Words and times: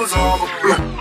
use 0.00 0.12
them. 0.12 0.99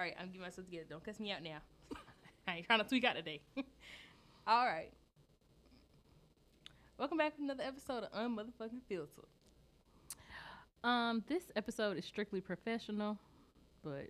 All 0.00 0.06
right, 0.06 0.14
I'm 0.18 0.28
getting 0.28 0.40
myself 0.40 0.64
together. 0.66 0.86
Don't 0.88 1.04
cuss 1.04 1.20
me 1.20 1.30
out 1.30 1.42
now. 1.42 1.58
I 2.48 2.56
ain't 2.56 2.66
trying 2.66 2.78
to 2.78 2.86
tweak 2.88 3.04
out 3.04 3.16
today. 3.16 3.42
All 4.46 4.64
right. 4.64 4.90
Welcome 6.96 7.18
back 7.18 7.36
to 7.36 7.42
another 7.42 7.64
episode 7.64 8.04
of 8.04 8.12
Unmotherfucking 8.12 8.80
Filter. 8.88 9.28
Um, 10.82 11.22
this 11.28 11.42
episode 11.54 11.98
is 11.98 12.06
strictly 12.06 12.40
professional, 12.40 13.18
but 13.84 14.08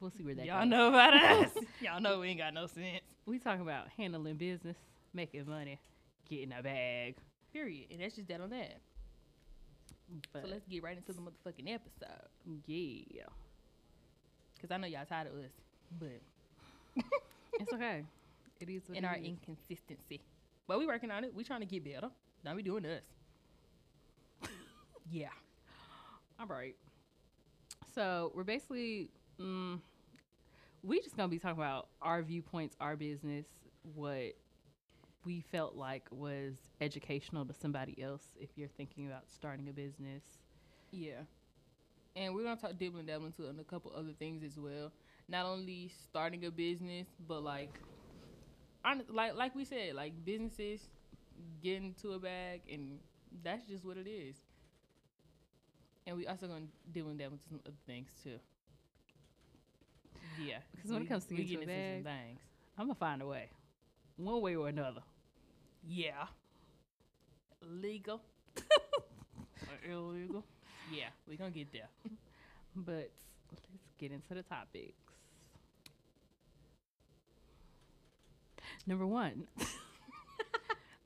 we'll 0.00 0.10
see 0.10 0.24
where 0.24 0.34
that 0.34 0.44
Y'all 0.44 0.62
goes. 0.62 0.70
know 0.70 0.88
about 0.88 1.14
us. 1.22 1.52
Y'all 1.80 2.00
know 2.00 2.18
we 2.18 2.30
ain't 2.30 2.38
got 2.40 2.52
no 2.52 2.66
sense. 2.66 3.04
We 3.24 3.38
talk 3.38 3.60
about 3.60 3.86
handling 3.96 4.34
business, 4.38 4.76
making 5.14 5.48
money, 5.48 5.78
getting 6.28 6.50
a 6.52 6.64
bag. 6.64 7.14
Period. 7.52 7.86
And 7.92 8.00
that's 8.00 8.16
just 8.16 8.26
that 8.26 8.40
on 8.40 8.50
that. 8.50 8.80
But 10.32 10.42
So 10.42 10.48
let's 10.48 10.66
get 10.66 10.82
right 10.82 10.96
into 10.96 11.12
the 11.12 11.20
motherfucking 11.20 11.72
episode. 11.72 12.26
yeah, 12.66 13.22
Because 14.58 14.74
I 14.74 14.78
know 14.78 14.86
y'all 14.88 15.04
tired 15.08 15.28
of 15.28 15.34
us. 15.34 15.52
But 15.98 16.20
it's 17.60 17.72
okay. 17.72 18.04
It 18.60 18.68
is 18.68 18.82
in 18.92 19.04
our 19.04 19.16
is. 19.16 19.24
inconsistency. 19.24 20.20
But 20.66 20.78
we 20.78 20.86
working 20.86 21.10
on 21.10 21.24
it. 21.24 21.34
We 21.34 21.44
trying 21.44 21.60
to 21.60 21.66
get 21.66 21.84
better. 21.84 22.10
Now 22.44 22.54
we 22.54 22.62
doing 22.62 22.82
this. 22.82 23.04
yeah. 25.10 25.28
All 26.40 26.46
right. 26.46 26.76
So 27.94 28.32
we're 28.34 28.44
basically, 28.44 29.10
mm, 29.40 29.80
we 30.82 31.00
just 31.00 31.16
gonna 31.16 31.28
be 31.28 31.38
talking 31.38 31.58
about 31.58 31.88
our 32.02 32.22
viewpoints, 32.22 32.76
our 32.80 32.96
business, 32.96 33.46
what 33.94 34.34
we 35.24 35.40
felt 35.52 35.74
like 35.74 36.06
was 36.10 36.54
educational 36.80 37.44
to 37.46 37.54
somebody 37.54 38.00
else 38.02 38.24
if 38.40 38.50
you're 38.56 38.68
thinking 38.68 39.06
about 39.06 39.24
starting 39.28 39.68
a 39.68 39.72
business. 39.72 40.22
Yeah. 40.90 41.22
And 42.18 42.34
we're 42.34 42.42
gonna 42.42 42.60
talk 42.60 42.76
dibble 42.76 42.98
and 42.98 43.06
dabble 43.06 43.26
into 43.26 43.44
a 43.44 43.64
couple 43.64 43.92
other 43.94 44.12
things 44.18 44.42
as 44.42 44.58
well. 44.58 44.90
Not 45.28 45.46
only 45.46 45.88
starting 46.08 46.44
a 46.46 46.50
business, 46.50 47.06
but 47.28 47.44
like, 47.44 47.72
hon- 48.84 49.04
like 49.08 49.36
like 49.36 49.54
we 49.54 49.64
said, 49.64 49.94
like 49.94 50.12
businesses 50.24 50.88
getting 51.62 51.94
to 52.02 52.12
a 52.14 52.18
bag, 52.18 52.62
and 52.70 52.98
that's 53.44 53.68
just 53.68 53.84
what 53.84 53.96
it 53.96 54.08
is. 54.08 54.34
And 56.06 56.16
we 56.16 56.26
also 56.26 56.48
gonna 56.48 56.66
dibble 56.90 57.10
and 57.10 57.18
dabble 57.18 57.34
into 57.34 57.48
some 57.48 57.60
other 57.64 57.76
things 57.86 58.10
too. 58.24 58.38
Yeah, 60.44 60.58
Because 60.74 60.90
when 60.90 61.02
it 61.02 61.08
comes 61.08 61.24
to 61.26 61.34
we 61.34 61.44
getting 61.44 61.66
to 61.68 61.72
a 61.72 61.76
getting 61.76 62.02
some 62.04 62.12
things. 62.12 62.38
I'm 62.76 62.86
gonna 62.86 62.94
find 62.96 63.22
a 63.22 63.26
way, 63.26 63.50
one 64.16 64.40
way 64.40 64.56
or 64.56 64.68
another. 64.68 65.02
Yeah. 65.86 66.26
Legal. 67.62 68.20
or 68.56 69.90
illegal. 69.90 70.44
Yeah, 70.92 71.06
we're 71.26 71.36
gonna 71.36 71.50
get 71.50 71.72
there. 71.72 71.88
But 72.76 73.10
let's 73.50 73.66
get 73.98 74.12
into 74.12 74.34
the 74.34 74.42
topics. 74.42 74.92
Number 78.86 79.06
one, 79.06 79.48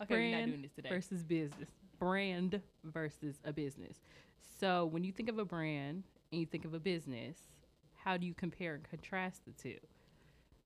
Okay, 0.03 0.15
we're 0.15 0.37
not 0.39 0.47
doing 0.47 0.63
this 0.63 0.73
today. 0.73 0.89
versus 0.91 1.23
business. 1.23 1.69
Brand 1.99 2.61
versus 2.85 3.37
a 3.45 3.53
business. 3.53 4.01
So 4.61 4.87
when 4.87 5.03
you 5.05 5.13
think 5.13 5.29
of 5.29 5.39
a 5.39 5.45
brand 5.45 6.03
and 6.31 6.41
you 6.41 6.47
think 6.47 6.65
of 6.65 6.75
a 6.75 6.81
business, 6.81 7.37
how 8.05 8.17
do 8.17 8.27
you 8.27 8.35
compare 8.35 8.75
and 8.75 8.85
contrast 8.85 9.41
the 9.47 9.53
two? 9.53 9.79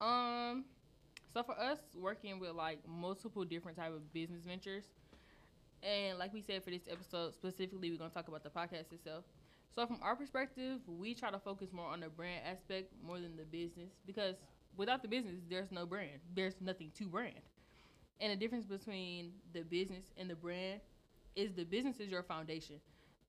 Um, 0.05 0.65
so 1.33 1.43
for 1.43 1.57
us 1.57 1.79
working 1.95 2.39
with 2.39 2.51
like 2.51 2.79
multiple 2.87 3.45
different 3.45 3.77
type 3.77 3.93
of 3.93 4.11
business 4.13 4.43
ventures, 4.43 4.85
and 5.83 6.17
like 6.17 6.33
we 6.33 6.41
said 6.41 6.63
for 6.63 6.71
this 6.71 6.87
episode 6.89 7.33
specifically, 7.33 7.91
we're 7.91 7.97
gonna 7.97 8.09
talk 8.09 8.27
about 8.27 8.43
the 8.43 8.49
podcast 8.49 8.91
itself. 8.91 9.25
So 9.75 9.85
from 9.85 9.99
our 10.01 10.15
perspective, 10.15 10.79
we 10.87 11.13
try 11.13 11.31
to 11.31 11.39
focus 11.39 11.71
more 11.71 11.85
on 11.87 11.99
the 12.01 12.09
brand 12.09 12.41
aspect 12.45 12.93
more 13.05 13.19
than 13.19 13.35
the 13.35 13.43
business 13.43 13.91
because 14.05 14.35
without 14.75 15.01
the 15.01 15.07
business, 15.07 15.41
there's 15.49 15.71
no 15.71 15.85
brand. 15.85 16.19
There's 16.33 16.55
nothing 16.61 16.91
to 16.95 17.07
brand. 17.07 17.41
And 18.19 18.31
the 18.31 18.35
difference 18.35 18.65
between 18.65 19.33
the 19.53 19.61
business 19.61 20.05
and 20.17 20.29
the 20.29 20.35
brand 20.35 20.81
is 21.35 21.53
the 21.53 21.63
business 21.65 21.99
is 21.99 22.09
your 22.09 22.23
foundation. 22.23 22.77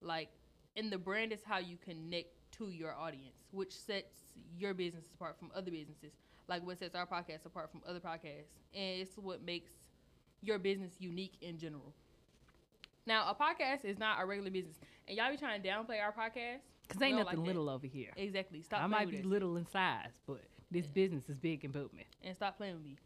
Like, 0.01 0.31
and 0.77 0.91
the 0.91 0.99
brand 0.99 1.33
is 1.33 1.41
how 1.45 1.59
you 1.59 1.77
connect 1.77 2.29
to 2.53 2.71
your 2.71 2.95
audience, 2.95 3.37
which 3.51 3.73
sets 3.73 4.15
your 4.57 4.75
business 4.75 5.05
apart 5.15 5.39
from 5.39 5.51
other 5.55 5.71
businesses. 5.71 6.13
Like 6.49 6.65
what 6.67 6.79
sets 6.79 6.95
our 6.95 7.07
podcast 7.07 7.45
apart 7.45 7.71
from 7.71 7.83
other 7.87 8.01
podcasts. 8.01 8.53
And 8.75 9.01
it's 9.01 9.17
what 9.19 9.43
makes 9.43 9.73
your 10.41 10.59
business 10.59 10.93
unique 10.99 11.37
in 11.41 11.59
general. 11.59 11.95
Now, 13.09 13.31
a 13.31 13.35
podcast 13.35 13.87
is 13.87 13.99
not 13.99 14.21
a 14.21 14.27
regular 14.27 14.51
business. 14.51 14.77
And 15.09 15.17
y'all 15.17 15.31
be 15.31 15.39
trying 15.39 15.63
to 15.63 15.67
downplay 15.67 16.01
our 16.01 16.13
podcast. 16.13 16.59
Because 16.87 17.01
ain't 17.01 17.17
nothing 17.17 17.25
like 17.27 17.37
that. 17.37 17.43
little 17.43 17.71
over 17.71 17.87
here. 17.87 18.11
Exactly. 18.17 18.61
Stop 18.63 18.83
I 18.83 18.87
might 18.87 19.11
be 19.11 19.21
us. 19.21 19.25
little 19.25 19.57
in 19.57 19.67
size, 19.67 20.11
but 20.27 20.43
this 20.71 20.87
business 20.87 21.25
is 21.31 21.39
big 21.39 21.65
and 21.65 21.73
booming. 21.73 22.05
and 22.23 22.37
stop 22.37 22.59
playing 22.59 22.75
with 22.75 22.85
me. 22.85 22.97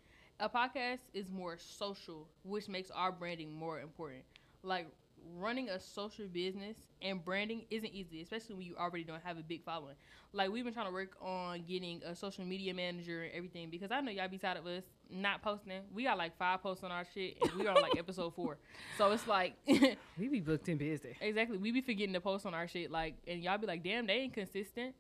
A 0.41 0.49
podcast 0.49 0.99
is 1.15 1.31
more 1.31 1.57
social, 1.57 2.27
which 2.43 2.69
makes 2.69 2.91
our 2.91 3.13
branding 3.13 3.55
more 3.55 3.81
important. 3.81 4.25
Like 4.65 4.89
running 5.37 5.69
a 5.69 5.81
social 5.81 6.27
business 6.27 6.77
and 7.01 7.25
branding 7.25 7.63
isn't 7.71 7.93
easy, 7.93 8.23
especially 8.23 8.55
when 8.55 8.65
you 8.65 8.77
already 8.77 9.05
don't 9.05 9.23
have 9.23 9.39
a 9.39 9.43
big 9.43 9.65
following. 9.65 9.95
Like 10.33 10.51
we've 10.51 10.65
been 10.65 10.73
trying 10.73 10.87
to 10.87 10.93
work 10.93 11.17
on 11.21 11.65
getting 11.69 12.03
a 12.05 12.15
social 12.15 12.45
media 12.45 12.73
manager 12.75 13.23
and 13.23 13.33
everything 13.35 13.71
because 13.71 13.91
I 13.91 14.01
know 14.01 14.11
y'all 14.11 14.29
be 14.29 14.39
tired 14.39 14.59
of 14.59 14.67
us 14.67 14.85
not 15.11 15.43
posting. 15.43 15.81
We 15.93 16.05
got 16.05 16.19
like 16.19 16.37
five 16.39 16.63
posts 16.63 16.85
on 16.85 16.91
our 16.91 17.05
shit 17.15 17.37
and 17.43 17.53
we 17.53 17.67
are 17.67 17.77
on 17.77 17.83
like 17.83 17.99
episode 17.99 18.35
four. 18.35 18.59
So 18.99 19.11
it's 19.13 19.27
like 19.27 19.55
We 20.19 20.29
be 20.29 20.41
booked 20.41 20.69
and 20.69 20.79
busy. 20.79 21.17
Exactly. 21.21 21.59
We 21.59 21.71
be 21.73 21.81
forgetting 21.81 22.15
to 22.15 22.21
post 22.21 22.47
on 22.47 22.55
our 22.55 22.69
shit, 22.69 22.91
like, 22.91 23.15
and 23.27 23.43
y'all 23.43 23.59
be 23.59 23.67
like, 23.67 23.83
damn, 23.83 24.07
they 24.07 24.15
ain't 24.15 24.35
consistent. 24.35 24.95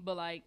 But 0.00 0.16
like, 0.16 0.44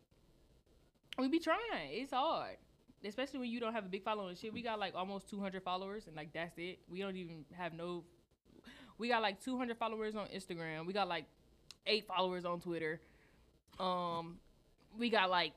we 1.17 1.27
be 1.27 1.39
trying. 1.39 1.59
It's 1.91 2.13
hard, 2.13 2.57
especially 3.05 3.39
when 3.39 3.49
you 3.49 3.59
don't 3.59 3.73
have 3.73 3.85
a 3.85 3.89
big 3.89 4.03
following. 4.03 4.29
and 4.29 4.37
Shit, 4.37 4.53
we 4.53 4.61
got 4.61 4.79
like 4.79 4.95
almost 4.95 5.29
200 5.29 5.61
followers, 5.63 6.07
and 6.07 6.15
like 6.15 6.33
that's 6.33 6.57
it. 6.57 6.79
We 6.89 6.99
don't 6.99 7.17
even 7.17 7.45
have 7.57 7.73
no. 7.73 8.03
We 9.01 9.07
got 9.07 9.23
like 9.23 9.43
200 9.43 9.77
followers 9.77 10.15
on 10.15 10.27
Instagram. 10.27 10.85
We 10.85 10.93
got 10.93 11.07
like 11.07 11.25
eight 11.87 12.05
followers 12.05 12.45
on 12.45 12.59
Twitter. 12.59 13.01
Um, 13.79 14.37
we 14.95 15.09
got 15.09 15.31
like 15.31 15.53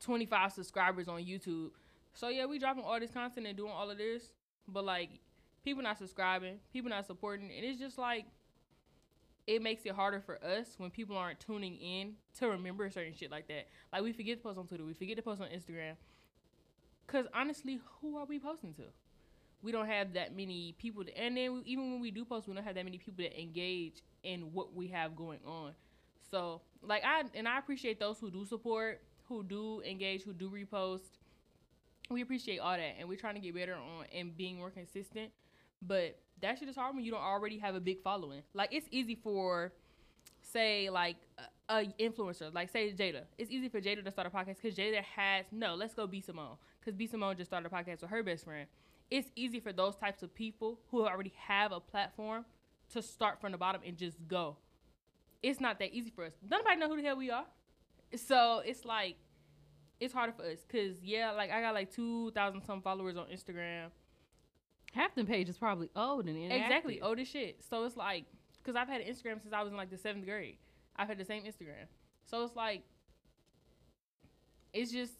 25 0.00 0.50
subscribers 0.50 1.06
on 1.06 1.20
YouTube. 1.20 1.70
So 2.14 2.26
yeah, 2.28 2.46
we 2.46 2.58
dropping 2.58 2.82
all 2.82 2.98
this 2.98 3.12
content 3.12 3.46
and 3.46 3.56
doing 3.56 3.70
all 3.70 3.88
of 3.88 3.96
this, 3.96 4.24
but 4.66 4.84
like 4.84 5.20
people 5.64 5.84
not 5.84 5.98
subscribing, 5.98 6.58
people 6.72 6.90
not 6.90 7.06
supporting, 7.06 7.48
and 7.56 7.64
it's 7.64 7.78
just 7.78 7.96
like 7.96 8.26
it 9.46 9.62
makes 9.62 9.86
it 9.86 9.92
harder 9.92 10.20
for 10.20 10.42
us 10.44 10.74
when 10.78 10.90
people 10.90 11.16
aren't 11.16 11.38
tuning 11.38 11.76
in 11.76 12.14
to 12.40 12.48
remember 12.48 12.90
certain 12.90 13.14
shit 13.14 13.30
like 13.30 13.46
that. 13.46 13.68
Like 13.92 14.02
we 14.02 14.12
forget 14.12 14.38
to 14.38 14.42
post 14.42 14.58
on 14.58 14.66
Twitter, 14.66 14.84
we 14.84 14.94
forget 14.94 15.14
to 15.14 15.22
post 15.22 15.40
on 15.40 15.46
Instagram. 15.46 15.94
Cause 17.06 17.26
honestly, 17.32 17.78
who 18.00 18.16
are 18.16 18.26
we 18.26 18.40
posting 18.40 18.74
to? 18.74 18.82
We 19.64 19.72
don't 19.72 19.86
have 19.86 20.12
that 20.12 20.36
many 20.36 20.74
people, 20.78 21.04
to, 21.04 21.18
and 21.18 21.36
then 21.36 21.54
we, 21.54 21.60
even 21.64 21.90
when 21.92 22.00
we 22.00 22.10
do 22.10 22.24
post, 22.24 22.46
we 22.46 22.54
don't 22.54 22.62
have 22.62 22.74
that 22.74 22.84
many 22.84 22.98
people 22.98 23.14
that 23.24 23.40
engage 23.40 24.02
in 24.22 24.52
what 24.52 24.74
we 24.74 24.88
have 24.88 25.16
going 25.16 25.40
on. 25.46 25.72
So, 26.30 26.60
like 26.82 27.02
I 27.02 27.24
and 27.34 27.48
I 27.48 27.58
appreciate 27.58 27.98
those 27.98 28.18
who 28.18 28.30
do 28.30 28.44
support, 28.44 29.00
who 29.26 29.42
do 29.42 29.80
engage, 29.82 30.22
who 30.22 30.34
do 30.34 30.50
repost. 30.50 31.18
We 32.10 32.20
appreciate 32.20 32.58
all 32.58 32.76
that, 32.76 32.96
and 32.98 33.08
we're 33.08 33.16
trying 33.16 33.36
to 33.36 33.40
get 33.40 33.54
better 33.54 33.74
on 33.74 34.04
and 34.14 34.36
being 34.36 34.58
more 34.58 34.70
consistent. 34.70 35.30
But 35.80 36.18
that 36.42 36.58
shit 36.58 36.68
is 36.68 36.76
hard 36.76 36.94
when 36.94 37.04
you 37.04 37.10
don't 37.10 37.22
already 37.22 37.58
have 37.58 37.74
a 37.74 37.80
big 37.80 38.02
following. 38.02 38.42
Like 38.52 38.68
it's 38.70 38.86
easy 38.90 39.14
for, 39.14 39.72
say, 40.42 40.90
like 40.90 41.16
a 41.70 41.84
influencer, 41.98 42.52
like 42.52 42.68
say 42.68 42.92
Jada. 42.92 43.22
It's 43.38 43.50
easy 43.50 43.70
for 43.70 43.80
Jada 43.80 44.04
to 44.04 44.10
start 44.10 44.26
a 44.26 44.30
podcast 44.30 44.56
because 44.60 44.76
Jada 44.76 45.02
has 45.02 45.46
no. 45.50 45.74
Let's 45.74 45.94
go 45.94 46.06
B 46.06 46.20
Simone 46.20 46.56
because 46.80 46.94
B 46.94 47.06
Simone 47.06 47.36
just 47.36 47.50
started 47.50 47.70
a 47.72 47.74
podcast 47.74 48.02
with 48.02 48.10
her 48.10 48.22
best 48.22 48.44
friend. 48.44 48.66
It's 49.10 49.30
easy 49.36 49.60
for 49.60 49.72
those 49.72 49.96
types 49.96 50.22
of 50.22 50.34
people 50.34 50.80
who 50.90 51.06
already 51.06 51.32
have 51.46 51.72
a 51.72 51.80
platform 51.80 52.44
to 52.92 53.02
start 53.02 53.40
from 53.40 53.52
the 53.52 53.58
bottom 53.58 53.82
and 53.86 53.96
just 53.96 54.16
go. 54.26 54.56
It's 55.42 55.60
not 55.60 55.78
that 55.78 55.92
easy 55.92 56.10
for 56.10 56.24
us. 56.24 56.32
Nobody 56.48 56.76
know 56.76 56.88
who 56.88 56.96
the 56.96 57.02
hell 57.02 57.16
we 57.16 57.30
are, 57.30 57.44
so 58.16 58.62
it's 58.64 58.84
like 58.84 59.16
it's 60.00 60.12
harder 60.12 60.32
for 60.32 60.44
us 60.44 60.64
because 60.66 61.02
yeah, 61.02 61.32
like 61.32 61.50
I 61.50 61.60
got 61.60 61.74
like 61.74 61.92
two 61.92 62.30
thousand 62.32 62.62
some 62.62 62.80
followers 62.80 63.16
on 63.16 63.26
Instagram. 63.26 63.90
Half 64.92 65.14
the 65.14 65.24
page 65.24 65.48
is 65.48 65.58
probably 65.58 65.90
old 65.96 66.28
and 66.28 66.36
inactive. 66.36 66.62
Exactly, 66.62 67.02
old 67.02 67.18
as 67.18 67.28
shit. 67.28 67.62
So 67.68 67.84
it's 67.84 67.96
like, 67.96 68.24
cause 68.64 68.76
I've 68.76 68.88
had 68.88 69.00
an 69.00 69.08
Instagram 69.08 69.42
since 69.42 69.52
I 69.52 69.62
was 69.62 69.72
in 69.72 69.76
like 69.76 69.90
the 69.90 69.98
seventh 69.98 70.24
grade. 70.24 70.56
I've 70.96 71.08
had 71.08 71.18
the 71.18 71.24
same 71.24 71.42
Instagram. 71.42 71.86
So 72.24 72.44
it's 72.44 72.54
like, 72.54 72.82
it's 74.72 74.92
just 74.92 75.12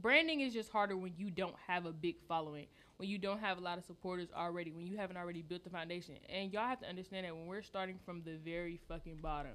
branding 0.00 0.40
is 0.40 0.54
just 0.54 0.70
harder 0.70 0.96
when 0.96 1.12
you 1.16 1.30
don't 1.30 1.54
have 1.66 1.86
a 1.86 1.92
big 1.92 2.16
following, 2.26 2.66
when 2.98 3.08
you 3.08 3.16
don't 3.18 3.38
have 3.40 3.58
a 3.58 3.60
lot 3.60 3.78
of 3.78 3.84
supporters 3.84 4.28
already, 4.36 4.70
when 4.72 4.86
you 4.86 4.96
haven't 4.96 5.16
already 5.16 5.40
built 5.42 5.64
the 5.64 5.70
foundation. 5.70 6.16
And 6.28 6.52
y'all 6.52 6.68
have 6.68 6.80
to 6.80 6.88
understand 6.88 7.24
that 7.26 7.34
when 7.34 7.46
we're 7.46 7.62
starting 7.62 7.98
from 8.04 8.22
the 8.24 8.36
very 8.44 8.80
fucking 8.88 9.18
bottom. 9.22 9.52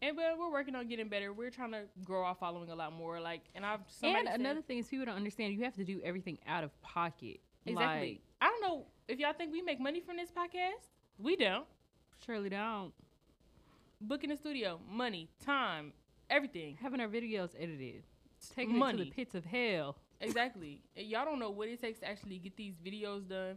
And 0.00 0.14
but 0.16 0.38
we're 0.38 0.50
working 0.52 0.76
on 0.76 0.86
getting 0.86 1.08
better. 1.08 1.32
We're 1.32 1.50
trying 1.50 1.72
to 1.72 1.82
grow 2.04 2.24
our 2.24 2.36
following 2.36 2.70
a 2.70 2.74
lot 2.76 2.92
more. 2.92 3.18
Like, 3.20 3.42
and 3.56 3.66
I've 3.66 3.80
And 4.02 4.26
said- 4.28 4.34
another 4.40 4.62
thing 4.62 4.78
is 4.78 4.86
people 4.86 5.06
don't 5.06 5.16
understand 5.16 5.54
you 5.54 5.64
have 5.64 5.74
to 5.74 5.84
do 5.84 6.00
everything 6.04 6.38
out 6.46 6.62
of 6.64 6.70
pocket. 6.80 7.40
exactly. 7.66 8.08
Like, 8.10 8.20
I 8.40 8.46
don't 8.46 8.60
know 8.62 8.86
if 9.08 9.18
y'all 9.18 9.32
think 9.32 9.50
we 9.52 9.60
make 9.60 9.80
money 9.80 10.00
from 10.00 10.16
this 10.16 10.30
podcast. 10.30 10.86
We 11.18 11.34
don't. 11.36 11.66
surely 12.24 12.48
don't. 12.48 12.92
Booking 14.00 14.30
the 14.30 14.36
studio, 14.36 14.78
money, 14.88 15.28
time, 15.44 15.92
everything. 16.30 16.76
Having 16.80 17.00
our 17.00 17.08
videos 17.08 17.50
edited. 17.58 18.04
Taking 18.54 18.80
it 18.80 18.90
to 18.92 18.96
the 18.98 19.10
pits 19.10 19.34
of 19.34 19.44
hell. 19.44 19.96
Exactly. 20.20 20.82
Y'all 20.96 21.24
don't 21.24 21.38
know 21.38 21.50
what 21.50 21.68
it 21.68 21.80
takes 21.80 22.00
to 22.00 22.08
actually 22.08 22.38
get 22.38 22.56
these 22.56 22.74
videos 22.76 23.28
done. 23.28 23.56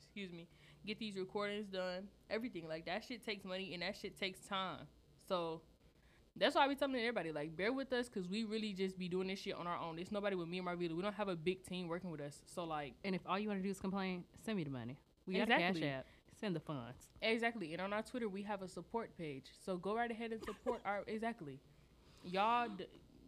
Excuse 0.00 0.32
me. 0.32 0.48
Get 0.86 0.98
these 0.98 1.16
recordings 1.16 1.66
done. 1.68 2.08
Everything. 2.28 2.66
Like 2.68 2.86
that 2.86 3.04
shit 3.04 3.24
takes 3.24 3.44
money 3.44 3.72
and 3.74 3.82
that 3.82 3.96
shit 3.96 4.18
takes 4.18 4.40
time. 4.40 4.86
So 5.28 5.60
that's 6.36 6.54
why 6.54 6.64
I 6.64 6.68
be 6.68 6.74
telling 6.74 6.94
everybody, 6.96 7.32
like, 7.32 7.56
bear 7.56 7.72
with 7.72 7.92
us 7.92 8.08
because 8.08 8.28
we 8.28 8.44
really 8.44 8.72
just 8.72 8.98
be 8.98 9.08
doing 9.08 9.28
this 9.28 9.40
shit 9.40 9.54
on 9.54 9.66
our 9.66 9.76
own. 9.76 9.96
There's 9.96 10.12
nobody 10.12 10.36
with 10.36 10.48
me 10.48 10.58
and 10.58 10.66
Marvila. 10.66 10.94
We 10.94 11.02
don't 11.02 11.14
have 11.14 11.28
a 11.28 11.36
big 11.36 11.64
team 11.64 11.86
working 11.88 12.10
with 12.10 12.20
us. 12.20 12.40
So 12.46 12.64
like 12.64 12.94
And 13.04 13.14
if 13.14 13.20
all 13.26 13.38
you 13.38 13.48
want 13.48 13.60
to 13.60 13.64
do 13.64 13.70
is 13.70 13.78
complain, 13.80 14.24
send 14.44 14.56
me 14.56 14.64
the 14.64 14.70
money. 14.70 14.96
We 15.26 15.34
got 15.34 15.42
Exactly. 15.42 15.82
a 15.82 15.84
cash 15.84 15.98
app. 15.98 16.06
Send 16.40 16.56
the 16.56 16.60
funds. 16.60 17.08
Exactly. 17.20 17.74
And 17.74 17.82
on 17.82 17.92
our 17.92 18.02
Twitter, 18.02 18.28
we 18.28 18.42
have 18.44 18.62
a 18.62 18.68
support 18.68 19.16
page. 19.18 19.44
So 19.64 19.76
go 19.76 19.94
right 19.94 20.10
ahead 20.10 20.32
and 20.32 20.42
support 20.42 20.80
our 20.86 21.02
exactly. 21.06 21.60
Y'all 22.24 22.68
d- 22.68 22.86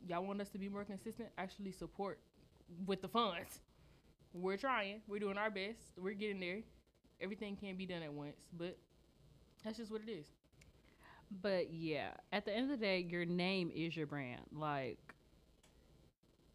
y'all 0.09 0.25
want 0.25 0.41
us 0.41 0.49
to 0.51 0.59
be 0.59 0.69
more 0.69 0.85
consistent? 0.85 1.29
Actually 1.37 1.73
support 1.73 2.19
with 2.87 3.03
the 3.03 3.09
funds. 3.09 3.61
We're 4.35 4.57
trying. 4.57 5.03
We're 5.07 5.19
doing 5.19 5.39
our 5.39 5.51
best. 5.51 5.79
We're 5.97 6.15
getting 6.15 6.41
there. 6.41 6.61
Everything 7.21 7.57
can't 7.57 7.79
be 7.79 7.87
done 7.87 8.03
at 8.03 8.13
once, 8.13 8.37
but 8.57 8.77
that's 9.65 9.77
just 9.77 9.91
what 9.93 10.01
it 10.07 10.11
is. 10.11 10.27
But 11.43 11.73
yeah, 11.73 12.11
at 12.33 12.45
the 12.45 12.53
end 12.53 12.71
of 12.71 12.79
the 12.79 12.85
day, 12.85 12.99
your 13.09 13.25
name 13.25 13.71
is 13.75 13.97
your 13.97 14.07
brand. 14.07 14.43
Like 14.53 14.99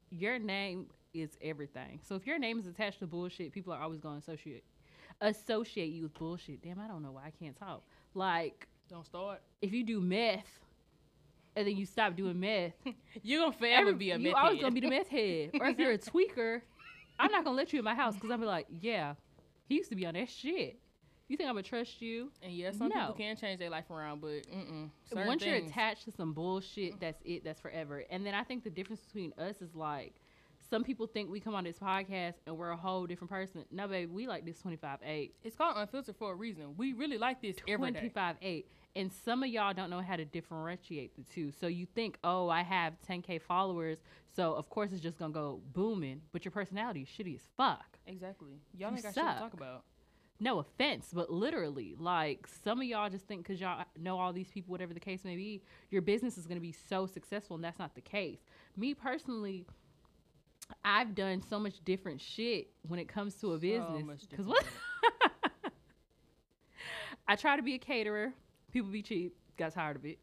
your 0.10 0.40
name 0.40 0.88
is 1.14 1.32
everything. 1.42 2.00
So 2.08 2.16
if 2.16 2.28
your 2.28 2.38
name 2.40 2.60
is 2.60 2.68
attached 2.68 3.00
to 3.00 3.08
bullshit, 3.08 3.52
people 3.52 3.74
are 3.74 3.82
always 3.82 4.00
going 4.00 4.22
to 4.22 4.32
associate 4.32 4.64
associate 5.22 5.88
you 5.92 6.04
with 6.04 6.14
bullshit. 6.14 6.62
Damn, 6.62 6.80
I 6.80 6.88
don't 6.88 7.02
know 7.02 7.12
why 7.12 7.26
I 7.26 7.32
can't 7.32 7.58
talk. 7.58 7.84
Like 8.14 8.68
Don't 8.90 9.06
start. 9.06 9.42
if 9.62 9.74
you 9.74 9.84
do 9.84 10.00
meth 10.00 10.60
and 11.58 11.68
then 11.68 11.76
you 11.76 11.86
stop 11.86 12.16
doing 12.16 12.40
meth, 12.40 12.74
You're 13.24 13.42
gonna 13.42 13.54
forever 13.58 13.82
every- 13.90 13.94
be 13.96 14.12
a 14.12 14.18
you 14.18 14.24
meth 14.32 14.36
always 14.36 14.56
head. 14.58 14.62
gonna 14.62 14.74
be 14.74 14.80
the 14.82 14.90
meth 14.90 15.08
head. 15.10 15.52
or 15.60 15.68
if 15.68 15.78
you're 15.80 15.92
a 15.92 15.98
tweaker, 15.98 16.62
I'm 17.20 17.32
not 17.32 17.44
gonna 17.44 17.58
let 17.58 17.74
you 17.74 17.80
in 17.80 17.86
my 17.86 17.96
house 17.96 18.14
because 18.16 18.32
I'm 18.32 18.40
be 18.40 18.46
like, 18.46 18.68
yeah, 18.70 19.16
he 19.68 19.76
used 19.76 19.90
to 19.90 19.96
be 19.96 20.06
on 20.06 20.14
that 20.14 20.30
shit. 20.30 20.80
You 21.28 21.36
think 21.36 21.50
I'm 21.50 21.56
gonna 21.56 21.64
trust 21.64 22.02
you? 22.02 22.32
And 22.42 22.54
yeah, 22.54 22.72
some 22.72 22.88
No. 22.90 23.00
people 23.00 23.14
can 23.16 23.36
change 23.36 23.60
their 23.60 23.70
life 23.70 23.90
around, 23.92 24.22
but 24.22 24.46
Once 25.14 25.44
you're 25.44 25.56
attached 25.56 26.06
to 26.06 26.12
some 26.12 26.32
bullshit, 26.34 27.00
that's 27.02 27.22
it. 27.26 27.44
That's 27.44 27.60
forever. 27.60 28.04
And 28.10 28.26
then 28.26 28.34
I 28.34 28.44
think 28.44 28.64
the 28.64 28.70
difference 28.70 29.02
between 29.02 29.34
us 29.38 29.62
is 29.62 29.76
like, 29.76 30.14
some 30.70 30.84
people 30.84 31.08
think 31.08 31.30
we 31.30 31.40
come 31.40 31.56
on 31.56 31.64
this 31.64 31.80
podcast 31.80 32.34
and 32.46 32.58
we're 32.58 32.72
a 32.72 32.78
whole 32.78 33.06
different 33.08 33.30
person. 33.32 33.64
No, 33.72 33.88
baby, 33.88 34.12
we 34.12 34.28
like 34.28 34.46
this 34.46 34.60
25 34.60 35.00
8. 35.04 35.34
it's 35.44 35.56
called 35.56 35.76
unfiltered 35.78 36.16
for 36.18 36.32
a 36.32 36.36
reason. 36.36 36.76
We 36.78 36.94
really 36.94 37.18
like 37.18 37.42
this 37.42 37.56
every 37.68 37.92
day. 37.92 38.00
25 38.00 38.36
8. 38.42 38.68
And 38.98 39.12
some 39.14 39.44
of 39.44 39.50
y'all 39.50 39.74
don't 39.74 39.90
know 39.90 40.02
how 40.02 40.16
to 40.16 40.26
differentiate 40.26 41.16
the 41.16 41.24
two. 41.24 41.52
So 41.52 41.68
you 41.68 41.86
think, 41.86 42.18
oh, 42.24 42.50
I 42.50 42.64
have 42.64 42.94
10K 43.08 43.42
followers. 43.42 44.00
So 44.36 44.54
of 44.54 44.70
course 44.70 44.92
it's 44.92 45.02
just 45.02 45.20
going 45.20 45.32
to 45.32 45.40
go 45.40 45.62
booming. 45.74 46.22
But 46.32 46.44
your 46.46 46.52
personality 46.52 47.02
is 47.04 47.08
shitty 47.08 47.36
as 47.36 47.42
fuck. 47.56 47.98
Exactly. 48.08 48.60
Y'all 48.78 48.92
ain't 48.92 49.04
got 49.04 49.14
shit 49.14 49.24
to 49.24 49.40
talk 49.40 49.54
about. 49.54 49.84
no 50.40 50.60
offense, 50.60 51.10
but 51.14 51.32
literally, 51.32 51.96
like 52.00 52.48
some 52.64 52.80
of 52.80 52.86
y'all 52.86 53.10
just 53.10 53.28
think 53.28 53.44
because 53.44 53.62
y'all 53.62 53.86
know 54.00 54.20
all 54.20 54.34
these 54.34 54.50
people, 54.50 54.72
whatever 54.72 54.94
the 54.94 55.00
case 55.00 55.24
may 55.24 55.36
be, 55.36 55.62
your 55.92 56.02
business 56.02 56.38
is 56.38 56.48
going 56.48 56.58
to 56.58 56.62
be 56.62 56.76
so 56.90 57.06
successful, 57.06 57.56
and 57.56 57.64
that's 57.64 57.80
not 57.80 57.94
the 57.96 58.02
case. 58.02 58.40
Me 58.76 58.94
personally, 58.94 59.66
I've 60.84 61.16
done 61.16 61.42
so 61.50 61.60
much 61.60 61.84
different 61.86 62.22
shit 62.22 62.68
when 62.88 63.00
it 63.00 63.08
comes 63.08 63.36
to 63.36 63.54
a 63.54 63.56
So 63.56 63.60
business. 63.60 64.26
Because 64.30 64.48
what? 64.48 64.64
I 67.28 67.36
try 67.36 67.58
to 67.58 67.64
be 67.64 67.76
a 67.76 67.80
caterer. 67.80 68.34
People 68.72 68.92
be 68.92 69.02
cheap. 69.02 69.36
Got 69.58 69.74
tired 69.74 69.96
of 69.96 70.06
it. 70.06 70.20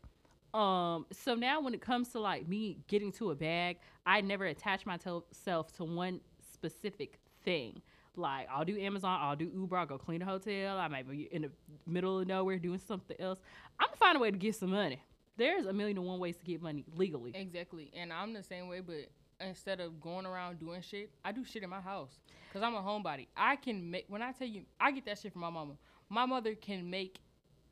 Um, 0.54 1.06
so 1.10 1.34
now 1.34 1.60
when 1.60 1.74
it 1.74 1.80
comes 1.80 2.10
to 2.10 2.20
like 2.20 2.46
me 2.46 2.78
getting 2.86 3.10
to 3.12 3.32
a 3.32 3.34
bag, 3.34 3.78
I 4.06 4.20
never 4.20 4.46
attach 4.46 4.86
myself 4.86 5.72
to 5.76 5.84
one 5.84 6.20
specific 6.52 7.18
thing. 7.44 7.82
Like 8.16 8.46
I'll 8.48 8.64
do 8.64 8.78
Amazon, 8.78 9.18
I'll 9.20 9.34
do 9.34 9.50
Uber, 9.52 9.76
I'll 9.76 9.86
go 9.86 9.98
clean 9.98 10.22
a 10.22 10.24
hotel. 10.24 10.78
I 10.78 10.86
might 10.86 11.10
be 11.10 11.22
in 11.32 11.42
the 11.42 11.50
middle 11.86 12.20
of 12.20 12.28
nowhere 12.28 12.58
doing 12.58 12.78
something 12.78 13.16
else. 13.18 13.40
I'm 13.80 13.88
gonna 13.88 13.96
find 13.96 14.16
a 14.16 14.20
way 14.20 14.30
to 14.30 14.36
get 14.36 14.54
some 14.54 14.70
money. 14.70 15.02
There's 15.36 15.66
a 15.66 15.72
million 15.72 15.98
and 15.98 16.06
one 16.06 16.20
ways 16.20 16.36
to 16.36 16.44
get 16.44 16.62
money 16.62 16.84
legally. 16.94 17.32
Exactly. 17.34 17.90
And 17.96 18.12
I'm 18.12 18.32
the 18.32 18.42
same 18.44 18.68
way, 18.68 18.80
but 18.80 19.08
instead 19.40 19.80
of 19.80 20.00
going 20.00 20.26
around 20.26 20.60
doing 20.60 20.80
shit, 20.80 21.10
I 21.24 21.32
do 21.32 21.44
shit 21.44 21.64
in 21.64 21.70
my 21.70 21.80
house. 21.80 22.20
Cause 22.52 22.62
I'm 22.62 22.76
a 22.76 22.82
homebody. 22.82 23.26
I 23.36 23.56
can 23.56 23.90
make 23.90 24.04
when 24.06 24.22
I 24.22 24.30
tell 24.30 24.46
you 24.46 24.62
I 24.78 24.92
get 24.92 25.06
that 25.06 25.18
shit 25.18 25.32
from 25.32 25.40
my 25.40 25.50
mama. 25.50 25.72
My 26.08 26.24
mother 26.24 26.54
can 26.54 26.88
make 26.88 27.18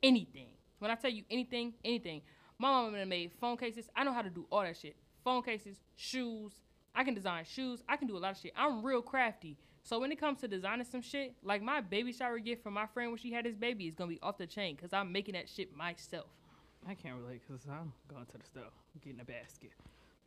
anything. 0.01 0.49
When 0.83 0.91
I 0.91 0.95
tell 0.95 1.11
you 1.11 1.23
anything, 1.31 1.73
anything. 1.85 2.21
My 2.59 2.69
mama 2.69 3.05
made 3.05 3.31
phone 3.39 3.55
cases. 3.55 3.89
I 3.95 4.03
know 4.03 4.11
how 4.11 4.21
to 4.21 4.29
do 4.29 4.45
all 4.51 4.63
that 4.63 4.75
shit. 4.75 4.97
Phone 5.23 5.41
cases, 5.41 5.77
shoes. 5.95 6.51
I 6.93 7.05
can 7.05 7.13
design 7.13 7.45
shoes. 7.45 7.81
I 7.87 7.95
can 7.95 8.05
do 8.05 8.17
a 8.17 8.19
lot 8.19 8.33
of 8.33 8.37
shit. 8.37 8.51
I'm 8.53 8.83
real 8.83 9.01
crafty. 9.01 9.55
So 9.83 9.97
when 9.97 10.11
it 10.11 10.19
comes 10.19 10.41
to 10.41 10.47
designing 10.49 10.85
some 10.85 11.01
shit, 11.01 11.35
like 11.41 11.61
my 11.61 11.79
baby 11.79 12.11
shower 12.11 12.37
gift 12.37 12.63
from 12.63 12.73
my 12.73 12.85
friend 12.85 13.11
when 13.11 13.17
she 13.17 13.31
had 13.31 13.45
his 13.45 13.55
baby 13.55 13.87
is 13.87 13.95
gonna 13.95 14.09
be 14.09 14.19
off 14.21 14.37
the 14.37 14.45
chain 14.45 14.75
because 14.75 14.91
I'm 14.91 15.09
making 15.09 15.35
that 15.35 15.47
shit 15.47 15.73
myself. 15.73 16.25
I 16.85 16.95
can't 16.95 17.15
relate 17.15 17.39
because 17.47 17.63
I'm 17.65 17.93
going 18.09 18.25
to 18.25 18.37
the 18.37 18.43
store, 18.43 18.63
getting 19.01 19.21
a 19.21 19.23
basket. 19.23 19.71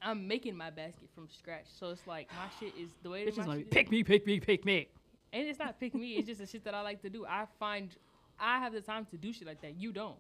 I'm 0.01 0.27
making 0.27 0.57
my 0.57 0.71
basket 0.71 1.11
from 1.15 1.29
scratch. 1.29 1.67
So 1.67 1.91
it's 1.91 2.07
like 2.07 2.31
my 2.31 2.49
shit 2.59 2.73
is 2.81 2.93
the 3.03 3.11
way 3.11 3.27
Bitches 3.27 3.35
that 3.35 3.39
my 3.41 3.45
gonna 3.45 3.57
be 3.59 3.65
shit 3.65 3.69
is. 3.69 3.75
pick 3.75 3.91
me, 3.91 4.03
pick 4.03 4.27
me, 4.27 4.41
pick 4.41 4.65
me. 4.65 4.89
And 5.35 5.47
it's 5.47 5.59
not 5.59 5.79
pick 5.79 5.95
me. 5.95 6.17
It's 6.17 6.27
just 6.27 6.41
the 6.41 6.47
shit 6.47 6.65
that 6.65 6.73
I 6.73 6.81
like 6.81 7.03
to 7.03 7.11
do. 7.11 7.27
I 7.27 7.45
find 7.61 7.91
I 8.41 8.59
have 8.59 8.73
the 8.73 8.81
time 8.81 9.07
to 9.11 9.19
do 9.19 9.35
shit 9.35 9.47
like 9.47 9.61
that. 9.61 9.79
You 9.79 9.93
don't. 9.93 10.17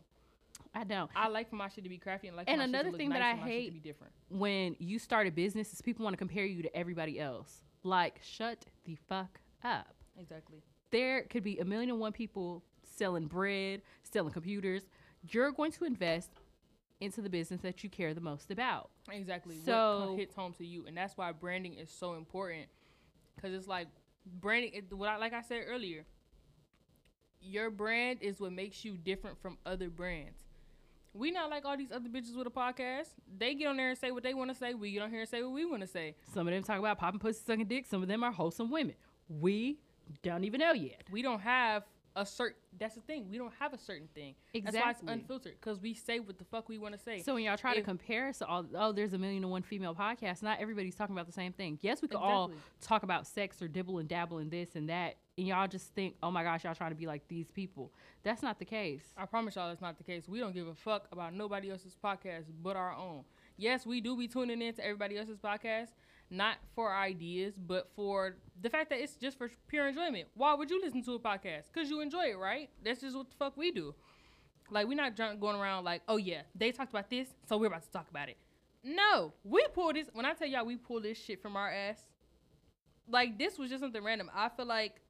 I 0.74 0.84
don't. 0.84 1.10
I 1.16 1.28
like 1.28 1.48
for 1.48 1.56
my 1.56 1.68
shit 1.68 1.84
to 1.84 1.90
be 1.90 1.98
crafty 1.98 2.28
and 2.28 2.36
like 2.36 2.48
And 2.50 2.60
another 2.60 2.76
shit 2.78 2.84
to 2.84 2.90
look 2.92 2.98
thing 2.98 3.08
that 3.10 3.22
I 3.22 3.34
hate- 3.34 3.72
be 3.72 3.80
different. 3.80 4.12
when 4.28 4.76
you 4.78 4.98
start 4.98 5.26
a 5.26 5.30
business 5.30 5.72
is 5.72 5.80
people 5.82 6.04
want 6.04 6.14
to 6.14 6.18
compare 6.18 6.44
you 6.44 6.62
to 6.62 6.76
everybody 6.76 7.18
else. 7.20 7.62
Like, 7.82 8.20
shut 8.22 8.66
the 8.84 8.96
fuck 9.08 9.40
up. 9.64 9.94
Exactly. 10.18 10.62
There 10.90 11.22
could 11.24 11.42
be 11.44 11.58
a 11.58 11.64
million 11.64 11.90
and 11.90 11.98
one 12.00 12.12
people 12.12 12.62
selling 12.82 13.26
bread, 13.26 13.82
selling 14.02 14.32
computers. 14.32 14.82
You're 15.30 15.50
going 15.52 15.72
to 15.72 15.84
invest 15.84 16.30
into 17.00 17.20
the 17.20 17.28
business 17.28 17.60
that 17.60 17.84
you 17.84 17.90
care 17.90 18.14
the 18.14 18.20
most 18.20 18.50
about. 18.50 18.90
Exactly. 19.10 19.56
So- 19.64 20.04
co- 20.08 20.16
hits 20.16 20.34
home 20.34 20.52
to 20.54 20.64
you, 20.66 20.86
and 20.86 20.96
that's 20.96 21.16
why 21.16 21.32
branding 21.32 21.74
is 21.74 21.90
so 21.90 22.14
important. 22.14 22.66
Cause 23.40 23.52
it's 23.52 23.66
like 23.68 23.88
branding. 24.40 24.72
It, 24.74 24.92
what 24.94 25.08
I, 25.10 25.16
like 25.18 25.34
I 25.34 25.42
said 25.42 25.64
earlier, 25.66 26.06
your 27.40 27.70
brand 27.70 28.18
is 28.22 28.40
what 28.40 28.52
makes 28.52 28.84
you 28.84 28.96
different 28.96 29.38
from 29.40 29.58
other 29.66 29.90
brands. 29.90 30.42
We 31.16 31.30
not 31.30 31.50
like 31.50 31.64
all 31.64 31.76
these 31.76 31.90
other 31.92 32.08
bitches 32.08 32.36
with 32.36 32.46
a 32.46 32.50
podcast. 32.50 33.08
They 33.38 33.54
get 33.54 33.68
on 33.68 33.76
there 33.76 33.88
and 33.88 33.98
say 33.98 34.10
what 34.10 34.22
they 34.22 34.34
want 34.34 34.50
to 34.50 34.56
say. 34.56 34.74
We 34.74 34.92
get 34.92 35.02
on 35.02 35.10
here 35.10 35.20
and 35.20 35.28
say 35.28 35.42
what 35.42 35.52
we 35.52 35.64
want 35.64 35.80
to 35.80 35.86
say. 35.86 36.14
Some 36.34 36.46
of 36.46 36.52
them 36.52 36.62
talk 36.62 36.78
about 36.78 36.98
popping 36.98 37.20
pussy, 37.20 37.40
sucking 37.46 37.66
dick. 37.66 37.86
Some 37.86 38.02
of 38.02 38.08
them 38.08 38.22
are 38.22 38.32
wholesome 38.32 38.70
women. 38.70 38.94
We 39.28 39.78
don't 40.22 40.44
even 40.44 40.60
know 40.60 40.72
yet. 40.72 41.04
we 41.10 41.22
don't 41.22 41.40
have 41.40 41.84
a 42.16 42.26
certain. 42.26 42.56
That's 42.78 42.94
the 42.96 43.00
thing. 43.02 43.28
We 43.30 43.38
don't 43.38 43.52
have 43.60 43.72
a 43.72 43.78
certain 43.78 44.08
thing. 44.14 44.34
Exactly. 44.52 44.80
That's 44.80 44.84
why 44.84 44.90
it's 45.12 45.20
unfiltered 45.22 45.54
because 45.60 45.80
we 45.80 45.94
say 45.94 46.18
what 46.18 46.38
the 46.38 46.44
fuck 46.44 46.68
we 46.68 46.78
want 46.78 46.94
to 46.94 47.00
say. 47.00 47.20
So 47.22 47.34
when 47.34 47.44
y'all 47.44 47.56
try 47.56 47.74
to 47.74 47.80
If- 47.80 47.84
compare, 47.84 48.32
so 48.32 48.46
all, 48.46 48.66
oh, 48.74 48.92
there's 48.92 49.12
a 49.12 49.18
million 49.18 49.44
and 49.44 49.50
one 49.50 49.62
female 49.62 49.94
podcasts. 49.94 50.42
Not 50.42 50.58
everybody's 50.58 50.94
talking 50.96 51.14
about 51.14 51.26
the 51.26 51.32
same 51.32 51.52
thing. 51.52 51.78
Yes, 51.82 52.02
we 52.02 52.08
could 52.08 52.18
all 52.18 52.50
talk 52.80 53.02
about 53.04 53.26
sex 53.26 53.62
or 53.62 53.68
dibble 53.68 53.98
and 53.98 54.08
dabble 54.08 54.38
in 54.38 54.50
this 54.50 54.74
and 54.74 54.88
that, 54.88 55.16
and 55.38 55.46
y'all 55.46 55.68
just 55.68 55.94
think, 55.94 56.16
oh 56.22 56.30
my 56.30 56.42
gosh, 56.42 56.64
y'all 56.64 56.74
trying 56.74 56.90
to 56.90 56.96
be 56.96 57.06
like 57.06 57.28
these 57.28 57.50
people. 57.50 57.92
That's 58.22 58.42
not 58.42 58.58
the 58.58 58.64
case. 58.64 59.04
I 59.16 59.26
promise 59.26 59.54
y'all 59.56 59.68
that's 59.68 59.80
not 59.82 59.98
the 59.98 60.04
case. 60.04 60.28
We 60.28 60.40
don't 60.40 60.54
give 60.54 60.66
a 60.66 60.74
fuck 60.74 61.06
about 61.12 61.34
nobody 61.34 61.70
else's 61.70 61.96
podcast 62.02 62.44
but 62.62 62.76
our 62.76 62.94
own. 62.94 63.24
Yes, 63.58 63.86
we 63.86 64.00
do 64.00 64.16
be 64.16 64.28
tuning 64.28 64.60
in 64.60 64.74
to 64.74 64.84
everybody 64.84 65.16
else's 65.16 65.38
podcast, 65.38 65.88
not 66.30 66.56
for 66.74 66.94
ideas, 66.94 67.54
but 67.58 67.88
for 67.94 68.36
the 68.60 68.70
fact 68.70 68.90
that 68.90 69.00
it's 69.00 69.16
just 69.16 69.38
for 69.38 69.50
pure 69.68 69.88
enjoyment. 69.88 70.28
Why 70.34 70.54
would 70.54 70.70
you 70.70 70.80
listen 70.80 71.02
to 71.04 71.14
a 71.14 71.18
podcast? 71.18 71.64
Because 71.72 71.88
you 71.90 72.00
enjoy 72.00 72.26
it, 72.30 72.38
right? 72.38 72.70
That's 72.84 73.00
just 73.00 73.16
what 73.16 73.30
the 73.30 73.36
fuck 73.36 73.56
we 73.56 73.70
do. 73.70 73.94
Like, 74.70 74.88
we're 74.88 74.96
not 74.96 75.14
drunk 75.14 75.40
going 75.40 75.56
around 75.56 75.84
like, 75.84 76.02
oh 76.08 76.16
yeah, 76.16 76.42
they 76.54 76.72
talked 76.72 76.90
about 76.90 77.08
this, 77.08 77.28
so 77.48 77.56
we're 77.56 77.66
about 77.66 77.84
to 77.84 77.90
talk 77.90 78.08
about 78.10 78.28
it. 78.28 78.36
No, 78.82 79.32
we 79.44 79.64
pull 79.72 79.92
this. 79.92 80.08
When 80.12 80.24
I 80.24 80.34
tell 80.34 80.48
y'all 80.48 80.66
we 80.66 80.76
pull 80.76 81.00
this 81.00 81.18
shit 81.18 81.40
from 81.40 81.56
our 81.56 81.70
ass, 81.70 82.00
like, 83.08 83.38
this 83.38 83.58
was 83.58 83.70
just 83.70 83.82
something 83.82 84.02
random. 84.02 84.30
I 84.34 84.48
feel 84.48 84.66
like 84.66 85.00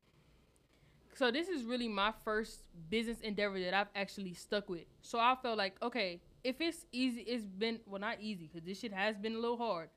so 1.16 1.30
this 1.30 1.48
is 1.48 1.64
really 1.64 1.88
my 1.88 2.12
first 2.26 2.62
business 2.90 3.18
endeavor 3.20 3.58
that 3.58 3.72
I've 3.72 3.88
actually 3.94 4.34
stuck 4.34 4.68
with. 4.68 4.84
So 5.00 5.18
I 5.18 5.34
felt 5.42 5.56
like, 5.56 5.76
okay, 5.82 6.20
if 6.44 6.60
it's 6.60 6.84
easy, 6.92 7.22
it's 7.22 7.46
been 7.46 7.80
well 7.86 8.00
not 8.00 8.18
easy 8.20 8.50
because 8.52 8.66
this 8.66 8.80
shit 8.80 8.92
has 8.92 9.16
been 9.16 9.34
a 9.34 9.38
little 9.38 9.56
hard. 9.56 9.88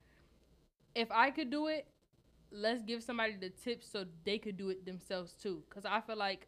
If 1.00 1.12
I 1.12 1.32
could 1.32 1.50
do 1.50 1.68
it, 1.68 1.88
let's 2.52 2.82
give 2.84 3.02
somebody 3.02 3.36
the 3.40 3.50
tips 3.50 3.90
so 3.90 4.04
they 4.26 4.38
could 4.38 4.58
do 4.58 4.70
it 4.70 4.86
themselves 4.86 5.34
too. 5.34 5.64
Cause 5.70 5.86
I 5.86 6.02
feel 6.02 6.18
like 6.18 6.48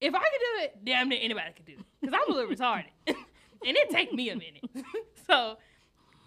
if 0.00 0.12
I 0.14 0.18
could 0.18 0.24
do 0.40 0.64
it, 0.64 0.84
damn 0.84 1.08
near 1.08 1.20
anybody 1.22 1.52
could 1.54 1.64
do 1.64 1.74
it. 1.74 2.04
Cause 2.04 2.12
I'm 2.12 2.32
a 2.32 2.36
little 2.36 2.50
retarded, 2.50 2.86
and 3.06 3.16
it 3.62 3.90
take 3.90 4.12
me 4.12 4.30
a 4.30 4.36
minute. 4.36 4.64
so 5.28 5.56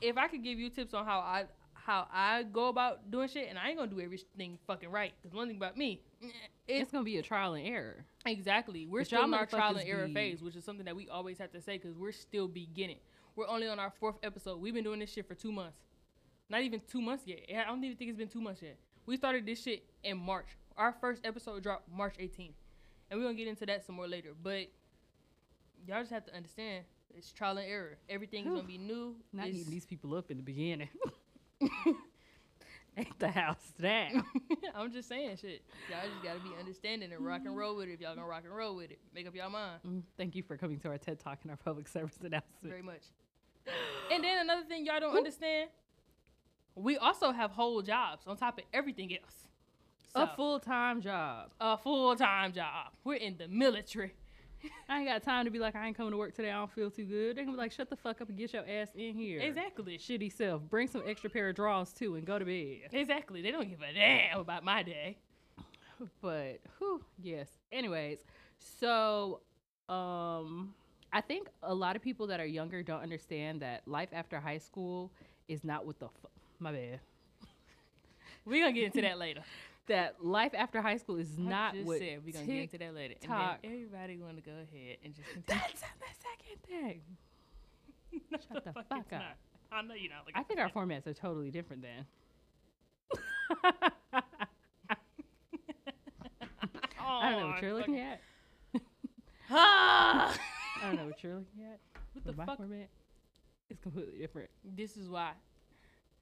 if 0.02 0.18
I 0.18 0.30
could 0.30 0.44
give 0.44 0.58
you 0.60 0.70
tips 0.70 0.94
on 0.94 1.06
how 1.06 1.20
I 1.20 1.46
how 1.74 2.08
I 2.12 2.44
go 2.44 2.68
about 2.70 3.12
doing 3.12 3.28
shit, 3.28 3.50
and 3.50 3.60
I 3.60 3.68
ain't 3.70 3.78
gonna 3.78 3.92
do 3.92 4.00
everything 4.00 4.58
fucking 4.66 4.90
right. 4.90 5.14
Cause 5.22 5.34
one 5.34 5.48
thing 5.50 5.58
about 5.58 5.76
me, 5.76 6.02
eh, 6.24 6.28
it's 6.68 6.84
It's 6.84 6.92
gonna 6.92 7.04
be 7.04 7.18
a 7.18 7.22
trial 7.22 7.54
and 7.56 7.68
error. 7.68 8.06
Exactly. 8.26 8.86
We're 8.86 9.02
But 9.02 9.08
still 9.08 9.24
in 9.26 9.34
our 9.34 9.46
trial 9.46 9.76
and 9.76 9.88
error 9.90 10.08
be- 10.08 10.14
phase, 10.14 10.42
which 10.42 10.56
is 10.56 10.64
something 10.64 10.86
that 10.86 10.96
we 10.96 11.10
always 11.10 11.38
have 11.40 11.52
to 11.52 11.62
say 11.62 11.78
because 11.78 11.98
we're 11.98 12.14
still 12.14 12.48
beginning. 12.48 13.00
We're 13.36 13.48
only 13.48 13.68
on 13.68 13.78
our 13.78 13.92
fourth 14.00 14.16
episode. 14.24 14.60
We've 14.62 14.74
been 14.74 14.84
doing 14.86 15.00
this 15.00 15.12
shit 15.12 15.28
for 15.28 15.36
two 15.36 15.52
months. 15.52 15.78
Not 16.50 16.62
even 16.62 16.82
two 16.90 17.02
months 17.02 17.24
yet. 17.26 17.40
I 17.50 17.66
don't 17.66 17.84
even 17.84 17.98
think 17.98 18.10
it's 18.10 18.18
been 18.18 18.28
two 18.30 18.42
months 18.42 18.62
yet. 18.62 18.78
We 19.06 19.18
started 19.18 19.46
this 19.46 19.62
shit 19.62 19.84
in 20.04 20.18
March. 20.18 20.48
Our 20.78 20.94
first 21.02 21.26
episode 21.26 21.64
dropped 21.64 21.90
March 21.92 22.16
18th. 22.20 22.54
And 23.10 23.20
we're 23.20 23.26
going 23.26 23.36
to 23.38 23.42
get 23.44 23.50
into 23.50 23.66
that 23.66 23.86
some 23.86 23.96
more 23.96 24.08
later. 24.08 24.30
But 24.42 24.68
y'all 25.88 26.00
just 26.02 26.12
have 26.12 26.26
to 26.26 26.36
understand 26.36 26.86
it's 27.16 27.32
trial 27.32 27.58
and 27.58 27.68
error. 27.70 27.98
Everything 28.10 28.44
is 28.46 28.50
going 28.50 28.62
to 28.62 28.68
be 28.68 28.78
new. 28.78 29.16
Not 29.34 29.48
It's- 29.48 29.62
eating 29.62 29.72
these 29.72 29.86
people 29.86 30.14
up 30.16 30.30
in 30.32 30.38
the 30.38 30.44
beginning. 30.44 30.90
Ain't 33.00 33.20
the 33.20 33.28
house 33.30 33.74
down. 33.80 34.26
I'm 34.76 34.92
just 34.92 35.08
saying 35.08 35.38
shit. 35.40 35.62
Y'all 35.90 36.00
just 36.12 36.24
got 36.24 36.34
to 36.34 36.40
be 36.40 36.56
understanding 36.60 37.12
and 37.12 37.24
rock 37.24 37.42
and 37.46 37.56
roll 37.56 37.76
with 37.76 37.90
it 37.90 37.92
if 37.94 38.02
y'all 38.02 38.16
going 38.16 38.26
to 38.26 38.30
rock 38.30 38.42
and 38.44 38.56
roll 38.56 38.76
with 38.76 38.90
it. 38.90 38.98
Make 39.14 39.28
up 39.28 39.36
y'all 39.36 39.52
mind. 39.52 39.80
Mm, 39.88 40.02
Thank 40.18 40.36
you 40.36 40.42
for 40.42 40.58
coming 40.58 40.80
to 40.80 40.88
our 40.88 40.98
TED 40.98 41.20
Talk 41.20 41.38
and 41.44 41.52
our 41.52 41.58
public 41.58 41.88
service 41.94 42.18
announcement. 42.24 42.48
very 42.64 42.82
much. 42.82 43.02
And 44.12 44.24
then 44.24 44.40
another 44.40 44.64
thing 44.64 44.84
y'all 44.86 45.00
don't 45.00 45.16
understand, 45.16 45.70
we 46.78 46.98
also 46.98 47.32
have 47.32 47.52
whole 47.52 47.82
jobs 47.82 48.28
on 48.28 48.38
top 48.38 48.58
of 48.60 48.64
everything 48.74 49.12
else. 49.14 49.48
So, 50.14 50.24
A 50.24 50.28
full 50.36 50.60
time 50.60 51.02
job. 51.02 51.50
a 51.60 51.78
full 51.78 52.16
time 52.16 52.54
job. 52.54 52.94
We're 53.04 53.16
in 53.16 53.38
the 53.38 53.48
military. 53.48 54.14
I 54.90 55.00
ain't 55.00 55.08
got 55.08 55.22
time 55.24 55.46
to 55.46 55.52
be 55.52 55.60
like, 55.60 55.76
I 55.76 55.86
ain't 55.88 55.96
coming 55.98 56.12
to 56.12 56.18
work 56.18 56.34
today. 56.34 56.50
I 56.50 56.54
don't 56.56 56.72
feel 56.72 56.90
too 56.90 57.06
good. 57.06 57.36
They 57.36 57.42
gonna 57.42 57.52
be 57.52 57.58
like, 57.58 57.72
shut 57.72 57.90
the 57.90 57.96
fuck 57.96 58.22
up 58.22 58.30
and 58.30 58.38
get 58.38 58.54
your 58.54 58.64
ass 58.68 58.88
in 58.96 59.14
here. 59.16 59.40
Exactly. 59.42 59.98
Shitty 59.98 60.32
self. 60.32 60.62
Bring 60.64 60.88
some 60.88 61.04
extra 61.06 61.30
pair 61.30 61.50
of 61.50 61.56
drawers 61.56 61.92
too 61.94 62.16
and 62.16 62.26
go 62.26 62.40
to 62.40 62.46
bed. 62.46 62.90
Exactly. 62.92 63.42
They 63.42 63.52
don't 63.52 63.70
give 63.70 63.82
a 63.82 63.94
damn 63.94 64.40
about 64.40 64.64
my 64.64 64.84
day. 64.84 65.18
But 66.22 66.60
whew, 66.78 67.04
yes. 67.22 67.50
Anyways, 67.72 68.20
so 68.80 69.42
um 69.90 70.74
I 71.12 71.22
think 71.22 71.48
a 71.64 71.74
lot 71.74 71.96
of 71.96 72.02
people 72.02 72.28
that 72.28 72.40
are 72.40 72.46
younger 72.46 72.84
don't 72.84 73.02
understand 73.02 73.62
that 73.62 73.88
life 73.88 74.10
after 74.12 74.40
high 74.40 74.58
school 74.60 75.12
is 75.48 75.64
not 75.64 75.86
what 75.86 75.98
the 76.00 76.08
my 76.60 76.72
bad. 76.72 77.00
We're 78.46 78.62
gonna 78.62 78.74
get 78.74 78.86
into 78.86 79.02
that 79.02 79.18
later. 79.18 79.42
That 79.88 80.22
life 80.22 80.52
after 80.54 80.82
high 80.82 80.98
school 80.98 81.16
is 81.16 81.30
I 81.40 81.42
not 81.44 81.74
just 81.74 81.88
what 81.88 82.00
said 82.00 82.20
we're 82.26 82.34
gonna 82.34 82.46
get 82.46 82.64
into 82.64 82.78
that 82.80 82.94
later. 82.94 83.16
And 83.22 83.32
then 83.32 83.58
everybody 83.64 84.18
wanna 84.18 84.42
go 84.42 84.52
ahead 84.52 84.98
and 85.02 85.16
just 85.16 85.30
continue. 85.32 85.62
That's 85.62 85.80
the 85.80 85.88
second 86.20 86.62
thing. 86.68 87.02
No, 88.30 88.38
Shut 88.54 88.66
the 88.66 88.74
fuck 88.74 88.90
fuck 88.90 88.98
up. 89.00 89.12
not. 89.12 89.38
I 89.72 89.82
know 89.84 89.94
you're 89.94 90.12
not 90.12 90.26
looking 90.26 90.42
I 90.42 90.44
think 90.44 90.60
our 90.60 90.70
formats 90.70 91.08
are 91.08 91.14
totally 91.14 91.52
different 91.52 91.84
then. 91.84 92.06
I 97.00 97.32
don't 97.32 97.40
know 97.40 97.48
what 97.48 97.62
you're 97.62 97.74
looking 97.74 98.00
at. 98.00 98.22
Ah! 99.50 100.38
I 100.84 100.88
don't 100.88 100.98
know 100.98 101.06
what 101.06 101.24
you're 101.24 101.36
looking 101.36 101.64
at. 101.64 101.80
what 102.12 102.26
the 102.26 102.34
fuck? 102.34 102.58
format 102.58 102.90
is 103.70 103.80
completely 103.80 104.18
different. 104.20 104.50
This 104.76 104.98
is 104.98 105.08
why. 105.08 105.32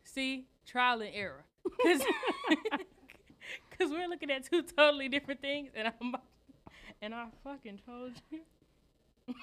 See, 0.06 0.46
trial 0.66 1.02
and 1.02 1.12
error. 1.14 1.44
Because 3.70 3.82
we're 3.92 4.08
looking 4.08 4.32
at 4.32 4.50
two 4.50 4.64
totally 4.64 5.08
different 5.10 5.42
things, 5.42 5.70
and 5.76 5.88
I'm 5.88 6.16
and 7.02 7.14
I 7.14 7.26
fucking 7.44 7.80
told 7.86 8.14
you. 8.32 8.40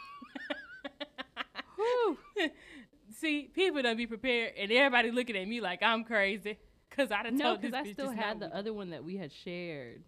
See, 3.21 3.51
people 3.55 3.83
don't 3.83 3.97
be 3.97 4.07
prepared, 4.07 4.55
and 4.57 4.71
everybody 4.73 5.11
looking 5.11 5.37
at 5.37 5.47
me 5.47 5.61
like 5.61 5.83
I'm 5.83 6.05
crazy. 6.05 6.59
Cause 6.91 7.11
I 7.11 7.23
No, 7.31 7.45
told 7.51 7.61
because 7.63 7.75
I 7.75 7.93
still 7.93 8.11
had 8.11 8.41
the 8.41 8.55
other 8.55 8.73
one 8.73 8.91
that 8.91 9.03
we 9.05 9.17
had 9.17 9.33
shared. 9.33 10.03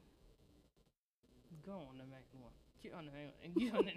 Go 1.64 1.73
on 1.73 1.99
the 1.99 2.04
main 2.04 2.42
one. 2.42 2.52
Get 2.82 2.92
on 2.94 3.06
the 3.06 3.12
main 3.12 3.26
one. 3.26 3.34
and 3.44 3.54
Get 3.54 3.75
on 3.75 3.84
the. 3.84 3.92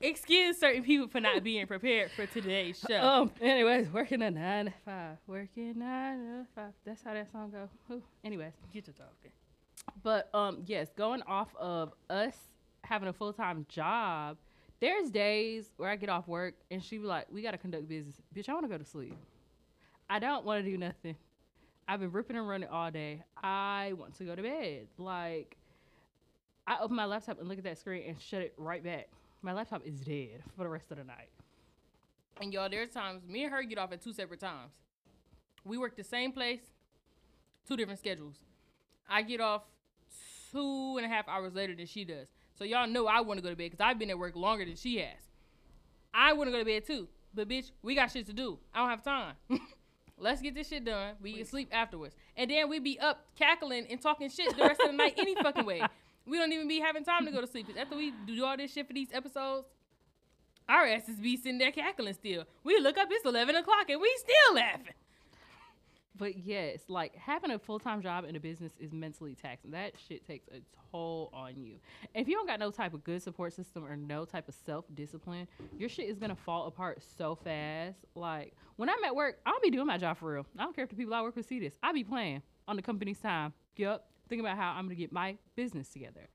Excuse 0.00 0.58
certain 0.58 0.82
people 0.82 1.08
for 1.08 1.20
not 1.20 1.42
being 1.42 1.66
prepared 1.66 2.10
for 2.10 2.26
today's 2.26 2.82
show. 2.86 3.00
Um. 3.00 3.30
Anyways, 3.40 3.88
working 3.90 4.22
a 4.22 4.30
nine 4.30 4.66
to 4.66 4.72
five. 4.84 5.16
Working 5.26 5.78
nine 5.78 6.18
to 6.18 6.46
five. 6.54 6.72
That's 6.84 7.02
how 7.02 7.14
that 7.14 7.30
song 7.32 7.50
go. 7.50 7.68
Whew. 7.86 8.02
Anyways, 8.24 8.52
Get 8.72 8.84
to 8.86 8.92
talking. 8.92 9.30
but 10.02 10.28
um, 10.34 10.62
yes, 10.66 10.88
going 10.96 11.22
off 11.22 11.54
of 11.56 11.92
us 12.10 12.36
having 12.82 13.08
a 13.08 13.12
full 13.12 13.32
time 13.32 13.64
job, 13.68 14.36
there's 14.80 15.10
days 15.10 15.70
where 15.78 15.88
I 15.88 15.96
get 15.96 16.10
off 16.10 16.28
work 16.28 16.54
and 16.70 16.82
she 16.82 16.98
be 16.98 17.04
like, 17.06 17.26
"We 17.30 17.40
gotta 17.40 17.56
conduct 17.58 17.88
business, 17.88 18.16
bitch. 18.36 18.48
I 18.48 18.52
want 18.52 18.64
to 18.66 18.68
go 18.70 18.76
to 18.76 18.84
sleep. 18.84 19.16
I 20.10 20.18
don't 20.18 20.44
want 20.44 20.62
to 20.62 20.70
do 20.70 20.76
nothing. 20.76 21.16
I've 21.88 22.00
been 22.00 22.12
ripping 22.12 22.36
and 22.36 22.46
running 22.48 22.68
all 22.68 22.90
day. 22.90 23.22
I 23.42 23.92
want 23.96 24.16
to 24.18 24.24
go 24.24 24.34
to 24.34 24.42
bed. 24.42 24.88
Like, 24.98 25.56
I 26.66 26.78
open 26.80 26.96
my 26.96 27.04
laptop 27.06 27.38
and 27.38 27.48
look 27.48 27.58
at 27.58 27.64
that 27.64 27.78
screen 27.78 28.02
and 28.08 28.20
shut 28.20 28.42
it 28.42 28.54
right 28.58 28.82
back. 28.82 29.08
My 29.44 29.52
laptop 29.52 29.82
is 29.84 30.00
dead 30.00 30.42
for 30.56 30.62
the 30.62 30.70
rest 30.70 30.90
of 30.90 30.96
the 30.96 31.04
night. 31.04 31.28
And 32.40 32.50
y'all, 32.50 32.70
there's 32.70 32.88
times 32.88 33.28
me 33.28 33.44
and 33.44 33.52
her 33.52 33.62
get 33.62 33.76
off 33.76 33.92
at 33.92 34.00
two 34.00 34.14
separate 34.14 34.40
times. 34.40 34.72
We 35.66 35.76
work 35.76 35.96
the 35.96 36.02
same 36.02 36.32
place, 36.32 36.62
two 37.68 37.76
different 37.76 37.98
schedules. 37.98 38.36
I 39.06 39.20
get 39.20 39.42
off 39.42 39.64
two 40.50 40.94
and 40.96 41.04
a 41.04 41.10
half 41.10 41.28
hours 41.28 41.52
later 41.52 41.74
than 41.74 41.84
she 41.84 42.06
does. 42.06 42.26
So 42.58 42.64
y'all 42.64 42.88
know 42.88 43.06
I 43.06 43.20
want 43.20 43.36
to 43.36 43.42
go 43.42 43.50
to 43.50 43.56
bed 43.56 43.70
because 43.70 43.80
I've 43.80 43.98
been 43.98 44.08
at 44.08 44.18
work 44.18 44.34
longer 44.34 44.64
than 44.64 44.76
she 44.76 44.96
has. 44.96 45.20
I 46.14 46.32
want 46.32 46.48
to 46.48 46.52
go 46.52 46.60
to 46.60 46.64
bed 46.64 46.86
too, 46.86 47.06
but 47.34 47.46
bitch, 47.46 47.70
we 47.82 47.94
got 47.94 48.10
shit 48.10 48.24
to 48.28 48.32
do. 48.32 48.58
I 48.72 48.78
don't 48.78 48.88
have 48.88 49.04
time. 49.04 49.34
Let's 50.16 50.40
get 50.40 50.54
this 50.54 50.68
shit 50.68 50.86
done. 50.86 51.16
We 51.20 51.34
can 51.34 51.44
sleep 51.44 51.68
afterwards, 51.70 52.14
and 52.34 52.50
then 52.50 52.70
we 52.70 52.78
be 52.78 52.98
up 52.98 53.26
cackling 53.36 53.88
and 53.90 54.00
talking 54.00 54.30
shit 54.30 54.56
the 54.56 54.62
rest 54.62 54.80
of 54.80 54.86
the 54.86 54.96
night 54.96 55.14
any 55.18 55.34
fucking 55.34 55.66
way. 55.66 55.82
We 56.26 56.38
don't 56.38 56.52
even 56.52 56.68
be 56.68 56.80
having 56.80 57.04
time 57.04 57.26
to 57.26 57.32
go 57.32 57.40
to 57.40 57.46
sleep. 57.46 57.66
'Cause 57.66 57.76
After 57.76 57.96
we 57.96 58.12
do 58.26 58.44
all 58.44 58.56
this 58.56 58.72
shit 58.72 58.86
for 58.86 58.92
these 58.92 59.12
episodes, 59.12 59.68
our 60.68 60.86
asses 60.86 61.20
be 61.20 61.36
sitting 61.36 61.58
there 61.58 61.72
cackling 61.72 62.14
still. 62.14 62.44
We 62.62 62.78
look 62.78 62.96
up, 62.96 63.08
it's 63.10 63.24
11 63.24 63.54
o'clock, 63.56 63.88
and 63.90 64.00
we 64.00 64.14
still 64.18 64.54
laughing. 64.54 64.94
But 66.16 66.36
yes, 66.38 66.78
like 66.88 67.14
having 67.16 67.50
a 67.50 67.58
full 67.58 67.80
time 67.80 68.00
job 68.00 68.24
in 68.24 68.36
a 68.36 68.40
business 68.40 68.72
is 68.78 68.92
mentally 68.92 69.34
taxing. 69.34 69.72
That 69.72 69.94
shit 69.98 70.24
takes 70.24 70.46
a 70.48 70.60
toll 70.92 71.28
on 71.32 71.56
you. 71.60 71.80
If 72.14 72.28
you 72.28 72.34
don't 72.36 72.46
got 72.46 72.60
no 72.60 72.70
type 72.70 72.94
of 72.94 73.02
good 73.02 73.20
support 73.20 73.52
system 73.52 73.84
or 73.84 73.96
no 73.96 74.24
type 74.24 74.48
of 74.48 74.54
self 74.54 74.84
discipline, 74.94 75.48
your 75.76 75.88
shit 75.88 76.08
is 76.08 76.20
gonna 76.20 76.36
fall 76.36 76.66
apart 76.68 77.02
so 77.02 77.34
fast. 77.34 78.04
Like 78.14 78.54
when 78.76 78.88
I'm 78.88 79.02
at 79.02 79.14
work, 79.16 79.40
I 79.44 79.50
don't 79.50 79.62
be 79.62 79.70
doing 79.70 79.88
my 79.88 79.98
job 79.98 80.16
for 80.16 80.32
real. 80.34 80.46
I 80.56 80.62
don't 80.62 80.72
care 80.74 80.84
if 80.84 80.90
the 80.90 80.96
people 80.96 81.14
I 81.14 81.20
work 81.20 81.34
with 81.34 81.46
see 81.46 81.58
this. 81.58 81.76
I'll 81.82 81.92
be 81.92 82.04
playing 82.04 82.42
on 82.68 82.76
the 82.76 82.82
company's 82.82 83.18
time. 83.18 83.52
Yup. 83.76 84.08
Thinking 84.28 84.44
about 84.44 84.56
how 84.56 84.72
I'm 84.72 84.84
gonna 84.84 84.94
get 84.94 85.12
my 85.12 85.36
business 85.56 85.88
together. 85.88 86.28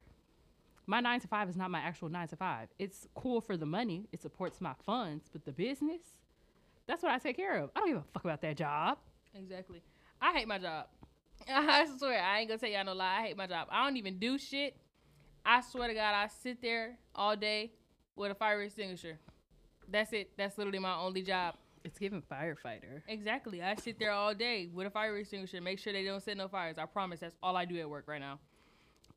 My 0.85 0.99
nine 0.99 1.19
to 1.19 1.27
five 1.27 1.49
is 1.49 1.55
not 1.55 1.69
my 1.69 1.79
actual 1.79 2.09
nine 2.09 2.27
to 2.29 2.35
five. 2.35 2.69
It's 2.79 3.07
cool 3.15 3.41
for 3.41 3.57
the 3.57 3.65
money. 3.65 4.07
It 4.11 4.21
supports 4.21 4.59
my 4.59 4.73
funds, 4.85 5.29
but 5.31 5.45
the 5.45 5.51
business, 5.51 6.01
that's 6.87 7.03
what 7.03 7.11
I 7.11 7.19
take 7.19 7.35
care 7.35 7.57
of. 7.57 7.69
I 7.75 7.79
don't 7.79 7.89
give 7.89 7.97
a 7.97 8.03
fuck 8.13 8.23
about 8.23 8.41
that 8.41 8.57
job. 8.57 8.97
Exactly. 9.35 9.81
I 10.21 10.33
hate 10.33 10.47
my 10.47 10.57
job. 10.57 10.87
I 11.47 11.87
swear, 11.97 12.21
I 12.21 12.39
ain't 12.39 12.49
gonna 12.49 12.59
tell 12.59 12.69
y'all 12.69 12.85
no 12.85 12.93
lie. 12.93 13.19
I 13.19 13.21
hate 13.27 13.37
my 13.37 13.47
job. 13.47 13.67
I 13.71 13.83
don't 13.85 13.97
even 13.97 14.17
do 14.17 14.37
shit. 14.37 14.75
I 15.45 15.61
swear 15.61 15.87
to 15.87 15.93
God, 15.93 16.13
I 16.13 16.27
sit 16.27 16.61
there 16.61 16.97
all 17.15 17.35
day 17.35 17.71
with 18.15 18.31
a 18.31 18.35
fire 18.35 18.61
extinguisher. 18.61 19.19
That's 19.87 20.11
it. 20.13 20.31
That's 20.37 20.57
literally 20.57 20.79
my 20.79 20.95
only 20.95 21.21
job. 21.21 21.55
It's 21.83 21.97
giving 21.97 22.21
firefighter. 22.21 23.01
Exactly. 23.07 23.61
I 23.61 23.75
sit 23.75 23.99
there 23.99 24.11
all 24.11 24.33
day 24.33 24.69
with 24.73 24.87
a 24.87 24.89
fire 24.89 25.15
extinguisher, 25.17 25.61
make 25.61 25.79
sure 25.79 25.93
they 25.93 26.03
don't 26.03 26.21
set 26.21 26.37
no 26.37 26.47
fires. 26.47 26.77
I 26.77 26.85
promise. 26.85 27.19
That's 27.21 27.35
all 27.41 27.55
I 27.55 27.65
do 27.65 27.77
at 27.79 27.89
work 27.89 28.05
right 28.07 28.19
now. 28.19 28.39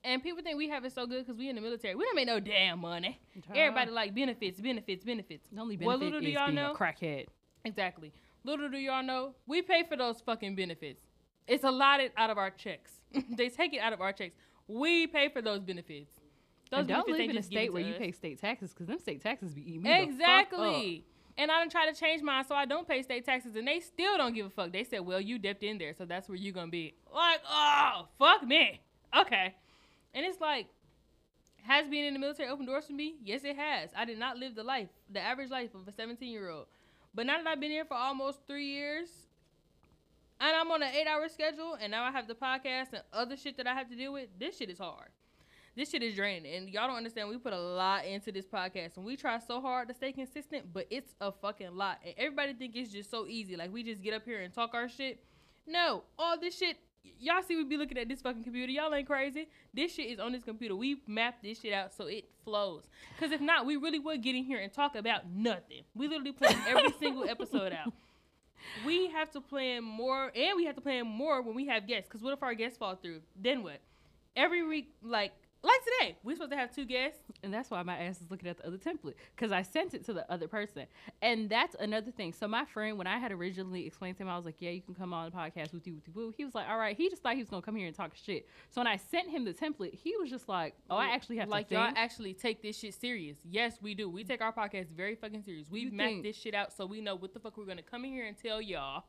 And 0.04 0.23
people 0.23 0.42
think 0.42 0.59
we 0.59 0.69
have 0.69 0.85
it 0.85 0.92
so 0.92 1.07
good 1.07 1.25
because 1.25 1.38
we 1.38 1.49
in 1.49 1.54
the 1.57 1.62
military. 1.62 1.95
We 1.95 2.04
don't 2.04 2.16
make 2.16 2.26
no 2.26 2.40
damn 2.40 2.81
money. 2.81 3.21
Everybody 3.54 3.90
like 3.92 4.14
benefits, 4.14 4.61
benefits, 4.61 5.04
benefits. 5.04 5.47
The 5.52 5.61
only 5.61 5.76
What 5.76 6.00
benefit 6.00 6.04
little 6.04 6.21
do 6.21 6.28
y'all 6.28 6.47
being 6.47 6.57
know? 6.57 6.73
a 6.73 6.76
crackhead. 6.76 7.26
Exactly. 7.64 8.12
Little 8.45 8.69
do 8.69 8.78
y'all 8.78 9.04
know, 9.04 9.35
we 9.47 9.62
pay 9.62 9.85
for 9.88 9.97
those 9.97 10.21
fucking 10.21 10.57
benefits. 10.57 11.02
It's 11.47 11.62
allotted 11.62 12.11
out 12.16 12.31
of 12.31 12.38
our 12.38 12.50
checks. 12.50 12.90
they 13.37 13.49
take 13.49 13.75
it 13.75 13.78
out 13.78 13.92
of 13.92 14.00
our 14.00 14.12
checks. 14.12 14.35
We 14.66 15.07
pay 15.07 15.28
for 15.28 15.40
those 15.42 15.61
benefits. 15.61 16.11
Those 16.71 16.81
and 16.81 16.88
don't 16.88 17.09
live 17.09 17.31
in 17.31 17.37
a 17.37 17.42
state 17.42 17.73
where 17.73 17.83
to 17.83 17.88
you 17.88 17.95
us. 17.95 18.00
pay 18.00 18.12
state 18.12 18.40
taxes 18.40 18.71
because 18.71 18.87
them 18.87 18.99
state 18.99 19.23
taxes 19.23 19.52
be 19.54 19.61
eating 19.61 19.83
me 19.83 19.90
the 19.90 19.95
fuck 19.97 20.09
up. 20.09 20.11
Exactly. 20.11 21.04
And 21.39 21.51
I 21.51 21.61
done 21.61 21.71
try 21.71 21.91
to 21.91 21.99
change 21.99 22.23
mine 22.23 22.45
so 22.45 22.55
I 22.55 22.67
don't 22.67 22.87
pay 22.87 23.03
state 23.03 23.25
taxes, 23.25 23.57
and 23.57 23.67
they 23.67 23.81
still 23.81 24.19
don't 24.19 24.35
give 24.35 24.47
a 24.47 24.51
fuck. 24.51 24.73
They 24.73 24.85
said, 24.85 25.01
"Well, 25.01 25.21
you 25.21 25.39
dipped 25.39 25.62
in 25.62 25.79
there, 25.79 25.95
so 25.95 26.05
that's 26.05 26.29
where 26.29 26.37
you're 26.37 26.53
gonna 26.53 26.71
be." 26.71 26.95
Like, 27.12 27.41
oh, 27.49 28.09
fuck 28.19 28.43
me. 28.47 28.81
Okay. 29.17 29.55
And 30.15 30.27
it's 30.27 30.41
like, 30.41 30.67
has 31.62 31.89
being 31.89 32.05
in 32.05 32.12
the 32.15 32.21
military 32.21 32.49
opened 32.49 32.69
doors 32.69 32.87
for 32.87 32.93
me? 32.93 33.17
Yes, 33.25 33.45
it 33.45 33.57
has. 33.57 33.91
I 33.97 34.05
did 34.05 34.19
not 34.19 34.37
live 34.37 34.55
the 34.55 34.65
life, 34.65 34.89
the 35.11 35.21
average 35.21 35.51
life 35.51 35.75
of 35.75 35.87
a 35.87 35.93
17 35.93 36.31
year 36.31 36.51
old. 36.51 36.67
But 37.15 37.27
now 37.27 37.39
that 37.39 37.47
I've 37.47 37.61
been 37.61 37.71
here 37.71 37.85
for 37.85 37.95
almost 37.95 38.41
three 38.47 38.67
years, 38.67 39.09
and 40.41 40.57
I'm 40.57 40.71
on 40.71 40.83
an 40.83 40.93
eight 40.95 41.07
hour 41.07 41.29
schedule, 41.29 41.77
and 41.81 41.91
now 41.91 42.05
I 42.05 42.11
have 42.11 42.27
the 42.27 42.35
podcast 42.35 42.93
and 42.93 43.03
other 43.12 43.37
shit 43.37 43.57
that 43.59 43.67
I 43.67 43.75
have 43.75 43.89
to 43.91 43.97
deal 43.97 44.12
with, 44.12 44.29
this 44.39 44.57
shit 44.57 44.71
is 44.71 44.79
hard. 44.79 45.11
This 45.75 45.88
shit 45.91 46.02
is 46.02 46.14
draining, 46.14 46.55
and 46.55 46.69
y'all 46.69 46.87
don't 46.87 46.99
understand. 46.99 47.31
We 47.31 47.38
put 47.38 47.55
a 47.55 47.59
lot 47.59 48.05
into 48.05 48.31
this 48.31 48.45
podcast, 48.45 48.99
and 48.99 49.07
we 49.07 49.17
try 49.17 49.38
so 49.38 49.59
hard 49.59 49.88
to 49.88 49.95
stay 49.95 50.12
consistent, 50.12 50.67
but 50.71 50.87
it's 50.91 51.14
a 51.19 51.33
fucking 51.33 51.75
lot. 51.75 51.99
And 52.05 52.14
everybody 52.19 52.52
think 52.52 52.76
it's 52.76 52.93
just 52.93 53.11
so 53.11 53.26
easy, 53.26 53.57
like 53.57 53.73
we 53.73 53.83
just 53.83 54.02
get 54.02 54.12
up 54.12 54.25
here 54.26 54.43
and 54.43 54.52
talk 54.52 54.75
our 54.75 54.87
shit. 54.87 55.25
No, 55.67 56.02
all 56.19 56.38
this 56.38 56.59
shit. 56.59 56.76
Y'all 57.19 57.43
see 57.43 57.57
we 57.57 57.64
be 57.64 57.79
looking 57.79 57.97
at 57.97 58.07
this 58.07 58.21
fucking 58.21 58.45
computer. 58.45 58.71
Y'all 58.71 58.95
ain't 58.95 59.07
crazy. 59.07 59.49
This 59.73 59.95
shit 59.95 60.11
is 60.11 60.21
on 60.21 60.33
this 60.33 60.45
computer. 60.45 60.76
We 60.76 61.00
map 61.07 61.37
this 61.43 61.61
shit 61.61 61.73
out 61.73 61.95
so 61.95 62.07
it 62.07 62.26
flows. 62.45 62.83
Cause 63.19 63.33
if 63.33 63.41
not, 63.41 63.64
we 63.64 63.76
really 63.76 63.99
would 63.99 64.23
get 64.23 64.35
in 64.35 64.45
here 64.45 64.59
and 64.59 64.73
talk 64.73 64.95
about 64.95 65.29
nothing. 65.31 65.83
We 65.95 66.07
literally 66.07 66.33
plan 66.33 66.57
every 66.69 66.93
single 67.00 67.25
episode 67.25 67.73
out. 67.73 67.93
We 68.85 69.09
have 69.11 69.31
to 69.33 69.41
plan 69.41 69.83
more, 69.83 70.31
and 70.37 70.57
we 70.57 70.67
have 70.67 70.76
to 70.76 70.81
plan 70.81 71.07
more 71.07 71.43
when 71.43 71.55
we 71.55 71.67
have 71.67 71.88
guests. 71.88 72.11
Cause 72.11 72.23
what 72.23 72.35
if 72.35 72.43
our 72.43 72.55
guests 72.55 72.76
fall 72.76 72.95
through? 72.95 73.23
Then 73.41 73.62
what? 73.62 73.81
Every 74.37 74.62
week, 74.62 74.95
like 75.02 75.33
like 75.62 75.81
today, 75.85 76.16
we're 76.25 76.35
supposed 76.35 76.50
to 76.50 76.57
have 76.57 76.75
two 76.75 76.85
guests. 76.85 77.21
And 77.42 77.52
that's 77.54 77.71
why 77.71 77.83
my 77.83 77.97
ass 77.97 78.21
is 78.21 78.31
looking 78.31 78.49
at 78.49 78.59
the 78.59 78.66
other 78.66 78.78
template 78.78 79.14
because 79.35 79.52
I 79.52 79.62
sent 79.62 79.95
it 79.95 80.04
to 80.07 80.12
the 80.12 80.31
other 80.31 80.49
person. 80.49 80.87
And 81.21 81.49
that's 81.49 81.76
another 81.78 82.11
thing. 82.11 82.33
So 82.33 82.49
my 82.49 82.64
friend, 82.64 82.99
when 82.99 83.07
I 83.07 83.19
had 83.19 83.33
originally 83.33 83.87
explained 83.87 84.16
to 84.16 84.25
him, 84.25 84.28
I 84.28 84.37
was 84.37 84.45
like, 84.45 84.57
"Yeah, 84.59 84.71
you 84.71 84.83
can 84.83 84.95
come 84.95 85.12
on 85.12 85.31
the 85.31 85.37
podcast 85.37 85.73
with 85.73 85.87
you, 85.87 85.95
with 85.95 86.07
you." 86.07 86.35
He 86.37 86.45
was 86.45 86.54
like, 86.54 86.69
"All 86.69 86.78
right." 86.78 86.97
He 86.97 87.09
just 87.09 87.23
thought 87.23 87.35
he 87.35 87.40
was 87.40 87.49
gonna 87.50 87.62
come 87.62 87.76
here 87.76 87.87
and 87.87 87.95
talk 87.95 88.12
shit. 88.14 88.49
So 88.71 88.81
when 88.81 88.87
I 88.88 88.97
sent 88.97 89.31
him 89.31 89.45
the 89.45 89.54
template, 89.54 89.95
he 89.95 90.16
was 90.16 90.31
just 90.31 90.49
like, 90.49 90.75
"Oh, 90.90 90.97
I 90.97 91.09
actually 91.14 91.37
have 91.37 91.49
like 91.49 91.69
to 91.69 91.75
Like, 91.76 91.95
y'all 91.95 92.02
actually 92.02 92.35
take 92.35 92.62
this 92.62 92.78
shit 92.78 92.95
serious. 92.95 93.38
Yes, 93.49 93.78
we 93.81 93.95
do. 93.95 94.09
We 94.09 94.25
take 94.25 94.40
our 94.40 94.52
podcast 94.52 94.88
very 94.88 95.14
fucking 95.14 95.42
serious. 95.42 95.69
We've 95.71 95.92
mapped 95.92 96.23
this 96.25 96.37
shit 96.37 96.54
out 96.54 96.73
so 96.73 96.87
we 96.87 97.00
know 97.00 97.14
what 97.14 97.35
the 97.35 97.40
fuck 97.40 97.57
we're 97.57 97.66
gonna 97.66 97.83
come 97.83 98.04
in 98.04 98.12
here 98.12 98.26
and 98.26 98.37
tell 98.37 98.61
y'all. 98.61 99.04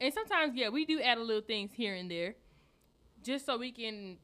And 0.00 0.12
sometimes, 0.12 0.54
yeah, 0.56 0.68
we 0.68 0.84
do 0.84 1.00
add 1.00 1.18
a 1.18 1.22
little 1.22 1.42
things 1.42 1.70
here 1.72 1.94
and 1.94 2.10
there, 2.10 2.34
just 3.22 3.46
so 3.46 3.56
we 3.56 3.70
can, 3.70 4.16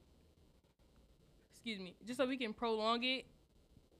excuse 1.68 1.84
me, 1.84 1.94
just 2.06 2.18
so 2.18 2.26
we 2.26 2.38
can 2.38 2.54
prolong 2.54 3.04
it, 3.04 3.26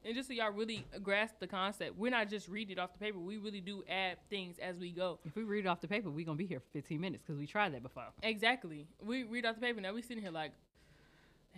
and 0.04 0.14
just 0.14 0.28
so 0.28 0.34
y'all 0.34 0.50
really 0.50 0.87
grasp 1.02 1.34
the 1.38 1.46
concept. 1.46 1.98
We're 1.98 2.10
not 2.10 2.30
just 2.30 2.48
reading 2.48 2.78
it 2.78 2.80
off 2.80 2.94
the 2.94 2.98
paper. 2.98 3.18
We 3.18 3.37
really 3.37 3.60
do 3.60 3.82
add 3.88 4.16
things 4.30 4.58
as 4.58 4.78
we 4.78 4.90
go. 4.90 5.18
if 5.26 5.37
we 5.37 5.42
read 5.42 5.66
it 5.66 5.68
off 5.68 5.82
the 5.82 5.88
paper, 5.88 6.10
we 6.10 6.25
gonna 6.25 6.38
be 6.38 6.46
here 6.46 6.60
for 6.60 6.70
15 6.72 6.98
minutes 6.98 7.22
because 7.26 7.38
we 7.38 7.46
tried 7.46 7.75
that 7.75 7.82
before. 7.82 8.04
Exactly. 8.22 8.87
We 9.04 9.25
read 9.25 9.44
off 9.44 9.56
the 9.56 9.60
paper. 9.60 9.80
Now 9.82 9.92
we 9.92 10.00
sitting 10.00 10.22
here 10.22 10.32
like, 10.32 10.52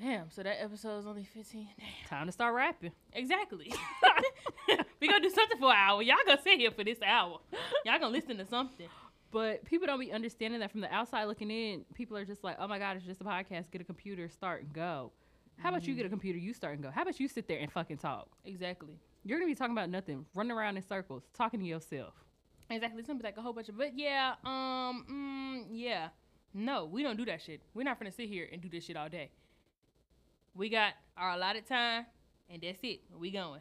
damn. 0.01 0.31
So 0.31 0.43
that 0.43 0.61
episode 0.61 0.99
is 0.99 1.07
only 1.07 1.25
fifteen. 1.25 1.69
Damn. 1.79 2.09
Time 2.09 2.27
to 2.27 2.33
start 2.33 2.55
rapping. 2.55 2.93
Exactly. 3.13 3.73
we 5.01 5.07
gonna 5.07 5.21
do 5.21 5.31
something 5.31 5.59
for 5.59 5.71
an 5.71 5.77
hour. 5.77 6.03
Y'all 6.03 6.17
gonna 6.27 6.43
sit 6.43 6.59
here 6.59 6.73
for 6.73 6.83
this 6.83 6.99
hour. 7.07 7.39
Y'all 7.85 8.01
gonna 8.01 8.09
listen 8.09 8.37
to 8.39 8.47
something. 8.47 8.89
But 9.31 9.65
people 9.65 9.87
don't 9.87 10.01
be 10.01 10.13
understanding 10.13 10.59
that 10.59 10.73
from 10.73 10.81
the 10.81 10.93
outside 10.93 11.25
looking 11.27 11.53
in. 11.53 11.85
People 11.95 12.17
are 12.17 12.25
just 12.25 12.43
like, 12.43 12.57
"Oh 12.59 12.67
my 12.67 12.81
god, 12.81 12.97
it's 12.97 13.07
just 13.07 13.21
a 13.21 13.25
podcast. 13.25 13.71
Get 13.71 13.81
a 13.81 13.85
computer, 13.85 14.29
start 14.29 14.63
and 14.63 14.73
go." 14.73 15.13
How 15.63 15.69
about 15.69 15.87
you 15.87 15.95
get 15.95 16.07
a 16.07 16.09
computer, 16.09 16.39
you 16.39 16.55
start 16.55 16.75
and 16.75 16.83
go? 16.83 16.91
How 16.91 17.03
about 17.03 17.21
you 17.21 17.29
sit 17.29 17.47
there 17.47 17.59
and 17.59 17.71
fucking 17.71 17.99
talk? 17.99 18.29
Exactly. 18.45 18.95
You're 19.25 19.39
gonna 19.39 19.51
be 19.51 19.55
talking 19.55 19.73
about 19.73 19.91
nothing, 19.91 20.25
running 20.35 20.53
around 20.53 20.77
in 20.77 20.83
circles, 20.83 21.25
talking 21.35 21.61
to 21.61 21.67
yourself. 21.67 22.15
Exactly. 22.71 23.01
It's 23.01 23.07
gonna 23.07 23.19
be 23.19 23.25
like 23.25 23.37
a 23.37 23.43
whole 23.43 23.53
bunch 23.53 23.69
of, 23.69 23.77
but 23.77 23.99
yeah, 23.99 24.35
um, 24.45 25.05
mm, 25.11 25.67
yeah. 25.73 26.09
No, 26.55 26.87
we 26.87 27.03
don't 27.03 27.17
do 27.17 27.27
that 27.27 27.43
shit. 27.43 27.61
We're 27.75 27.83
not 27.83 27.99
gonna 27.99 28.11
sit 28.11 28.29
here 28.29 28.49
and 28.51 28.63
do 28.63 28.69
this 28.71 28.85
shit 28.85 28.97
all 28.97 29.09
day. 29.09 29.31
We 30.55 30.69
got 30.69 30.95
our 31.17 31.33
allotted 31.33 31.67
time, 31.67 32.07
and 32.49 32.63
that's 32.63 32.79
it. 32.83 33.03
We 33.19 33.31
going. 33.31 33.61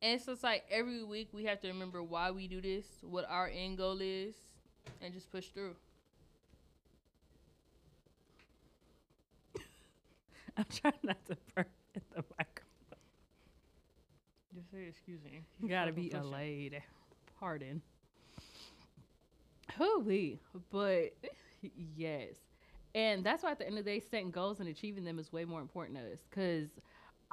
And 0.00 0.20
so 0.20 0.32
it's 0.32 0.42
like 0.42 0.64
every 0.70 1.02
week 1.02 1.30
we 1.32 1.44
have 1.44 1.60
to 1.62 1.68
remember 1.68 2.02
why 2.02 2.30
we 2.30 2.46
do 2.46 2.60
this, 2.60 2.86
what 3.02 3.28
our 3.28 3.48
end 3.48 3.78
goal 3.78 3.98
is, 4.00 4.34
and 5.00 5.12
just 5.12 5.30
push 5.32 5.48
through. 5.48 5.74
I'm 10.56 10.66
trying 10.70 10.94
not 11.02 11.24
to 11.26 11.36
burn 11.54 11.66
at 11.96 12.02
the 12.10 12.24
microphone. 12.38 12.98
Just 14.54 14.70
say 14.70 14.86
excuse 14.88 15.20
me. 15.24 15.42
You 15.60 15.68
gotta 15.68 15.92
be 15.92 16.10
a 16.10 16.22
lady. 16.22 16.78
Pardon. 17.40 17.82
Hooey. 19.76 20.38
But 20.70 21.14
yes. 21.96 22.36
And 22.94 23.24
that's 23.24 23.42
why 23.42 23.50
at 23.50 23.58
the 23.58 23.66
end 23.66 23.78
of 23.78 23.84
the 23.84 23.90
day, 23.90 24.00
setting 24.00 24.30
goals 24.30 24.60
and 24.60 24.68
achieving 24.68 25.04
them 25.04 25.18
is 25.18 25.32
way 25.32 25.44
more 25.44 25.60
important 25.60 25.98
to 25.98 26.12
us. 26.12 26.18
Cause 26.30 26.68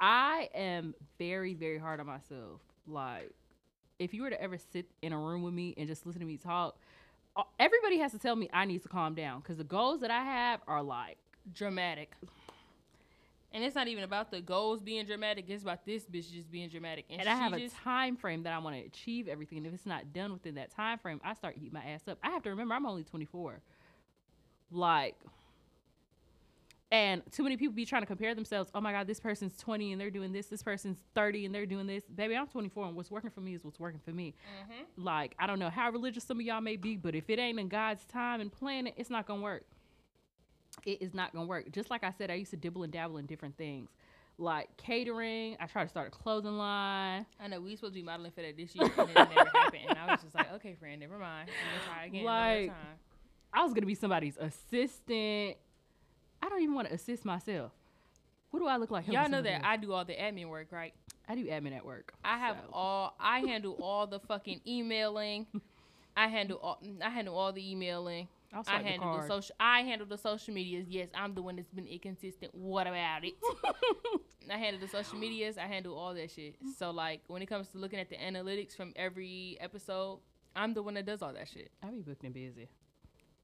I 0.00 0.48
am 0.54 0.94
very, 1.18 1.54
very 1.54 1.78
hard 1.78 2.00
on 2.00 2.06
myself. 2.06 2.60
Like, 2.88 3.30
if 4.00 4.12
you 4.12 4.22
were 4.22 4.30
to 4.30 4.42
ever 4.42 4.58
sit 4.58 4.86
in 5.02 5.12
a 5.12 5.18
room 5.18 5.42
with 5.42 5.54
me 5.54 5.74
and 5.76 5.86
just 5.86 6.04
listen 6.04 6.20
to 6.20 6.26
me 6.26 6.36
talk, 6.36 6.76
everybody 7.60 7.98
has 7.98 8.10
to 8.10 8.18
tell 8.18 8.34
me 8.34 8.50
I 8.52 8.64
need 8.64 8.82
to 8.82 8.88
calm 8.88 9.14
down. 9.14 9.40
Cause 9.42 9.58
the 9.58 9.64
goals 9.64 10.00
that 10.00 10.10
I 10.10 10.24
have 10.24 10.60
are 10.66 10.82
like 10.82 11.18
dramatic. 11.54 12.14
And 13.54 13.62
it's 13.62 13.74
not 13.74 13.86
even 13.88 14.04
about 14.04 14.30
the 14.30 14.40
goals 14.40 14.80
being 14.80 15.04
dramatic. 15.04 15.44
It's 15.48 15.62
about 15.62 15.84
this 15.84 16.04
bitch 16.06 16.32
just 16.32 16.50
being 16.50 16.68
dramatic. 16.70 17.04
And, 17.10 17.20
and 17.20 17.28
I 17.28 17.34
have 17.34 17.52
a 17.52 17.68
time 17.68 18.16
frame 18.16 18.42
that 18.44 18.52
I 18.52 18.58
want 18.58 18.76
to 18.76 18.82
achieve 18.82 19.28
everything. 19.28 19.58
And 19.58 19.66
if 19.66 19.74
it's 19.74 19.86
not 19.86 20.12
done 20.12 20.32
within 20.32 20.54
that 20.54 20.70
time 20.70 20.98
frame, 20.98 21.20
I 21.22 21.34
start 21.34 21.56
eating 21.58 21.72
my 21.74 21.84
ass 21.84 22.02
up. 22.08 22.18
I 22.22 22.30
have 22.30 22.42
to 22.44 22.50
remember 22.50 22.74
I'm 22.74 22.86
only 22.86 23.04
24. 23.04 23.60
Like, 24.70 25.16
and 26.90 27.22
too 27.32 27.42
many 27.42 27.56
people 27.56 27.74
be 27.74 27.86
trying 27.86 28.02
to 28.02 28.06
compare 28.06 28.34
themselves. 28.34 28.70
Oh 28.74 28.80
my 28.80 28.92
God, 28.92 29.06
this 29.06 29.20
person's 29.20 29.56
20 29.58 29.92
and 29.92 30.00
they're 30.00 30.10
doing 30.10 30.32
this. 30.32 30.46
This 30.46 30.62
person's 30.62 30.98
30 31.14 31.46
and 31.46 31.54
they're 31.54 31.66
doing 31.66 31.86
this. 31.86 32.04
Baby, 32.04 32.36
I'm 32.36 32.46
24 32.46 32.86
and 32.86 32.96
what's 32.96 33.10
working 33.10 33.30
for 33.30 33.40
me 33.40 33.54
is 33.54 33.64
what's 33.64 33.80
working 33.80 34.00
for 34.04 34.12
me. 34.12 34.34
Mhm. 34.70 34.84
Like, 35.02 35.34
I 35.38 35.46
don't 35.46 35.58
know 35.58 35.70
how 35.70 35.90
religious 35.90 36.24
some 36.24 36.38
of 36.38 36.44
y'all 36.44 36.60
may 36.60 36.76
be, 36.76 36.96
but 36.96 37.14
if 37.14 37.30
it 37.30 37.38
ain't 37.38 37.58
in 37.58 37.68
God's 37.68 38.04
time 38.06 38.42
and 38.42 38.52
plan, 38.52 38.88
it's 38.96 39.08
not 39.08 39.26
gonna 39.26 39.40
work. 39.42 39.64
It 40.84 41.00
is 41.02 41.14
not 41.14 41.32
gonna 41.32 41.46
work. 41.46 41.70
Just 41.70 41.90
like 41.90 42.04
I 42.04 42.12
said, 42.16 42.30
I 42.30 42.34
used 42.34 42.50
to 42.50 42.56
dibble 42.56 42.82
and 42.82 42.92
dabble 42.92 43.18
in 43.18 43.26
different 43.26 43.56
things. 43.56 43.90
Like 44.38 44.76
catering, 44.76 45.56
I 45.60 45.66
tried 45.66 45.84
to 45.84 45.88
start 45.90 46.08
a 46.08 46.10
clothing 46.10 46.56
line. 46.56 47.26
I 47.38 47.48
know 47.48 47.60
we 47.60 47.76
supposed 47.76 47.92
to 47.94 48.00
be 48.00 48.02
modeling 48.02 48.32
for 48.32 48.42
that 48.42 48.56
this 48.56 48.74
year, 48.74 48.90
and 48.96 49.10
it 49.10 49.14
never 49.14 49.50
happened. 49.54 49.82
And 49.88 49.98
I 49.98 50.06
was 50.12 50.22
just 50.22 50.34
like, 50.34 50.52
okay, 50.54 50.74
friend, 50.74 50.98
never 51.00 51.18
mind. 51.18 51.48
I'm 51.50 51.78
gonna 51.78 51.94
try 51.94 52.04
again 52.06 52.24
Like, 52.24 52.58
another 52.64 52.68
time. 52.68 52.98
I 53.52 53.62
was 53.64 53.74
gonna 53.74 53.86
be 53.86 53.94
somebody's 53.94 54.36
assistant. 54.38 55.56
I 56.42 56.48
don't 56.48 56.62
even 56.62 56.74
want 56.74 56.88
to 56.88 56.94
assist 56.94 57.24
myself. 57.24 57.72
What 58.50 58.60
do 58.60 58.66
I 58.66 58.76
look 58.76 58.90
like? 58.90 59.06
Y'all 59.06 59.28
know 59.28 59.42
that 59.42 59.54
else? 59.54 59.62
I 59.64 59.76
do 59.76 59.92
all 59.92 60.04
the 60.04 60.14
admin 60.14 60.48
work, 60.48 60.72
right? 60.72 60.92
I 61.28 61.34
do 61.34 61.46
admin 61.46 61.76
at 61.76 61.84
work. 61.84 62.12
I 62.24 62.38
have 62.38 62.56
so. 62.56 62.70
all. 62.72 63.16
I 63.20 63.40
handle 63.46 63.78
all 63.80 64.06
the 64.06 64.20
fucking 64.20 64.60
emailing. 64.66 65.46
I 66.16 66.28
handle 66.28 66.58
all. 66.58 66.80
I 67.02 67.10
handle 67.10 67.36
all 67.38 67.52
the 67.52 67.70
emailing. 67.70 68.28
I 68.52 68.62
swipe 68.62 68.82
the 68.82 68.88
handle 68.88 69.20
the, 69.20 69.26
social. 69.26 69.54
I 69.58 69.80
handle 69.80 70.06
the 70.06 70.18
social 70.18 70.54
medias. 70.54 70.86
Yes, 70.88 71.08
I'm 71.14 71.34
the 71.34 71.42
one 71.42 71.56
that's 71.56 71.70
been 71.70 71.86
inconsistent. 71.86 72.54
What 72.54 72.86
about 72.86 73.24
it? 73.24 73.34
I 74.50 74.58
handle 74.58 74.80
the 74.80 74.88
social 74.88 75.18
medias. 75.18 75.56
I 75.56 75.66
handle 75.66 75.96
all 75.96 76.14
that 76.14 76.30
shit. 76.30 76.56
So 76.78 76.90
like 76.90 77.22
when 77.28 77.42
it 77.42 77.46
comes 77.46 77.68
to 77.68 77.78
looking 77.78 77.98
at 77.98 78.10
the 78.10 78.16
analytics 78.16 78.76
from 78.76 78.92
every 78.96 79.56
episode, 79.60 80.20
I'm 80.54 80.74
the 80.74 80.82
one 80.82 80.94
that 80.94 81.06
does 81.06 81.22
all 81.22 81.32
that 81.32 81.48
shit. 81.48 81.70
I 81.82 81.88
be 81.88 82.00
booked 82.00 82.24
and 82.24 82.34
busy. 82.34 82.68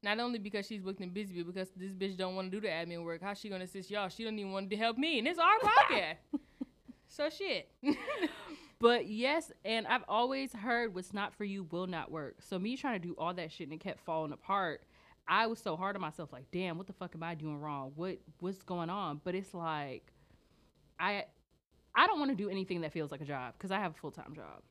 Not 0.01 0.19
only 0.19 0.39
because 0.39 0.65
she's 0.67 0.81
booked 0.81 1.01
and 1.01 1.13
busy, 1.13 1.41
but 1.41 1.53
because 1.53 1.69
this 1.75 1.91
bitch 1.91 2.15
don't 2.15 2.35
want 2.35 2.51
to 2.51 2.57
do 2.57 2.61
the 2.61 2.71
admin 2.71 3.03
work. 3.03 3.21
How 3.21 3.33
she 3.33 3.49
gonna 3.49 3.65
assist 3.65 3.89
y'all? 3.89 4.09
She 4.09 4.23
don't 4.23 4.37
even 4.37 4.51
want 4.51 4.69
to 4.69 4.77
help 4.77 4.97
me, 4.97 5.19
and 5.19 5.27
it's 5.27 5.39
our 5.39 5.59
podcast. 5.59 6.39
so 7.07 7.29
shit. 7.29 7.69
But 8.79 9.07
yes, 9.07 9.51
and 9.65 9.85
I've 9.87 10.05
always 10.07 10.53
heard 10.53 10.95
what's 10.95 11.13
not 11.13 11.33
for 11.33 11.43
you 11.43 11.63
will 11.63 11.87
not 11.87 12.11
work. 12.11 12.37
So 12.39 12.57
me 12.57 12.77
trying 12.77 13.01
to 13.01 13.07
do 13.07 13.13
all 13.17 13.33
that 13.33 13.51
shit 13.51 13.67
and 13.67 13.73
it 13.73 13.81
kept 13.81 13.99
falling 13.99 14.31
apart. 14.31 14.81
I 15.29 15.45
was 15.45 15.59
so 15.59 15.77
hard 15.77 15.95
on 15.95 16.01
myself, 16.01 16.33
like, 16.33 16.45
damn, 16.51 16.77
what 16.77 16.87
the 16.87 16.93
fuck 16.93 17.13
am 17.13 17.21
I 17.21 17.35
doing 17.35 17.59
wrong? 17.59 17.91
What 17.95 18.17
what's 18.39 18.63
going 18.63 18.89
on? 18.89 19.21
But 19.23 19.35
it's 19.35 19.53
like, 19.53 20.11
I 20.99 21.25
I 21.95 22.07
don't 22.07 22.19
want 22.19 22.31
to 22.31 22.35
do 22.35 22.49
anything 22.49 22.81
that 22.81 22.91
feels 22.91 23.11
like 23.11 23.21
a 23.21 23.25
job 23.25 23.53
because 23.53 23.71
I 23.71 23.79
have 23.79 23.91
a 23.91 23.97
full 23.99 24.11
time 24.11 24.33
job. 24.35 24.63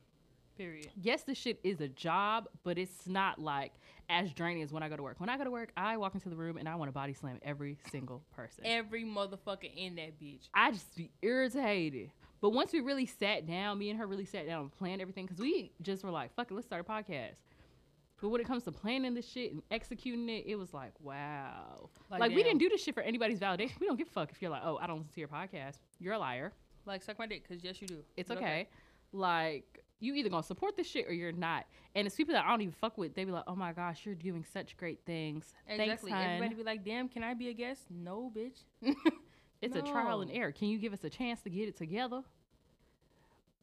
Period. 0.56 0.88
Yes, 1.00 1.22
this 1.22 1.38
shit 1.38 1.60
is 1.62 1.80
a 1.80 1.86
job, 1.86 2.48
but 2.64 2.78
it's 2.78 3.06
not 3.06 3.38
like 3.38 3.72
as 4.10 4.32
draining 4.32 4.64
as 4.64 4.72
when 4.72 4.82
I 4.82 4.88
go 4.88 4.96
to 4.96 5.02
work. 5.04 5.20
When 5.20 5.28
I 5.28 5.38
go 5.38 5.44
to 5.44 5.50
work, 5.52 5.70
I 5.76 5.96
walk 5.96 6.14
into 6.14 6.28
the 6.28 6.34
room 6.34 6.56
and 6.56 6.68
I 6.68 6.74
want 6.74 6.88
to 6.88 6.92
body 6.92 7.12
slam 7.12 7.38
every 7.42 7.78
single 7.92 8.24
person. 8.34 8.64
Every 8.66 9.04
motherfucker 9.04 9.70
in 9.76 9.94
that 9.96 10.18
bitch. 10.20 10.48
I 10.52 10.72
just 10.72 10.96
be 10.96 11.12
irritated. 11.22 12.10
But 12.40 12.50
once 12.50 12.72
we 12.72 12.80
really 12.80 13.06
sat 13.06 13.46
down, 13.46 13.78
me 13.78 13.90
and 13.90 13.98
her 14.00 14.06
really 14.06 14.24
sat 14.24 14.46
down 14.46 14.62
and 14.62 14.72
planned 14.72 15.00
everything 15.00 15.26
because 15.26 15.40
we 15.40 15.72
just 15.82 16.02
were 16.02 16.10
like, 16.10 16.34
fuck 16.34 16.50
it, 16.50 16.54
let's 16.54 16.66
start 16.66 16.84
a 16.86 16.90
podcast. 16.90 17.36
But 18.20 18.30
when 18.30 18.40
it 18.40 18.46
comes 18.46 18.64
to 18.64 18.72
planning 18.72 19.14
this 19.14 19.28
shit 19.28 19.52
and 19.52 19.62
executing 19.70 20.28
it, 20.28 20.44
it 20.46 20.56
was 20.56 20.74
like, 20.74 20.92
wow. 21.00 21.88
Like, 22.10 22.20
Like, 22.20 22.34
we 22.34 22.42
didn't 22.42 22.58
do 22.58 22.68
this 22.68 22.82
shit 22.82 22.94
for 22.94 23.02
anybody's 23.02 23.38
validation. 23.38 23.78
We 23.80 23.86
don't 23.86 23.96
give 23.96 24.08
a 24.08 24.10
fuck 24.10 24.30
if 24.32 24.42
you're 24.42 24.50
like, 24.50 24.62
oh, 24.64 24.76
I 24.80 24.86
don't 24.86 24.98
listen 24.98 25.14
to 25.14 25.20
your 25.20 25.28
podcast. 25.28 25.78
You're 26.00 26.14
a 26.14 26.18
liar. 26.18 26.52
Like 26.84 27.02
suck 27.02 27.18
my 27.18 27.26
dick, 27.26 27.46
cause 27.46 27.58
yes 27.62 27.80
you 27.80 27.86
do. 27.86 28.02
It's 28.16 28.28
But 28.28 28.38
okay. 28.38 28.68
Like, 29.12 29.84
you 30.00 30.14
either 30.14 30.28
gonna 30.28 30.42
support 30.42 30.76
this 30.76 30.86
shit 30.88 31.06
or 31.06 31.12
you're 31.12 31.32
not. 31.32 31.66
And 31.94 32.06
it's 32.06 32.16
people 32.16 32.34
that 32.34 32.44
I 32.44 32.50
don't 32.50 32.60
even 32.62 32.72
fuck 32.72 32.98
with. 32.98 33.14
They 33.14 33.24
be 33.24 33.32
like, 33.32 33.44
oh 33.46 33.54
my 33.56 33.72
gosh, 33.72 34.04
you're 34.04 34.14
doing 34.14 34.44
such 34.44 34.76
great 34.76 35.00
things. 35.04 35.52
Exactly. 35.68 36.10
Thanks, 36.10 36.26
Everybody 36.34 36.54
be 36.54 36.62
like, 36.64 36.84
damn, 36.84 37.08
can 37.08 37.22
I 37.22 37.34
be 37.34 37.48
a 37.48 37.52
guest? 37.52 37.82
No, 37.90 38.32
bitch. 38.34 38.94
It's 39.60 39.74
a 39.74 39.82
trial 39.82 40.20
and 40.20 40.30
error. 40.30 40.52
Can 40.52 40.68
you 40.68 40.78
give 40.78 40.92
us 40.92 41.02
a 41.02 41.10
chance 41.10 41.40
to 41.40 41.50
get 41.50 41.66
it 41.68 41.76
together? 41.76 42.22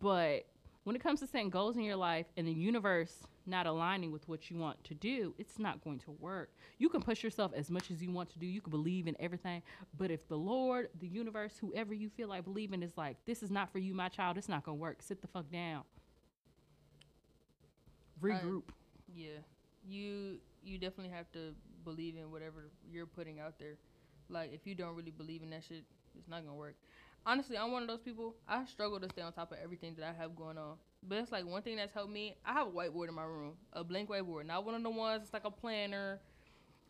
But 0.02 0.46
when 0.84 0.96
it 0.96 1.02
comes 1.02 1.22
to 1.22 1.28
setting 1.28 1.50
goals 1.50 1.78
in 1.78 1.84
your 1.84 1.96
life 1.96 2.26
and 2.36 2.46
the 2.46 2.52
universe 2.52 3.14
not 3.48 3.66
aligning 3.66 4.12
with 4.12 4.28
what 4.28 4.50
you 4.50 4.58
want 4.58 4.84
to 4.86 4.94
do, 4.94 5.34
it's 5.38 5.60
not 5.60 5.84
going 5.84 6.00
to 6.00 6.12
work. 6.12 6.52
You 6.78 6.90
can 6.90 7.02
push 7.02 7.24
yourself 7.24 7.52
as 7.56 7.70
much 7.70 7.92
as 7.92 8.02
you 8.02 8.12
want 8.12 8.30
to 8.32 8.40
do. 8.40 8.46
You 8.46 8.62
can 8.62 8.72
believe 8.72 9.08
in 9.08 9.16
everything. 9.20 9.62
But 9.98 10.12
if 10.12 10.28
the 10.28 10.38
Lord, 10.38 10.90
the 11.00 11.08
universe, 11.08 11.54
whoever 11.60 11.94
you 11.94 12.10
feel 12.10 12.28
like 12.28 12.44
believing 12.44 12.84
is 12.84 12.92
like, 12.98 13.18
this 13.26 13.44
is 13.44 13.52
not 13.52 13.72
for 13.72 13.80
you, 13.80 13.94
my 13.94 14.10
child, 14.10 14.38
it's 14.38 14.50
not 14.50 14.64
going 14.64 14.78
to 14.78 14.82
work. 14.82 15.02
Sit 15.02 15.22
the 15.22 15.28
fuck 15.28 15.52
down. 15.52 15.84
Uh, 18.24 18.26
Regroup. 18.28 18.64
Yeah, 19.14 19.40
you 19.88 20.40
you 20.64 20.78
definitely 20.78 21.14
have 21.16 21.32
to 21.34 21.54
believe 21.84 22.16
in 22.16 22.32
whatever 22.32 22.72
you're 22.92 23.06
putting 23.06 23.40
out 23.40 23.60
there. 23.60 23.78
Like 24.30 24.54
if 24.54 24.66
you 24.66 24.76
don't 24.76 24.96
really 24.96 25.12
believe 25.12 25.44
in 25.44 25.50
that 25.52 25.64
shit, 25.64 25.84
it's 26.18 26.28
not 26.28 26.44
gonna 26.44 26.56
work. 26.56 26.76
Honestly, 27.26 27.58
I'm 27.58 27.72
one 27.72 27.82
of 27.82 27.88
those 27.88 28.02
people. 28.02 28.36
I 28.48 28.66
struggle 28.66 29.00
to 29.00 29.10
stay 29.10 29.22
on 29.22 29.34
top 29.34 29.52
of 29.52 29.58
everything 29.64 29.96
that 29.98 30.06
I 30.06 30.14
have 30.14 30.36
going 30.36 30.58
on. 30.58 30.76
But 31.08 31.20
it's 31.20 31.32
like 31.32 31.46
one 31.46 31.62
thing 31.62 31.78
that's 31.78 31.94
helped 31.94 32.12
me. 32.12 32.36
I 32.46 32.54
have 32.54 32.68
a 32.68 32.72
whiteboard 32.72 33.10
in 33.10 33.16
my 33.16 33.24
room, 33.24 33.54
a 33.74 33.84
blank 33.84 34.10
whiteboard, 34.10 34.46
not 34.46 34.66
one 34.66 34.76
of 34.76 34.84
the 34.84 34.90
ones. 34.90 35.24
It's 35.24 35.34
like 35.34 35.46
a 35.46 35.52
planner, 35.52 36.20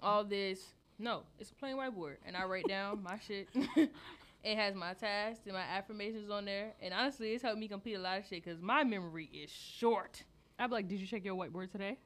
all 0.02 0.24
this. 0.24 0.60
No, 0.98 1.24
it's 1.40 1.52
a 1.52 1.56
plain 1.56 1.76
whiteboard, 1.76 2.16
and 2.26 2.38
I 2.38 2.46
write 2.46 2.68
down 2.68 3.04
my 3.04 3.20
shit. 3.20 3.50
it 4.44 4.58
has 4.58 4.76
my 4.76 4.94
tasks 4.94 5.42
and 5.46 5.54
my 5.54 5.64
affirmations 5.64 6.30
on 6.30 6.46
there, 6.46 6.74
and 6.82 6.94
honestly, 6.94 7.34
it's 7.34 7.44
helped 7.44 7.60
me 7.60 7.68
complete 7.68 7.96
a 7.96 8.00
lot 8.00 8.20
of 8.20 8.26
shit 8.26 8.44
because 8.44 8.62
my 8.62 8.84
memory 8.84 9.30
is 9.34 9.50
short. 9.50 10.24
I'd 10.58 10.68
be 10.68 10.74
like, 10.74 10.88
did 10.88 11.00
you 11.00 11.08
check 11.08 11.26
your 11.26 11.36
whiteboard 11.36 11.72
today? 11.72 11.98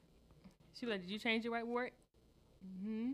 She 0.79 0.85
was 0.85 0.93
like, 0.93 1.01
"Did 1.01 1.11
you 1.11 1.19
change 1.19 1.43
your 1.43 1.53
whiteboard?" 1.53 1.89
Hmm. 2.83 3.11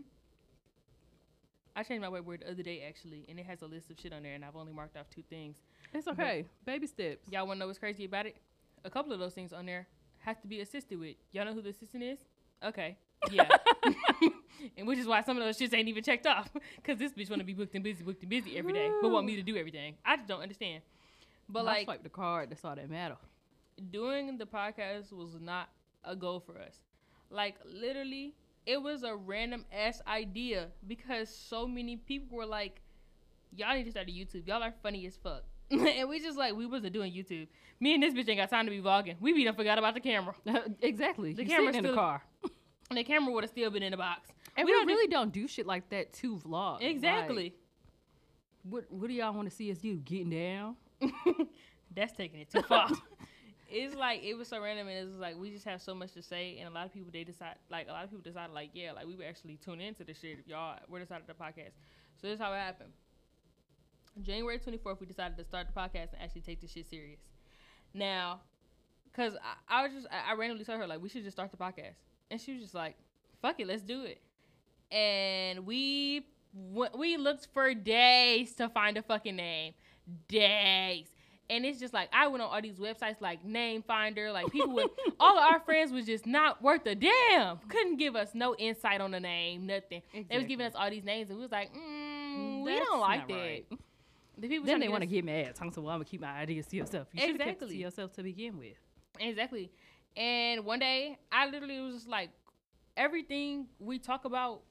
I 1.74 1.82
changed 1.82 2.00
my 2.00 2.08
whiteboard 2.08 2.40
the 2.40 2.50
other 2.50 2.62
day 2.62 2.84
actually, 2.88 3.26
and 3.28 3.38
it 3.38 3.46
has 3.46 3.60
a 3.62 3.66
list 3.66 3.90
of 3.90 3.98
shit 4.00 4.12
on 4.12 4.22
there, 4.22 4.34
and 4.34 4.44
I've 4.44 4.56
only 4.56 4.72
marked 4.72 4.96
off 4.96 5.10
two 5.10 5.22
things. 5.28 5.56
It's 5.92 6.08
okay. 6.08 6.46
Baby 6.64 6.86
steps. 6.86 7.28
Y'all 7.30 7.46
want 7.46 7.56
to 7.56 7.60
know 7.60 7.66
what's 7.66 7.78
crazy 7.78 8.04
about 8.04 8.26
it? 8.26 8.36
A 8.84 8.90
couple 8.90 9.12
of 9.12 9.18
those 9.18 9.34
things 9.34 9.52
on 9.52 9.66
there 9.66 9.86
has 10.18 10.38
to 10.40 10.46
be 10.48 10.60
assisted 10.60 10.98
with. 10.98 11.16
Y'all 11.32 11.44
know 11.44 11.54
who 11.54 11.62
the 11.62 11.70
assistant 11.70 12.02
is? 12.02 12.18
Okay. 12.64 12.96
Yeah. 13.30 13.48
and 14.76 14.86
which 14.86 14.98
is 14.98 15.06
why 15.06 15.22
some 15.22 15.36
of 15.36 15.42
those 15.42 15.58
shits 15.58 15.74
ain't 15.74 15.88
even 15.88 16.04
checked 16.04 16.26
off, 16.26 16.48
cause 16.84 16.98
this 16.98 17.12
bitch 17.12 17.28
want 17.30 17.40
to 17.40 17.44
be 17.44 17.54
booked 17.54 17.74
and 17.74 17.82
busy, 17.82 18.04
booked 18.04 18.20
and 18.22 18.30
busy 18.30 18.56
every 18.56 18.72
day, 18.72 18.88
but 19.02 19.10
want 19.10 19.26
me 19.26 19.34
to 19.36 19.42
do 19.42 19.56
everything. 19.56 19.94
I 20.04 20.16
just 20.16 20.28
don't 20.28 20.42
understand. 20.42 20.82
But 21.48 21.60
I 21.60 21.62
like, 21.62 21.84
swipe 21.86 22.02
the 22.02 22.08
card. 22.08 22.50
That's 22.50 22.64
all 22.64 22.76
that 22.76 22.88
matter. 22.90 23.16
doing 23.90 24.38
the 24.38 24.46
podcast 24.46 25.12
was 25.12 25.36
not 25.40 25.68
a 26.04 26.14
goal 26.14 26.40
for 26.40 26.58
us. 26.58 26.76
Like 27.30 27.56
literally, 27.64 28.34
it 28.64 28.80
was 28.80 29.02
a 29.02 29.14
random 29.16 29.64
ass 29.72 30.00
idea 30.06 30.68
because 30.86 31.28
so 31.34 31.66
many 31.66 31.96
people 31.96 32.36
were 32.38 32.46
like, 32.46 32.80
"Y'all 33.56 33.74
need 33.74 33.84
to 33.84 33.90
start 33.90 34.08
a 34.08 34.12
YouTube. 34.12 34.46
Y'all 34.46 34.62
are 34.62 34.74
funny 34.82 35.06
as 35.06 35.16
fuck." 35.16 35.42
and 35.70 36.08
we 36.08 36.20
just 36.20 36.38
like 36.38 36.54
we 36.54 36.66
wasn't 36.66 36.92
doing 36.92 37.12
YouTube. 37.12 37.48
Me 37.80 37.94
and 37.94 38.02
this 38.02 38.14
bitch 38.14 38.28
ain't 38.28 38.38
got 38.38 38.50
time 38.50 38.66
to 38.66 38.70
be 38.70 38.80
vlogging. 38.80 39.16
We 39.20 39.32
be 39.32 39.44
done 39.44 39.54
forgot 39.54 39.78
about 39.78 39.94
the 39.94 40.00
camera. 40.00 40.34
exactly. 40.80 41.32
The 41.32 41.44
camera's 41.44 41.76
in 41.76 41.84
the 41.84 41.94
car. 41.94 42.22
The 42.88 43.02
camera 43.02 43.32
would 43.32 43.42
have 43.42 43.50
still 43.50 43.68
been 43.68 43.82
in 43.82 43.90
the 43.90 43.96
box. 43.96 44.30
And 44.56 44.64
We 44.64 44.70
we, 44.70 44.78
don't 44.78 44.86
really 44.86 45.08
don't 45.08 45.32
do 45.32 45.48
shit 45.48 45.66
like 45.66 45.88
that 45.88 46.12
to 46.14 46.36
vlog. 46.36 46.82
Exactly. 46.82 47.42
Like, 47.42 47.54
what 48.62 48.84
What 48.90 49.08
do 49.08 49.12
y'all 49.12 49.34
want 49.34 49.50
to 49.50 49.54
see 49.54 49.72
us 49.72 49.78
do? 49.78 49.96
Getting 49.96 50.30
down? 50.30 50.76
That's 51.92 52.12
taking 52.12 52.38
it 52.38 52.50
too 52.50 52.62
far. 52.62 52.88
it's 53.68 53.96
like 53.96 54.22
it 54.22 54.34
was 54.34 54.46
so 54.46 54.62
random, 54.62 54.86
and 54.86 54.98
it 54.98 55.04
was 55.04 55.16
like 55.16 55.36
we 55.36 55.50
just 55.50 55.64
have 55.64 55.82
so 55.82 55.96
much 55.96 56.12
to 56.12 56.22
say, 56.22 56.58
and 56.60 56.68
a 56.68 56.72
lot 56.72 56.86
of 56.86 56.92
people 56.92 57.10
they 57.12 57.24
decide 57.24 57.56
like 57.72 57.88
a 57.88 57.92
lot 57.92 58.04
of 58.04 58.10
people 58.10 58.22
decided 58.22 58.54
like 58.54 58.70
yeah, 58.72 58.92
like 58.92 59.06
we 59.06 59.16
would 59.16 59.26
actually 59.26 59.56
tune 59.56 59.80
into 59.80 60.04
the 60.04 60.14
shit 60.14 60.38
if 60.38 60.46
y'all 60.46 60.78
were 60.88 61.00
decided 61.00 61.26
the 61.26 61.34
podcast. 61.34 61.72
So 62.20 62.28
this 62.28 62.34
is 62.34 62.40
how 62.40 62.52
it 62.52 62.58
happened. 62.58 62.92
January 64.22 64.58
twenty 64.58 64.78
fourth, 64.78 65.00
we 65.00 65.06
decided 65.06 65.36
to 65.38 65.44
start 65.44 65.66
the 65.66 65.72
podcast 65.78 66.12
and 66.12 66.22
actually 66.22 66.40
take 66.42 66.60
this 66.60 66.72
shit 66.72 66.88
serious. 66.88 67.20
Now, 67.94 68.40
cause 69.14 69.34
I, 69.68 69.80
I 69.80 69.82
was 69.84 69.92
just 69.92 70.06
I, 70.10 70.32
I 70.32 70.34
randomly 70.34 70.64
told 70.64 70.78
her 70.78 70.86
like 70.86 71.00
we 71.02 71.08
should 71.08 71.24
just 71.24 71.36
start 71.36 71.50
the 71.50 71.56
podcast, 71.56 71.96
and 72.30 72.40
she 72.40 72.52
was 72.52 72.62
just 72.62 72.74
like, 72.74 72.96
"Fuck 73.42 73.60
it, 73.60 73.66
let's 73.66 73.82
do 73.82 74.02
it." 74.04 74.20
And 74.94 75.66
we 75.66 76.26
we 76.94 77.16
looked 77.16 77.48
for 77.52 77.74
days 77.74 78.54
to 78.54 78.68
find 78.68 78.96
a 78.96 79.02
fucking 79.02 79.36
name, 79.36 79.74
days. 80.28 81.08
And 81.48 81.64
it's 81.64 81.78
just 81.78 81.94
like 81.94 82.08
I 82.12 82.26
went 82.26 82.42
on 82.42 82.50
all 82.50 82.60
these 82.60 82.78
websites 82.78 83.20
like 83.20 83.44
Name 83.44 83.82
Finder, 83.82 84.32
like 84.32 84.50
people 84.50 84.74
with 84.74 84.90
all 85.20 85.38
of 85.38 85.44
our 85.44 85.60
friends 85.60 85.92
was 85.92 86.04
just 86.04 86.26
not 86.26 86.60
worth 86.60 86.84
a 86.86 86.96
damn. 86.96 87.58
Couldn't 87.68 87.98
give 87.98 88.16
us 88.16 88.30
no 88.34 88.56
insight 88.56 89.00
on 89.00 89.12
the 89.12 89.20
name, 89.20 89.64
nothing. 89.66 90.02
They 90.12 90.36
was 90.38 90.46
giving 90.46 90.66
us 90.66 90.72
all 90.74 90.90
these 90.90 91.04
names, 91.04 91.30
and 91.30 91.38
we 91.38 91.42
was 91.44 91.52
like, 91.52 91.72
mm, 91.72 92.64
we 92.64 92.76
don't 92.78 92.98
like 93.00 93.28
that. 93.28 93.34
right. 93.34 93.66
The 94.38 94.48
people 94.48 94.66
Then 94.66 94.80
they 94.80 94.88
want 94.88 95.00
to 95.02 95.06
get 95.06 95.24
mad. 95.24 95.54
Talking 95.54 95.72
to 95.72 95.80
well, 95.80 95.92
I'm 95.92 95.98
gonna 95.98 96.04
keep 96.04 96.20
my 96.20 96.32
ideas 96.32 96.66
to 96.66 96.76
yourself. 96.76 97.08
You 97.12 97.20
should 97.20 97.40
have 97.40 97.40
kept 97.40 97.62
it 97.62 97.68
to 97.68 97.76
yourself 97.76 98.12
to 98.14 98.22
begin 98.22 98.58
with. 98.58 98.76
Exactly. 99.18 99.70
And 100.16 100.64
one 100.64 100.78
day, 100.78 101.18
I 101.32 101.46
literally 101.46 101.80
was 101.80 101.94
just 101.94 102.08
like, 102.08 102.30
everything 102.96 103.66
we 103.78 103.98
talk 103.98 104.24
about, 104.24 104.62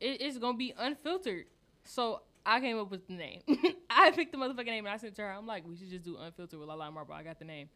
it, 0.00 0.20
it's 0.20 0.38
gonna 0.38 0.56
be 0.56 0.74
unfiltered. 0.76 1.46
So 1.84 2.22
I 2.46 2.60
came 2.60 2.78
up 2.78 2.90
with 2.90 3.06
the 3.08 3.14
name. 3.14 3.42
I 3.90 4.10
picked 4.12 4.32
the 4.32 4.38
motherfucking 4.38 4.66
name 4.66 4.86
and 4.86 4.94
I 4.94 4.96
sent 4.96 5.16
to 5.16 5.22
her. 5.22 5.32
I'm 5.32 5.46
like, 5.46 5.66
we 5.66 5.76
should 5.76 5.90
just 5.90 6.04
do 6.04 6.16
unfiltered 6.16 6.58
with 6.58 6.68
Lala 6.68 6.90
Marble. 6.90 7.14
I 7.14 7.22
got 7.22 7.38
the 7.38 7.44
name, 7.44 7.68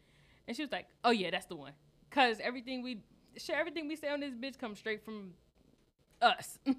and 0.47 0.55
she 0.55 0.63
was 0.63 0.71
like, 0.71 0.87
oh 1.03 1.11
yeah, 1.11 1.31
that's 1.31 1.45
the 1.45 1.55
one. 1.55 1.73
Cause 2.11 2.37
everything 2.41 2.81
we, 2.81 2.99
share, 3.37 3.57
everything 3.57 3.87
we 3.87 3.95
say 3.95 4.09
on 4.09 4.19
this 4.19 4.33
bitch 4.33 4.57
comes 4.57 4.79
straight 4.79 5.03
from 5.03 5.33
us. 6.21 6.59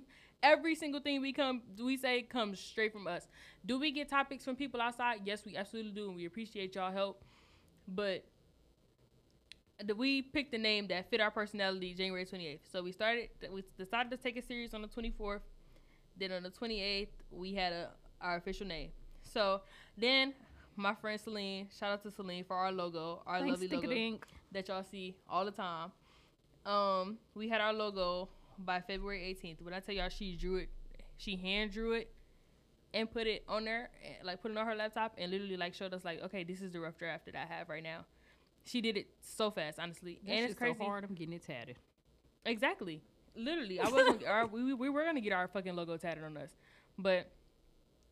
Every 0.45 0.75
single 0.75 1.01
thing 1.01 1.23
we 1.23 1.33
come 1.33 1.63
we 1.83 1.97
say 1.97 2.23
comes 2.23 2.61
straight 2.61 2.93
from 2.93 3.07
us. 3.07 3.27
Do 3.65 3.79
we 3.79 3.91
get 3.91 4.11
topics 4.11 4.45
from 4.45 4.57
people 4.57 4.81
outside? 4.81 5.21
Yes, 5.25 5.45
we 5.47 5.57
absolutely 5.57 5.93
do, 5.93 6.09
and 6.09 6.17
we 6.17 6.27
appreciate 6.27 6.75
y'all 6.75 6.93
help. 6.93 7.25
But 7.89 8.25
we 9.97 10.21
picked 10.21 10.53
the 10.53 10.59
name 10.59 10.87
that 10.89 11.09
fit 11.11 11.23
our 11.23 11.31
personality 11.31 11.95
January 11.95 12.27
28th. 12.27 12.61
So 12.71 12.83
we 12.83 12.93
started, 12.93 13.31
we 13.51 13.65
decided 13.79 14.11
to 14.11 14.19
take 14.19 14.37
a 14.37 14.43
series 14.43 14.75
on 14.75 14.83
the 14.83 14.89
24th. 14.89 15.41
Then 16.21 16.31
on 16.33 16.43
the 16.43 16.51
28th, 16.51 17.09
we 17.33 17.55
had 17.55 17.73
a 17.73 17.91
our 18.21 18.37
official 18.37 18.67
name. 18.67 18.91
So 19.23 19.63
then 19.97 20.35
my 20.77 20.95
friend 20.95 21.21
Celine, 21.21 21.69
shout 21.79 21.93
out 21.93 22.03
to 22.03 22.11
Celine 22.11 22.45
for 22.45 22.57
our 22.57 22.71
logo, 22.71 23.23
our 23.27 23.41
Thanks, 23.41 23.63
lovely 23.63 23.69
logo 23.69 24.19
that 24.53 24.69
y'all 24.69 24.85
see 24.85 25.17
all 25.29 25.45
the 25.45 25.51
time. 25.51 25.91
Um, 26.67 27.19
we 27.35 27.49
had 27.49 27.61
our 27.61 27.73
logo 27.73 28.29
by 28.59 28.81
February 28.81 29.37
18th. 29.43 29.63
When 29.63 29.75
I 29.75 29.81
tell 29.81 29.95
y'all 29.95 30.09
she 30.09 30.37
drew 30.37 30.57
it, 30.57 30.69
she 31.17 31.37
hand 31.37 31.73
drew 31.73 31.93
it 31.93 32.13
and 32.93 33.11
put 33.11 33.27
it 33.27 33.45
on 33.49 33.65
there, 33.65 33.91
eh, 34.05 34.15
like 34.23 34.41
put 34.43 34.51
it 34.51 34.57
on 34.57 34.67
her 34.67 34.75
laptop, 34.75 35.15
and 35.19 35.31
literally 35.31 35.57
like 35.57 35.75
showed 35.75 35.93
us 35.95 36.05
like, 36.05 36.23
okay, 36.23 36.45
this 36.45 36.61
is 36.63 36.73
the 36.73 36.81
rough 36.81 36.97
draft 36.97 37.27
that 37.27 37.35
I 37.35 37.45
have 37.47 37.69
right 37.69 37.83
now. 37.83 38.05
She 38.65 38.81
did 38.81 38.97
it 38.97 39.09
so 39.21 39.51
fast, 39.51 39.79
honestly, 39.79 40.21
That 40.25 40.33
and 40.33 40.45
it's 40.47 40.55
crazy. 40.55 40.77
so 40.79 40.85
hard. 40.85 41.05
I'm 41.05 41.15
getting 41.15 41.35
it 41.35 41.45
tatted. 41.47 41.77
Exactly. 42.47 43.03
Literally, 43.37 43.81
I 43.81 43.89
wasn't. 43.89 44.25
our, 44.27 44.47
we 44.47 44.73
we 44.75 44.89
were 44.89 45.05
gonna 45.05 45.21
get 45.21 45.33
our 45.33 45.49
fucking 45.49 45.75
logo 45.75 45.97
tatted 45.97 46.25
on 46.25 46.37
us, 46.37 46.51
but 46.99 47.31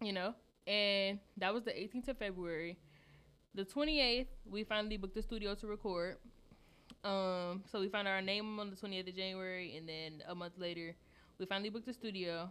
you 0.00 0.12
know, 0.12 0.34
and 0.66 1.18
that 1.36 1.54
was 1.54 1.64
the 1.64 1.70
18th 1.70 2.08
of 2.08 2.18
February. 2.18 2.76
The 3.54 3.64
28th, 3.64 4.26
we 4.50 4.64
finally 4.64 4.96
booked 4.96 5.14
the 5.14 5.22
studio 5.22 5.54
to 5.54 5.66
record. 5.66 6.16
Um, 7.04 7.62
so 7.70 7.80
we 7.80 7.88
found 7.88 8.06
our 8.06 8.22
name 8.22 8.58
on 8.60 8.70
the 8.70 8.76
28th 8.76 9.08
of 9.08 9.16
January, 9.16 9.76
and 9.76 9.88
then 9.88 10.22
a 10.28 10.34
month 10.34 10.52
later, 10.56 10.94
we 11.38 11.46
finally 11.46 11.70
booked 11.70 11.86
the 11.86 11.92
studio. 11.92 12.50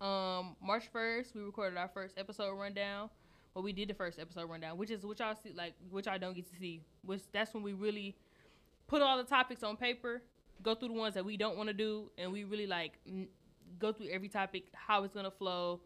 Um, 0.00 0.56
March 0.62 0.84
1st, 0.92 1.34
we 1.34 1.42
recorded 1.42 1.76
our 1.78 1.88
first 1.88 2.16
episode 2.18 2.54
rundown. 2.58 3.10
Well, 3.54 3.62
we 3.62 3.72
did 3.74 3.88
the 3.88 3.94
first 3.94 4.18
episode 4.18 4.48
rundown, 4.48 4.78
which 4.78 4.90
is 4.90 5.04
which 5.04 5.20
y'all 5.20 5.34
see, 5.34 5.52
like 5.54 5.74
which 5.90 6.08
I 6.08 6.16
don't 6.16 6.34
get 6.34 6.50
to 6.50 6.56
see. 6.58 6.80
Which 7.04 7.20
that's 7.32 7.52
when 7.52 7.62
we 7.62 7.74
really 7.74 8.16
put 8.86 9.02
all 9.02 9.18
the 9.18 9.24
topics 9.24 9.62
on 9.62 9.76
paper, 9.76 10.22
go 10.62 10.74
through 10.74 10.88
the 10.88 10.94
ones 10.94 11.14
that 11.14 11.24
we 11.24 11.36
don't 11.36 11.58
want 11.58 11.68
to 11.68 11.74
do, 11.74 12.10
and 12.16 12.32
we 12.32 12.44
really 12.44 12.66
like 12.66 12.92
n- 13.06 13.28
go 13.78 13.92
through 13.92 14.08
every 14.08 14.30
topic, 14.30 14.64
how 14.72 15.04
it's 15.04 15.12
gonna 15.12 15.30
flow. 15.30 15.80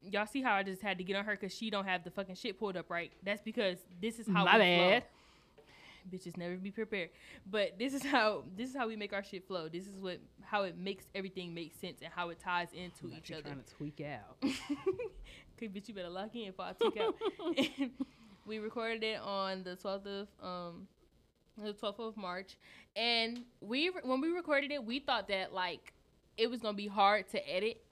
Y'all 0.00 0.26
see 0.26 0.40
how 0.40 0.54
I 0.54 0.62
just 0.62 0.80
had 0.80 0.96
to 0.96 1.04
get 1.04 1.16
on 1.16 1.26
her 1.26 1.32
because 1.38 1.54
she 1.54 1.68
don't 1.68 1.84
have 1.86 2.02
the 2.02 2.10
fucking 2.10 2.36
shit 2.36 2.58
pulled 2.58 2.78
up 2.78 2.88
right. 2.88 3.12
That's 3.22 3.42
because 3.42 3.76
this 4.00 4.18
is 4.18 4.26
how 4.26 4.44
My 4.46 4.54
we 4.54 4.58
bad. 4.60 5.02
flow. 5.02 5.08
Bitches 6.10 6.36
never 6.36 6.56
be 6.56 6.70
prepared. 6.70 7.10
But 7.50 7.78
this 7.78 7.94
is 7.94 8.04
how 8.04 8.44
this 8.56 8.70
is 8.70 8.76
how 8.76 8.86
we 8.88 8.96
make 8.96 9.12
our 9.12 9.24
shit 9.24 9.46
flow. 9.46 9.68
This 9.68 9.86
is 9.86 9.98
what 9.98 10.20
how 10.42 10.62
it 10.62 10.78
makes 10.78 11.04
everything 11.14 11.54
make 11.54 11.74
sense 11.80 12.00
and 12.02 12.12
how 12.14 12.30
it 12.30 12.38
ties 12.38 12.68
into 12.72 13.14
each 13.16 13.32
other. 13.32 13.42
Trying 13.42 13.62
to 13.62 13.74
tweak 13.74 14.00
out. 14.00 14.36
Okay, 15.56 15.68
bitch, 15.68 15.88
you 15.88 15.94
better 15.94 16.10
lock 16.10 16.34
in 16.34 16.48
if 16.48 16.60
I 16.60 16.72
tweak 16.72 16.98
out. 16.98 17.14
we 18.46 18.58
recorded 18.58 19.02
it 19.02 19.18
on 19.20 19.62
the 19.62 19.76
12th 19.76 20.06
of 20.06 20.28
um 20.42 20.86
the 21.56 21.72
12th 21.72 21.98
of 22.00 22.16
March, 22.18 22.58
and 22.94 23.44
we 23.60 23.90
when 24.02 24.20
we 24.20 24.28
recorded 24.28 24.70
it, 24.70 24.84
we 24.84 25.00
thought 25.00 25.28
that 25.28 25.54
like 25.54 25.94
it 26.36 26.50
was 26.50 26.60
gonna 26.60 26.76
be 26.76 26.86
hard 26.86 27.28
to 27.30 27.50
edit. 27.50 27.82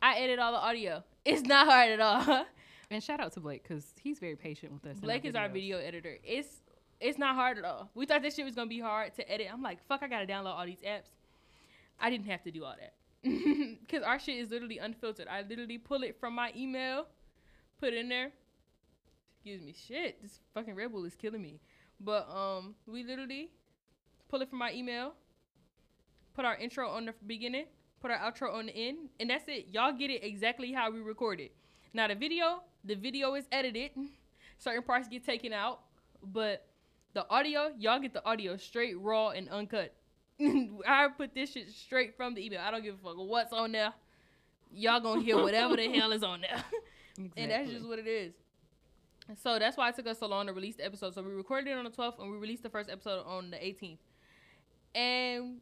I 0.00 0.18
edit 0.18 0.38
all 0.38 0.52
the 0.52 0.58
audio. 0.58 1.04
It's 1.24 1.42
not 1.42 1.66
hard 1.66 1.90
at 1.90 2.00
all. 2.00 2.46
and 2.90 3.02
shout 3.02 3.20
out 3.20 3.32
to 3.32 3.40
Blake 3.40 3.64
because 3.64 3.92
he's 4.00 4.18
very 4.18 4.36
patient 4.36 4.72
with 4.72 4.86
us. 4.86 4.98
Blake 4.98 5.26
is 5.26 5.34
our 5.34 5.50
video 5.50 5.76
editor. 5.78 6.16
It's 6.24 6.62
it's 7.00 7.18
not 7.18 7.34
hard 7.34 7.58
at 7.58 7.64
all. 7.64 7.90
We 7.94 8.06
thought 8.06 8.22
this 8.22 8.34
shit 8.34 8.44
was 8.44 8.54
gonna 8.54 8.68
be 8.68 8.80
hard 8.80 9.14
to 9.14 9.30
edit. 9.30 9.48
I'm 9.52 9.62
like, 9.62 9.84
fuck, 9.86 10.02
I 10.02 10.08
gotta 10.08 10.26
download 10.26 10.56
all 10.56 10.66
these 10.66 10.80
apps. 10.86 11.10
I 12.00 12.10
didn't 12.10 12.26
have 12.26 12.42
to 12.44 12.50
do 12.50 12.64
all 12.64 12.74
that 12.78 12.94
because 13.80 14.02
our 14.02 14.18
shit 14.18 14.36
is 14.36 14.50
literally 14.50 14.78
unfiltered. 14.78 15.28
I 15.28 15.42
literally 15.42 15.78
pull 15.78 16.02
it 16.02 16.16
from 16.18 16.34
my 16.34 16.52
email, 16.56 17.06
put 17.80 17.92
it 17.92 17.96
in 17.96 18.08
there. 18.08 18.30
Excuse 19.34 19.62
me, 19.62 19.74
shit. 19.86 20.22
This 20.22 20.40
fucking 20.54 20.74
Red 20.74 20.92
Bull 20.92 21.04
is 21.04 21.14
killing 21.14 21.42
me. 21.42 21.60
But 22.00 22.28
um, 22.30 22.74
we 22.86 23.04
literally 23.04 23.50
pull 24.28 24.42
it 24.42 24.50
from 24.50 24.58
my 24.58 24.72
email, 24.72 25.14
put 26.34 26.44
our 26.44 26.56
intro 26.56 26.88
on 26.88 27.06
the 27.06 27.14
beginning, 27.26 27.66
put 28.00 28.10
our 28.10 28.18
outro 28.18 28.54
on 28.54 28.66
the 28.66 28.76
end, 28.76 29.08
and 29.18 29.30
that's 29.30 29.44
it. 29.48 29.68
Y'all 29.70 29.92
get 29.92 30.10
it 30.10 30.24
exactly 30.24 30.72
how 30.72 30.90
we 30.90 31.00
record 31.00 31.40
it. 31.40 31.52
Now 31.92 32.08
the 32.08 32.14
video, 32.14 32.62
the 32.84 32.94
video 32.94 33.34
is 33.34 33.46
edited. 33.50 33.90
Certain 34.58 34.82
parts 34.82 35.08
get 35.08 35.24
taken 35.24 35.52
out, 35.52 35.80
but 36.22 36.66
the 37.18 37.28
audio, 37.30 37.72
y'all 37.76 37.98
get 37.98 38.12
the 38.12 38.24
audio 38.24 38.56
straight, 38.56 38.96
raw, 38.96 39.30
and 39.30 39.48
uncut. 39.48 39.92
I 40.40 41.08
put 41.16 41.34
this 41.34 41.50
shit 41.50 41.68
straight 41.72 42.16
from 42.16 42.34
the 42.34 42.46
email. 42.46 42.60
I 42.60 42.70
don't 42.70 42.84
give 42.84 42.94
a 42.94 42.98
fuck 42.98 43.16
what's 43.16 43.52
on 43.52 43.72
there. 43.72 43.92
Y'all 44.70 45.00
gonna 45.00 45.20
hear 45.20 45.36
whatever 45.36 45.74
the 45.74 45.88
hell 45.92 46.12
is 46.12 46.22
on 46.22 46.42
there. 46.42 46.64
And 47.36 47.50
that's 47.50 47.68
just 47.68 47.84
what 47.84 47.98
it 47.98 48.06
is. 48.06 48.32
So 49.42 49.58
that's 49.58 49.76
why 49.76 49.88
it 49.88 49.96
took 49.96 50.06
us 50.06 50.20
so 50.20 50.28
long 50.28 50.46
to 50.46 50.52
release 50.52 50.76
the 50.76 50.84
episode. 50.84 51.14
So 51.14 51.22
we 51.22 51.32
recorded 51.32 51.68
it 51.68 51.72
on 51.72 51.82
the 51.82 51.90
12th 51.90 52.20
and 52.20 52.30
we 52.30 52.36
released 52.36 52.62
the 52.62 52.70
first 52.70 52.88
episode 52.88 53.24
on 53.26 53.50
the 53.50 53.56
18th. 53.56 53.98
And 54.94 55.56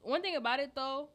one 0.00 0.22
thing 0.22 0.36
about 0.36 0.60
it 0.60 0.76
though, 0.76 1.08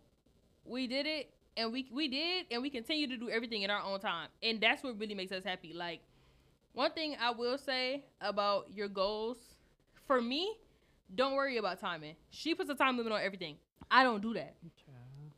we 0.65 0.87
did 0.87 1.05
it 1.05 1.29
and 1.55 1.71
we 1.71 1.87
we 1.89 2.09
did 2.09 2.47
and 2.51 2.61
we 2.61 2.69
continue 2.69 3.07
to 3.07 3.15
do 3.15 3.29
everything 3.29 3.61
in 3.61 3.69
our 3.69 3.81
own 3.81 4.01
time. 4.01 4.27
And 4.43 4.59
that's 4.59 4.83
what 4.83 4.99
really 4.99 5.15
makes 5.15 5.31
us 5.31 5.45
happy. 5.45 5.71
Like 5.71 6.01
one 6.73 6.91
thing 6.91 7.15
I 7.17 7.31
will 7.31 7.57
say 7.57 8.03
about 8.19 8.65
your 8.75 8.89
goals, 8.89 9.37
for 10.07 10.21
me, 10.21 10.55
don't 11.13 11.35
worry 11.35 11.57
about 11.57 11.79
timing. 11.79 12.15
She 12.31 12.55
puts 12.55 12.69
a 12.69 12.75
time 12.75 12.97
limit 12.97 13.11
on 13.11 13.21
everything. 13.21 13.57
I 13.91 14.03
don't 14.03 14.21
do 14.21 14.33
that 14.33 14.55
Child. 14.61 15.31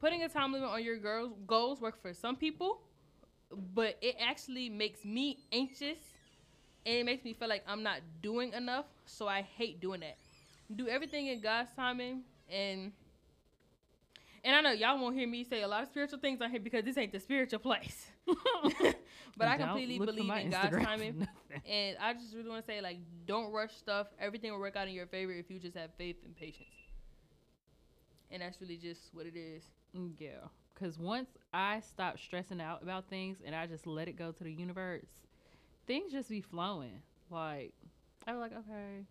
putting 0.00 0.22
a 0.22 0.28
time 0.28 0.52
limit 0.52 0.68
on 0.68 0.82
your 0.82 0.96
girls 0.98 1.32
goals 1.46 1.80
work 1.80 2.00
for 2.00 2.14
some 2.14 2.36
people, 2.36 2.80
but 3.74 3.98
it 4.00 4.16
actually 4.20 4.68
makes 4.70 5.04
me 5.04 5.38
anxious 5.52 5.98
and 6.86 6.96
it 6.96 7.04
makes 7.04 7.24
me 7.24 7.34
feel 7.34 7.48
like 7.48 7.64
I'm 7.66 7.82
not 7.82 8.00
doing 8.22 8.52
enough. 8.54 8.86
So 9.06 9.28
I 9.28 9.42
hate 9.42 9.80
doing 9.80 10.00
that. 10.00 10.16
Do 10.74 10.88
everything 10.88 11.26
in 11.26 11.40
God's 11.40 11.70
timing 11.74 12.22
and 12.50 12.92
and 14.44 14.54
I 14.56 14.60
know 14.60 14.70
y'all 14.72 14.98
won't 15.00 15.16
hear 15.16 15.28
me 15.28 15.44
say 15.44 15.62
a 15.62 15.68
lot 15.68 15.82
of 15.82 15.88
spiritual 15.88 16.18
things 16.18 16.40
on 16.40 16.50
here 16.50 16.60
because 16.60 16.84
this 16.84 16.96
ain't 16.96 17.12
the 17.12 17.20
spiritual 17.20 17.58
place. 17.58 18.06
but 19.36 19.48
I 19.48 19.56
completely 19.56 19.98
believe 19.98 20.30
in 20.30 20.50
God's 20.50 20.76
Instagram 20.76 20.80
for 20.80 20.84
timing. 20.84 21.28
And 21.66 21.96
I 22.00 22.12
just 22.14 22.34
really 22.34 22.48
want 22.48 22.64
to 22.64 22.66
say, 22.66 22.80
like, 22.80 22.98
don't 23.26 23.52
rush 23.52 23.74
stuff. 23.74 24.08
Everything 24.20 24.52
will 24.52 24.60
work 24.60 24.76
out 24.76 24.88
in 24.88 24.94
your 24.94 25.06
favor 25.06 25.32
if 25.32 25.50
you 25.50 25.58
just 25.58 25.76
have 25.76 25.90
faith 25.96 26.16
and 26.24 26.36
patience. 26.36 26.68
And 28.30 28.42
that's 28.42 28.60
really 28.60 28.76
just 28.76 29.02
what 29.12 29.26
it 29.26 29.36
is. 29.36 29.64
Yeah, 30.18 30.48
because 30.74 30.98
once 30.98 31.30
I 31.52 31.80
stop 31.80 32.18
stressing 32.18 32.60
out 32.60 32.82
about 32.82 33.08
things 33.08 33.38
and 33.44 33.54
I 33.54 33.66
just 33.66 33.86
let 33.86 34.08
it 34.08 34.16
go 34.16 34.32
to 34.32 34.44
the 34.44 34.52
universe, 34.52 35.06
things 35.86 36.12
just 36.12 36.28
be 36.28 36.40
flowing. 36.40 37.02
Like 37.30 37.72
I 38.26 38.32
was 38.32 38.40
like, 38.40 38.52
okay, 38.52 39.04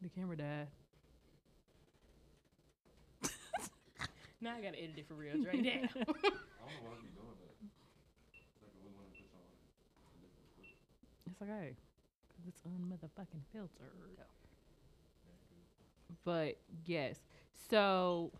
the 0.00 0.08
camera 0.08 0.36
died. 0.36 0.68
Now 4.40 4.54
I 4.56 4.60
gotta 4.60 4.78
edit 4.78 4.98
it 4.98 5.08
for 5.08 5.14
real 5.14 5.34
right 5.44 5.62
now. 5.62 5.70
I 5.94 6.04
don't 6.04 6.14
know 6.14 6.82
why 6.86 6.94
we 7.02 7.10
doing 7.10 7.38
that. 7.42 7.58
Like 8.62 8.72
we 8.82 8.90
want 8.94 9.10
to 9.10 9.22
put 9.34 9.42
on 9.42 10.14
a 10.14 10.18
different 10.22 10.50
foot. 10.54 10.70
It's 11.26 11.42
okay, 11.42 11.74
cause 12.30 12.46
it's 12.46 12.62
unmotherfucking 12.62 13.42
filtered. 13.52 13.92
But 16.24 16.58
yes, 16.84 17.18
so. 17.70 18.32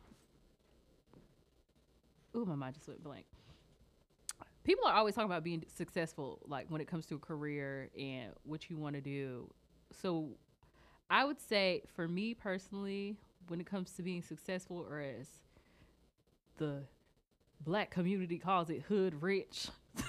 Ooh, 2.36 2.44
my 2.44 2.54
mind 2.54 2.74
just 2.74 2.86
went 2.86 3.02
blank. 3.02 3.24
People 4.62 4.86
are 4.86 4.94
always 4.94 5.14
talking 5.14 5.30
about 5.30 5.42
being 5.42 5.64
successful, 5.74 6.40
like 6.46 6.66
when 6.68 6.80
it 6.80 6.86
comes 6.86 7.06
to 7.06 7.14
a 7.14 7.18
career 7.18 7.88
and 7.98 8.32
what 8.44 8.68
you 8.68 8.76
want 8.76 8.94
to 8.94 9.00
do. 9.00 9.50
So, 9.90 10.28
I 11.10 11.24
would 11.24 11.40
say 11.40 11.82
for 11.96 12.06
me 12.06 12.34
personally, 12.34 13.16
when 13.48 13.60
it 13.60 13.66
comes 13.66 13.92
to 13.92 14.02
being 14.02 14.22
successful, 14.22 14.86
or 14.88 15.00
as 15.00 15.26
the 16.58 16.82
black 17.60 17.90
community 17.90 18.38
calls 18.38 18.70
it, 18.70 18.82
hood 18.82 19.22
rich. 19.22 19.68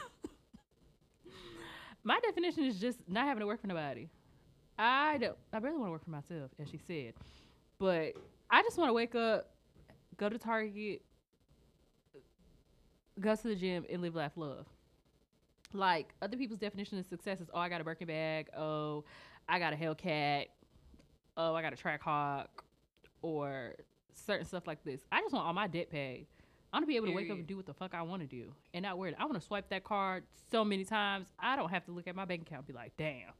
my 2.04 2.20
definition 2.20 2.66
is 2.66 2.80
just 2.80 3.00
not 3.08 3.26
having 3.26 3.42
to 3.42 3.48
work 3.48 3.62
for 3.62 3.68
nobody. 3.68 4.10
I 4.78 5.18
don't. 5.18 5.38
I 5.52 5.58
really 5.58 5.78
want 5.78 5.88
to 5.88 5.92
work 5.92 6.04
for 6.04 6.12
myself, 6.12 6.52
as 6.60 6.70
she 6.70 6.80
said, 6.88 7.14
but 7.80 8.14
I 8.50 8.62
just 8.64 8.78
want 8.78 8.90
to 8.90 8.94
wake 8.94 9.16
up, 9.16 9.52
go 10.18 10.30
to 10.30 10.38
Target, 10.38 11.02
go 13.20 13.36
to 13.36 13.48
the 13.48 13.56
gym, 13.56 13.86
and 13.92 14.02
live, 14.02 14.16
laugh, 14.16 14.32
love. 14.36 14.66
Like 15.74 16.14
other 16.22 16.38
people's 16.38 16.60
definition 16.60 16.98
of 16.98 17.06
success 17.06 17.42
is, 17.42 17.50
oh, 17.54 17.60
I 17.60 17.70
got 17.70 17.82
a 17.82 17.84
Birkin 17.84 18.08
bag. 18.08 18.48
Oh, 18.58 19.04
I 19.48 19.60
got 19.60 19.74
a 19.74 19.76
Hellcat. 19.76 20.46
Oh, 21.38 21.54
I 21.54 21.62
got 21.62 21.74
a 21.74 21.76
Trackhawk, 21.76 22.48
or 23.22 23.76
certain 24.14 24.46
stuff 24.46 24.66
like 24.66 24.84
this. 24.84 25.02
I 25.12 25.22
just 25.22 25.34
want 25.34 25.46
all 25.46 25.54
my 25.54 25.68
debt 25.68 25.92
paid. 25.92 26.28
I 26.72 26.78
want 26.78 26.84
to 26.84 26.88
be 26.88 26.98
able 26.98 27.08
to 27.08 27.14
wake 27.14 27.32
up 27.32 27.38
and 27.38 27.48
do 27.48 27.58
what 27.58 27.66
the 27.66 27.74
fuck 27.74 27.96
I 27.96 28.04
want 28.04 28.22
to 28.22 28.28
do, 28.28 28.54
and 28.74 28.84
not 28.84 28.98
worry. 28.98 29.16
I 29.18 29.24
want 29.26 29.36
to 29.36 29.42
swipe 29.42 29.70
that 29.70 29.84
card 29.84 30.24
so 30.52 30.64
many 30.64 30.86
times. 30.86 31.26
I 31.40 31.56
don't 31.56 31.70
have 31.70 31.86
to 31.86 31.92
look 31.92 32.08
at 32.08 32.16
my 32.16 32.26
bank 32.26 32.44
account 32.44 32.60
and 32.60 32.68
be 32.68 32.74
like, 32.74 32.92
damn. 32.98 33.32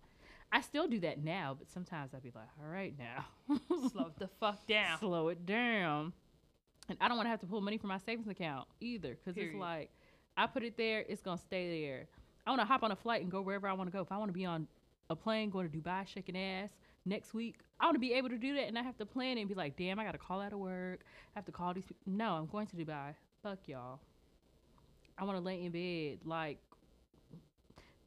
I 0.52 0.62
still 0.62 0.88
do 0.88 1.00
that 1.02 1.24
now, 1.24 1.56
but 1.58 1.70
sometimes 1.70 2.14
I'd 2.16 2.24
be 2.24 2.32
like, 2.34 2.48
all 2.60 2.72
right 2.72 2.96
now. 2.98 3.26
Slow 3.92 4.12
the 4.18 4.28
fuck 4.40 4.66
down. 4.66 4.98
Slow 4.98 5.28
it 5.28 5.46
down. 5.46 6.12
And 6.90 6.98
I 7.00 7.08
don't 7.08 7.18
want 7.18 7.28
to 7.28 7.30
have 7.30 7.40
to 7.42 7.46
pull 7.46 7.62
money 7.62 7.78
from 7.78 7.90
my 7.90 8.00
savings 8.00 8.28
account 8.28 8.68
either 8.82 9.16
because 9.16 9.38
it's 9.38 9.54
like, 9.54 9.92
I 10.36 10.48
put 10.48 10.64
it 10.64 10.76
there, 10.76 11.06
it's 11.08 11.22
going 11.22 11.38
to 11.38 11.44
stay 11.44 11.84
there. 11.84 12.08
I 12.48 12.50
want 12.50 12.62
to 12.62 12.66
hop 12.66 12.82
on 12.82 12.92
a 12.92 12.96
flight 12.96 13.22
and 13.22 13.30
go 13.30 13.42
wherever 13.42 13.68
I 13.68 13.74
want 13.74 13.92
to 13.92 13.96
go. 13.96 14.02
If 14.02 14.12
I 14.12 14.18
want 14.18 14.30
to 14.30 14.34
be 14.34 14.46
on 14.46 14.68
a 15.12 15.16
plane 15.16 15.52
going 15.52 15.70
to 15.70 15.78
Dubai 15.78 16.08
shaking 16.08 16.38
ass 16.38 16.70
next 17.10 17.34
week, 17.34 17.56
I 17.80 17.86
want 17.86 17.96
to 17.96 18.00
be 18.00 18.14
able 18.14 18.30
to 18.30 18.38
do 18.38 18.56
that 18.56 18.68
and 18.68 18.78
I 18.78 18.84
have 18.84 18.98
to 18.98 19.06
plan 19.06 19.38
it 19.38 19.42
and 19.42 19.50
be 19.50 19.56
like, 19.56 19.76
damn, 19.76 20.00
I 20.00 20.06
got 20.06 20.12
to 20.14 20.18
call 20.18 20.40
out 20.42 20.54
of 20.54 20.60
work. 20.60 21.02
I 21.36 21.40
have 21.40 21.46
to 21.46 21.52
call 21.52 21.74
these 21.74 21.84
people. 21.86 22.04
No, 22.06 22.34
I'm 22.34 22.46
going 22.46 22.68
to 22.68 22.76
Dubai. 22.76 23.16
Fuck 23.44 23.60
y'all. 23.68 24.00
I 25.18 25.24
want 25.26 25.38
to 25.38 25.44
lay 25.44 25.64
in 25.64 25.72
bed. 25.72 26.20
Like, 26.26 26.60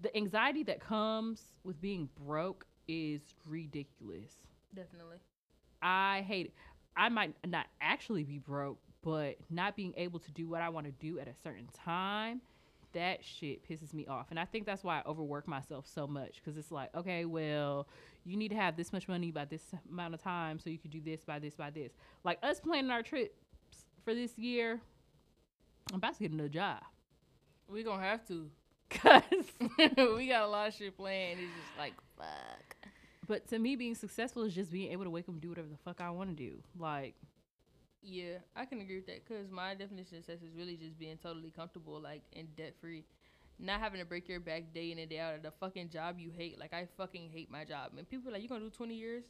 the 0.01 0.17
anxiety 0.17 0.63
that 0.65 0.81
comes 0.81 1.43
with 1.65 1.81
being 1.81 2.09
broke 2.27 2.67
is 2.89 3.21
ridiculous. 3.47 4.33
Definitely. 4.75 5.19
I 5.83 6.25
hate 6.27 6.47
it. 6.47 6.53
I 6.97 7.09
might 7.09 7.35
not 7.47 7.67
actually 7.81 8.25
be 8.25 8.39
broke, 8.39 8.79
but 9.03 9.37
not 9.51 9.77
being 9.77 9.95
able 9.97 10.19
to 10.21 10.31
do 10.33 10.49
what 10.49 10.61
I 10.61 10.69
want 10.69 10.87
to 10.87 10.93
do 10.93 11.19
at 11.19 11.29
a 11.29 11.35
certain 11.43 11.69
time, 11.73 12.41
that 12.93 13.25
shit 13.25 13.69
pisses 13.69 13.93
me 13.93 14.07
off. 14.07 14.27
And 14.31 14.39
I 14.39 14.45
think 14.45 14.67
that's 14.67 14.85
why 14.85 14.99
I 14.99 15.03
overwork 15.09 15.49
myself 15.49 15.87
so 15.87 16.07
much 16.07 16.37
because 16.37 16.57
it's 16.57 16.71
like, 16.71 16.95
okay, 16.95 17.25
well, 17.25 17.89
you 18.25 18.37
need 18.37 18.49
to 18.49 18.57
have 18.57 18.77
this 18.77 18.93
much 18.93 19.09
money 19.09 19.31
by 19.31 19.45
this 19.45 19.63
amount 19.91 20.15
of 20.15 20.23
time 20.23 20.59
so 20.59 20.71
you 20.71 20.79
could 20.79 20.91
do 20.91 21.01
this 21.01 21.25
by 21.25 21.39
this 21.39 21.55
by 21.55 21.71
this. 21.71 21.93
Like 22.25 22.39
us 22.43 22.61
planning 22.61 22.91
our 22.91 23.03
trips 23.03 23.35
for 24.05 24.15
this 24.15 24.39
year, 24.39 24.81
I'm 25.91 25.97
about 25.97 26.15
to 26.15 26.21
get 26.21 26.33
another 26.33 26.49
job. 26.49 26.83
We 27.69 27.83
gonna 27.83 28.03
have 28.03 28.27
to. 28.29 28.49
Cause 28.91 29.23
we 30.17 30.29
got 30.29 30.43
a 30.43 30.49
lot 30.49 30.69
of 30.69 30.75
shit 30.75 30.97
planned. 30.97 31.39
It's 31.41 31.51
just 31.51 31.79
like 31.79 31.95
fuck. 32.19 32.91
but 33.27 33.49
to 33.49 33.59
me 33.59 33.75
being 33.75 33.95
successful 33.95 34.43
is 34.43 34.55
just 34.55 34.71
being 34.71 34.93
able 34.93 35.05
to 35.05 35.11
wake 35.11 35.25
up 35.25 35.31
and 35.31 35.41
do 35.41 35.49
whatever 35.49 35.69
the 35.69 35.79
fuck 35.79 36.03
I 36.03 36.11
want 36.11 36.29
to 36.29 36.37
do. 36.37 36.59
Like 36.79 37.15
Yeah, 38.03 38.39
I 38.57 38.65
can 38.65 38.81
agree 38.81 38.97
with 38.97 39.07
that 39.07 39.27
because 39.27 39.51
my 39.51 39.75
definition 39.75 40.19
of 40.19 40.25
success 40.25 40.43
is 40.43 40.55
really 40.57 40.77
just 40.77 40.99
being 40.99 41.17
totally 41.23 41.51
comfortable, 41.51 42.01
like 42.01 42.23
and 42.35 42.55
debt 42.57 42.75
free, 42.81 43.05
not 43.59 43.81
having 43.81 44.01
to 44.01 44.07
break 44.07 44.29
your 44.29 44.41
back 44.41 44.75
day 44.75 44.91
in 44.91 44.99
and 44.99 45.09
day 45.09 45.21
out 45.21 45.35
at 45.35 45.47
a 45.47 45.53
fucking 45.61 45.91
job 45.91 46.19
you 46.19 46.31
hate. 46.37 46.59
Like 46.59 46.73
I 46.75 46.89
fucking 46.97 47.31
hate 47.33 47.51
my 47.51 47.65
job. 47.65 47.93
And 47.97 48.09
people 48.09 48.29
are 48.29 48.33
like, 48.33 48.43
you 48.43 48.49
gonna 48.49 48.61
do 48.65 48.71
twenty 48.71 48.95
years? 48.95 49.25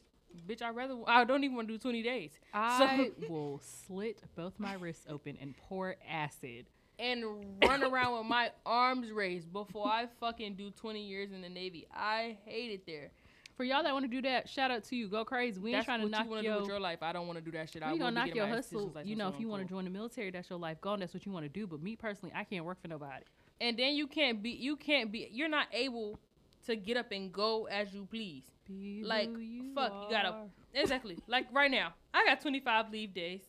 bitch, 0.47 0.63
I 0.63 0.69
rather 0.69 0.95
I 1.05 1.23
don't 1.25 1.43
even 1.43 1.55
want 1.55 1.67
to 1.67 1.75
do 1.75 1.77
20 1.77 2.01
days 2.01 2.31
I 2.55 3.11
will 3.29 3.61
slit 3.85 4.17
both 4.35 4.59
my 4.59 4.73
wrists 4.73 5.05
open 5.07 5.37
and 5.39 5.55
pour 5.55 5.95
acid. 6.09 6.65
and 6.97 7.23
run 7.63 7.83
around 7.83 8.17
with 8.17 8.25
my 8.25 8.49
arms 8.65 9.11
raised 9.11 9.53
before 9.53 9.87
I 9.87 10.07
fucking 10.19 10.55
do 10.55 10.71
20 10.71 11.03
years 11.05 11.31
in 11.31 11.41
the 11.41 11.49
Navy. 11.49 11.85
I 11.93 12.37
hate 12.45 12.71
it 12.71 12.87
there. 12.87 13.11
For 13.55 13.63
y'all 13.63 13.83
that 13.83 13.93
want 13.93 14.03
to 14.05 14.09
do 14.09 14.21
that, 14.23 14.49
shout 14.49 14.71
out 14.71 14.83
to 14.85 14.95
you. 14.95 15.07
Go 15.07 15.23
crazy. 15.23 15.59
We 15.59 15.69
ain't 15.69 15.77
That's 15.77 15.85
trying 15.85 15.99
to 15.99 16.05
what 16.05 16.11
knock 16.11 16.25
you 16.25 16.35
your. 16.41 16.53
do 16.55 16.59
with 16.61 16.69
your 16.69 16.79
life. 16.79 16.99
I 17.03 17.13
don't 17.13 17.27
want 17.27 17.37
to 17.37 17.45
do 17.45 17.51
that 17.51 17.69
shit. 17.69 17.83
I 17.83 17.87
we 17.87 17.93
will 17.93 17.99
gonna 18.07 18.25
knock 18.25 18.35
your 18.35 18.47
hustle. 18.47 18.91
You 19.05 19.15
know, 19.15 19.27
if 19.29 19.39
you 19.39 19.47
want 19.47 19.61
to 19.61 19.69
join 19.69 19.83
the 19.83 19.91
military, 19.91 20.31
that's 20.31 20.49
your 20.49 20.59
life 20.59 20.77
and 20.83 21.01
That's 21.01 21.13
what 21.13 21.25
you 21.25 21.31
want 21.31 21.45
to 21.45 21.49
do. 21.49 21.67
But 21.67 21.81
me 21.81 21.95
personally, 21.95 22.33
I 22.35 22.43
can't 22.43 22.65
work 22.65 22.81
for 22.81 22.87
nobody. 22.87 23.23
And 23.61 23.77
then 23.77 23.95
you 23.95 24.07
can't 24.07 24.41
be. 24.41 24.49
You 24.49 24.75
can't 24.75 25.11
be. 25.11 25.29
You're 25.31 25.49
not 25.49 25.67
able 25.71 26.19
to 26.65 26.75
get 26.75 26.97
up 26.97 27.11
and 27.11 27.31
go 27.31 27.65
as 27.65 27.93
you 27.93 28.07
please. 28.09 28.43
Be 28.65 29.03
Like, 29.03 29.29
you 29.37 29.73
fuck, 29.75 29.91
you 30.09 30.15
gotta- 30.15 30.47
Exactly. 30.73 31.17
like 31.27 31.47
right 31.51 31.69
now, 31.69 31.93
I 32.13 32.25
got 32.25 32.41
25 32.41 32.89
leave 32.91 33.13
days 33.13 33.41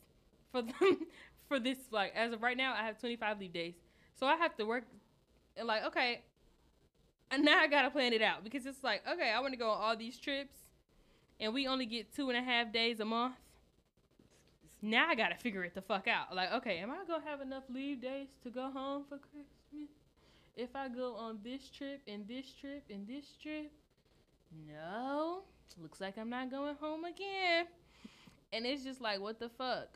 for 0.51 0.63
them 0.63 0.75
for 1.49 1.59
this. 1.61 1.79
Like 1.91 2.13
as 2.15 2.33
of 2.33 2.43
right 2.43 2.57
now, 2.57 2.75
I 2.75 2.85
have 2.85 2.99
25 2.99 3.39
leave 3.41 3.53
days. 3.53 3.75
So 4.15 4.27
I 4.27 4.37
have 4.37 4.57
to 4.57 4.65
work. 4.65 4.85
And 5.57 5.67
like, 5.69 5.85
okay, 5.85 6.23
and 7.31 7.45
now 7.45 7.59
I 7.59 7.67
gotta 7.67 7.91
plan 7.91 8.13
it 8.13 8.23
out 8.23 8.45
because 8.45 8.67
it's 8.67 8.83
like, 8.83 9.03
okay, 9.11 9.31
I 9.31 9.41
want 9.41 9.53
to 9.53 9.59
go 9.59 9.71
on 9.71 9.81
all 9.81 9.97
these 9.97 10.19
trips, 10.19 10.57
and 11.41 11.53
we 11.53 11.67
only 11.67 11.87
get 11.87 12.15
two 12.15 12.29
and 12.31 12.39
a 12.39 12.43
half 12.43 12.73
days 12.73 13.01
a 13.01 13.05
month. 13.05 13.35
Now 14.83 15.09
I 15.09 15.15
gotta 15.15 15.37
figure 15.37 15.65
it 15.65 15.75
the 15.75 15.83
fuck 15.83 16.07
out. 16.07 16.35
Like, 16.35 16.53
okay, 16.53 16.79
am 16.79 16.91
I 16.91 17.05
gonna 17.09 17.25
have 17.25 17.41
enough 17.41 17.65
leave 17.73 18.03
days 18.03 18.29
to 18.43 18.51
go 18.51 18.71
home 18.71 19.05
for 19.09 19.19
Christmas? 19.19 19.89
If 20.57 20.77
I 20.77 20.89
go 20.89 21.15
on 21.17 21.39
this 21.43 21.69
trip 21.71 22.03
and 22.07 22.29
this 22.29 22.53
trip 22.61 22.85
and 22.91 23.07
this 23.09 23.25
trip, 23.43 23.73
no, 24.69 25.43
looks 25.81 26.01
like 26.01 26.17
I'm 26.19 26.31
not 26.31 26.51
going 26.51 26.77
home 26.77 27.05
again. 27.05 27.67
And 28.53 28.65
it's 28.65 28.85
just 28.85 29.01
like, 29.01 29.21
what 29.21 29.41
the 29.41 29.49
fuck? 29.49 29.89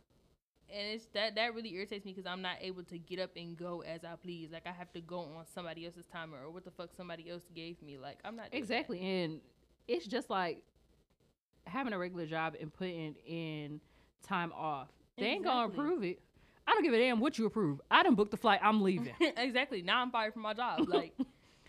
And 0.70 0.86
it's 0.88 1.06
that 1.14 1.34
that 1.36 1.54
really 1.54 1.74
irritates 1.74 2.04
me 2.04 2.12
because 2.12 2.30
I'm 2.30 2.42
not 2.42 2.56
able 2.60 2.82
to 2.84 2.98
get 2.98 3.18
up 3.18 3.30
and 3.36 3.56
go 3.56 3.82
as 3.82 4.04
I 4.04 4.14
please. 4.22 4.50
Like 4.52 4.66
I 4.66 4.72
have 4.72 4.92
to 4.92 5.00
go 5.00 5.20
on 5.20 5.44
somebody 5.54 5.86
else's 5.86 6.04
timer 6.12 6.36
or 6.44 6.50
what 6.50 6.64
the 6.64 6.70
fuck 6.70 6.90
somebody 6.96 7.30
else 7.30 7.42
gave 7.54 7.80
me. 7.82 7.96
Like 7.96 8.18
I'm 8.24 8.36
not 8.36 8.50
doing 8.50 8.52
that. 8.52 8.58
Exactly, 8.58 9.00
and 9.00 9.40
it's 9.86 10.06
just 10.06 10.28
like 10.28 10.62
having 11.66 11.92
a 11.92 11.98
regular 11.98 12.26
job 12.26 12.54
and 12.60 12.72
putting 12.72 13.14
in 13.26 13.80
time 14.22 14.52
off. 14.52 14.88
They 15.16 15.26
ain't 15.26 15.44
gonna 15.44 15.68
approve 15.68 16.04
it. 16.04 16.20
I 16.66 16.72
don't 16.72 16.82
give 16.82 16.92
a 16.92 16.98
damn 16.98 17.18
what 17.18 17.38
you 17.38 17.46
approve. 17.46 17.80
I 17.90 18.02
don't 18.02 18.14
book 18.14 18.30
the 18.30 18.36
flight. 18.36 18.60
I'm 18.62 18.82
leaving. 18.82 19.14
exactly. 19.38 19.80
Now 19.80 20.02
I'm 20.02 20.10
fired 20.10 20.34
from 20.34 20.42
my 20.42 20.52
job. 20.52 20.80
Like 20.88 21.14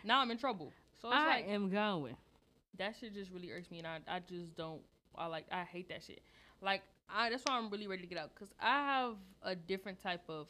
now 0.03 0.19
I'm 0.19 0.29
in 0.29 0.37
trouble. 0.37 0.73
So 1.01 1.07
it's 1.07 1.17
I 1.17 1.27
like 1.27 1.47
am 1.47 1.69
going. 1.69 2.15
that 2.77 2.95
shit 2.99 3.13
just 3.13 3.31
really 3.31 3.51
irks 3.51 3.71
me, 3.71 3.79
and 3.79 3.87
I, 3.87 3.99
I 4.07 4.19
just 4.19 4.55
don't. 4.57 4.81
I 5.15 5.27
like 5.27 5.45
I 5.51 5.63
hate 5.63 5.87
that 5.89 6.03
shit. 6.03 6.21
Like 6.61 6.83
I 7.13 7.29
that's 7.29 7.43
why 7.43 7.57
I'm 7.57 7.69
really 7.69 7.87
ready 7.87 8.01
to 8.01 8.07
get 8.07 8.17
out 8.17 8.31
because 8.33 8.53
I 8.61 8.83
have 8.85 9.15
a 9.43 9.55
different 9.55 10.01
type 10.01 10.21
of 10.29 10.47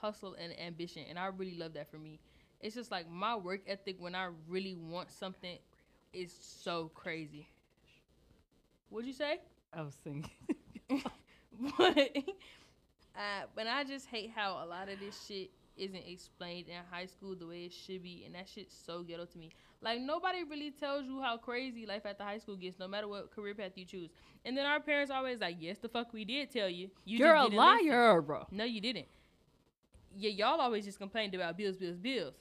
hustle 0.00 0.34
and 0.34 0.58
ambition, 0.58 1.04
and 1.08 1.18
I 1.18 1.26
really 1.26 1.56
love 1.56 1.74
that 1.74 1.90
for 1.90 1.98
me. 1.98 2.18
It's 2.60 2.74
just 2.74 2.90
like 2.90 3.10
my 3.10 3.36
work 3.36 3.60
ethic 3.66 3.96
when 3.98 4.14
I 4.14 4.28
really 4.48 4.74
want 4.74 5.10
something 5.10 5.58
is 6.12 6.32
so 6.40 6.90
crazy. 6.94 7.48
What'd 8.88 9.06
you 9.06 9.14
say? 9.14 9.40
I 9.72 9.82
was 9.82 9.94
thinking. 9.94 10.30
but 11.78 11.98
uh, 13.16 13.42
but 13.54 13.66
I 13.66 13.84
just 13.84 14.06
hate 14.06 14.30
how 14.34 14.62
a 14.62 14.66
lot 14.66 14.88
of 14.88 15.00
this 15.00 15.26
shit 15.26 15.50
isn't 15.76 16.06
explained 16.06 16.68
in 16.68 16.76
high 16.90 17.06
school 17.06 17.34
the 17.34 17.46
way 17.46 17.64
it 17.64 17.72
should 17.72 18.02
be, 18.02 18.24
and 18.26 18.34
that 18.34 18.48
shit's 18.48 18.76
so 18.76 19.02
ghetto 19.02 19.24
to 19.24 19.38
me. 19.38 19.50
Like 19.82 20.00
nobody 20.00 20.44
really 20.44 20.70
tells 20.70 21.04
you 21.04 21.20
how 21.20 21.36
crazy 21.36 21.86
life 21.86 22.06
at 22.06 22.16
the 22.16 22.24
high 22.24 22.38
school 22.38 22.56
gets, 22.56 22.78
no 22.78 22.86
matter 22.86 23.08
what 23.08 23.30
career 23.34 23.54
path 23.54 23.72
you 23.74 23.84
choose. 23.84 24.10
And 24.44 24.56
then 24.56 24.64
our 24.64 24.80
parents 24.80 25.10
always 25.10 25.40
like, 25.40 25.56
"Yes, 25.58 25.78
the 25.78 25.88
fuck 25.88 26.12
we 26.12 26.24
did 26.24 26.50
tell 26.50 26.68
you. 26.68 26.90
You 27.04 27.18
You're 27.18 27.34
a 27.34 27.42
didn't 27.42 27.58
listen." 27.58 27.88
liar, 27.88 28.22
bro. 28.22 28.46
No, 28.50 28.64
you 28.64 28.80
didn't. 28.80 29.08
Yeah, 30.16 30.30
y'all 30.30 30.60
always 30.60 30.84
just 30.84 30.98
complained 30.98 31.34
about 31.34 31.56
bills, 31.56 31.76
bills, 31.76 31.98
bills. 31.98 32.34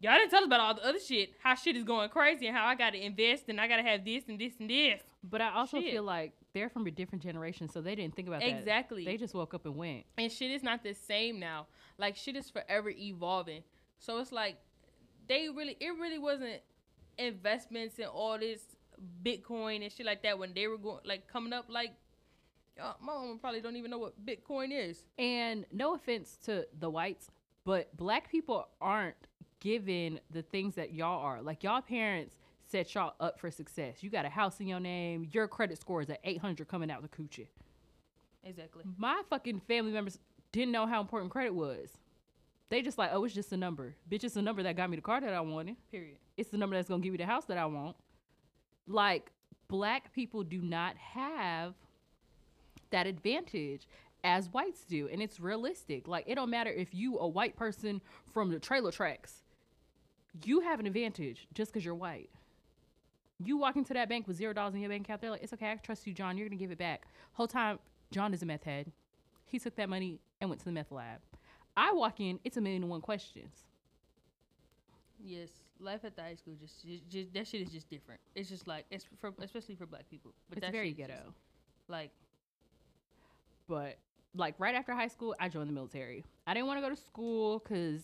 Y'all 0.00 0.14
didn't 0.14 0.30
tell 0.30 0.40
us 0.40 0.46
about 0.46 0.60
all 0.60 0.74
the 0.74 0.84
other 0.84 0.98
shit. 0.98 1.34
How 1.42 1.54
shit 1.54 1.76
is 1.76 1.84
going 1.84 2.10
crazy 2.10 2.46
and 2.48 2.56
how 2.56 2.66
I 2.66 2.74
gotta 2.74 3.02
invest 3.02 3.44
and 3.48 3.60
I 3.60 3.66
gotta 3.66 3.82
have 3.82 4.04
this 4.04 4.24
and 4.28 4.38
this 4.38 4.52
and 4.60 4.68
this. 4.68 5.00
But 5.24 5.40
I 5.40 5.50
also 5.54 5.80
Shit. 5.80 5.92
feel 5.92 6.02
like 6.02 6.32
they're 6.52 6.68
from 6.68 6.86
a 6.86 6.90
different 6.90 7.22
generation, 7.22 7.68
so 7.68 7.80
they 7.80 7.94
didn't 7.94 8.14
think 8.14 8.28
about 8.28 8.40
that. 8.40 8.48
Exactly. 8.48 9.04
They 9.04 9.16
just 9.16 9.34
woke 9.34 9.54
up 9.54 9.64
and 9.66 9.74
went. 9.76 10.04
and 10.18 10.30
shit 10.30 10.50
is 10.50 10.62
not 10.62 10.82
the 10.82 10.92
same 10.92 11.38
now. 11.40 11.66
Like 11.98 12.14
shit 12.16 12.36
is 12.36 12.50
forever 12.50 12.90
evolving. 12.90 13.62
So 13.98 14.18
it's 14.18 14.32
like 14.32 14.58
they 15.28 15.48
really 15.48 15.76
it 15.80 15.90
really 15.98 16.18
wasn't 16.18 16.60
investments 17.18 17.98
and 17.98 18.08
all 18.08 18.38
this 18.38 18.60
Bitcoin 19.22 19.82
and 19.82 19.92
shit 19.92 20.06
like 20.06 20.22
that 20.22 20.38
when 20.38 20.54
they 20.54 20.66
were 20.66 20.78
going 20.78 21.00
like 21.04 21.26
coming 21.28 21.52
up 21.52 21.66
like 21.68 21.92
my 23.00 23.12
mom 23.12 23.38
probably 23.38 23.60
don't 23.60 23.76
even 23.76 23.90
know 23.90 23.98
what 23.98 24.14
Bitcoin 24.24 24.68
is. 24.70 25.04
And 25.18 25.64
no 25.72 25.94
offense 25.94 26.36
to 26.44 26.66
the 26.78 26.90
whites, 26.90 27.30
but 27.64 27.94
black 27.96 28.30
people 28.30 28.68
aren't 28.80 29.16
given 29.60 30.20
the 30.30 30.42
things 30.42 30.74
that 30.74 30.92
y'all 30.92 31.22
are. 31.22 31.42
Like 31.42 31.62
y'all 31.62 31.80
parents 31.80 32.36
set 32.66 32.94
y'all 32.94 33.14
up 33.20 33.40
for 33.40 33.50
success. 33.50 34.02
You 34.02 34.10
got 34.10 34.24
a 34.24 34.28
house 34.28 34.60
in 34.60 34.66
your 34.66 34.80
name. 34.80 35.26
Your 35.32 35.48
credit 35.48 35.80
score 35.80 36.02
is 36.02 36.10
at 36.10 36.20
800 36.24 36.68
coming 36.68 36.90
out 36.90 37.02
the 37.02 37.08
coochie. 37.08 37.48
Exactly. 38.44 38.84
My 38.96 39.22
fucking 39.30 39.60
family 39.66 39.92
members 39.92 40.18
didn't 40.52 40.72
know 40.72 40.86
how 40.86 41.00
important 41.00 41.32
credit 41.32 41.54
was. 41.54 41.90
They 42.68 42.82
just 42.82 42.98
like, 42.98 43.10
oh, 43.12 43.24
it's 43.24 43.34
just 43.34 43.52
a 43.52 43.56
number. 43.56 43.94
Bitch, 44.10 44.24
it's 44.24 44.36
a 44.36 44.42
number 44.42 44.62
that 44.62 44.76
got 44.76 44.90
me 44.90 44.96
the 44.96 45.02
car 45.02 45.20
that 45.20 45.32
I 45.32 45.40
wanted. 45.40 45.76
Period. 45.90 46.16
It's 46.36 46.50
the 46.50 46.58
number 46.58 46.74
that's 46.76 46.88
gonna 46.88 47.02
give 47.02 47.12
me 47.12 47.18
the 47.18 47.26
house 47.26 47.44
that 47.46 47.58
I 47.58 47.66
want. 47.66 47.96
Like, 48.88 49.30
black 49.68 50.12
people 50.12 50.42
do 50.42 50.60
not 50.60 50.96
have 50.96 51.74
that 52.90 53.06
advantage 53.06 53.86
as 54.24 54.48
whites 54.48 54.84
do. 54.84 55.08
And 55.10 55.22
it's 55.22 55.38
realistic. 55.38 56.08
Like, 56.08 56.24
it 56.26 56.34
don't 56.34 56.50
matter 56.50 56.70
if 56.70 56.94
you 56.94 57.18
a 57.18 57.28
white 57.28 57.56
person 57.56 58.02
from 58.32 58.50
the 58.50 58.58
trailer 58.58 58.90
tracks, 58.90 59.42
you 60.44 60.60
have 60.60 60.80
an 60.80 60.86
advantage 60.86 61.46
just 61.54 61.72
because 61.72 61.84
you're 61.84 61.94
white. 61.94 62.30
You 63.38 63.56
walk 63.58 63.76
into 63.76 63.94
that 63.94 64.08
bank 64.08 64.26
with 64.26 64.36
zero 64.36 64.52
dollars 64.52 64.74
in 64.74 64.80
your 64.80 64.90
bank 64.90 65.04
account, 65.06 65.20
they're 65.20 65.30
like, 65.30 65.42
it's 65.42 65.52
okay, 65.52 65.70
I 65.70 65.74
trust 65.76 66.06
you, 66.06 66.14
John. 66.14 66.36
You're 66.36 66.48
gonna 66.48 66.58
give 66.58 66.70
it 66.70 66.78
back. 66.78 67.06
Whole 67.32 67.46
time, 67.46 67.78
John 68.10 68.32
is 68.34 68.42
a 68.42 68.46
meth 68.46 68.64
head. 68.64 68.90
He 69.44 69.58
took 69.58 69.76
that 69.76 69.88
money 69.88 70.20
and 70.40 70.50
went 70.50 70.60
to 70.60 70.64
the 70.64 70.72
meth 70.72 70.90
lab. 70.90 71.20
I 71.76 71.92
walk 71.92 72.20
in, 72.20 72.40
it's 72.44 72.56
a 72.56 72.60
million 72.60 72.82
and 72.82 72.90
one 72.90 73.00
questions. 73.00 73.54
Yes, 75.22 75.48
life 75.80 76.04
at 76.04 76.16
the 76.16 76.22
high 76.22 76.34
school 76.34 76.54
just, 76.60 76.84
just, 76.86 77.08
just 77.08 77.32
that 77.34 77.46
shit 77.46 77.62
is 77.62 77.70
just 77.70 77.88
different. 77.88 78.20
It's 78.34 78.48
just 78.48 78.66
like 78.66 78.84
it's 78.90 79.04
for 79.20 79.32
especially 79.40 79.74
for 79.74 79.86
black 79.86 80.08
people. 80.10 80.32
But 80.48 80.58
It's 80.58 80.70
very 80.70 80.90
is 80.90 80.96
just, 80.96 81.08
ghetto. 81.08 81.34
like 81.88 82.10
but 83.68 83.98
like 84.34 84.54
right 84.58 84.74
after 84.74 84.92
high 84.94 85.08
school, 85.08 85.34
I 85.40 85.48
joined 85.48 85.68
the 85.68 85.72
military. 85.74 86.24
I 86.46 86.54
didn't 86.54 86.66
want 86.66 86.78
to 86.78 86.82
go 86.82 86.94
to 86.94 87.00
school 87.00 87.58
because 87.58 88.02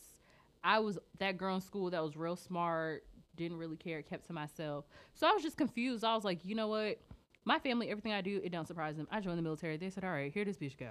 I 0.65 0.79
was 0.79 0.99
that 1.19 1.37
girl 1.37 1.55
in 1.55 1.61
school 1.61 1.91
that 1.91 2.03
was 2.03 2.17
real 2.17 2.37
smart, 2.37 3.05
didn't 3.37 3.59
really 3.59 3.77
care, 3.77 4.03
kept 4.03 4.27
to 4.29 4.33
myself. 4.33 4.87
So 5.15 5.27
I 5.29 5.33
was 5.33 5.43
just 5.43 5.57
confused. 5.57 6.05
I 6.05 6.15
was 6.15 6.25
like, 6.25 6.45
you 6.45 6.55
know 6.55 6.69
what? 6.69 6.99
My 7.45 7.59
family, 7.59 7.91
everything 7.91 8.13
I 8.13 8.21
do, 8.21 8.41
it 8.43 8.51
don't 8.51 8.67
surprise 8.69 8.97
them. 8.97 9.09
I 9.11 9.21
joined 9.21 9.37
the 9.39 9.43
military. 9.43 9.77
They 9.77 9.91
said, 9.91 10.05
all 10.05 10.11
right, 10.13 10.33
here 10.33 10.45
this 10.45 10.57
bitch 10.59 10.79
go. 10.79 10.91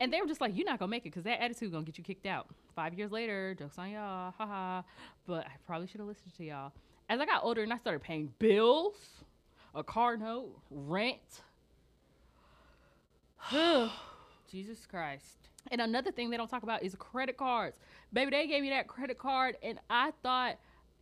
And 0.00 0.12
they 0.12 0.20
were 0.20 0.26
just 0.26 0.40
like, 0.40 0.56
you're 0.56 0.66
not 0.66 0.78
gonna 0.78 0.90
make 0.90 1.02
it 1.02 1.10
because 1.10 1.24
that 1.24 1.42
attitude 1.42 1.72
gonna 1.72 1.84
get 1.84 1.98
you 1.98 2.04
kicked 2.04 2.26
out. 2.26 2.46
Five 2.74 2.94
years 2.94 3.10
later, 3.10 3.54
jokes 3.58 3.78
on 3.78 3.90
y'all, 3.90 4.34
haha. 4.36 4.82
But 5.26 5.46
I 5.46 5.52
probably 5.66 5.86
should 5.86 6.00
have 6.00 6.08
listened 6.08 6.34
to 6.36 6.44
y'all. 6.44 6.72
As 7.08 7.20
I 7.20 7.26
got 7.26 7.44
older 7.44 7.62
and 7.62 7.72
I 7.72 7.78
started 7.78 8.02
paying 8.02 8.32
bills, 8.38 8.94
a 9.74 9.82
car 9.82 10.16
note, 10.16 10.58
rent, 10.70 11.42
Jesus 14.50 14.86
Christ. 14.86 15.48
And 15.70 15.80
another 15.80 16.12
thing 16.12 16.30
they 16.30 16.36
don't 16.36 16.48
talk 16.48 16.62
about 16.62 16.82
is 16.82 16.94
credit 16.96 17.36
cards. 17.36 17.78
Baby, 18.12 18.30
they 18.30 18.46
gave 18.46 18.62
me 18.62 18.70
that 18.70 18.86
credit 18.86 19.18
card, 19.18 19.56
and 19.62 19.78
I 19.90 20.12
thought 20.22 20.56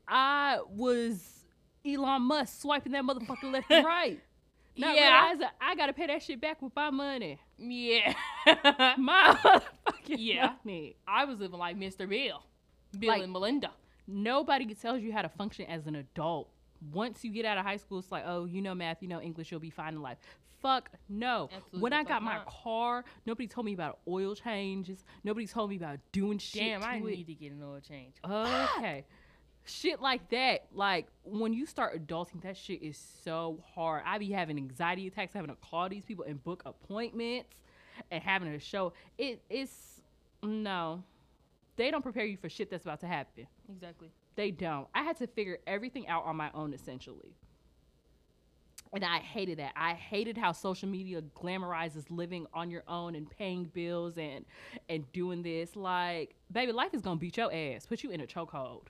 I 0.08 0.60
was 0.68 1.44
Elon 1.86 2.22
Musk 2.22 2.62
swiping 2.62 2.92
that 2.92 3.04
motherfucker 3.04 3.52
left 3.52 3.70
and 3.70 3.84
right. 3.86 4.20
Not 4.76 4.96
Yeah. 4.96 5.22
realizing 5.30 5.48
I 5.60 5.74
gotta 5.76 5.92
pay 5.92 6.06
that 6.08 6.22
shit 6.22 6.40
back 6.40 6.60
with 6.60 6.74
my 6.74 6.90
money. 6.90 7.38
Yeah. 7.58 8.14
My 8.98 9.36
motherfucking 9.42 10.16
Yeah. 10.18 10.54
money. 10.64 10.96
I 11.06 11.24
was 11.24 11.38
living 11.38 11.58
like 11.58 11.76
Mr. 11.76 12.08
Bill. 12.08 12.42
Bill 12.98 13.08
Like- 13.08 13.22
and 13.22 13.32
Melinda. 13.32 13.70
Nobody 14.06 14.72
tells 14.74 15.00
you 15.02 15.12
how 15.12 15.22
to 15.22 15.28
function 15.28 15.66
as 15.66 15.86
an 15.86 15.94
adult. 15.96 16.50
Once 16.92 17.24
you 17.24 17.30
get 17.30 17.44
out 17.46 17.56
of 17.56 17.64
high 17.64 17.76
school, 17.78 17.98
it's 17.98 18.12
like, 18.12 18.24
oh, 18.26 18.44
you 18.44 18.60
know 18.60 18.74
math, 18.74 18.98
you 19.00 19.08
know 19.08 19.20
English, 19.20 19.50
you'll 19.50 19.60
be 19.60 19.70
fine 19.70 19.94
in 19.94 20.02
life. 20.02 20.18
Fuck 20.60 20.90
no. 21.08 21.48
Absolutely 21.52 21.80
when 21.80 21.92
I 21.92 22.04
got 22.04 22.22
my 22.22 22.34
not. 22.36 22.46
car, 22.46 23.04
nobody 23.26 23.46
told 23.46 23.64
me 23.66 23.72
about 23.74 23.98
oil 24.08 24.34
changes. 24.34 25.04
Nobody 25.22 25.46
told 25.46 25.70
me 25.70 25.76
about 25.76 25.98
doing 26.12 26.38
shit. 26.38 26.60
Damn, 26.62 26.82
I 26.82 26.96
it. 26.96 27.04
need 27.04 27.26
to 27.26 27.34
get 27.34 27.52
an 27.52 27.62
oil 27.62 27.80
change. 27.86 28.14
Okay. 28.24 29.04
Shit 29.64 30.00
like 30.00 30.28
that. 30.30 30.66
Like 30.72 31.06
when 31.24 31.52
you 31.52 31.66
start 31.66 32.06
adulting, 32.06 32.42
that 32.42 32.56
shit 32.56 32.82
is 32.82 32.98
so 33.24 33.62
hard. 33.74 34.02
I 34.06 34.18
be 34.18 34.30
having 34.30 34.56
anxiety 34.56 35.06
attacks, 35.06 35.32
having 35.32 35.50
to 35.50 35.56
call 35.56 35.88
these 35.88 36.04
people 36.04 36.24
and 36.24 36.42
book 36.42 36.62
appointments 36.66 37.56
and 38.10 38.22
having 38.22 38.52
to 38.52 38.58
show 38.58 38.92
it 39.18 39.42
it's 39.48 40.02
no. 40.42 41.02
They 41.76 41.90
don't 41.90 42.02
prepare 42.02 42.24
you 42.24 42.36
for 42.36 42.48
shit 42.48 42.70
that's 42.70 42.84
about 42.84 43.00
to 43.00 43.06
happen. 43.06 43.46
Exactly. 43.68 44.08
They 44.36 44.50
don't. 44.50 44.86
I 44.94 45.02
had 45.02 45.16
to 45.18 45.26
figure 45.26 45.58
everything 45.66 46.08
out 46.08 46.24
on 46.24 46.36
my 46.36 46.50
own 46.54 46.72
essentially. 46.72 47.34
And 48.92 49.04
I 49.04 49.18
hated 49.18 49.58
that. 49.58 49.72
I 49.74 49.94
hated 49.94 50.38
how 50.38 50.52
social 50.52 50.88
media 50.88 51.20
glamorizes 51.20 52.04
living 52.10 52.46
on 52.54 52.70
your 52.70 52.84
own 52.86 53.16
and 53.16 53.28
paying 53.28 53.64
bills 53.64 54.18
and 54.18 54.44
and 54.88 55.10
doing 55.12 55.42
this. 55.42 55.74
Like, 55.74 56.34
baby, 56.52 56.70
life 56.70 56.94
is 56.94 57.02
gonna 57.02 57.18
beat 57.18 57.36
your 57.36 57.52
ass, 57.52 57.86
put 57.86 58.04
you 58.04 58.10
in 58.10 58.20
a 58.20 58.26
chokehold. 58.26 58.86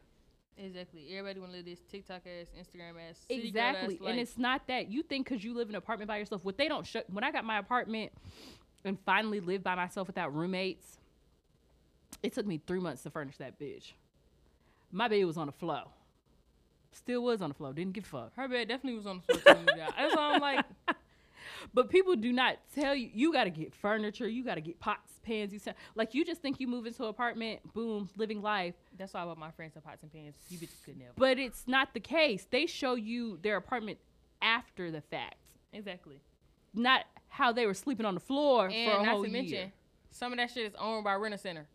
Exactly. 0.56 1.06
Everybody 1.10 1.40
want 1.40 1.52
to 1.52 1.56
live 1.58 1.66
this 1.66 1.80
TikTok 1.90 2.22
ass, 2.26 2.46
Instagram 2.58 2.92
ass, 3.10 3.18
city 3.28 3.48
Exactly. 3.48 3.96
ass 3.96 4.10
And 4.10 4.20
it's 4.20 4.38
not 4.38 4.66
that. 4.68 4.88
You 4.90 5.02
think 5.02 5.28
because 5.28 5.42
you 5.44 5.54
live 5.54 5.68
in 5.68 5.74
an 5.74 5.78
apartment 5.78 6.08
by 6.08 6.18
yourself, 6.18 6.44
what 6.44 6.56
they 6.56 6.68
don't 6.68 6.86
show 6.86 7.02
when 7.08 7.24
I 7.24 7.30
got 7.32 7.44
my 7.44 7.58
apartment 7.58 8.12
and 8.84 8.98
finally 9.04 9.40
lived 9.40 9.64
by 9.64 9.74
myself 9.74 10.06
without 10.06 10.34
roommates, 10.34 10.98
it 12.22 12.32
took 12.34 12.46
me 12.46 12.60
three 12.66 12.80
months 12.80 13.02
to 13.02 13.10
furnish 13.10 13.36
that 13.38 13.58
bitch. 13.58 13.92
My 14.92 15.08
bed 15.08 15.24
was 15.24 15.36
on 15.36 15.46
the 15.46 15.52
floor. 15.52 15.84
Still 16.92 17.24
was 17.24 17.42
on 17.42 17.48
the 17.50 17.54
floor. 17.54 17.72
Didn't 17.72 17.92
give 17.92 18.04
a 18.04 18.06
fuck. 18.06 18.32
her 18.36 18.46
bed 18.46 18.68
definitely 18.68 18.96
was 18.96 19.06
on 19.06 19.22
the 19.26 19.38
floor. 19.38 19.56
That's 19.66 20.14
why 20.14 20.34
I'm 20.34 20.40
like, 20.40 20.64
But 21.72 21.88
people 21.90 22.16
do 22.16 22.32
not 22.32 22.56
tell 22.74 22.94
you 22.94 23.08
you 23.12 23.32
got 23.32 23.44
to 23.44 23.50
get 23.50 23.74
furniture, 23.74 24.28
you 24.28 24.44
got 24.44 24.56
to 24.56 24.60
get 24.60 24.78
pots, 24.80 25.12
pans, 25.22 25.52
you 25.52 25.60
like 25.94 26.14
you 26.14 26.24
just 26.24 26.42
think 26.42 26.60
you 26.60 26.66
move 26.66 26.86
into 26.86 27.02
an 27.04 27.08
apartment, 27.08 27.60
boom, 27.72 28.08
living 28.16 28.42
life. 28.42 28.74
that's 28.98 29.14
why 29.14 29.22
I 29.22 29.24
bought 29.24 29.38
my 29.38 29.50
friends 29.50 29.74
some 29.74 29.82
pots 29.82 30.02
and 30.02 30.12
pans. 30.12 30.34
You 30.48 30.58
bitches 30.58 30.84
could 30.84 30.98
never. 30.98 31.12
But 31.16 31.38
it's 31.38 31.64
not 31.66 31.94
the 31.94 32.00
case. 32.00 32.46
They 32.50 32.66
show 32.66 32.94
you 32.94 33.38
their 33.42 33.56
apartment 33.56 33.98
after 34.42 34.90
the 34.90 35.00
fact, 35.00 35.36
Exactly. 35.72 36.20
not 36.74 37.04
how 37.28 37.52
they 37.52 37.66
were 37.66 37.74
sleeping 37.74 38.06
on 38.06 38.14
the 38.14 38.20
floor 38.20 38.66
And 38.66 38.90
for 38.90 38.98
a 38.98 39.02
not 39.02 39.12
whole 39.12 39.24
to 39.24 39.30
mention, 39.30 39.72
some 40.10 40.32
of 40.32 40.38
that 40.38 40.50
shit 40.50 40.66
is 40.66 40.74
owned 40.78 41.04
by 41.04 41.14
Rent 41.14 41.34
a 41.34 41.38
Center. 41.38 41.66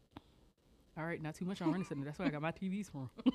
All 0.97 1.03
right, 1.05 1.21
not 1.21 1.35
too 1.35 1.45
much 1.45 1.61
on 1.61 1.71
Rent 1.71 1.87
Center. 1.87 2.05
That's 2.05 2.19
where 2.19 2.27
I 2.27 2.31
got 2.31 2.41
my 2.41 2.51
TVs 2.51 2.91
from. 2.91 3.09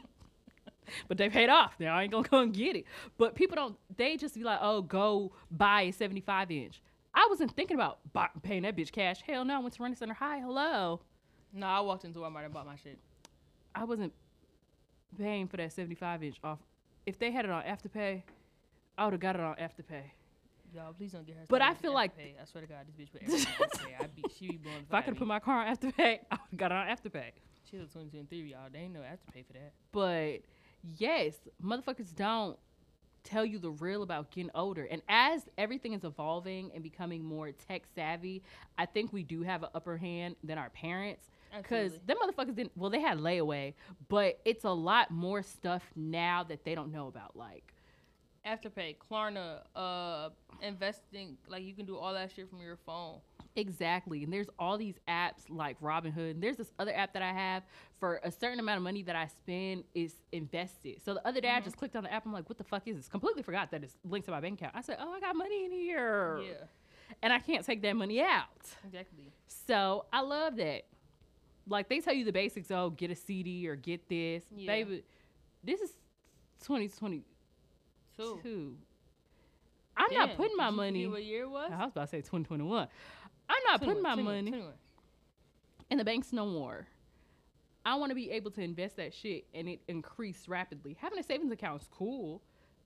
but 1.08 1.16
they 1.18 1.28
paid 1.28 1.48
off. 1.48 1.74
Now 1.78 1.96
I 1.96 2.02
ain't 2.04 2.12
gonna 2.12 2.28
go 2.30 2.40
and 2.40 2.52
get 2.52 2.76
it. 2.76 2.84
But 3.18 3.34
people 3.34 3.56
don't. 3.56 3.76
They 3.96 4.16
just 4.16 4.34
be 4.34 4.42
like, 4.44 4.58
"Oh, 4.62 4.82
go 4.82 5.32
buy 5.50 5.82
a 5.82 5.92
75 5.92 6.50
inch." 6.50 6.82
I 7.14 7.26
wasn't 7.30 7.52
thinking 7.54 7.76
about 7.76 7.98
buy, 8.12 8.28
paying 8.42 8.62
that 8.62 8.76
bitch 8.76 8.90
cash. 8.90 9.20
Hell 9.26 9.44
no. 9.44 9.54
I 9.56 9.58
went 9.60 9.74
to 9.74 9.82
Rent 9.82 9.96
Center. 9.98 10.14
Hi, 10.14 10.40
hello. 10.40 11.00
No, 11.52 11.66
I 11.66 11.80
walked 11.80 12.04
into 12.04 12.18
Walmart 12.18 12.44
and 12.44 12.52
bought 12.52 12.66
my 12.66 12.74
shit. 12.76 12.98
I 13.74 13.84
wasn't 13.84 14.12
paying 15.18 15.46
for 15.46 15.56
that 15.58 15.72
75 15.72 16.22
inch 16.24 16.36
off. 16.42 16.58
If 17.06 17.18
they 17.18 17.30
had 17.30 17.44
it 17.44 17.50
on 17.52 17.62
Afterpay, 17.62 18.22
I 18.98 19.04
would 19.04 19.12
have 19.12 19.20
got 19.20 19.36
it 19.36 19.40
on 19.42 19.54
Afterpay. 19.56 20.02
Y'all, 20.74 20.92
please 20.92 21.12
don't 21.12 21.24
get 21.24 21.36
her. 21.36 21.42
But 21.48 21.62
I 21.62 21.74
feel 21.74 21.92
Afterpay. 21.92 21.94
like- 21.94 22.36
I 22.42 22.44
swear 22.46 22.62
to 22.62 22.66
God, 22.68 22.78
this 22.86 22.96
bitch 22.96 23.12
put 23.12 23.22
everything 23.28 23.46
on 23.60 23.68
Afterpay. 23.68 24.04
I 24.04 24.06
be, 24.08 24.24
she 24.36 24.48
be 24.48 24.56
blowing. 24.56 24.78
If 24.88 24.92
I 24.94 25.02
could 25.02 25.16
put 25.16 25.28
my 25.28 25.38
car 25.38 25.64
on 25.64 25.76
Afterpay, 25.76 26.18
I 26.30 26.34
would 26.34 26.40
have 26.50 26.56
got 26.56 26.72
it 26.72 26.74
on 26.74 26.86
Afterpay. 26.88 27.30
She's 27.70 27.80
a 27.80 27.84
2023, 27.84 28.38
y'all. 28.50 28.60
They 28.72 28.80
ain't 28.80 28.92
no 28.94 29.00
Afterpay 29.00 29.46
for 29.46 29.52
that. 29.52 29.72
But 29.92 30.40
yes, 30.98 31.34
motherfuckers 31.62 32.14
don't 32.14 32.58
tell 33.24 33.44
you 33.44 33.58
the 33.58 33.70
real 33.70 34.02
about 34.02 34.30
getting 34.30 34.50
older. 34.54 34.84
And 34.84 35.02
as 35.08 35.46
everything 35.56 35.94
is 35.94 36.04
evolving 36.04 36.70
and 36.74 36.82
becoming 36.82 37.24
more 37.24 37.52
tech 37.52 37.82
savvy, 37.94 38.42
I 38.76 38.86
think 38.86 39.12
we 39.12 39.22
do 39.22 39.42
have 39.42 39.62
an 39.62 39.70
upper 39.74 39.96
hand 39.96 40.36
than 40.44 40.58
our 40.58 40.70
parents. 40.70 41.24
Because 41.56 41.92
them 42.06 42.16
motherfuckers 42.22 42.56
didn't, 42.56 42.72
well, 42.76 42.90
they 42.90 43.00
had 43.00 43.18
layaway, 43.18 43.74
but 44.08 44.40
it's 44.44 44.64
a 44.64 44.70
lot 44.70 45.10
more 45.10 45.42
stuff 45.42 45.82
now 45.94 46.42
that 46.44 46.64
they 46.64 46.74
don't 46.74 46.90
know 46.90 47.06
about. 47.06 47.36
Like, 47.36 47.72
Afterpay, 48.44 48.96
Klarna, 48.98 49.60
uh, 49.74 50.30
investing, 50.60 51.38
like 51.48 51.62
you 51.62 51.72
can 51.72 51.86
do 51.86 51.96
all 51.96 52.12
that 52.12 52.32
shit 52.32 52.50
from 52.50 52.60
your 52.60 52.76
phone. 52.84 53.20
Exactly. 53.56 54.24
And 54.24 54.32
there's 54.32 54.48
all 54.58 54.76
these 54.76 54.96
apps 55.08 55.48
like 55.48 55.80
Robinhood. 55.80 56.32
And 56.32 56.42
there's 56.42 56.56
this 56.56 56.72
other 56.78 56.94
app 56.94 57.12
that 57.12 57.22
I 57.22 57.32
have 57.32 57.62
for 58.00 58.20
a 58.24 58.30
certain 58.30 58.58
amount 58.58 58.78
of 58.78 58.82
money 58.82 59.02
that 59.04 59.14
I 59.14 59.26
spend 59.26 59.84
is 59.94 60.14
invested. 60.32 61.02
So 61.04 61.14
the 61.14 61.26
other 61.26 61.40
day 61.40 61.48
I 61.48 61.54
mm-hmm. 61.54 61.64
just 61.64 61.76
clicked 61.76 61.94
on 61.94 62.02
the 62.02 62.12
app. 62.12 62.26
I'm 62.26 62.32
like, 62.32 62.48
what 62.48 62.58
the 62.58 62.64
fuck 62.64 62.86
is 62.86 62.96
this? 62.96 63.08
Completely 63.08 63.42
forgot 63.42 63.70
that 63.70 63.84
it's 63.84 63.96
linked 64.04 64.26
to 64.26 64.32
my 64.32 64.40
bank 64.40 64.60
account. 64.60 64.74
I 64.76 64.80
said, 64.80 64.98
oh, 65.00 65.12
I 65.12 65.20
got 65.20 65.36
money 65.36 65.66
in 65.66 65.72
here. 65.72 66.40
Yeah, 66.44 66.66
And 67.22 67.32
I 67.32 67.38
can't 67.38 67.64
take 67.64 67.80
that 67.82 67.94
money 67.94 68.20
out. 68.20 68.48
exactly. 68.84 69.30
So 69.46 70.06
I 70.12 70.22
love 70.22 70.56
that. 70.56 70.82
Like 71.68 71.88
they 71.88 72.00
tell 72.00 72.14
you 72.14 72.24
the 72.24 72.32
basics. 72.32 72.70
Oh, 72.70 72.90
get 72.90 73.10
a 73.10 73.14
CD 73.14 73.66
or 73.68 73.76
get 73.76 74.08
this. 74.08 74.42
Yeah. 74.54 74.66
Baby, 74.66 75.04
this 75.62 75.80
is 75.80 75.90
2022. 76.64 77.22
Two. 78.42 78.76
I'm 79.96 80.12
not 80.12 80.36
putting 80.36 80.56
my 80.56 80.70
did 80.70 80.74
you 80.74 80.76
forget 80.76 80.92
money. 80.92 81.06
What 81.06 81.24
year 81.24 81.42
it 81.42 81.50
was? 81.50 81.70
I 81.72 81.84
was 81.84 81.92
about 81.92 82.02
to 82.02 82.06
say 82.08 82.18
2021. 82.18 82.88
I'm 83.48 83.62
not 83.66 83.80
putting 83.82 84.02
my 84.02 84.14
money 84.14 84.50
21. 84.50 84.72
in 85.90 85.98
the 85.98 86.04
banks 86.04 86.32
no 86.32 86.46
more. 86.46 86.86
I 87.86 87.96
want 87.96 88.10
to 88.10 88.14
be 88.14 88.30
able 88.30 88.50
to 88.52 88.62
invest 88.62 88.96
that 88.96 89.12
shit 89.12 89.44
and 89.54 89.68
it 89.68 89.80
increase 89.88 90.48
rapidly. 90.48 90.96
Having 91.00 91.18
a 91.18 91.22
savings 91.22 91.52
account 91.52 91.82
is 91.82 91.88
cool, 91.92 92.42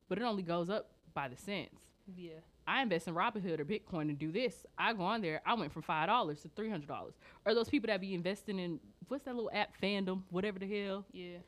but 0.08 0.18
it 0.18 0.22
only 0.24 0.42
goes 0.42 0.68
up 0.68 0.90
by 1.14 1.28
the 1.28 1.36
cents. 1.36 1.82
Yeah. 2.16 2.32
I 2.66 2.82
invest 2.82 3.06
in 3.08 3.14
Robinhood 3.14 3.60
or 3.60 3.64
Bitcoin 3.64 4.02
and 4.02 4.18
do 4.18 4.30
this. 4.32 4.66
I 4.76 4.92
go 4.92 5.04
on 5.04 5.20
there. 5.22 5.40
I 5.46 5.54
went 5.54 5.72
from 5.72 5.82
five 5.82 6.08
dollars 6.08 6.40
to 6.42 6.48
three 6.48 6.68
hundred 6.68 6.88
dollars. 6.88 7.14
Or 7.46 7.54
those 7.54 7.68
people 7.68 7.86
that 7.88 8.00
be 8.00 8.12
investing 8.12 8.58
in 8.58 8.80
what's 9.08 9.24
that 9.24 9.34
little 9.34 9.50
app, 9.54 9.70
Fandom, 9.80 10.22
whatever 10.30 10.58
the 10.58 10.66
hell. 10.84 11.04
Yeah. 11.12 11.38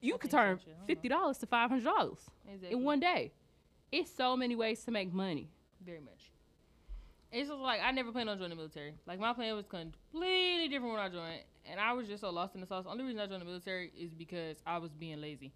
You 0.00 0.14
I 0.14 0.18
could 0.18 0.30
so, 0.30 0.38
turn. 0.38 0.60
Fifty 0.86 1.08
dollars 1.08 1.38
to 1.38 1.46
five 1.46 1.70
hundred 1.70 1.84
dollars 1.84 2.18
Exactly. 2.48 2.76
in 2.78 2.84
one 2.84 3.00
day. 3.00 3.32
It's 3.92 4.10
so 4.10 4.36
many 4.36 4.56
ways 4.56 4.82
to 4.84 4.90
make 4.90 5.12
money. 5.12 5.48
Very 5.84 6.00
much. 6.00 6.30
It's 7.34 7.48
just 7.48 7.60
like 7.60 7.80
I 7.82 7.90
never 7.90 8.12
planned 8.12 8.30
on 8.30 8.38
joining 8.38 8.50
the 8.50 8.56
military. 8.56 8.94
Like 9.06 9.18
my 9.18 9.32
plan 9.32 9.56
was 9.56 9.66
completely 9.66 10.68
different 10.68 10.94
when 10.94 11.02
I 11.02 11.08
joined, 11.08 11.40
and 11.68 11.80
I 11.80 11.92
was 11.92 12.06
just 12.06 12.20
so 12.20 12.30
lost 12.30 12.54
in 12.54 12.60
the 12.60 12.66
sauce. 12.66 12.84
The 12.84 12.90
Only 12.90 13.02
reason 13.02 13.20
I 13.20 13.26
joined 13.26 13.42
the 13.42 13.46
military 13.46 13.90
is 13.98 14.14
because 14.14 14.58
I 14.64 14.78
was 14.78 14.92
being 14.92 15.20
lazy. 15.20 15.52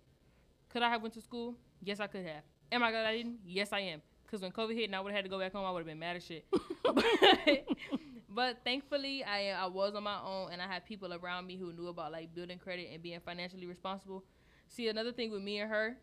Could 0.70 0.82
I 0.82 0.90
have 0.90 1.02
went 1.02 1.14
to 1.14 1.20
school? 1.20 1.54
Yes, 1.80 2.00
I 2.00 2.08
could 2.08 2.26
have. 2.26 2.42
Am 2.72 2.82
I 2.82 2.90
glad 2.90 3.06
I 3.06 3.16
didn't? 3.18 3.38
Yes, 3.46 3.72
I 3.72 3.78
am. 3.78 4.02
Because 4.26 4.42
when 4.42 4.50
COVID 4.50 4.74
hit 4.74 4.86
and 4.86 4.96
I 4.96 5.00
would 5.00 5.12
have 5.12 5.18
had 5.18 5.24
to 5.26 5.30
go 5.30 5.38
back 5.38 5.52
home, 5.52 5.64
I 5.64 5.70
would 5.70 5.78
have 5.78 5.86
been 5.86 6.00
mad 6.00 6.16
as 6.16 6.26
shit. 6.26 6.46
but, 6.82 7.04
but 8.28 8.56
thankfully, 8.64 9.22
I 9.22 9.50
uh, 9.50 9.66
I 9.66 9.66
was 9.68 9.94
on 9.94 10.02
my 10.02 10.18
own, 10.20 10.50
and 10.50 10.60
I 10.60 10.66
had 10.66 10.84
people 10.84 11.14
around 11.14 11.46
me 11.46 11.56
who 11.56 11.72
knew 11.72 11.86
about 11.86 12.10
like 12.10 12.34
building 12.34 12.58
credit 12.58 12.88
and 12.92 13.00
being 13.00 13.20
financially 13.20 13.66
responsible. 13.66 14.24
See, 14.66 14.88
another 14.88 15.12
thing 15.12 15.30
with 15.30 15.42
me 15.42 15.60
and 15.60 15.70
her, 15.70 15.96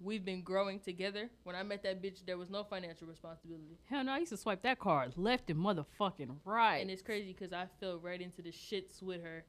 we've 0.00 0.24
been 0.24 0.42
growing 0.42 0.80
together. 0.80 1.30
When 1.44 1.56
I 1.56 1.62
met 1.62 1.82
that 1.84 2.02
bitch, 2.02 2.24
there 2.26 2.38
was 2.38 2.50
no 2.50 2.64
financial 2.64 3.06
responsibility. 3.06 3.78
Hell 3.88 4.04
no, 4.04 4.12
I 4.12 4.18
used 4.18 4.32
to 4.32 4.36
swipe 4.36 4.62
that 4.62 4.78
card 4.78 5.14
left 5.16 5.50
and 5.50 5.58
motherfucking 5.58 6.36
right. 6.44 6.78
And 6.78 6.90
it's 6.90 7.02
crazy 7.02 7.32
because 7.32 7.52
I 7.52 7.66
fell 7.80 7.98
right 7.98 8.20
into 8.20 8.42
the 8.42 8.50
shits 8.50 9.02
with 9.02 9.22
her. 9.22 9.44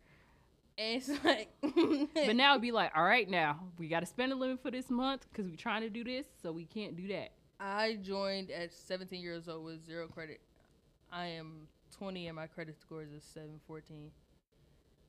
And 0.77 1.01
it's 1.01 1.09
like, 1.23 1.49
but 1.61 2.35
now 2.35 2.51
it'd 2.51 2.61
be 2.61 2.71
like, 2.71 2.91
all 2.95 3.03
right, 3.03 3.29
now 3.29 3.59
we 3.77 3.87
got 3.87 4.01
to 4.01 4.05
spend 4.05 4.31
a 4.31 4.35
limit 4.35 4.61
for 4.61 4.71
this 4.71 4.89
month 4.89 5.25
because 5.31 5.49
we're 5.49 5.57
trying 5.57 5.81
to 5.81 5.89
do 5.89 6.03
this, 6.03 6.27
so 6.41 6.51
we 6.51 6.65
can't 6.65 6.95
do 6.95 7.07
that. 7.09 7.31
I 7.59 7.97
joined 8.01 8.51
at 8.51 8.71
17 8.71 9.19
years 9.19 9.47
old 9.49 9.65
with 9.65 9.85
zero 9.85 10.07
credit. 10.07 10.41
I 11.11 11.25
am 11.27 11.67
20 11.97 12.27
and 12.27 12.35
my 12.35 12.47
credit 12.47 12.79
score 12.79 13.01
is 13.01 13.11
a 13.11 13.21
714. 13.21 14.11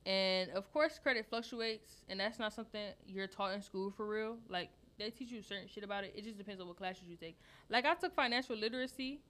And 0.05 0.49
of 0.51 0.71
course, 0.73 0.97
credit 0.97 1.27
fluctuates, 1.29 2.03
and 2.07 2.19
that's 2.19 2.39
not 2.39 2.53
something 2.53 2.81
you're 3.05 3.27
taught 3.27 3.53
in 3.53 3.61
school 3.61 3.91
for 3.91 4.07
real. 4.07 4.37
Like, 4.47 4.69
they 4.99 5.09
teach 5.09 5.31
you 5.31 5.41
certain 5.41 5.67
shit 5.67 5.83
about 5.83 6.03
it. 6.03 6.13
It 6.15 6.23
just 6.23 6.37
depends 6.37 6.61
on 6.61 6.67
what 6.67 6.77
classes 6.77 7.03
you 7.07 7.15
take. 7.15 7.37
Like, 7.69 7.85
I 7.85 7.95
took 7.95 8.13
financial 8.13 8.55
literacy, 8.55 9.21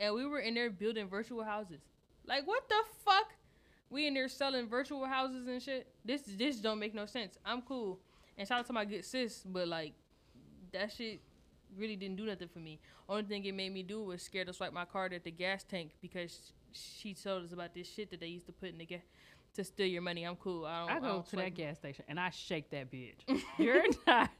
and 0.00 0.14
we 0.14 0.24
were 0.26 0.38
in 0.38 0.54
there 0.54 0.70
building 0.70 1.08
virtual 1.08 1.44
houses. 1.44 1.80
Like, 2.26 2.46
what 2.46 2.68
the 2.68 2.82
fuck? 3.04 3.34
We 3.90 4.06
in 4.06 4.14
there 4.14 4.28
selling 4.28 4.68
virtual 4.68 5.04
houses 5.06 5.46
and 5.46 5.62
shit. 5.62 5.86
This 6.04 6.22
this 6.22 6.56
don't 6.56 6.78
make 6.78 6.94
no 6.94 7.06
sense. 7.06 7.38
I'm 7.44 7.62
cool. 7.62 8.00
And 8.38 8.46
shout 8.46 8.60
out 8.60 8.66
to 8.66 8.72
my 8.72 8.84
good 8.84 9.04
sis, 9.04 9.44
but 9.44 9.68
like, 9.68 9.92
that 10.72 10.92
shit 10.92 11.20
really 11.76 11.96
didn't 11.96 12.16
do 12.16 12.26
nothing 12.26 12.48
for 12.48 12.58
me. 12.58 12.80
Only 13.08 13.22
thing 13.24 13.44
it 13.44 13.54
made 13.54 13.72
me 13.72 13.82
do 13.82 14.02
was 14.02 14.22
scared 14.22 14.48
to 14.48 14.52
swipe 14.52 14.72
my 14.72 14.84
card 14.84 15.12
at 15.12 15.24
the 15.24 15.30
gas 15.30 15.64
tank 15.64 15.92
because 16.02 16.52
she 16.72 17.14
told 17.14 17.44
us 17.44 17.52
about 17.52 17.74
this 17.74 17.88
shit 17.90 18.10
that 18.10 18.20
they 18.20 18.26
used 18.26 18.46
to 18.46 18.52
put 18.52 18.70
in 18.70 18.78
the 18.78 18.86
gas 18.86 19.02
to 19.54 19.64
steal 19.64 19.86
your 19.86 20.02
money. 20.02 20.24
I'm 20.24 20.36
cool. 20.36 20.66
I 20.66 20.80
don't. 20.80 20.90
I 20.90 20.96
I 20.96 21.00
go 21.00 21.06
don't 21.06 21.26
to 21.28 21.36
that 21.36 21.54
gas 21.54 21.78
station 21.78 22.04
and 22.08 22.20
I 22.20 22.30
shake 22.30 22.70
that 22.70 22.90
bitch. 22.90 23.14
You're 23.58 23.84
not 24.06 24.30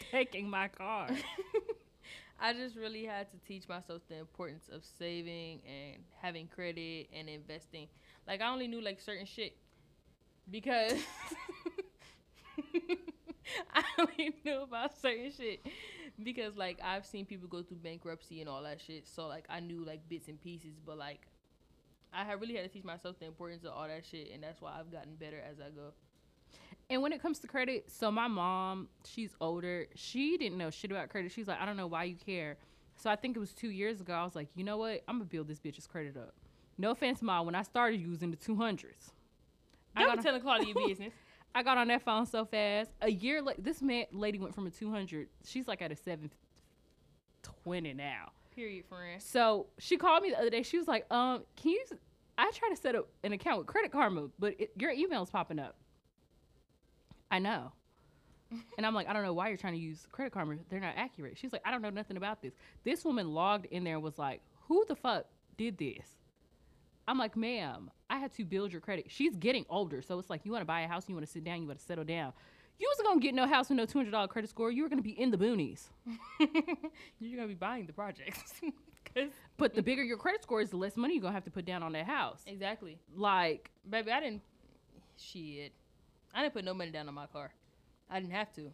taking 0.10 0.48
my 0.48 0.68
car. 0.68 1.08
I 2.40 2.54
just 2.54 2.76
really 2.76 3.04
had 3.04 3.30
to 3.32 3.38
teach 3.46 3.68
myself 3.68 4.02
the 4.08 4.16
importance 4.16 4.68
of 4.72 4.82
saving 4.98 5.60
and 5.66 6.02
having 6.22 6.48
credit 6.48 7.08
and 7.14 7.28
investing. 7.28 7.88
Like 8.26 8.40
I 8.40 8.50
only 8.50 8.66
knew 8.66 8.80
like 8.80 9.00
certain 9.00 9.26
shit 9.26 9.56
because 10.50 10.94
I 13.74 13.82
only 13.98 14.34
knew 14.44 14.62
about 14.62 14.98
certain 14.98 15.30
shit 15.30 15.60
because 16.22 16.56
like 16.56 16.78
I've 16.82 17.04
seen 17.04 17.26
people 17.26 17.48
go 17.48 17.62
through 17.62 17.78
bankruptcy 17.78 18.40
and 18.40 18.48
all 18.48 18.62
that 18.62 18.80
shit. 18.80 19.06
So 19.06 19.26
like 19.26 19.44
I 19.50 19.60
knew 19.60 19.84
like 19.84 20.08
bits 20.08 20.28
and 20.28 20.40
pieces, 20.40 20.80
but 20.84 20.96
like 20.96 21.26
I 22.12 22.32
really 22.32 22.54
had 22.54 22.64
to 22.64 22.68
teach 22.68 22.84
myself 22.84 23.18
the 23.20 23.26
importance 23.26 23.64
of 23.64 23.72
all 23.72 23.86
that 23.86 24.04
shit, 24.04 24.30
and 24.32 24.42
that's 24.42 24.60
why 24.60 24.72
I've 24.78 24.90
gotten 24.90 25.14
better 25.14 25.40
as 25.48 25.60
I 25.60 25.70
go. 25.70 25.92
And 26.90 27.00
when 27.02 27.12
it 27.12 27.22
comes 27.22 27.38
to 27.38 27.46
credit, 27.46 27.88
so 27.88 28.10
my 28.10 28.26
mom, 28.26 28.88
she's 29.04 29.30
older. 29.40 29.86
She 29.94 30.36
didn't 30.36 30.58
know 30.58 30.70
shit 30.70 30.90
about 30.90 31.08
credit. 31.08 31.30
She's 31.30 31.46
like, 31.46 31.60
I 31.60 31.64
don't 31.64 31.76
know 31.76 31.86
why 31.86 32.04
you 32.04 32.16
care. 32.16 32.56
So 32.96 33.08
I 33.08 33.16
think 33.16 33.36
it 33.36 33.40
was 33.40 33.52
two 33.52 33.70
years 33.70 34.00
ago. 34.00 34.12
I 34.12 34.24
was 34.24 34.34
like, 34.34 34.48
you 34.56 34.64
know 34.64 34.76
what? 34.76 35.02
I'm 35.06 35.16
gonna 35.16 35.24
build 35.24 35.46
this 35.46 35.60
bitch's 35.60 35.86
credit 35.86 36.16
up. 36.16 36.34
No 36.76 36.90
offense, 36.90 37.22
mom. 37.22 37.46
When 37.46 37.54
I 37.54 37.62
started 37.62 38.00
using 38.00 38.30
the 38.30 38.36
two 38.36 38.56
hundreds, 38.56 39.12
I 39.94 40.04
got, 40.04 40.20
telling 40.20 40.40
Claudia 40.42 40.74
your 40.74 40.88
business. 40.88 41.12
I 41.54 41.62
got 41.62 41.78
on 41.78 41.88
that 41.88 42.02
phone 42.02 42.26
so 42.26 42.44
fast. 42.44 42.90
A 43.02 43.10
year 43.10 43.40
later, 43.40 43.62
this 43.62 43.80
man 43.80 44.06
lady 44.12 44.38
went 44.38 44.54
from 44.54 44.66
a 44.66 44.70
two 44.70 44.90
hundred. 44.90 45.28
She's 45.44 45.68
like 45.68 45.80
at 45.80 45.92
a 45.92 45.96
seven 45.96 46.30
twenty 47.42 47.94
now. 47.94 48.32
Period, 48.54 48.84
friend. 48.86 49.22
So 49.22 49.66
she 49.78 49.96
called 49.96 50.24
me 50.24 50.30
the 50.30 50.38
other 50.38 50.50
day. 50.50 50.64
She 50.64 50.76
was 50.76 50.88
like, 50.88 51.06
um, 51.12 51.44
can 51.56 51.70
you? 51.70 51.84
I 52.36 52.50
try 52.52 52.68
to 52.68 52.76
set 52.76 52.96
up 52.96 53.08
an 53.22 53.32
account 53.32 53.58
with 53.58 53.66
Credit 53.66 53.92
Karma, 53.92 54.28
but 54.38 54.56
it, 54.58 54.72
your 54.76 54.90
email's 54.90 55.30
popping 55.30 55.58
up. 55.58 55.76
I 57.30 57.38
know. 57.38 57.72
and 58.76 58.84
I'm 58.86 58.94
like, 58.94 59.08
I 59.08 59.12
don't 59.12 59.22
know 59.22 59.32
why 59.32 59.48
you're 59.48 59.56
trying 59.56 59.74
to 59.74 59.78
use 59.78 60.06
Credit 60.10 60.32
Karma. 60.32 60.56
They're 60.68 60.80
not 60.80 60.94
accurate. 60.96 61.38
She's 61.38 61.52
like, 61.52 61.62
I 61.64 61.70
don't 61.70 61.82
know 61.82 61.90
nothing 61.90 62.16
about 62.16 62.42
this. 62.42 62.52
This 62.84 63.04
woman 63.04 63.32
logged 63.32 63.66
in 63.66 63.84
there 63.84 63.94
and 63.94 64.02
was 64.02 64.18
like, 64.18 64.40
who 64.68 64.84
the 64.88 64.96
fuck 64.96 65.26
did 65.56 65.78
this? 65.78 66.06
I'm 67.06 67.18
like, 67.18 67.36
ma'am, 67.36 67.90
I 68.08 68.18
had 68.18 68.32
to 68.34 68.44
build 68.44 68.72
your 68.72 68.80
credit. 68.80 69.06
She's 69.08 69.36
getting 69.36 69.64
older, 69.70 70.02
so 70.02 70.18
it's 70.18 70.30
like 70.30 70.44
you 70.44 70.52
want 70.52 70.62
to 70.62 70.66
buy 70.66 70.80
a 70.82 70.88
house, 70.88 71.08
you 71.08 71.14
want 71.14 71.26
to 71.26 71.32
sit 71.32 71.44
down, 71.44 71.60
you 71.62 71.66
want 71.68 71.78
to 71.78 71.84
settle 71.84 72.04
down. 72.04 72.32
You 72.78 72.88
wasn't 72.92 73.08
gonna 73.08 73.20
get 73.20 73.34
no 73.34 73.46
house 73.46 73.68
with 73.68 73.76
no 73.76 73.84
two 73.84 73.98
hundred 73.98 74.12
dollar 74.12 74.26
credit 74.28 74.48
score. 74.48 74.70
You 74.70 74.82
were 74.84 74.88
gonna 74.88 75.02
be 75.02 75.10
in 75.20 75.30
the 75.30 75.36
boonies. 75.36 75.88
You're 77.20 77.36
gonna 77.36 77.48
be 77.48 77.54
buying 77.54 77.86
the 77.86 77.92
projects. 77.92 78.54
But 79.56 79.74
the 79.74 79.82
bigger 79.82 80.04
your 80.04 80.16
credit 80.18 80.42
score 80.44 80.60
is, 80.60 80.70
the 80.70 80.76
less 80.76 80.96
money 80.96 81.14
you're 81.14 81.22
gonna 81.22 81.34
have 81.34 81.42
to 81.44 81.50
put 81.50 81.64
down 81.64 81.82
on 81.82 81.90
that 81.92 82.06
house. 82.06 82.42
exactly, 82.46 82.96
Like, 83.16 83.70
baby. 83.88 84.12
I 84.12 84.20
didn't. 84.20 84.42
Shit, 85.18 85.72
I 86.34 86.42
didn't 86.42 86.54
put 86.54 86.64
no 86.64 86.74
money 86.74 86.90
down 86.90 87.08
on 87.08 87.14
my 87.14 87.26
car. 87.26 87.52
I 88.08 88.20
didn't 88.20 88.32
have 88.32 88.52
to. 88.54 88.70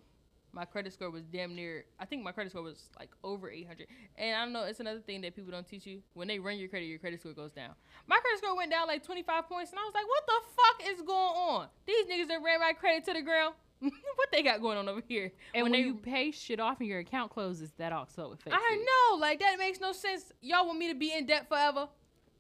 My 0.53 0.65
credit 0.65 0.93
score 0.95 1.11
was 1.11 1.25
damn 1.25 1.55
near. 1.55 1.85
I 2.01 2.07
think 2.07 2.23
my 2.23 2.33
credit 2.33 2.51
score 2.51 2.63
was 2.63 2.89
like 2.99 3.11
over 3.23 3.51
800. 3.51 3.89
And 4.17 4.35
I 4.37 4.45
don't 4.45 4.53
know. 4.55 4.63
It's 4.65 4.81
another 4.81 5.01
thing 5.01 5.21
that 5.23 5.35
people 5.37 5.51
don't 5.51 5.67
teach 5.67 5.85
you. 5.85 6.01
When 6.15 6.29
they 6.29 6.39
run 6.39 6.57
your 6.57 6.69
credit, 6.69 6.87
your 6.87 6.99
credit 6.99 7.21
score 7.21 7.33
goes 7.35 7.53
down. 7.53 7.73
My 8.07 8.17
credit 8.21 8.39
score 8.39 8.57
went 8.57 8.71
down 8.71 8.87
like 8.87 9.05
25 9.05 9.49
points, 9.49 9.71
and 9.73 9.79
I 9.79 9.83
was 9.85 9.93
like, 9.95 10.07
"What 10.07 10.27
the 10.27 10.33
fuck 10.57 10.91
is 10.93 11.03
going 11.03 11.11
on? 11.11 11.69
These 11.87 12.07
niggas 12.07 12.29
that 12.29 12.41
ran 12.43 12.61
my 12.61 12.73
credit 12.73 13.05
to 13.07 13.13
the 13.13 13.21
ground. 13.23 13.55
what 13.81 14.29
they 14.33 14.43
got 14.43 14.63
going 14.63 14.79
on 14.79 14.89
over 14.89 15.03
here?" 15.07 15.31
and 15.55 15.65
when, 15.65 15.73
they, 15.73 15.81
you 15.81 15.95
pay 15.95 16.31
shit 16.31 16.59
off 16.59 16.81
and 16.81 16.89
your 16.89 17.01
account 17.01 17.31
closes, 17.33 17.73
that 17.77 17.93
also 17.93 18.33
affects 18.33 18.59
I 18.59 18.79
it. 18.81 18.87
know, 19.13 19.19
like 19.19 19.41
that 19.41 19.57
makes 19.59 19.79
no 19.81 19.93
sense. 19.93 20.33
Y'all 20.41 20.67
want 20.67 20.79
me 20.79 20.89
to 20.91 20.95
be 20.99 21.13
in 21.13 21.27
debt 21.27 21.49
forever? 21.49 21.89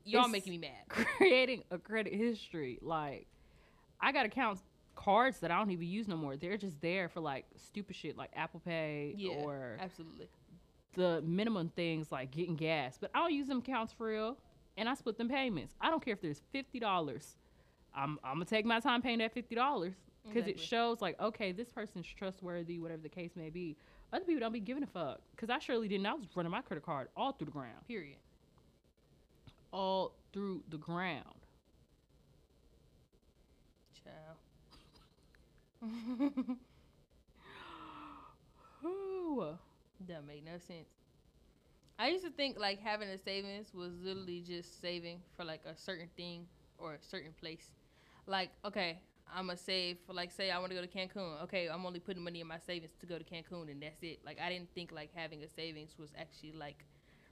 Y'all 0.05 0.21
It's- 0.21 0.33
making 0.33 0.53
me 0.53 0.59
mad. 0.59 0.89
Creating 1.19 1.64
a 1.71 1.77
credit 1.77 2.14
history, 2.14 2.79
like, 2.81 3.27
I 4.01 4.12
got 4.12 4.25
accounts 4.25 4.62
cards 4.97 5.38
that 5.40 5.51
I 5.53 5.59
don't 5.59 5.70
even 5.70 5.86
use 5.86 6.09
no 6.09 6.16
more. 6.16 6.36
They're 6.36 6.57
just 6.57 6.80
there 6.80 7.09
for 7.09 7.20
like 7.20 7.44
stupid 7.57 7.94
shit 7.94 8.16
like 8.16 8.30
Apple 8.34 8.61
Pay 8.64 9.14
Yeah, 9.16 9.34
or 9.34 9.76
absolutely. 9.80 10.28
the 10.94 11.22
minimum 11.22 11.70
things 11.76 12.11
like 12.11 12.32
getting 12.32 12.57
gas. 12.57 12.99
But 13.01 13.11
I 13.14 13.20
don't 13.20 13.32
use 13.32 13.47
them 13.47 13.59
accounts 13.59 13.92
for 13.92 14.09
real, 14.09 14.36
and 14.76 14.88
I 14.88 14.94
split 14.94 15.16
them 15.18 15.28
payments. 15.28 15.74
I 15.80 15.90
don't 15.90 16.05
care 16.05 16.14
if 16.14 16.20
there's 16.20 16.42
fifty 16.51 16.80
dollars. 16.80 17.36
I'm 17.94 18.18
I'm 18.24 18.34
gonna 18.34 18.44
take 18.47 18.64
my 18.66 18.80
time 18.80 19.01
paying 19.03 19.18
that 19.18 19.32
fifty 19.32 19.55
dollars 19.55 19.94
because 20.26 20.49
it 20.49 20.59
shows 20.59 21.01
like 21.01 21.20
okay, 21.20 21.53
this 21.53 21.68
person's 21.70 22.07
trustworthy, 22.07 22.78
whatever 22.78 23.03
the 23.03 23.09
case 23.09 23.30
may 23.36 23.51
be. 23.51 23.76
Other 24.12 24.24
people 24.24 24.40
don't 24.40 24.53
be 24.53 24.61
giving 24.61 24.82
a 24.82 24.86
fuck 24.86 25.20
because 25.32 25.51
I 25.51 25.59
surely 25.59 25.88
didn't. 25.88 26.07
I 26.07 26.14
was 26.14 26.26
running 26.34 26.53
my 26.53 26.62
credit 26.62 26.84
card 26.84 27.09
all 27.16 27.32
through 27.32 27.47
the 27.47 27.51
ground, 27.53 27.86
Period. 27.88 28.16
all 29.72 30.14
through 30.32 30.62
the 30.68 30.78
ground. 30.78 31.24
Child. 34.05 34.36
Ooh. 34.74 35.66
that 40.07 40.27
make 40.27 40.45
no 40.45 40.59
sense. 40.59 40.89
I 41.99 42.09
used 42.09 42.24
to 42.24 42.31
think 42.31 42.59
like 42.59 42.81
having 42.81 43.09
a 43.09 43.18
savings 43.18 43.72
was 43.72 43.93
literally 44.03 44.41
just 44.47 44.81
saving 44.81 45.20
for 45.37 45.45
like 45.45 45.62
a 45.64 45.77
certain 45.77 46.09
thing 46.16 46.47
or 46.79 46.95
a 46.95 47.03
certain 47.03 47.33
place. 47.41 47.70
Like, 48.27 48.51
okay, 48.64 48.99
I'm 49.35 49.47
gonna 49.47 49.57
save 49.57 49.99
for 50.07 50.12
like 50.12 50.31
say 50.31 50.51
I 50.51 50.59
want 50.59 50.70
to 50.72 50.77
go 50.77 50.83
to 50.83 50.89
Cancun. 50.89 51.43
Okay, 51.45 51.68
I'm 51.68 51.87
only 51.87 52.01
putting 52.01 52.22
money 52.22 52.41
in 52.41 52.47
my 52.47 52.59
savings 52.59 52.93
to 53.01 53.07
go 53.07 53.18
to 53.18 53.24
Cancun 53.24 53.70
and 53.70 53.83
that's 53.83 54.03
it. 54.03 54.20
Like 54.24 54.39
I 54.41 54.51
didn't 54.51 54.68
think 54.74 54.93
like 54.93 55.11
having 55.14 55.43
a 55.43 55.49
savings 55.49 55.97
was 55.99 56.11
actually 56.18 56.53
like 56.53 56.85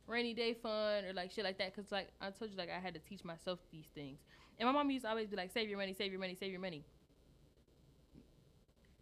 rainy 0.07 0.34
day 0.34 0.55
fund 0.55 1.07
or 1.07 1.12
like 1.12 1.30
shit 1.30 1.45
like 1.45 1.59
that 1.59 1.74
cuz 1.74 1.92
like 1.92 2.09
I 2.20 2.30
told 2.30 2.51
you 2.51 2.57
like 2.57 2.70
I 2.70 2.78
had 2.78 2.95
to 2.95 3.01
teach 3.01 3.24
myself 3.24 3.59
these 3.70 3.88
things. 3.95 4.18
And 4.59 4.66
my 4.66 4.72
mom 4.72 4.90
used 4.90 5.05
to 5.05 5.11
always 5.11 5.28
be 5.28 5.36
like 5.36 5.51
save 5.51 5.68
your 5.68 5.78
money, 5.78 5.92
save 5.92 6.11
your 6.11 6.20
money, 6.20 6.34
save 6.34 6.53
your 6.53 6.61
money. 6.61 6.84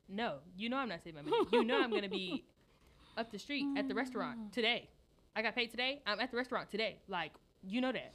No, 0.09 0.37
you 0.57 0.69
know 0.69 0.77
I'm 0.77 0.89
not 0.89 1.03
saving 1.03 1.25
my 1.25 1.31
money. 1.31 1.47
You 1.53 1.65
know 1.65 1.83
I'm 1.83 1.91
going 1.91 2.03
to 2.03 2.09
be 2.09 2.45
up 3.17 3.31
the 3.31 3.39
street 3.39 3.67
at 3.77 3.89
the 3.89 3.95
restaurant 3.95 4.39
mm. 4.39 4.53
today. 4.53 4.89
I 5.35 5.43
got 5.43 5.55
paid 5.55 5.71
today. 5.71 6.03
I'm 6.07 6.21
at 6.21 6.31
the 6.31 6.37
restaurant 6.37 6.71
today. 6.71 6.99
Like, 7.09 7.33
you 7.63 7.81
know 7.81 7.93
that. 7.93 8.13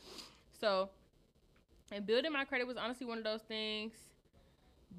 So, 0.59 0.89
and 1.91 2.05
building 2.05 2.31
my 2.31 2.45
credit 2.45 2.67
was 2.67 2.77
honestly 2.77 3.07
one 3.07 3.17
of 3.17 3.23
those 3.23 3.41
things 3.41 3.93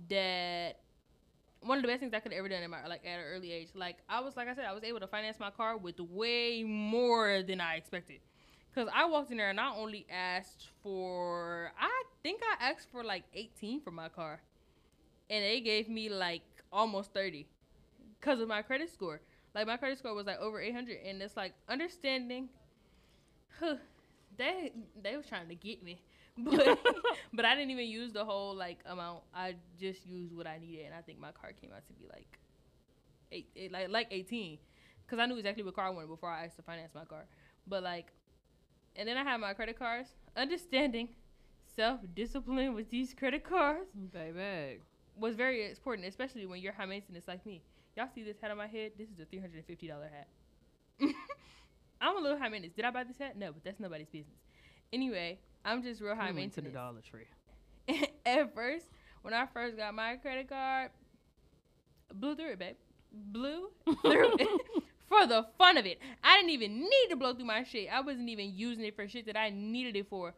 that 0.08 0.78
one 1.60 1.78
of 1.78 1.82
the 1.82 1.88
best 1.88 2.00
things 2.00 2.14
I 2.14 2.20
could 2.20 2.32
have 2.32 2.38
ever 2.38 2.48
done 2.48 2.62
in 2.62 2.70
my 2.70 2.86
like 2.86 3.04
at 3.04 3.18
an 3.18 3.24
early 3.26 3.52
age. 3.52 3.68
Like 3.74 3.96
I 4.08 4.20
was 4.20 4.36
like 4.36 4.48
I 4.48 4.54
said, 4.54 4.64
I 4.64 4.72
was 4.72 4.84
able 4.84 5.00
to 5.00 5.06
finance 5.06 5.38
my 5.40 5.50
car 5.50 5.76
with 5.76 5.98
way 6.00 6.62
more 6.62 7.42
than 7.42 7.60
I 7.60 7.76
expected. 7.76 8.20
Cause 8.74 8.88
I 8.94 9.06
walked 9.06 9.30
in 9.30 9.38
there 9.38 9.50
and 9.50 9.58
I 9.58 9.74
only 9.74 10.06
asked 10.10 10.68
for 10.82 11.72
I 11.80 12.02
think 12.22 12.42
I 12.42 12.70
asked 12.70 12.88
for 12.92 13.02
like 13.02 13.24
18 13.34 13.80
for 13.80 13.90
my 13.90 14.08
car. 14.08 14.40
And 15.30 15.44
they 15.44 15.60
gave 15.60 15.88
me 15.88 16.08
like 16.08 16.42
almost 16.72 17.12
30 17.12 17.46
because 18.20 18.40
of 18.40 18.48
my 18.48 18.62
credit 18.62 18.90
score. 18.92 19.20
Like 19.54 19.66
my 19.66 19.76
credit 19.76 19.98
score 19.98 20.14
was 20.14 20.26
like 20.26 20.40
over 20.40 20.60
800 20.60 20.98
and 21.04 21.22
it's 21.22 21.36
like 21.36 21.54
understanding 21.68 22.48
huh, 23.58 23.76
they 24.36 24.72
they 25.02 25.16
was 25.16 25.26
trying 25.26 25.48
to 25.48 25.54
get 25.54 25.82
me. 25.82 26.02
But 26.40 26.78
but 27.32 27.44
I 27.44 27.56
didn't 27.56 27.72
even 27.72 27.88
use 27.88 28.12
the 28.12 28.24
whole 28.24 28.54
like 28.54 28.78
amount. 28.86 29.24
I 29.34 29.56
just 29.80 30.06
used 30.06 30.36
what 30.36 30.46
I 30.46 30.58
needed 30.58 30.86
and 30.86 30.94
I 30.94 31.00
think 31.00 31.18
my 31.18 31.32
car 31.32 31.50
came 31.52 31.70
out 31.74 31.84
to 31.88 31.92
be 31.94 32.06
like 32.08 32.38
eight, 33.32 33.48
eight 33.56 33.72
like 33.72 33.88
like 33.88 34.06
18 34.12 34.58
cuz 35.08 35.18
I 35.18 35.26
knew 35.26 35.36
exactly 35.36 35.64
what 35.64 35.74
car 35.74 35.86
I 35.86 35.90
wanted 35.90 36.08
before 36.08 36.30
I 36.30 36.44
asked 36.44 36.56
to 36.56 36.62
finance 36.62 36.94
my 36.94 37.04
car. 37.04 37.24
But 37.66 37.82
like 37.82 38.12
and 38.94 39.08
then 39.08 39.16
I 39.16 39.24
had 39.24 39.40
my 39.40 39.52
credit 39.54 39.78
cards. 39.78 40.10
Understanding 40.36 41.08
self-discipline 41.74 42.74
with 42.74 42.90
these 42.90 43.14
credit 43.14 43.44
cards 43.44 43.90
Baby. 44.12 44.80
Was 45.18 45.34
very 45.34 45.70
important, 45.70 46.06
especially 46.06 46.46
when 46.46 46.60
you're 46.60 46.72
high 46.72 46.86
maintenance 46.86 47.26
like 47.28 47.44
me. 47.46 47.62
Y'all 47.96 48.08
see 48.14 48.22
this 48.22 48.36
hat 48.40 48.50
on 48.50 48.56
my 48.56 48.66
head? 48.66 48.92
This 48.96 49.08
is 49.08 49.18
a 49.20 49.24
three 49.24 49.40
hundred 49.40 49.56
and 49.56 49.66
fifty 49.66 49.88
dollar 49.88 50.08
hat. 50.08 50.28
I'm 52.00 52.16
a 52.16 52.20
little 52.20 52.38
high 52.38 52.48
maintenance. 52.48 52.74
Did 52.76 52.84
I 52.84 52.90
buy 52.90 53.04
this 53.04 53.18
hat? 53.18 53.36
No, 53.36 53.52
but 53.52 53.64
that's 53.64 53.80
nobody's 53.80 54.08
business. 54.08 54.38
Anyway, 54.92 55.38
I'm 55.64 55.82
just 55.82 56.00
real 56.00 56.14
high 56.14 56.30
We 56.30 56.40
went 56.40 56.54
to 56.54 56.62
maintenance. 56.62 56.66
the 56.66 56.78
Dollar 56.78 57.00
Tree. 57.96 58.08
At 58.26 58.54
first, 58.54 58.86
when 59.22 59.34
I 59.34 59.46
first 59.52 59.76
got 59.76 59.94
my 59.94 60.16
credit 60.16 60.48
card, 60.48 60.90
blew 62.14 62.36
through 62.36 62.52
it, 62.52 62.58
babe. 62.58 62.76
Blew 63.12 63.70
through 64.02 64.34
it 64.38 64.48
for 65.08 65.26
the 65.26 65.46
fun 65.58 65.76
of 65.76 65.86
it. 65.86 65.98
I 66.22 66.36
didn't 66.36 66.50
even 66.50 66.78
need 66.78 67.06
to 67.10 67.16
blow 67.16 67.34
through 67.34 67.46
my 67.46 67.64
shit. 67.64 67.88
I 67.92 68.00
wasn't 68.00 68.28
even 68.28 68.52
using 68.54 68.84
it 68.84 68.94
for 68.94 69.08
shit 69.08 69.26
that 69.26 69.36
I 69.36 69.50
needed 69.50 69.96
it 69.96 70.08
for. 70.08 70.34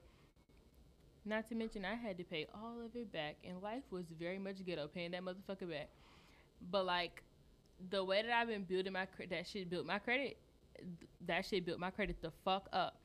Not 1.25 1.49
to 1.49 1.55
mention, 1.55 1.85
I 1.85 1.95
had 1.95 2.17
to 2.19 2.25
pay 2.25 2.47
all 2.55 2.81
of 2.85 2.97
it 2.97 3.13
back, 3.13 3.37
and 3.45 3.63
life 3.63 3.83
was 3.91 4.07
very 4.19 4.39
much 4.39 4.65
ghetto 4.65 4.89
paying 4.89 5.11
that 5.11 5.23
motherfucker 5.23 5.69
back. 5.69 5.89
But 6.71 6.87
like, 6.87 7.23
the 7.91 8.05
way 8.05 8.23
that 8.23 8.31
I've 8.31 8.49
been 8.49 8.65
building 8.65 8.93
my 8.93 9.07
credit, 9.07 9.31
that 9.31 9.47
shit 9.47 9.71
built 9.71 9.87
my 9.87 9.99
credit. 9.99 10.39
That 11.27 11.45
shit 11.45 11.65
built 11.65 11.79
my 11.79 11.91
credit 11.91 12.23
the 12.23 12.33
fuck 12.45 12.69
up. 12.73 12.97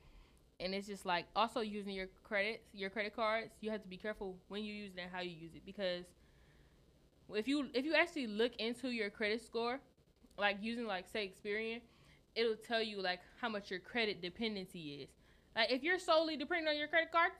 And 0.58 0.74
it's 0.74 0.86
just 0.86 1.04
like 1.04 1.26
also 1.36 1.60
using 1.60 1.94
your 1.94 2.06
credits, 2.24 2.64
your 2.72 2.88
credit 2.88 3.14
cards. 3.14 3.52
You 3.60 3.70
have 3.70 3.82
to 3.82 3.88
be 3.88 3.98
careful 3.98 4.36
when 4.48 4.64
you 4.64 4.72
use 4.72 4.92
it 4.96 5.02
and 5.02 5.10
how 5.12 5.20
you 5.20 5.30
use 5.30 5.54
it 5.54 5.66
because 5.66 6.04
if 7.34 7.46
you 7.46 7.66
if 7.74 7.84
you 7.84 7.94
actually 7.94 8.26
look 8.26 8.56
into 8.56 8.88
your 8.88 9.10
credit 9.10 9.44
score, 9.44 9.80
like 10.38 10.56
using 10.62 10.86
like 10.86 11.06
say 11.08 11.30
Experian, 11.30 11.80
it'll 12.34 12.56
tell 12.56 12.82
you 12.82 13.02
like 13.02 13.20
how 13.40 13.48
much 13.48 13.70
your 13.70 13.80
credit 13.80 14.22
dependency 14.22 15.02
is. 15.02 15.08
Like 15.54 15.70
if 15.70 15.82
you're 15.82 15.98
solely 15.98 16.36
depending 16.36 16.68
on 16.68 16.78
your 16.78 16.88
credit 16.88 17.12
cards, 17.12 17.34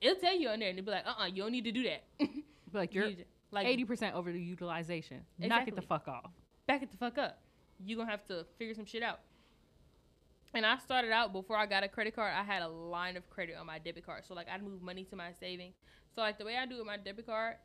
it'll 0.00 0.20
tell 0.20 0.34
you 0.34 0.48
on 0.48 0.58
there 0.58 0.70
and 0.70 0.78
it'll 0.78 0.86
be 0.86 0.92
like, 0.92 1.06
uh 1.06 1.22
uh 1.22 1.26
you 1.26 1.42
don't 1.42 1.52
need 1.52 1.64
to 1.64 1.72
do 1.72 1.82
that. 1.84 2.04
But 2.72 2.78
like 2.78 2.94
you're 2.94 3.06
You 3.06 3.24
like 3.50 3.66
eighty 3.66 3.84
percent 3.84 4.14
over 4.14 4.32
the 4.32 4.40
utilization. 4.40 5.20
Knock 5.38 5.68
it 5.68 5.76
the 5.76 5.82
fuck 5.82 6.08
off. 6.08 6.30
back 6.66 6.82
it 6.82 6.90
the 6.90 6.96
fuck 6.96 7.18
up. 7.18 7.38
You're 7.84 7.98
gonna 7.98 8.10
have 8.10 8.26
to 8.26 8.44
figure 8.58 8.74
some 8.74 8.84
shit 8.84 9.02
out. 9.02 9.20
And 10.52 10.66
I 10.66 10.78
started 10.78 11.12
out 11.12 11.32
before 11.32 11.56
I 11.56 11.66
got 11.66 11.84
a 11.84 11.88
credit 11.88 12.16
card, 12.16 12.32
I 12.36 12.42
had 12.42 12.62
a 12.62 12.68
line 12.68 13.16
of 13.16 13.28
credit 13.30 13.56
on 13.58 13.66
my 13.66 13.78
debit 13.78 14.04
card. 14.04 14.24
So 14.26 14.34
like 14.34 14.48
I'd 14.48 14.62
move 14.62 14.82
money 14.82 15.04
to 15.04 15.16
my 15.16 15.32
savings. 15.38 15.74
So 16.14 16.22
like 16.22 16.38
the 16.38 16.44
way 16.44 16.56
I 16.56 16.66
do 16.66 16.78
with 16.78 16.86
my 16.86 16.96
debit 16.96 17.26
card, 17.26 17.56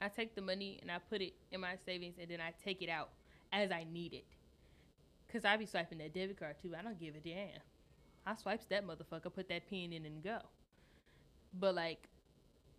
I 0.00 0.08
take 0.08 0.34
the 0.34 0.40
money 0.42 0.78
and 0.80 0.90
I 0.90 0.98
put 1.10 1.20
it 1.20 1.34
in 1.52 1.60
my 1.60 1.74
savings 1.84 2.16
and 2.20 2.30
then 2.30 2.40
I 2.40 2.52
take 2.64 2.82
it 2.82 2.88
out 2.88 3.10
as 3.52 3.70
I 3.70 3.84
need 3.90 4.14
it. 4.14 4.24
Cause 5.30 5.44
I 5.44 5.56
be 5.56 5.66
swiping 5.66 5.98
that 5.98 6.14
debit 6.14 6.38
card 6.38 6.56
too. 6.62 6.72
I 6.78 6.82
don't 6.82 6.98
give 6.98 7.14
a 7.14 7.20
damn. 7.20 7.60
I 8.26 8.34
swipes 8.36 8.64
that 8.70 8.86
motherfucker, 8.86 9.32
put 9.32 9.48
that 9.50 9.68
pin 9.68 9.92
in 9.92 10.06
and 10.06 10.22
go. 10.22 10.38
But 11.58 11.74
like, 11.74 12.08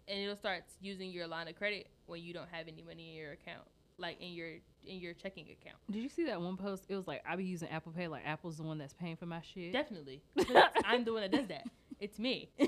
and 0.08 0.20
it'll 0.20 0.36
start 0.36 0.64
using 0.82 1.12
your 1.12 1.28
line 1.28 1.48
of 1.48 1.56
credit 1.56 1.88
when 2.06 2.22
you 2.22 2.34
don't 2.34 2.50
have 2.50 2.68
any 2.68 2.82
money 2.82 3.10
in 3.10 3.16
your 3.16 3.32
account, 3.34 3.68
like 3.98 4.22
in 4.22 4.30
your 4.34 4.50
in 4.86 5.00
your 5.00 5.14
checking 5.14 5.46
account. 5.46 5.78
Did 5.92 6.02
you 6.02 6.10
see 6.10 6.26
that 6.26 6.42
one 6.42 6.58
post? 6.58 6.86
It 6.90 6.96
was 6.96 7.08
like 7.08 7.24
I 7.28 7.36
be 7.36 7.44
using 7.44 7.70
Apple 7.70 7.92
Pay. 7.92 8.08
Like 8.08 8.24
Apple's 8.26 8.58
the 8.58 8.64
one 8.64 8.78
that's 8.78 8.94
paying 8.94 9.16
for 9.16 9.26
my 9.26 9.42
shit. 9.42 9.74
Definitely, 9.74 10.22
I'm 10.86 11.04
the 11.04 11.14
one 11.14 11.22
that 11.22 11.32
does 11.32 11.48
that. 11.48 11.68
It's 12.00 12.20
me. 12.20 12.50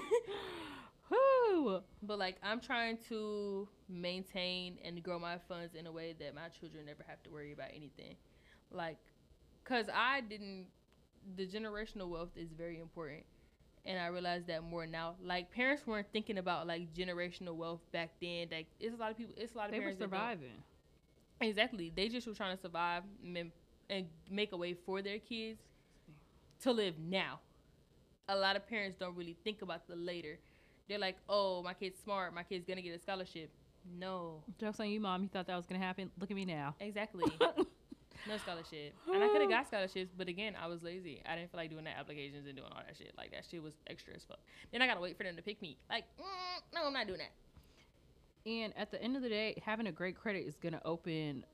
Woo! 1.10 1.82
But 2.04 2.20
like 2.20 2.38
I'm 2.44 2.60
trying 2.60 2.98
to 3.10 3.68
maintain 3.88 4.78
and 4.84 5.02
grow 5.02 5.20
my 5.20 5.38
funds 5.48 5.76
in 5.76 5.88
a 5.88 5.92
way 5.92 6.16
that 6.20 6.36
my 6.36 6.50
children 6.50 6.86
never 6.86 7.04
have 7.08 7.22
to 7.24 7.30
worry 7.30 7.54
about 7.54 7.70
anything. 7.76 8.16
Like 8.72 8.98
cuz 9.64 9.88
I 9.94 10.22
didn't 10.22 10.68
the 11.36 11.48
generational 11.48 12.10
wealth 12.10 12.36
is 12.36 12.52
very 12.52 12.80
important. 12.80 13.24
And 13.86 13.98
I 14.00 14.08
realize 14.08 14.44
that 14.48 14.64
more 14.64 14.86
now. 14.86 15.16
Like 15.24 15.52
parents 15.52 15.88
weren't 15.88 16.08
thinking 16.12 16.38
about 16.38 16.68
like 16.68 16.94
generational 16.94 17.56
wealth 17.56 17.80
back 17.92 18.12
then. 18.22 18.48
Like 18.52 18.68
it's 18.80 18.94
a 18.94 18.98
lot 18.98 19.12
of 19.12 19.18
people. 19.18 19.34
It's 19.38 19.54
a 19.56 19.58
lot 19.58 19.66
of 19.68 19.72
They 19.72 19.80
were 19.80 19.84
parents 19.86 20.00
don't- 20.00 20.10
surviving. 20.10 20.64
Exactly. 21.42 21.92
They 21.96 22.10
just 22.10 22.28
were 22.28 22.34
trying 22.34 22.56
to 22.56 22.62
survive 22.62 23.04
and, 23.24 23.52
and 23.90 24.06
make 24.30 24.52
a 24.52 24.58
way 24.58 24.74
for 24.86 25.02
their 25.02 25.20
kids 25.20 25.62
to 26.64 26.72
live 26.74 26.96
now. 27.00 27.40
A 28.28 28.36
lot 28.36 28.56
of 28.58 28.68
parents 28.68 28.98
don't 29.00 29.16
really 29.16 29.38
think 29.44 29.62
about 29.62 29.88
the 29.88 29.96
later. 29.96 30.38
They're 30.88 31.00
like, 31.00 31.16
"Oh, 31.30 31.64
my 31.64 31.74
kid's 31.74 31.98
smart. 32.04 32.34
My 32.34 32.44
kid's 32.44 32.66
gonna 32.66 32.82
get 32.82 32.96
a 32.96 33.00
scholarship." 33.00 33.50
No, 33.98 34.44
Jokes 34.60 34.80
on 34.82 34.90
you, 34.90 35.00
mom. 35.00 35.24
You 35.24 35.30
thought 35.30 35.48
that 35.48 35.56
was 35.56 35.66
gonna 35.66 35.80
happen. 35.84 36.12
Look 36.20 36.30
at 36.30 36.36
me 36.36 36.46
now. 36.46 36.76
exactly. 36.80 37.24
no 38.28 38.38
scholarship. 38.38 38.94
And 39.12 39.24
I 39.24 39.28
could 39.28 39.42
have 39.42 39.50
got 39.50 39.68
scholarships, 39.68 40.12
but 40.18 40.28
again, 40.28 40.56
I 40.62 40.68
was 40.68 40.84
lazy. 40.84 41.22
I 41.26 41.36
didn't 41.36 41.52
feel 41.52 41.60
like 41.60 41.70
doing 41.70 41.86
the 41.86 41.98
applications 41.98 42.48
and 42.48 42.56
doing 42.56 42.70
all 42.72 42.82
that 42.86 42.98
shit. 42.98 43.14
Like 43.18 43.32
that 43.32 43.46
shit 43.50 43.62
was 43.62 43.74
extra 43.88 44.14
as 44.16 44.24
fuck. 44.24 44.40
Then 44.72 44.82
I 44.82 44.88
gotta 44.88 45.02
wait 45.02 45.18
for 45.18 45.24
them 45.24 45.36
to 45.36 45.42
pick 45.42 45.62
me. 45.62 45.78
Like, 45.90 46.06
mm, 46.20 46.62
no, 46.74 46.88
I'm 46.88 46.94
not 46.94 47.08
doing 47.08 47.20
that. 47.20 48.50
And 48.50 48.74
at 48.78 48.92
the 48.92 49.02
end 49.02 49.16
of 49.16 49.22
the 49.22 49.30
day, 49.30 49.62
having 49.66 49.88
a 49.88 49.92
great 49.92 50.16
credit 50.16 50.48
is 50.48 50.58
gonna 50.58 50.82
open 50.86 51.46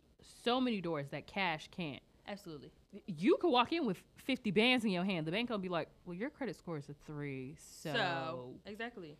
so 0.43 0.59
many 0.59 0.81
doors 0.81 1.07
that 1.09 1.27
cash 1.27 1.69
can't. 1.71 2.01
Absolutely. 2.27 2.71
You 3.05 3.37
could 3.39 3.51
walk 3.51 3.71
in 3.71 3.85
with 3.85 4.01
fifty 4.17 4.51
bands 4.51 4.85
in 4.85 4.91
your 4.91 5.03
hand. 5.03 5.27
The 5.27 5.31
bank 5.31 5.49
gonna 5.49 5.61
be 5.61 5.69
like, 5.69 5.89
"Well, 6.05 6.15
your 6.15 6.29
credit 6.29 6.55
score 6.55 6.77
is 6.77 6.89
a 6.89 6.95
three, 7.05 7.55
so, 7.59 7.93
so 7.93 8.53
exactly. 8.65 9.15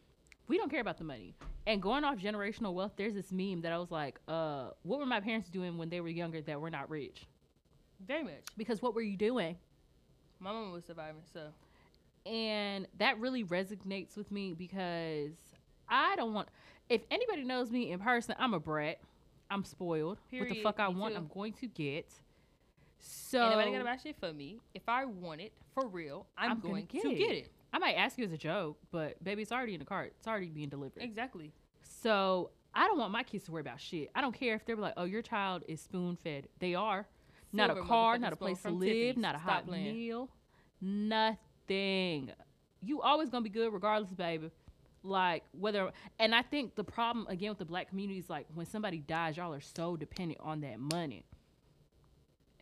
we 0.47 0.57
don't 0.57 0.69
care 0.69 0.81
about 0.81 0.97
the 0.97 1.03
money." 1.03 1.35
And 1.67 1.81
going 1.81 2.03
off 2.03 2.17
generational 2.17 2.73
wealth, 2.73 2.93
there's 2.95 3.13
this 3.13 3.31
meme 3.31 3.61
that 3.61 3.71
I 3.71 3.77
was 3.77 3.91
like, 3.91 4.19
"Uh, 4.27 4.71
what 4.81 4.99
were 4.99 5.05
my 5.05 5.19
parents 5.19 5.49
doing 5.49 5.77
when 5.77 5.89
they 5.89 6.01
were 6.01 6.07
younger 6.07 6.41
that 6.41 6.59
were 6.59 6.71
not 6.71 6.89
rich? 6.89 7.27
Very 8.07 8.23
much. 8.23 8.33
Because 8.57 8.81
what 8.81 8.93
were 8.95 9.01
you 9.01 9.17
doing?" 9.17 9.57
My 10.39 10.51
mom 10.51 10.71
was 10.71 10.85
surviving, 10.85 11.21
so 11.33 11.51
and 12.25 12.87
that 12.97 13.19
really 13.19 13.43
resonates 13.43 14.17
with 14.17 14.31
me 14.31 14.53
because 14.53 15.33
I 15.87 16.15
don't 16.15 16.33
want. 16.33 16.49
If 16.89 17.01
anybody 17.09 17.43
knows 17.43 17.71
me 17.71 17.91
in 17.91 17.99
person, 17.99 18.35
I'm 18.37 18.53
a 18.53 18.59
brat. 18.59 18.99
I'm 19.49 19.63
spoiled. 19.63 20.17
what 20.31 20.49
the 20.49 20.61
fuck 20.61 20.79
I 20.79 20.87
Me 20.89 20.95
want, 20.95 21.13
too. 21.13 21.19
I'm 21.19 21.27
going 21.33 21.53
to 21.53 21.67
get. 21.67 22.11
So 22.99 23.39
Ain't 23.39 23.51
nobody 23.51 23.71
gotta 23.71 23.83
buy 23.83 23.97
shit 23.97 24.15
for 24.19 24.33
me. 24.33 24.57
If 24.73 24.87
I 24.87 25.05
want 25.05 25.41
it 25.41 25.53
for 25.73 25.87
real, 25.87 26.25
I'm, 26.37 26.51
I'm 26.51 26.59
gonna 26.59 26.73
going 26.73 26.85
get 26.85 27.01
to 27.03 27.11
it. 27.11 27.17
get 27.17 27.31
it. 27.31 27.51
I 27.71 27.77
might 27.77 27.93
ask 27.93 28.17
you 28.17 28.25
as 28.25 28.31
a 28.31 28.37
joke, 28.37 28.77
but 28.91 29.21
baby, 29.23 29.43
it's 29.43 29.51
already 29.51 29.73
in 29.73 29.79
the 29.79 29.85
cart. 29.85 30.13
It's 30.17 30.27
already 30.27 30.47
being 30.47 30.69
delivered. 30.69 31.03
Exactly. 31.03 31.51
So 31.83 32.49
I 32.73 32.87
don't 32.87 32.97
want 32.97 33.11
my 33.11 33.21
kids 33.23 33.45
to 33.45 33.51
worry 33.51 33.61
about 33.61 33.79
shit. 33.79 34.09
I 34.15 34.21
don't 34.21 34.33
care 34.33 34.55
if 34.55 34.65
they're 34.65 34.75
like, 34.75 34.93
"Oh, 34.97 35.03
your 35.03 35.21
child 35.21 35.63
is 35.67 35.81
spoon 35.81 36.15
fed." 36.15 36.47
They 36.59 36.73
are. 36.73 37.05
Not 37.55 37.69
a 37.71 37.81
car, 37.81 38.17
not 38.17 38.33
a 38.33 38.35
place 38.35 38.61
to 38.63 38.69
live, 38.69 38.89
Tiffany's. 38.89 39.17
not 39.17 39.35
a 39.35 39.39
Stop 39.39 39.49
hot 39.51 39.67
playing. 39.67 39.93
meal, 39.93 40.29
nothing. 40.81 42.31
You 42.81 43.01
always 43.01 43.29
gonna 43.29 43.43
be 43.43 43.49
good 43.49 43.73
regardless, 43.73 44.11
baby. 44.13 44.51
Like 45.03 45.43
whether, 45.51 45.91
and 46.19 46.33
I 46.33 46.41
think 46.41 46.75
the 46.75 46.83
problem 46.83 47.27
again 47.27 47.49
with 47.49 47.59
the 47.59 47.65
black 47.65 47.89
community 47.89 48.19
is 48.19 48.29
like 48.29 48.47
when 48.53 48.65
somebody 48.65 48.99
dies, 48.99 49.37
y'all 49.37 49.53
are 49.53 49.61
so 49.61 49.95
dependent 49.95 50.39
on 50.41 50.61
that 50.61 50.79
money. 50.79 51.25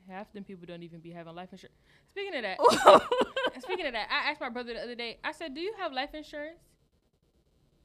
Half 0.10 0.34
them 0.34 0.44
people 0.44 0.66
don't 0.68 0.84
even 0.84 1.00
be 1.00 1.12
having 1.12 1.34
life 1.34 1.50
insurance. 1.54 1.78
Speaking 2.10 2.36
of 2.36 2.42
that, 2.44 2.58
speaking 3.62 3.86
of 3.86 3.94
that, 3.94 4.08
I 4.12 4.30
asked 4.32 4.42
my 4.42 4.50
brother 4.50 4.74
the 4.74 4.82
other 4.82 4.96
day. 4.96 5.18
I 5.24 5.32
said, 5.32 5.54
"Do 5.56 5.62
you 5.62 5.74
have 5.80 5.94
life 5.94 6.14
insurance?" 6.14 6.60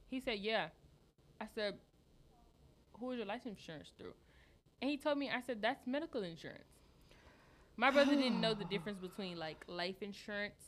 He 0.09 0.19
said, 0.19 0.39
"Yeah." 0.39 0.67
I 1.39 1.45
said, 1.55 1.75
"Who 2.99 3.11
is 3.11 3.17
your 3.17 3.25
life 3.27 3.45
insurance 3.45 3.93
through?" 3.97 4.13
And 4.81 4.91
he 4.91 4.97
told 4.97 5.17
me. 5.17 5.29
I 5.29 5.39
said, 5.41 5.61
"That's 5.61 5.87
medical 5.87 6.23
insurance." 6.23 6.67
My 7.79 7.91
brother 7.91 8.13
didn't 8.13 8.41
know 8.41 8.53
the 8.53 8.65
difference 8.69 8.99
between 8.99 9.37
like 9.37 9.63
life 9.67 10.01
insurance 10.01 10.61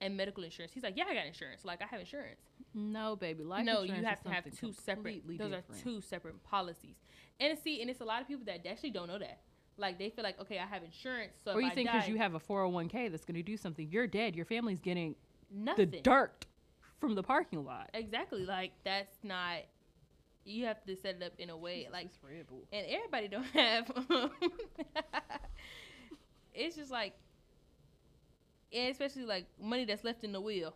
and 0.00 0.16
medical 0.16 0.42
insurance. 0.42 0.72
He's 0.72 0.82
like, 0.82 0.96
"Yeah, 0.96 1.04
I 1.08 1.14
got 1.14 1.26
insurance. 1.26 1.64
Like 1.64 1.82
I 1.82 1.86
have 1.86 2.00
insurance." 2.00 2.40
no, 2.72 3.14
baby, 3.14 3.44
life 3.44 3.64
no, 3.64 3.82
insurance 3.82 3.90
you 3.90 4.02
is 4.02 4.08
have 4.08 4.22
to 4.22 4.30
have 4.30 4.44
two 4.58 4.72
separate. 4.72 5.26
Those 5.26 5.38
different. 5.38 5.64
are 5.70 5.82
two 5.82 6.00
separate 6.00 6.42
policies. 6.42 6.96
And 7.38 7.58
see, 7.58 7.80
and 7.82 7.90
it's 7.90 8.00
a 8.00 8.04
lot 8.04 8.22
of 8.22 8.28
people 8.28 8.44
that 8.46 8.66
actually 8.66 8.90
don't 8.90 9.08
know 9.08 9.18
that. 9.18 9.40
Like 9.76 9.98
they 9.98 10.08
feel 10.08 10.24
like, 10.24 10.40
okay, 10.40 10.58
I 10.58 10.66
have 10.66 10.82
insurance, 10.82 11.32
so 11.44 11.52
Or 11.52 11.60
you 11.60 11.68
I 11.68 11.74
think 11.74 11.90
because 11.90 12.08
you 12.08 12.16
have 12.16 12.34
a 12.34 12.40
401k 12.40 13.10
that's 13.10 13.24
gonna 13.24 13.42
do 13.42 13.56
something, 13.56 13.88
you're 13.90 14.06
dead. 14.06 14.34
Your 14.34 14.46
family's 14.46 14.80
getting 14.80 15.16
nothing. 15.50 15.90
the 15.90 16.00
dirt 16.00 16.46
from 17.00 17.14
the 17.16 17.22
parking 17.22 17.64
lot. 17.64 17.90
Exactly. 17.92 18.46
Like 18.46 18.72
that's 18.84 19.16
not. 19.22 19.58
You 20.46 20.66
have 20.66 20.84
to 20.84 20.94
set 20.96 21.16
it 21.16 21.22
up 21.22 21.32
in 21.38 21.48
a 21.50 21.56
way 21.56 21.88
like, 21.90 22.10
and 22.72 22.86
everybody 22.86 23.28
don't 23.28 23.44
have. 23.54 23.90
it's 26.54 26.76
just 26.76 26.90
like, 26.90 27.14
and 28.72 28.90
especially 28.90 29.24
like 29.24 29.46
money 29.60 29.84
that's 29.84 30.04
left 30.04 30.24
in 30.24 30.32
the 30.32 30.40
will. 30.40 30.74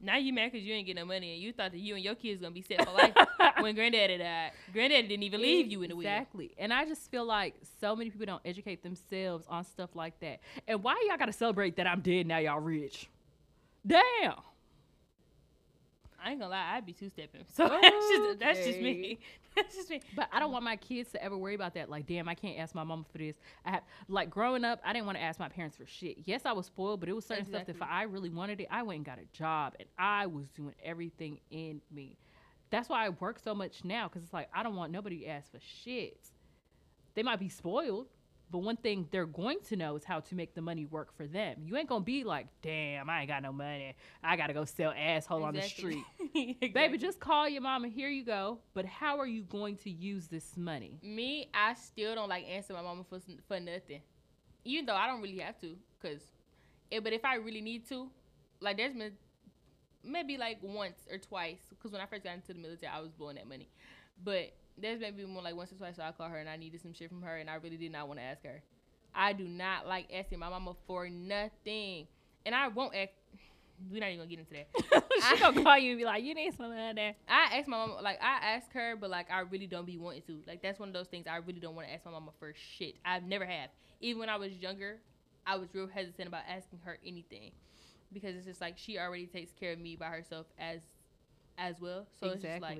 Now 0.00 0.16
you 0.18 0.32
mad 0.32 0.52
because 0.52 0.66
you 0.66 0.74
ain't 0.74 0.86
getting 0.86 1.00
no 1.00 1.06
money, 1.06 1.32
and 1.32 1.42
you 1.42 1.52
thought 1.52 1.72
that 1.72 1.78
you 1.78 1.94
and 1.94 2.04
your 2.04 2.14
kids 2.14 2.40
gonna 2.40 2.52
be 2.52 2.60
set 2.62 2.84
for 2.84 2.92
life 2.92 3.14
when 3.60 3.74
granddaddy 3.74 4.18
died. 4.18 4.50
Granddaddy 4.72 5.08
didn't 5.08 5.22
even 5.22 5.40
leave 5.40 5.70
you 5.70 5.82
in 5.82 5.88
the 5.88 5.96
will. 5.96 6.02
Exactly. 6.02 6.52
And 6.58 6.72
I 6.74 6.84
just 6.84 7.10
feel 7.10 7.24
like 7.24 7.54
so 7.80 7.96
many 7.96 8.10
people 8.10 8.26
don't 8.26 8.42
educate 8.44 8.82
themselves 8.82 9.46
on 9.48 9.64
stuff 9.64 9.90
like 9.94 10.18
that. 10.20 10.40
And 10.68 10.82
why 10.82 11.02
y'all 11.08 11.16
gotta 11.16 11.32
celebrate 11.32 11.76
that 11.76 11.86
I'm 11.86 12.00
dead 12.00 12.26
now 12.26 12.38
y'all 12.38 12.60
rich? 12.60 13.08
Damn. 13.86 14.34
I 16.22 16.30
ain't 16.30 16.40
gonna 16.40 16.50
lie, 16.50 16.74
I'd 16.74 16.86
be 16.86 16.92
two 16.92 17.08
stepping. 17.10 17.44
So 17.54 17.68
that's 17.68 18.08
just 18.08 18.38
that's 18.40 18.58
just 18.64 18.80
me. 18.80 19.18
That's 19.56 19.76
just 19.76 19.88
me. 19.90 20.00
But 20.16 20.28
I 20.32 20.40
don't 20.40 20.50
mm. 20.50 20.54
want 20.54 20.64
my 20.64 20.76
kids 20.76 21.12
to 21.12 21.22
ever 21.22 21.36
worry 21.36 21.54
about 21.54 21.74
that. 21.74 21.88
Like, 21.88 22.06
damn, 22.06 22.28
I 22.28 22.34
can't 22.34 22.58
ask 22.58 22.74
my 22.74 22.82
mama 22.82 23.04
for 23.10 23.18
this. 23.18 23.36
I 23.64 23.70
have 23.70 23.82
like 24.08 24.28
growing 24.30 24.64
up, 24.64 24.80
I 24.84 24.92
didn't 24.92 25.06
want 25.06 25.18
to 25.18 25.22
ask 25.22 25.38
my 25.38 25.48
parents 25.48 25.76
for 25.76 25.86
shit. 25.86 26.18
Yes, 26.24 26.42
I 26.44 26.52
was 26.52 26.66
spoiled, 26.66 27.00
but 27.00 27.08
it 27.08 27.12
was 27.12 27.24
certain 27.24 27.44
stuff 27.44 27.66
that 27.66 27.76
if 27.76 27.82
I 27.82 28.02
really 28.02 28.30
wanted 28.30 28.60
it, 28.60 28.68
I 28.70 28.82
went 28.82 28.96
and 28.98 29.06
got 29.06 29.18
a 29.18 29.36
job 29.36 29.74
and 29.78 29.88
I 29.98 30.26
was 30.26 30.48
doing 30.50 30.74
everything 30.82 31.38
in 31.50 31.80
me. 31.92 32.16
That's 32.70 32.88
why 32.88 33.06
I 33.06 33.10
work 33.10 33.38
so 33.38 33.54
much 33.54 33.84
now, 33.84 34.08
because 34.08 34.24
it's 34.24 34.32
like 34.32 34.48
I 34.52 34.62
don't 34.62 34.74
want 34.74 34.90
nobody 34.90 35.20
to 35.20 35.26
ask 35.26 35.50
for 35.52 35.60
shit. 35.60 36.18
They 37.14 37.22
might 37.22 37.38
be 37.38 37.48
spoiled, 37.48 38.08
but 38.54 38.62
one 38.62 38.76
thing 38.76 39.08
they're 39.10 39.26
going 39.26 39.58
to 39.64 39.74
know 39.74 39.96
is 39.96 40.04
how 40.04 40.20
to 40.20 40.36
make 40.36 40.54
the 40.54 40.60
money 40.60 40.86
work 40.86 41.12
for 41.16 41.26
them. 41.26 41.56
You 41.64 41.76
ain't 41.76 41.88
gonna 41.88 42.04
be 42.04 42.22
like, 42.22 42.46
damn, 42.62 43.10
I 43.10 43.22
ain't 43.22 43.28
got 43.28 43.42
no 43.42 43.50
money. 43.50 43.96
I 44.22 44.36
gotta 44.36 44.52
go 44.52 44.64
sell 44.64 44.94
asshole 44.96 45.42
on 45.42 45.54
the 45.54 45.62
street. 45.62 46.04
Exactly. 46.36 46.68
Baby, 46.72 46.98
just 46.98 47.18
call 47.18 47.48
your 47.48 47.62
mama. 47.62 47.88
Here 47.88 48.08
you 48.08 48.24
go. 48.24 48.60
But 48.72 48.84
how 48.84 49.18
are 49.18 49.26
you 49.26 49.42
going 49.42 49.76
to 49.78 49.90
use 49.90 50.28
this 50.28 50.56
money? 50.56 51.00
Me, 51.02 51.48
I 51.52 51.74
still 51.74 52.14
don't 52.14 52.28
like 52.28 52.44
answer 52.48 52.74
my 52.74 52.82
mama 52.82 53.02
for 53.10 53.18
for 53.48 53.58
nothing, 53.58 54.02
even 54.64 54.86
though 54.86 54.94
I 54.94 55.08
don't 55.08 55.20
really 55.20 55.38
have 55.38 55.60
to. 55.62 55.76
Cause, 56.00 56.20
eh, 56.92 57.00
but 57.02 57.12
if 57.12 57.24
I 57.24 57.36
really 57.36 57.60
need 57.60 57.88
to, 57.88 58.08
like 58.60 58.76
there's 58.76 58.94
been 58.94 59.14
maybe 60.04 60.36
like 60.36 60.58
once 60.62 61.00
or 61.10 61.18
twice. 61.18 61.62
Cause 61.82 61.90
when 61.90 62.00
I 62.00 62.06
first 62.06 62.22
got 62.22 62.34
into 62.34 62.52
the 62.52 62.60
military, 62.60 62.92
I 62.94 63.00
was 63.00 63.10
blowing 63.10 63.34
that 63.34 63.48
money, 63.48 63.68
but 64.22 64.52
there's 64.80 65.00
maybe 65.00 65.24
more 65.24 65.42
like 65.42 65.56
once 65.56 65.72
or 65.72 65.76
twice. 65.76 65.96
So 65.96 66.02
I 66.02 66.12
call 66.12 66.28
her 66.28 66.38
and 66.38 66.48
I 66.48 66.56
needed 66.56 66.80
some 66.82 66.92
shit 66.92 67.08
from 67.08 67.22
her, 67.22 67.36
and 67.36 67.48
I 67.48 67.54
really 67.56 67.76
did 67.76 67.92
not 67.92 68.08
want 68.08 68.20
to 68.20 68.24
ask 68.24 68.42
her. 68.44 68.62
I 69.14 69.32
do 69.32 69.44
not 69.44 69.86
like 69.86 70.06
asking 70.12 70.38
my 70.40 70.48
mama 70.48 70.74
for 70.86 71.08
nothing, 71.08 72.06
and 72.44 72.54
I 72.54 72.68
won't 72.68 72.94
ask. 72.94 73.12
We're 73.90 74.00
not 74.00 74.06
even 74.10 74.18
gonna 74.20 74.30
get 74.30 74.38
into 74.38 74.52
that. 74.52 75.04
she 75.30 75.38
gonna 75.40 75.62
call 75.62 75.78
you 75.78 75.90
and 75.90 75.98
be 75.98 76.04
like, 76.04 76.22
"You 76.22 76.34
need 76.34 76.56
some 76.56 76.66
of 76.70 76.76
that." 76.76 77.16
I 77.28 77.58
ask 77.58 77.68
my 77.68 77.76
mama, 77.76 78.00
like 78.00 78.18
I 78.22 78.54
ask 78.54 78.72
her, 78.72 78.96
but 78.96 79.10
like 79.10 79.30
I 79.30 79.40
really 79.40 79.66
don't 79.66 79.86
be 79.86 79.98
wanting 79.98 80.22
to. 80.28 80.40
Like 80.46 80.62
that's 80.62 80.78
one 80.78 80.88
of 80.88 80.94
those 80.94 81.08
things 81.08 81.26
I 81.26 81.36
really 81.36 81.60
don't 81.60 81.74
want 81.74 81.88
to 81.88 81.94
ask 81.94 82.04
my 82.04 82.12
mama 82.12 82.30
for 82.38 82.52
shit. 82.54 82.96
I've 83.04 83.24
never 83.24 83.44
have. 83.44 83.70
Even 84.00 84.20
when 84.20 84.28
I 84.28 84.36
was 84.36 84.52
younger, 84.52 84.98
I 85.46 85.56
was 85.56 85.68
real 85.72 85.88
hesitant 85.88 86.28
about 86.28 86.42
asking 86.48 86.80
her 86.84 86.98
anything 87.04 87.50
because 88.12 88.36
it's 88.36 88.46
just 88.46 88.60
like 88.60 88.78
she 88.78 88.98
already 88.98 89.26
takes 89.26 89.52
care 89.52 89.72
of 89.72 89.78
me 89.78 89.96
by 89.96 90.06
herself 90.06 90.46
as 90.58 90.80
as 91.58 91.80
well. 91.80 92.06
So 92.20 92.30
it's 92.30 92.42
just 92.42 92.60
like 92.60 92.78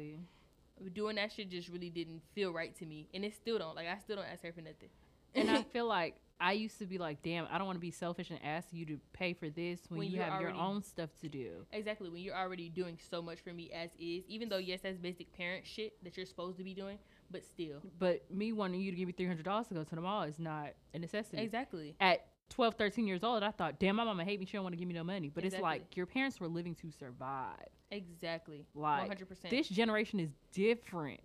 doing 0.92 1.16
that 1.16 1.32
shit 1.32 1.50
just 1.50 1.68
really 1.68 1.90
didn't 1.90 2.22
feel 2.34 2.52
right 2.52 2.74
to 2.76 2.86
me, 2.86 3.08
and 3.14 3.24
it 3.24 3.34
still 3.34 3.58
don't. 3.58 3.76
Like 3.76 3.86
I 3.88 3.98
still 3.98 4.16
don't 4.16 4.26
ask 4.26 4.42
her 4.42 4.52
for 4.52 4.60
nothing. 4.60 4.88
and 5.34 5.50
I 5.50 5.62
feel 5.72 5.86
like 5.86 6.16
I 6.40 6.52
used 6.52 6.78
to 6.80 6.86
be 6.86 6.98
like, 6.98 7.22
"Damn, 7.22 7.46
I 7.50 7.58
don't 7.58 7.66
want 7.66 7.76
to 7.76 7.80
be 7.80 7.90
selfish 7.90 8.30
and 8.30 8.38
ask 8.42 8.68
you 8.72 8.84
to 8.86 9.00
pay 9.12 9.32
for 9.34 9.48
this 9.48 9.80
when, 9.88 9.98
When 9.98 10.10
you 10.10 10.20
have 10.20 10.40
your 10.40 10.52
own 10.52 10.82
stuff 10.82 11.10
to 11.20 11.28
do." 11.28 11.64
Exactly. 11.72 12.08
When 12.10 12.22
you're 12.22 12.36
already 12.36 12.68
doing 12.68 12.98
so 13.10 13.22
much 13.22 13.38
for 13.40 13.52
me 13.52 13.70
as 13.72 13.90
is, 13.98 14.24
even 14.28 14.48
though 14.48 14.58
yes, 14.58 14.80
that's 14.82 14.98
basic 14.98 15.32
parent 15.32 15.66
shit 15.66 16.02
that 16.02 16.16
you're 16.16 16.26
supposed 16.26 16.58
to 16.58 16.64
be 16.64 16.74
doing, 16.74 16.98
but 17.30 17.44
still. 17.44 17.80
But 17.98 18.30
me 18.30 18.52
wanting 18.52 18.80
you 18.80 18.90
to 18.90 18.96
give 18.96 19.06
me 19.06 19.12
three 19.12 19.26
hundred 19.26 19.44
dollars 19.44 19.68
to 19.68 19.74
go 19.74 19.84
to 19.84 19.94
the 19.94 20.00
mall 20.00 20.22
is 20.22 20.38
not 20.38 20.70
a 20.92 20.98
necessity. 20.98 21.42
Exactly. 21.42 21.94
At 22.00 22.26
12, 22.50 22.74
13 22.74 23.06
years 23.06 23.24
old, 23.24 23.42
I 23.42 23.50
thought, 23.50 23.78
"Damn, 23.80 23.96
my 23.96 24.04
mama 24.04 24.24
hate 24.24 24.38
me. 24.38 24.46
She 24.46 24.52
don't 24.52 24.62
want 24.62 24.74
to 24.74 24.78
give 24.78 24.86
me 24.86 24.94
no 24.94 25.04
money." 25.04 25.28
But 25.28 25.44
it's 25.44 25.58
like 25.58 25.96
your 25.96 26.06
parents 26.06 26.38
were 26.40 26.48
living 26.48 26.74
to 26.76 26.90
survive. 26.90 27.68
Exactly. 27.90 28.66
Like 28.74 29.00
One 29.00 29.08
hundred 29.08 29.28
percent. 29.28 29.50
this 29.50 29.68
generation 29.68 30.20
is 30.20 30.30
different. 30.52 31.20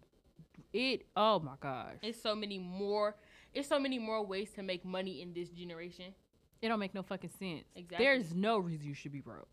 It. 0.74 1.06
Oh 1.16 1.40
my 1.40 1.54
gosh. 1.60 1.96
It's 2.02 2.22
so 2.22 2.36
many 2.36 2.58
more. 2.58 3.16
It's 3.54 3.68
so 3.68 3.80
many 3.80 3.98
more 4.00 4.24
ways 4.26 4.52
to 4.52 4.64
make 4.64 4.86
money 4.86 5.22
in 5.22 5.34
this 5.34 5.50
generation. 5.50 6.14
It 6.62 6.68
don't 6.68 6.80
make 6.80 6.94
no 6.94 7.04
fucking 7.04 7.32
sense. 7.40 7.64
Exactly. 7.76 8.06
There's 8.06 8.34
no 8.34 8.58
reason 8.60 8.88
you 8.88 8.94
should 8.94 9.12
be 9.12 9.22
broke. 9.22 9.48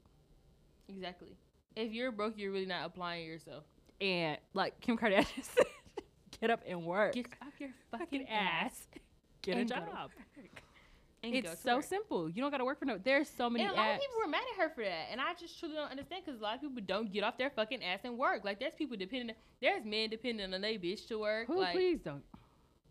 Exactly. 0.88 1.36
If 1.74 1.92
you're 1.92 2.10
broke, 2.12 2.34
you're 2.36 2.52
really 2.52 2.66
not 2.66 2.84
applying 2.86 3.26
yourself. 3.26 3.64
And 4.00 4.38
like 4.54 4.80
Kim 4.80 4.98
Kardashian 4.98 5.26
said, 5.42 5.66
get 6.40 6.50
up 6.50 6.62
and 6.66 6.84
work. 6.84 7.14
Get 7.14 7.26
off 7.42 7.52
your 7.58 7.70
fucking 7.90 8.06
fucking 8.06 8.28
ass. 8.28 8.72
ass. 8.72 8.86
Get 9.42 9.58
a 9.58 9.64
job. 9.64 10.10
It's 11.34 11.60
so 11.62 11.76
work. 11.76 11.84
simple. 11.84 12.28
You 12.30 12.42
don't 12.42 12.50
got 12.50 12.58
to 12.58 12.64
work 12.64 12.78
for 12.78 12.84
no. 12.84 12.98
There's 13.02 13.28
so 13.28 13.48
many 13.50 13.64
And 13.64 13.72
a 13.72 13.76
lot 13.76 13.86
apps. 13.88 13.94
of 13.96 14.00
people 14.00 14.16
were 14.24 14.30
mad 14.30 14.42
at 14.54 14.60
her 14.62 14.68
for 14.74 14.84
that, 14.84 15.06
and 15.10 15.20
I 15.20 15.34
just 15.34 15.58
truly 15.58 15.74
don't 15.74 15.90
understand 15.90 16.24
because 16.24 16.40
a 16.40 16.42
lot 16.42 16.54
of 16.56 16.60
people 16.60 16.82
don't 16.86 17.12
get 17.12 17.24
off 17.24 17.36
their 17.38 17.50
fucking 17.50 17.82
ass 17.82 18.00
and 18.04 18.16
work. 18.18 18.44
Like 18.44 18.60
there's 18.60 18.74
people 18.74 18.96
depending, 18.96 19.34
there's 19.60 19.84
men 19.84 20.10
depending 20.10 20.52
on 20.54 20.60
their 20.60 20.72
bitch 20.78 21.06
to 21.08 21.18
work. 21.18 21.46
Who 21.48 21.60
like, 21.60 21.74
please 21.74 22.00
don't? 22.00 22.22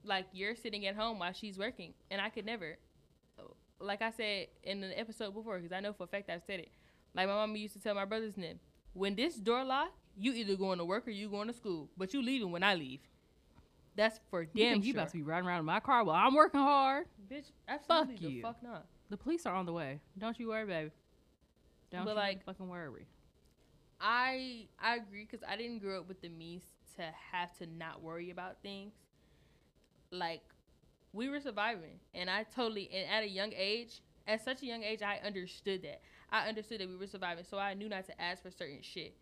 like 0.04 0.26
you're 0.34 0.56
sitting 0.56 0.86
at 0.86 0.96
home 0.96 1.18
while 1.20 1.34
she's 1.34 1.58
working, 1.58 1.94
and 2.12 2.22
I 2.22 2.30
could 2.30 2.46
never. 2.46 2.78
Like 3.80 4.02
I 4.02 4.12
said 4.12 4.48
in 4.64 4.80
the 4.82 4.98
episode 4.98 5.34
before, 5.34 5.58
because 5.58 5.74
I 5.74 5.80
know 5.82 5.92
for 5.94 6.04
a 6.04 6.08
fact 6.08 6.30
I've 6.30 6.44
said 6.48 6.60
it. 6.62 6.70
Like 7.14 7.28
my 7.28 7.34
mama 7.34 7.58
used 7.58 7.74
to 7.74 7.80
tell 7.80 7.94
my 7.96 8.06
brothers 8.06 8.34
and 8.36 8.44
them, 8.44 8.60
when 8.94 9.16
this 9.16 9.36
door 9.36 9.64
locked, 9.66 9.98
you 10.18 10.32
either 10.34 10.56
going 10.56 10.78
to 10.78 10.86
work 10.86 11.08
or 11.08 11.12
you 11.12 11.28
going 11.30 11.48
to 11.48 11.54
school, 11.54 11.90
but 11.98 12.14
you 12.14 12.22
leaving 12.22 12.52
when 12.52 12.64
I 12.64 12.76
leave. 12.76 13.02
That's 13.96 14.20
for 14.30 14.42
You 14.42 14.50
damn 14.56 14.74
think 14.74 14.86
you 14.86 14.92
sure. 14.94 15.00
about 15.02 15.10
to 15.12 15.18
be 15.18 15.24
riding 15.24 15.48
around 15.48 15.60
in 15.60 15.66
my 15.66 15.80
car 15.80 16.04
while 16.04 16.16
I'm 16.28 16.36
working 16.36 16.60
hard? 16.60 17.08
Bitch, 17.32 17.52
absolutely 17.68 18.16
Fuck 18.16 18.22
the 18.24 18.30
you. 18.32 18.42
fuck 18.42 18.64
not. 18.64 18.86
The 19.10 19.18
police 19.18 19.46
are 19.46 19.56
on 19.56 19.66
the 19.66 19.74
way. 19.74 20.00
Don't 20.18 20.38
you 20.40 20.48
worry, 20.50 20.66
baby. 20.66 20.92
Don't 21.92 22.04
But, 22.06 22.12
you 22.12 22.16
like- 22.18 22.44
fucking 22.44 22.68
worry. 22.68 23.06
I 24.02 24.68
I 24.78 24.96
agree 24.98 25.24
because 25.24 25.44
I 25.48 25.56
didn't 25.56 25.80
grow 25.80 26.00
up 26.02 26.08
with 26.08 26.22
the 26.22 26.28
means 26.30 26.64
to 26.98 27.04
have 27.32 27.58
to 27.60 27.66
not 27.68 28.02
worry 28.02 28.30
about 28.30 28.58
things. 28.62 28.94
Like 30.12 30.42
we 31.14 31.30
were 31.30 31.40
surviving, 31.40 32.00
and 32.14 32.30
I 32.30 32.44
totally 32.44 32.90
and 32.94 33.10
at 33.10 33.24
a 33.24 33.30
young 33.30 33.54
age, 33.56 34.02
at 34.28 34.44
such 34.44 34.62
a 34.64 34.66
young 34.66 34.84
age, 34.84 35.02
I 35.02 35.20
understood 35.26 35.84
that. 35.84 36.02
I 36.30 36.48
understood 36.50 36.82
that 36.82 36.90
we 36.90 36.98
were 36.98 37.08
surviving, 37.08 37.46
so 37.46 37.58
I 37.58 37.74
knew 37.74 37.88
not 37.88 38.06
to 38.08 38.22
ask 38.22 38.44
for 38.44 38.52
certain 38.52 38.82
shit. 38.82 39.16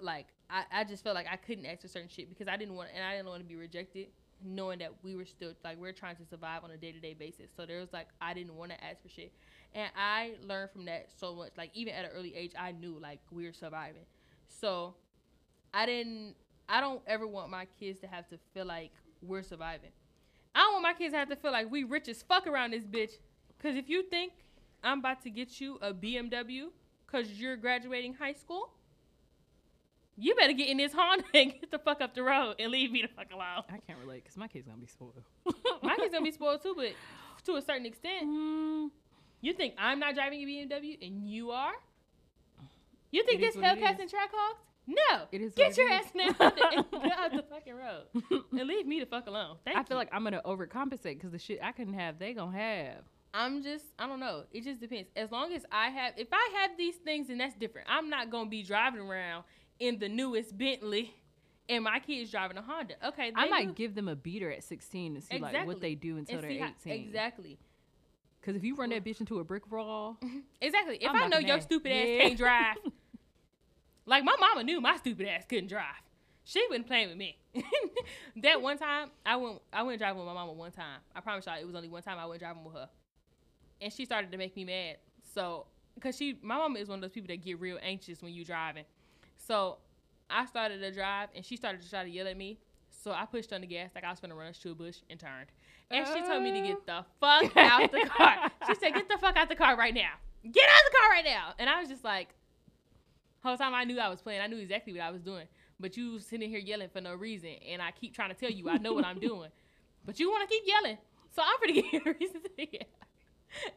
Like 0.00 0.28
I, 0.48 0.64
I 0.72 0.84
just 0.84 1.02
felt 1.02 1.14
like 1.14 1.26
I 1.30 1.36
couldn't 1.36 1.66
ask 1.66 1.82
for 1.82 1.88
certain 1.88 2.08
shit 2.08 2.28
because 2.28 2.48
I 2.48 2.56
didn't 2.56 2.74
want 2.74 2.90
and 2.94 3.04
I 3.04 3.16
didn't 3.16 3.28
want 3.28 3.40
to 3.40 3.48
be 3.48 3.56
rejected, 3.56 4.08
knowing 4.44 4.78
that 4.78 4.92
we 5.02 5.16
were 5.16 5.24
still 5.24 5.52
like 5.64 5.78
we're 5.78 5.92
trying 5.92 6.16
to 6.16 6.24
survive 6.24 6.62
on 6.64 6.70
a 6.70 6.76
day 6.76 6.92
to 6.92 7.00
day 7.00 7.14
basis. 7.14 7.50
So 7.56 7.66
there 7.66 7.80
was 7.80 7.92
like 7.92 8.08
I 8.20 8.34
didn't 8.34 8.54
want 8.54 8.70
to 8.72 8.84
ask 8.84 9.02
for 9.02 9.08
shit, 9.08 9.32
and 9.74 9.90
I 9.96 10.34
learned 10.46 10.70
from 10.70 10.84
that 10.86 11.08
so 11.18 11.34
much. 11.34 11.52
Like 11.56 11.70
even 11.74 11.94
at 11.94 12.04
an 12.04 12.10
early 12.14 12.34
age, 12.34 12.52
I 12.58 12.72
knew 12.72 12.98
like 13.00 13.20
we 13.30 13.44
were 13.44 13.52
surviving. 13.52 14.04
So 14.48 14.94
I 15.74 15.86
didn't. 15.86 16.34
I 16.68 16.80
don't 16.80 17.02
ever 17.06 17.26
want 17.26 17.50
my 17.50 17.66
kids 17.78 18.00
to 18.00 18.06
have 18.06 18.28
to 18.28 18.38
feel 18.52 18.66
like 18.66 18.92
we're 19.22 19.42
surviving. 19.42 19.90
I 20.54 20.60
don't 20.60 20.72
want 20.74 20.82
my 20.84 20.94
kids 20.94 21.12
to 21.12 21.18
have 21.18 21.28
to 21.28 21.36
feel 21.36 21.52
like 21.52 21.70
we 21.70 21.84
rich 21.84 22.08
as 22.08 22.22
fuck 22.22 22.46
around 22.46 22.72
this 22.72 22.84
bitch. 22.84 23.12
Cause 23.62 23.76
if 23.76 23.88
you 23.88 24.02
think 24.02 24.32
I'm 24.82 24.98
about 25.00 25.22
to 25.22 25.30
get 25.30 25.60
you 25.60 25.78
a 25.82 25.92
BMW 25.92 26.68
cause 27.06 27.30
you're 27.30 27.56
graduating 27.56 28.14
high 28.14 28.32
school, 28.32 28.70
you 30.18 30.34
better 30.34 30.52
get 30.52 30.68
in 30.68 30.76
this 30.78 30.92
Honda 30.92 31.24
and 31.34 31.52
get 31.52 31.70
the 31.70 31.78
fuck 31.78 32.00
up 32.00 32.14
the 32.14 32.22
road 32.22 32.56
and 32.58 32.70
leave 32.72 32.90
me 32.90 33.02
the 33.02 33.08
fuck 33.08 33.32
alone. 33.32 33.64
I 33.68 33.78
can't 33.86 33.98
relate 33.98 34.24
because 34.24 34.36
my 34.36 34.48
kid's 34.48 34.66
gonna 34.66 34.78
be 34.78 34.86
spoiled. 34.86 35.22
My 35.82 35.96
kids 35.96 36.12
gonna 36.12 36.24
be 36.24 36.32
spoiled 36.32 36.62
too, 36.62 36.74
but 36.76 36.92
to 37.44 37.56
a 37.56 37.62
certain 37.62 37.86
extent. 37.86 38.26
Mm, 38.26 38.90
You 39.40 39.52
think 39.52 39.74
I'm 39.78 39.98
not 40.00 40.14
driving 40.14 40.42
a 40.42 40.46
BMW 40.46 40.98
and 41.06 41.28
you 41.28 41.50
are? 41.50 41.72
You 43.12 43.24
think 43.24 43.40
It 43.40 43.54
this 43.54 43.56
Hellcats 43.56 44.00
and 44.00 44.10
Trackhawks? 44.10 44.60
No. 44.86 45.24
It 45.32 45.40
is 45.40 45.54
Get 45.54 45.70
what 45.70 45.78
it 45.78 45.78
your 45.78 45.90
ass 45.90 46.04
that 46.14 46.74
and 46.74 46.90
get 47.02 47.18
out 47.18 47.32
the 47.32 47.42
fucking 47.50 47.74
road 47.74 48.04
and 48.52 48.68
leave 48.68 48.86
me 48.86 49.00
the 49.00 49.06
fuck 49.06 49.26
alone. 49.26 49.56
Thank 49.64 49.76
I 49.76 49.82
feel 49.82 49.96
like 49.96 50.08
I'm 50.12 50.22
gonna 50.24 50.42
overcompensate 50.44 51.14
because 51.14 51.32
the 51.32 51.38
shit 51.38 51.58
I 51.62 51.72
couldn't 51.72 51.94
have, 51.94 52.18
they 52.18 52.34
gonna 52.34 52.56
have. 52.56 52.98
I'm 53.34 53.62
just 53.62 53.84
I 53.98 54.06
don't 54.06 54.20
know. 54.20 54.44
It 54.52 54.64
just 54.64 54.80
depends. 54.80 55.08
As 55.16 55.30
long 55.30 55.52
as 55.52 55.64
I 55.72 55.88
have 55.88 56.14
if 56.16 56.28
I 56.32 56.50
have 56.60 56.76
these 56.78 56.96
things 56.96 57.28
then 57.28 57.38
that's 57.38 57.54
different. 57.54 57.88
I'm 57.90 58.08
not 58.08 58.30
gonna 58.30 58.48
be 58.48 58.62
driving 58.62 59.00
around 59.00 59.44
in 59.78 59.98
the 59.98 60.08
newest 60.08 60.56
Bentley 60.56 61.14
and 61.68 61.84
my 61.84 61.98
kids 61.98 62.30
driving 62.30 62.56
a 62.56 62.62
Honda. 62.62 62.94
Okay, 63.08 63.32
I 63.34 63.48
might 63.48 63.68
do- 63.68 63.72
give 63.74 63.94
them 63.94 64.08
a 64.08 64.16
beater 64.16 64.50
at 64.50 64.64
16 64.64 65.14
and 65.14 65.24
see 65.24 65.38
like 65.38 65.66
what 65.66 65.80
they 65.80 65.94
do 65.94 66.16
until 66.16 66.40
they're 66.40 66.50
see 66.50 66.58
how- 66.58 66.72
18. 66.86 66.92
exactly. 67.06 67.58
Because 68.40 68.56
if 68.56 68.62
you 68.64 68.76
run 68.76 68.90
that 68.90 69.04
bitch 69.04 69.18
into 69.18 69.40
a 69.40 69.44
brick 69.44 69.70
wall, 69.72 70.18
mm-hmm. 70.22 70.38
Exactly. 70.60 70.98
If 71.00 71.10
I'm 71.10 71.16
I 71.24 71.26
know 71.26 71.38
your 71.38 71.56
that. 71.56 71.62
stupid 71.64 71.90
ass 71.90 72.06
Yeah. 72.06 72.18
can't 72.22 72.38
drive, 72.38 72.76
like 74.06 74.24
my 74.24 74.36
mama 74.38 74.62
knew 74.62 74.80
my 74.80 74.96
stupid 74.98 75.26
ass 75.26 75.44
couldn't 75.48 75.68
drive. 75.68 75.84
She 76.44 76.64
wasn't 76.68 76.86
playing 76.86 77.08
with 77.08 77.16
me. 77.18 77.36
that 78.42 78.62
one 78.62 78.78
time, 78.78 79.10
I 79.24 79.34
went 79.36 79.60
I 79.72 79.82
went 79.82 79.98
driving 79.98 80.18
with 80.18 80.28
my 80.28 80.34
mama 80.34 80.52
one 80.52 80.70
time. 80.70 81.00
I 81.14 81.20
promise 81.20 81.46
y'all, 81.46 81.58
it 81.58 81.66
was 81.66 81.74
only 81.74 81.88
one 81.88 82.02
time 82.02 82.18
I 82.18 82.26
went 82.26 82.40
driving 82.40 82.62
with 82.62 82.74
her, 82.74 82.88
and 83.80 83.92
she 83.92 84.04
started 84.04 84.30
to 84.30 84.38
make 84.38 84.54
me 84.54 84.64
mad. 84.64 84.98
So, 85.34 85.66
cause 86.00 86.16
she, 86.16 86.38
my 86.40 86.56
mama 86.56 86.78
is 86.78 86.88
one 86.88 86.98
of 86.98 87.02
those 87.02 87.10
people 87.10 87.26
that 87.28 87.42
get 87.44 87.58
real 87.58 87.78
anxious 87.82 88.22
when 88.22 88.32
you 88.32 88.44
driving. 88.44 88.84
So, 89.36 89.78
I 90.28 90.46
started 90.46 90.80
to 90.80 90.90
drive, 90.92 91.28
and 91.34 91.44
she 91.44 91.56
started 91.56 91.82
to 91.82 91.90
try 91.90 92.02
to 92.02 92.10
yell 92.10 92.26
at 92.26 92.36
me. 92.36 92.58
So 92.90 93.12
I 93.12 93.24
pushed 93.26 93.52
on 93.52 93.60
the 93.60 93.66
gas 93.66 93.90
like 93.94 94.04
I 94.04 94.10
was 94.10 94.18
gonna 94.18 94.34
run 94.34 94.48
us 94.48 94.58
to 94.58 94.72
a 94.72 94.74
bush 94.74 94.96
and 95.08 95.20
turned. 95.20 95.46
And 95.90 96.04
she 96.08 96.22
told 96.22 96.42
me 96.42 96.50
to 96.52 96.60
get 96.66 96.86
the 96.86 96.98
oh. 96.98 97.04
fuck 97.20 97.56
out 97.56 97.92
the 97.92 98.00
car. 98.16 98.50
She 98.66 98.74
said, 98.74 98.94
"Get 98.94 99.08
the 99.08 99.18
fuck 99.18 99.36
out 99.36 99.48
the 99.48 99.54
car 99.54 99.76
right 99.76 99.94
now. 99.94 100.14
Get 100.42 100.64
out 100.64 100.80
the 100.90 100.96
car 100.98 101.10
right 101.10 101.24
now." 101.24 101.54
And 101.58 101.70
I 101.70 101.78
was 101.78 101.88
just 101.88 102.02
like, 102.02 102.34
whole 103.46 103.56
time 103.56 103.74
I 103.74 103.84
knew 103.84 103.98
I 103.98 104.08
was 104.08 104.20
playing. 104.20 104.40
I 104.40 104.46
knew 104.46 104.58
exactly 104.58 104.92
what 104.92 105.02
I 105.02 105.10
was 105.10 105.22
doing. 105.22 105.46
But 105.78 105.96
you 105.96 106.18
sitting 106.18 106.50
here 106.50 106.58
yelling 106.58 106.88
for 106.88 107.00
no 107.00 107.14
reason, 107.14 107.50
and 107.70 107.80
I 107.80 107.92
keep 107.92 108.14
trying 108.14 108.30
to 108.30 108.34
tell 108.34 108.50
you 108.50 108.68
I 108.68 108.78
know 108.78 108.92
what 108.92 109.04
I'm 109.04 109.20
doing, 109.20 109.50
but 110.04 110.18
you 110.18 110.30
want 110.30 110.48
to 110.48 110.54
keep 110.54 110.64
yelling. 110.66 110.98
So 111.34 111.42
I'm 111.44 111.58
pretty 111.58 111.82
good 111.82 112.16
reason 112.20 112.40
to 112.42 112.50
yell. 112.58 112.82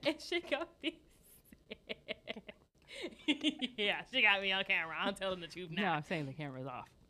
And 0.05 0.15
she 0.19 0.41
got 0.41 0.69
me. 0.81 0.99
yeah, 3.77 4.01
she 4.11 4.21
got 4.21 4.41
me 4.41 4.51
on 4.51 4.63
camera. 4.63 4.95
I'm 4.99 5.15
telling 5.15 5.39
the 5.39 5.47
truth 5.47 5.69
no. 5.71 5.83
I'm 5.83 6.03
saying 6.03 6.25
the 6.25 6.33
camera's 6.33 6.67
off. 6.67 6.85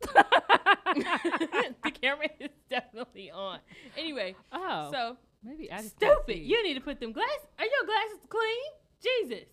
the 1.84 1.90
camera 1.90 2.28
is 2.38 2.50
definitely 2.68 3.30
on. 3.30 3.58
Anyway, 3.96 4.34
Oh, 4.52 4.88
so 4.92 5.16
maybe 5.42 5.70
I 5.70 5.78
just 5.82 5.96
stupid. 5.96 6.38
You 6.38 6.62
need 6.62 6.74
to 6.74 6.80
put 6.80 7.00
them 7.00 7.12
glasses. 7.12 7.46
Are 7.58 7.64
your 7.64 7.84
glasses 7.86 8.26
clean? 8.28 8.72
Jesus. 9.02 9.48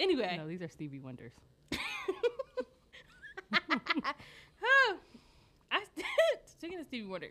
Anyway. 0.00 0.36
No, 0.36 0.48
these 0.48 0.62
are 0.62 0.68
Stevie 0.68 0.98
Wonders. 1.00 1.32
Huh. 3.52 4.94
I 5.70 5.84
speaking 6.46 6.78
of 6.80 6.86
Stevie 6.86 7.06
Wonder, 7.08 7.28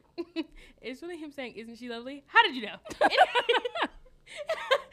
it's 0.81 1.01
really 1.01 1.17
him 1.17 1.31
saying, 1.31 1.53
"Isn't 1.55 1.77
she 1.77 1.87
lovely?" 1.89 2.23
How 2.27 2.43
did 2.43 2.55
you 2.55 2.63
know? 2.63 2.75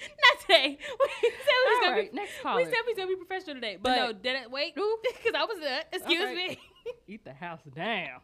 Not 0.01 0.41
today. 0.43 0.79
We 1.23 1.31
said 1.31 1.55
we 1.65 1.77
was 1.77 1.85
All 1.87 1.91
right, 1.93 2.11
be. 2.13 2.17
next 2.17 2.33
We 2.39 2.43
caller. 2.43 2.65
said 2.65 2.75
we 2.87 2.95
gonna 2.95 3.09
be 3.09 3.17
professional 3.17 3.55
today, 3.57 3.77
but, 3.81 3.91
But- 3.91 3.97
no, 3.97 4.13
did 4.13 4.43
it 4.43 4.51
wait? 4.51 4.75
Because 4.75 5.35
I 5.37 5.45
was 5.45 5.59
there. 5.61 5.83
Excuse 5.93 6.37
me. 6.37 6.59
Eat 7.07 7.25
the 7.25 7.33
house 7.35 7.61
down. 7.75 8.21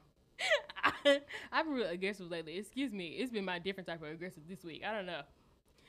I, 0.85 1.21
I've 1.53 1.65
been 1.67 1.75
real 1.75 1.87
aggressive 1.89 2.31
lately. 2.31 2.59
Excuse 2.59 2.93
me. 2.93 3.09
It's 3.19 3.31
been 3.31 3.45
my 3.45 3.59
different 3.59 3.87
type 3.89 4.03
of 4.03 4.09
aggressive 4.09 4.43
this 4.49 4.63
week. 4.65 4.83
I 4.87 4.93
don't 4.93 5.07
know. 5.07 5.23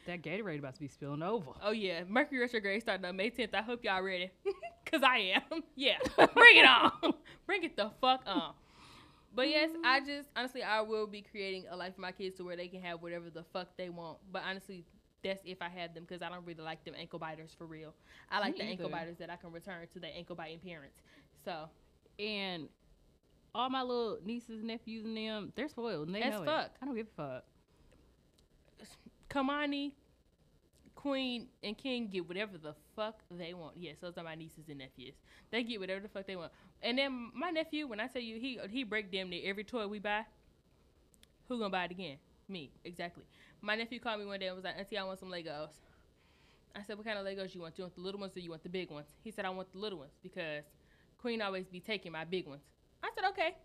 That 0.05 0.21
Gatorade 0.21 0.59
about 0.59 0.73
to 0.75 0.79
be 0.79 0.87
spilling 0.87 1.21
over. 1.21 1.51
Oh 1.61 1.71
yeah, 1.71 2.03
Mercury 2.07 2.39
retrograde 2.39 2.81
starting 2.81 3.05
on 3.05 3.15
May 3.17 3.29
10th. 3.29 3.53
I 3.53 3.61
hope 3.61 3.83
y'all 3.83 4.01
ready, 4.01 4.31
cause 4.89 5.01
I 5.03 5.17
am. 5.35 5.63
Yeah, 5.75 5.97
bring 6.15 6.57
it 6.57 6.65
on. 6.65 7.13
bring 7.45 7.63
it 7.65 7.75
the 7.75 7.91
fuck 7.99 8.21
on. 8.25 8.53
But 9.35 9.49
yes, 9.49 9.69
I 9.83 9.99
just 9.99 10.29
honestly 10.33 10.63
I 10.63 10.79
will 10.79 11.07
be 11.07 11.21
creating 11.29 11.65
a 11.69 11.75
life 11.75 11.95
for 11.95 12.01
my 12.01 12.13
kids 12.13 12.37
to 12.37 12.43
where 12.45 12.55
they 12.55 12.69
can 12.69 12.81
have 12.83 13.01
whatever 13.01 13.29
the 13.29 13.43
fuck 13.51 13.75
they 13.77 13.89
want. 13.89 14.19
But 14.31 14.43
honestly, 14.49 14.85
that's 15.27 15.41
if 15.45 15.61
I 15.61 15.69
have 15.69 15.93
them, 15.93 16.05
cause 16.05 16.21
I 16.21 16.29
don't 16.29 16.45
really 16.45 16.63
like 16.63 16.83
them 16.83 16.95
ankle 16.97 17.19
biters 17.19 17.51
for 17.57 17.65
real. 17.65 17.93
I 18.31 18.39
like 18.39 18.53
Me 18.53 18.59
the 18.59 18.65
ankle 18.65 18.89
biters 18.89 19.17
that 19.19 19.29
I 19.29 19.35
can 19.35 19.51
return 19.51 19.87
to 19.93 19.99
the 19.99 20.07
ankle 20.07 20.35
biting 20.35 20.59
parents. 20.59 20.97
So 21.45 21.69
And 22.19 22.69
all 23.53 23.69
my 23.69 23.81
little 23.81 24.19
nieces, 24.23 24.63
nephews, 24.63 25.05
and 25.05 25.17
them, 25.17 25.53
they're 25.55 25.69
spoiled. 25.69 26.07
And 26.07 26.15
they 26.15 26.21
As 26.21 26.33
know 26.33 26.45
fuck. 26.45 26.65
it. 26.65 26.71
I 26.81 26.85
don't 26.85 26.95
give 26.95 27.07
a 27.17 27.21
fuck. 27.21 27.43
Kamani, 29.29 29.93
Queen, 30.95 31.47
and 31.63 31.77
King 31.77 32.07
get 32.07 32.27
whatever 32.27 32.57
the 32.57 32.73
fuck 32.95 33.21
they 33.31 33.53
want. 33.53 33.77
Yes, 33.77 33.97
those 34.01 34.17
are 34.17 34.23
my 34.23 34.35
nieces 34.35 34.69
and 34.69 34.79
nephews. 34.79 35.15
They 35.51 35.63
get 35.63 35.79
whatever 35.79 36.01
the 36.01 36.07
fuck 36.09 36.25
they 36.27 36.35
want. 36.35 36.51
And 36.81 36.97
then 36.97 37.31
my 37.35 37.49
nephew, 37.49 37.87
when 37.87 37.99
I 37.99 38.07
tell 38.07 38.21
you 38.21 38.39
he 38.39 38.59
he 38.69 38.83
break 38.83 39.11
damn 39.11 39.29
near 39.29 39.41
every 39.49 39.63
toy 39.63 39.87
we 39.87 39.99
buy, 39.99 40.25
who 41.47 41.57
gonna 41.59 41.69
buy 41.69 41.85
it 41.85 41.91
again? 41.91 42.17
Me, 42.49 42.71
exactly. 42.85 43.23
My 43.61 43.75
nephew 43.75 43.99
called 43.99 44.19
me 44.19 44.25
one 44.25 44.39
day 44.39 44.47
and 44.47 44.55
was 44.55 44.63
like, 44.65 44.75
Auntie, 44.77 44.97
I 44.97 45.03
want 45.03 45.19
some 45.19 45.29
Legos. 45.29 45.69
I 46.75 46.83
said, 46.85 46.97
What 46.97 47.05
kind 47.05 47.17
of 47.17 47.25
Legos 47.25 47.53
you 47.55 47.61
want? 47.61 47.75
Do 47.75 47.81
you 47.81 47.85
want 47.85 47.95
the 47.95 48.01
little 48.01 48.19
ones 48.19 48.35
or 48.35 48.39
you 48.39 48.49
want 48.49 48.63
the 48.63 48.69
big 48.69 48.91
ones? 48.91 49.07
He 49.23 49.31
said, 49.31 49.45
I 49.45 49.49
want 49.49 49.71
the 49.71 49.79
little 49.79 49.99
ones 49.99 50.13
because 50.21 50.63
Queen 51.17 51.41
always 51.41 51.67
be 51.67 51.79
taking 51.79 52.11
my 52.11 52.23
big 52.23 52.47
ones. 52.47 52.61
I 53.03 53.09
said, 53.15 53.23
Okay. 53.29 53.55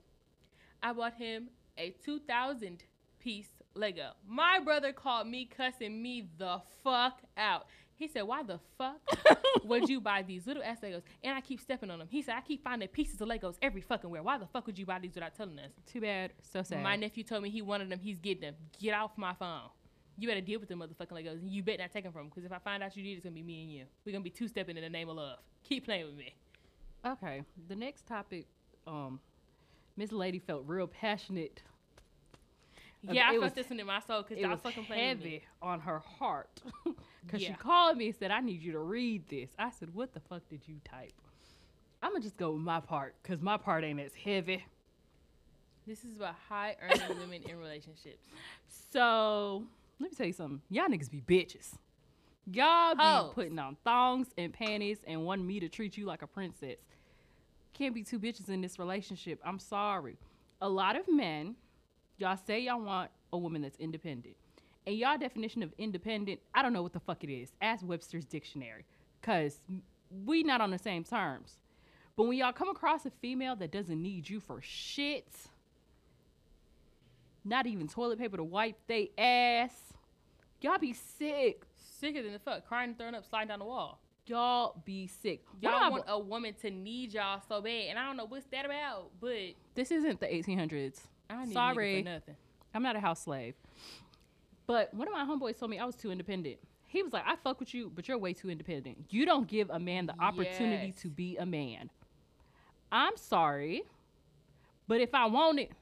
I 0.83 0.93
bought 0.93 1.15
him 1.15 1.49
a 1.79 1.91
2000 2.05 2.83
piece 3.21 3.49
Lego. 3.75 4.13
My 4.27 4.59
brother 4.61 4.93
called 4.93 5.29
me 5.29 5.45
cussing 5.47 6.03
me 6.03 6.29
the 6.39 6.61
fuck 6.83 7.21
out. 7.37 7.67
He 7.95 8.09
said, 8.09 8.23
Why 8.23 8.43
the 8.43 8.59
fuck 8.79 9.01
would 9.65 9.89
you 9.89 10.01
buy 10.01 10.23
these 10.23 10.47
little 10.47 10.63
ass 10.63 10.79
Legos? 10.83 11.03
And 11.23 11.35
I 11.37 11.41
keep 11.41 11.61
stepping 11.61 11.91
on 11.91 11.99
them. 12.01 12.09
He 12.11 12.23
said, 12.23 12.35
I 12.37 12.41
keep 12.41 12.65
finding 12.65 12.89
pieces 12.89 13.21
of 13.21 13.29
Legos 13.29 13.57
every 13.63 13.81
fucking 13.83 14.11
where. 14.11 14.23
Why 14.23 14.39
the 14.39 14.47
fuck 14.47 14.67
would 14.67 14.79
you 14.79 14.87
buy 14.87 14.99
these 14.99 15.15
without 15.15 15.37
telling 15.37 15.59
us? 15.59 15.71
Too 15.87 16.01
bad. 16.01 16.33
So 16.53 16.63
sad. 16.63 16.83
My 16.83 16.97
nephew 16.97 17.23
told 17.23 17.43
me 17.43 17.51
he 17.51 17.63
wanted 17.63 17.91
them. 17.91 18.01
He's 18.01 18.19
getting 18.19 18.41
them. 18.41 18.55
Get 18.81 18.95
off 18.95 19.13
my 19.17 19.35
phone. 19.35 19.69
You 20.19 20.29
better 20.29 20.41
deal 20.41 20.61
with 20.61 20.69
them 20.69 20.81
motherfucking 20.81 21.13
Legos. 21.13 21.41
And 21.41 21.51
you 21.51 21.63
better 21.63 21.83
not 21.83 21.93
take 21.93 22.05
them 22.05 22.13
from. 22.13 22.29
Because 22.29 22.45
if 22.45 22.53
I 22.53 22.59
find 22.59 22.83
out 22.83 22.97
you 22.97 23.03
did, 23.03 23.13
it's 23.13 23.25
going 23.25 23.35
to 23.35 23.41
be 23.41 23.43
me 23.43 23.63
and 23.63 23.73
you. 23.73 23.85
We're 24.05 24.13
going 24.13 24.23
to 24.23 24.31
be 24.31 24.35
two 24.35 24.49
stepping 24.49 24.77
in 24.77 24.83
the 24.83 24.91
name 24.91 25.09
of 25.09 25.17
love. 25.17 25.39
Keep 25.65 25.85
playing 25.87 26.07
with 26.07 26.17
me. 26.17 26.35
Okay. 27.05 27.43
The 27.69 27.77
next 27.77 28.07
topic, 28.07 28.47
um, 28.87 29.21
Miss 29.97 30.13
Lady 30.13 30.39
felt 30.39 30.65
real 30.67 30.87
passionate. 30.87 31.63
Yeah, 33.03 33.29
I 33.29 33.31
felt 33.33 33.43
was- 33.43 33.53
this 33.55 33.71
one 33.71 33.81
in 33.81 33.87
my 33.87 34.01
soul 34.01 34.23
because 34.23 34.39
y'all 34.39 34.51
was 34.51 34.61
fucking 34.61 34.85
playing 34.85 35.17
with 35.17 35.25
me. 35.25 35.31
heavy 35.33 35.45
on 35.61 35.81
her 35.81 35.99
heart 35.99 36.63
Cause 37.29 37.41
she 37.41 37.53
called 37.53 37.97
me 37.97 38.07
and 38.09 38.17
said, 38.17 38.31
I 38.31 38.41
need 38.41 38.63
you 38.63 38.73
to 38.73 38.79
read 38.81 39.29
this. 39.29 39.51
I 39.59 39.71
said, 39.71 39.95
What 39.95 40.13
the 40.13 40.21
fuck 40.21 40.49
did 40.49 40.61
you 40.67 40.77
type? 40.85 41.13
I'ma 42.03 42.19
just 42.19 42.37
go 42.37 42.51
with 42.53 42.63
my 42.63 42.81
part, 42.81 43.15
cause 43.23 43.41
my 43.41 43.57
part 43.57 43.85
ain't 43.85 44.01
as 44.01 44.13
heavy. 44.15 44.65
This 45.87 46.05
is 46.05 46.17
about 46.17 46.35
high 46.49 46.77
earning 46.83 47.01
women 47.21 47.43
in 47.49 47.59
relationships. 47.59 48.27
So 48.93 49.65
let 50.03 50.11
me 50.11 50.17
tell 50.17 50.27
you 50.27 50.33
something. 50.33 50.61
Y'all 50.69 50.89
niggas 50.89 51.11
be 51.11 51.21
bitches. 51.21 51.75
Y'all 52.51 52.95
be 52.97 53.03
Hoes. 53.03 53.33
putting 53.35 53.59
on 53.59 53.77
thongs 53.85 54.27
and 54.37 54.53
panties 54.53 54.99
and 55.07 55.25
wanting 55.25 55.47
me 55.47 55.61
to 55.61 55.69
treat 55.69 55.97
you 55.97 56.07
like 56.07 56.23
a 56.23 56.27
princess. 56.27 56.79
Can't 57.73 57.95
be 57.95 58.03
two 58.03 58.19
bitches 58.19 58.49
in 58.49 58.61
this 58.61 58.81
relationship. 58.81 59.39
I'm 59.45 59.61
sorry. 59.61 60.17
A 60.61 60.69
lot 60.69 60.97
of 60.97 61.09
men, 61.09 61.55
y'all 62.19 62.37
say 62.37 62.61
y'all 62.61 62.81
want 62.81 63.11
a 63.33 63.39
woman 63.39 63.63
that's 63.63 63.79
independent. 63.79 64.35
And 64.89 64.97
y'all 64.97 65.17
definition 65.17 65.63
of 65.63 65.73
independent, 65.79 66.41
I 66.53 66.63
don't 66.63 66.73
know 66.73 66.83
what 66.83 66.93
the 66.93 67.01
fuck 67.01 67.23
it 67.23 67.33
is. 67.33 67.53
Ask 67.63 67.87
Webster's 67.87 68.25
dictionary. 68.25 68.85
Cause 69.23 69.61
we 70.25 70.43
not 70.43 70.61
on 70.61 70.73
the 70.73 70.79
same 70.79 71.05
terms. 71.05 71.59
But 72.17 72.25
when 72.25 72.37
y'all 72.37 72.53
come 72.53 72.69
across 72.69 73.07
a 73.07 73.11
female 73.11 73.55
that 73.57 73.71
doesn't 73.71 74.03
need 74.03 74.29
you 74.29 74.41
for 74.41 74.61
shit, 74.61 75.29
not 77.45 77.67
even 77.67 77.89
toilet 77.89 78.19
paper 78.19 78.37
to 78.37 78.45
wipe 78.45 78.77
they 78.87 79.11
ass. 79.17 79.92
Y'all 80.63 80.79
be 80.79 80.93
sick. 80.93 81.63
Sicker 81.77 82.23
than 82.23 82.33
the 82.33 82.39
fuck, 82.39 82.67
crying 82.67 82.95
throwing 82.97 83.15
up, 83.15 83.25
sliding 83.29 83.49
down 83.49 83.59
the 83.61 83.65
wall. 83.65 84.01
Y'all 84.27 84.81
be 84.85 85.07
sick. 85.09 85.43
Y'all 85.61 85.73
I 85.75 85.89
want 85.89 86.05
a 86.07 86.19
woman 86.19 86.55
to 86.63 86.71
need 86.71 87.13
y'all 87.13 87.41
so 87.49 87.61
bad, 87.61 87.87
and 87.91 87.99
I 87.99 88.07
don't 88.07 88.17
know 88.17 88.25
what's 88.27 88.47
that 88.47 88.65
about, 88.65 89.11
but 89.21 89.55
this 89.75 89.91
isn't 89.91 90.21
the 90.21 90.27
1800s. 90.27 91.01
I 91.29 91.35
don't 91.35 91.47
need 91.47 91.53
Sorry. 91.55 91.95
a 91.95 91.99
nigga 91.99 92.05
for 92.05 92.11
nothing. 92.11 92.37
I'm 92.75 92.83
not 92.83 92.97
a 92.97 93.01
house 93.01 93.23
slave. 93.25 93.55
But 94.67 94.95
one 94.95 95.09
of 95.09 95.13
my 95.15 95.25
homeboys 95.25 95.59
told 95.59 95.71
me 95.71 95.79
I 95.79 95.85
was 95.85 95.97
too 95.97 96.11
independent. 96.13 96.59
He 96.87 97.03
was 97.03 97.13
like, 97.13 97.25
I 97.27 97.37
fuck 97.37 97.59
with 97.59 97.75
you, 97.75 97.91
but 97.95 98.07
you're 98.07 98.19
way 98.19 98.33
too 98.33 98.49
independent. 98.51 99.07
You 99.11 99.27
don't 99.27 99.49
give 99.49 99.71
a 99.71 99.79
man 99.81 100.07
the 100.07 100.15
opportunity 100.21 100.89
Yes. 100.89 101.03
to 101.03 101.09
be 101.09 101.37
a 101.37 101.47
man. 101.47 101.91
I'm 102.93 103.17
sorry, 103.17 103.83
but 104.87 105.01
if 105.01 105.15
I 105.15 105.27
want 105.27 105.59
it, 105.59 105.73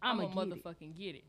I'm, 0.00 0.20
I'm, 0.20 0.32
gonna 0.32 0.46
get 0.46 0.56
it. 0.58 0.64
motherfucking 0.64 0.96
get 0.96 1.14
it. 1.16 1.24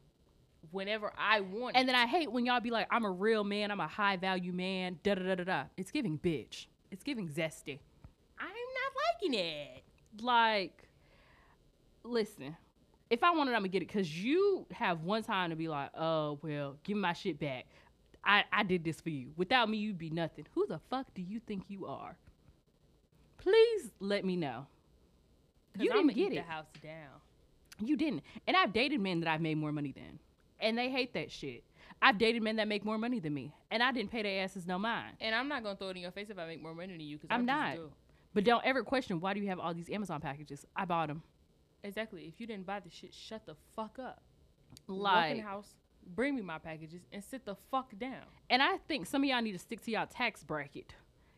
Whenever 0.73 1.13
I 1.17 1.39
want 1.41 1.77
And 1.77 1.87
then 1.87 1.95
I 1.95 2.07
hate 2.07 2.31
when 2.31 2.45
y'all 2.45 2.59
be 2.59 2.71
like, 2.71 2.87
I'm 2.91 3.05
a 3.05 3.11
real 3.11 3.43
man, 3.43 3.71
I'm 3.71 3.79
a 3.79 3.87
high 3.87 4.17
value 4.17 4.51
man, 4.51 4.99
da 5.03 5.15
da 5.15 5.23
da 5.23 5.35
da 5.35 5.43
da. 5.43 5.63
It's 5.77 5.91
giving 5.91 6.17
bitch. 6.17 6.65
It's 6.91 7.03
giving 7.03 7.29
zesty. 7.29 7.79
I'm 8.39 8.47
not 8.47 8.93
liking 9.21 9.39
it. 9.39 9.83
like 10.21 10.89
listen 12.03 12.55
if 13.09 13.23
i 13.23 13.31
want 13.31 13.49
it 13.49 13.53
i'm 13.53 13.59
gonna 13.59 13.69
get 13.69 13.81
it 13.81 13.87
because 13.87 14.21
you 14.23 14.65
have 14.71 15.01
one 15.01 15.23
time 15.23 15.49
to 15.49 15.55
be 15.55 15.67
like 15.69 15.89
oh 15.97 16.37
well 16.41 16.75
give 16.83 16.97
me 16.97 17.01
my 17.01 17.13
shit 17.13 17.39
back 17.39 17.65
I, 18.25 18.43
I 18.51 18.63
did 18.63 18.83
this 18.83 18.99
for 19.01 19.09
you 19.09 19.31
without 19.37 19.69
me 19.69 19.77
you'd 19.77 19.97
be 19.97 20.09
nothing 20.09 20.45
who 20.53 20.65
the 20.67 20.79
fuck 20.89 21.13
do 21.13 21.21
you 21.21 21.39
think 21.39 21.69
you 21.69 21.85
are 21.85 22.17
please 23.37 23.91
let 23.99 24.23
me 24.23 24.35
know. 24.37 24.67
you 25.77 25.91
didn't 25.91 26.13
get 26.13 26.31
it 26.33 26.35
the 26.35 26.41
house 26.41 26.65
down. 26.81 27.21
you 27.79 27.95
didn't 27.95 28.23
and 28.47 28.55
i've 28.57 28.73
dated 28.73 28.99
men 28.99 29.19
that 29.21 29.29
i've 29.29 29.41
made 29.41 29.55
more 29.57 29.71
money 29.71 29.93
than 29.95 30.19
and 30.63 30.77
they 30.77 30.89
hate 30.89 31.13
that 31.13 31.29
shit 31.31 31.63
i've 32.01 32.17
dated 32.17 32.41
men 32.41 32.55
that 32.55 32.67
make 32.67 32.83
more 32.83 32.97
money 32.97 33.19
than 33.19 33.33
me 33.33 33.53
and 33.71 33.83
i 33.83 33.91
didn't 33.91 34.09
pay 34.11 34.23
their 34.23 34.43
asses 34.43 34.65
no 34.65 34.79
mind 34.79 35.15
And 35.21 35.35
I'm 35.35 35.47
not 35.47 35.63
gonna 35.63 35.75
throw 35.75 35.89
it 35.89 35.95
in 35.97 36.01
your 36.01 36.11
face 36.11 36.29
if 36.29 36.39
I 36.39 36.45
make 36.47 36.61
more 36.61 36.73
money 36.73 36.93
than 36.93 37.01
you, 37.01 37.17
because 37.17 37.29
I'm 37.33 37.45
not. 37.45 37.75
do. 37.75 37.91
but 38.33 38.43
don't 38.43 38.65
ever 38.65 38.83
question 38.83 39.19
why 39.19 39.33
do 39.33 39.39
you 39.39 39.47
have 39.49 39.59
all 39.59 39.73
these 39.73 39.89
amazon 39.89 40.19
packages 40.21 40.65
i 40.75 40.85
bought 40.85 41.07
them 41.09 41.21
Exactly. 41.85 42.23
If 42.33 42.39
you 42.39 42.47
didn't 42.47 42.65
buy 42.65 42.79
the 42.79 42.89
shit, 42.89 43.13
shut 43.13 43.45
the 43.45 43.55
fuck 43.75 43.99
up. 43.99 44.21
Walk 44.87 44.97
in 44.97 45.01
like 45.03 45.35
the 45.35 45.41
house, 45.41 45.75
bring 46.15 46.33
me 46.33 46.41
my 46.41 46.57
packages, 46.57 47.01
and 47.11 47.21
sit 47.21 47.43
the 47.43 47.55
fuck 47.71 47.91
down. 47.99 48.23
And 48.49 48.63
I 48.63 48.77
think 48.87 49.05
some 49.05 49.21
of 49.21 49.29
y'all 49.29 49.41
need 49.41 49.51
to 49.51 49.59
stick 49.59 49.81
to 49.83 49.91
y'all 49.91 50.07
tax 50.07 50.43
bracket. 50.45 50.95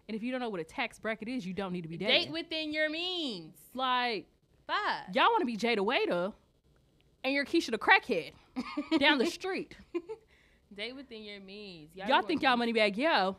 And 0.08 0.16
if 0.16 0.22
you 0.22 0.32
don't 0.32 0.40
know 0.42 0.50
what 0.50 0.60
a 0.60 0.64
tax 0.64 1.00
bracket 1.00 1.28
is, 1.28 1.48
you 1.48 1.54
don't 1.56 1.74
need 1.74 1.82
to 1.82 1.88
be 1.88 1.98
dating. 1.98 2.26
Date 2.26 2.32
within 2.32 2.72
your 2.72 2.92
means. 2.92 3.56
like 3.74 4.28
Five. 4.68 5.16
y'all 5.16 5.32
want 5.32 5.40
to 5.42 5.46
be 5.48 5.58
Jayda 5.58 5.80
Wayda, 5.80 6.32
and 7.24 7.34
you're 7.34 7.44
Keisha 7.46 7.72
the 7.72 7.80
crackhead 7.80 8.34
down 8.99 9.18
the 9.18 9.26
street. 9.26 9.76
Date 10.76 10.95
within 10.95 11.24
your 11.24 11.39
means. 11.39 11.91
y'all 11.95 12.10
want 12.10 12.28
think 12.28 12.41
y'all 12.41 12.58
Moneybagg 12.58 12.97
Yo, 12.97 13.38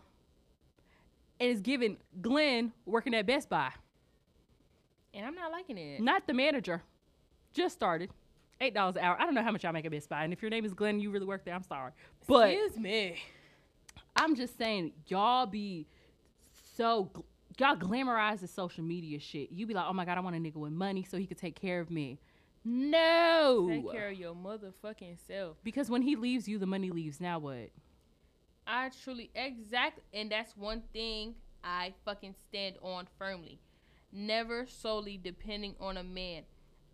and 1.41 1.51
it's 1.51 1.61
giving 1.61 1.97
Glenn 2.23 2.73
working 2.87 3.15
at 3.15 3.27
Best 3.27 3.49
Buy, 3.51 3.71
And 5.13 5.27
I'm 5.27 5.35
not 5.35 5.53
liking 5.53 5.77
it. 5.77 6.01
not 6.01 6.27
the 6.27 6.33
manager. 6.33 6.83
Just 7.53 7.75
started, 7.75 8.11
eight 8.61 8.75
dollars 8.75 8.97
an 8.97 9.03
hour. 9.03 9.17
I 9.21 9.25
don't 9.25 9.35
know 9.35 9.43
how 9.43 9.51
much 9.51 9.65
y'all 9.65 9.73
make 9.73 9.85
at 9.85 9.91
Best 9.91 10.09
Buy, 10.09 10.25
and 10.25 10.33
if 10.33 10.41
your 10.41 10.51
name 10.51 10.65
is 10.65 10.73
Glenn, 10.73 10.99
you 11.01 11.11
really 11.11 11.27
work 11.27 11.45
there. 11.45 11.55
I'm 11.55 11.63
sorry, 11.63 11.93
but 12.27 12.51
Excuse 12.51 12.79
me. 12.79 13.17
I'm 14.15 14.35
just 14.35 14.57
saying, 14.57 14.93
y'all 15.09 15.45
be 15.47 15.87
so 16.77 17.11
gl- 17.13 17.25
y'all 17.59 17.77
glamorize 17.77 18.41
the 18.41 18.49
social 18.49 18.83
media 18.85 19.19
shit. 19.19 19.51
You 19.53 19.67
be 19.67 19.75
like, 19.75 19.85
oh 19.89 19.93
my 19.93 20.05
god, 20.07 20.17
I 20.17 20.21
want 20.21 20.37
a 20.37 20.39
nigga 20.39 20.57
with 20.57 20.73
money 20.73 21.03
so 21.03 21.19
he 21.19 21.27
could 21.27 21.39
take 21.39 21.55
care 21.61 21.81
of 21.81 21.91
me. 21.91 22.19
No, 22.69 23.69
Take 23.71 23.93
care 23.93 24.09
of 24.09 24.19
your 24.19 24.35
motherfucking 24.35 25.19
self. 25.25 25.57
because 25.63 25.89
when 25.89 26.03
he 26.03 26.17
leaves 26.17 26.49
you, 26.49 26.59
the 26.59 26.67
money 26.67 26.91
leaves. 26.91 27.21
Now 27.21 27.39
what? 27.39 27.71
I 28.67 28.91
truly 29.05 29.31
exact 29.37 30.01
and 30.13 30.33
that's 30.33 30.57
one 30.57 30.83
thing 30.93 31.37
I 31.63 31.95
fucking 32.05 32.35
stand 32.49 32.75
on 32.83 33.07
firmly. 33.21 33.61
Never 34.13 34.67
solely 34.67 35.17
depending 35.17 35.77
on 35.79 35.97
a 35.97 36.03
man. 36.03 36.43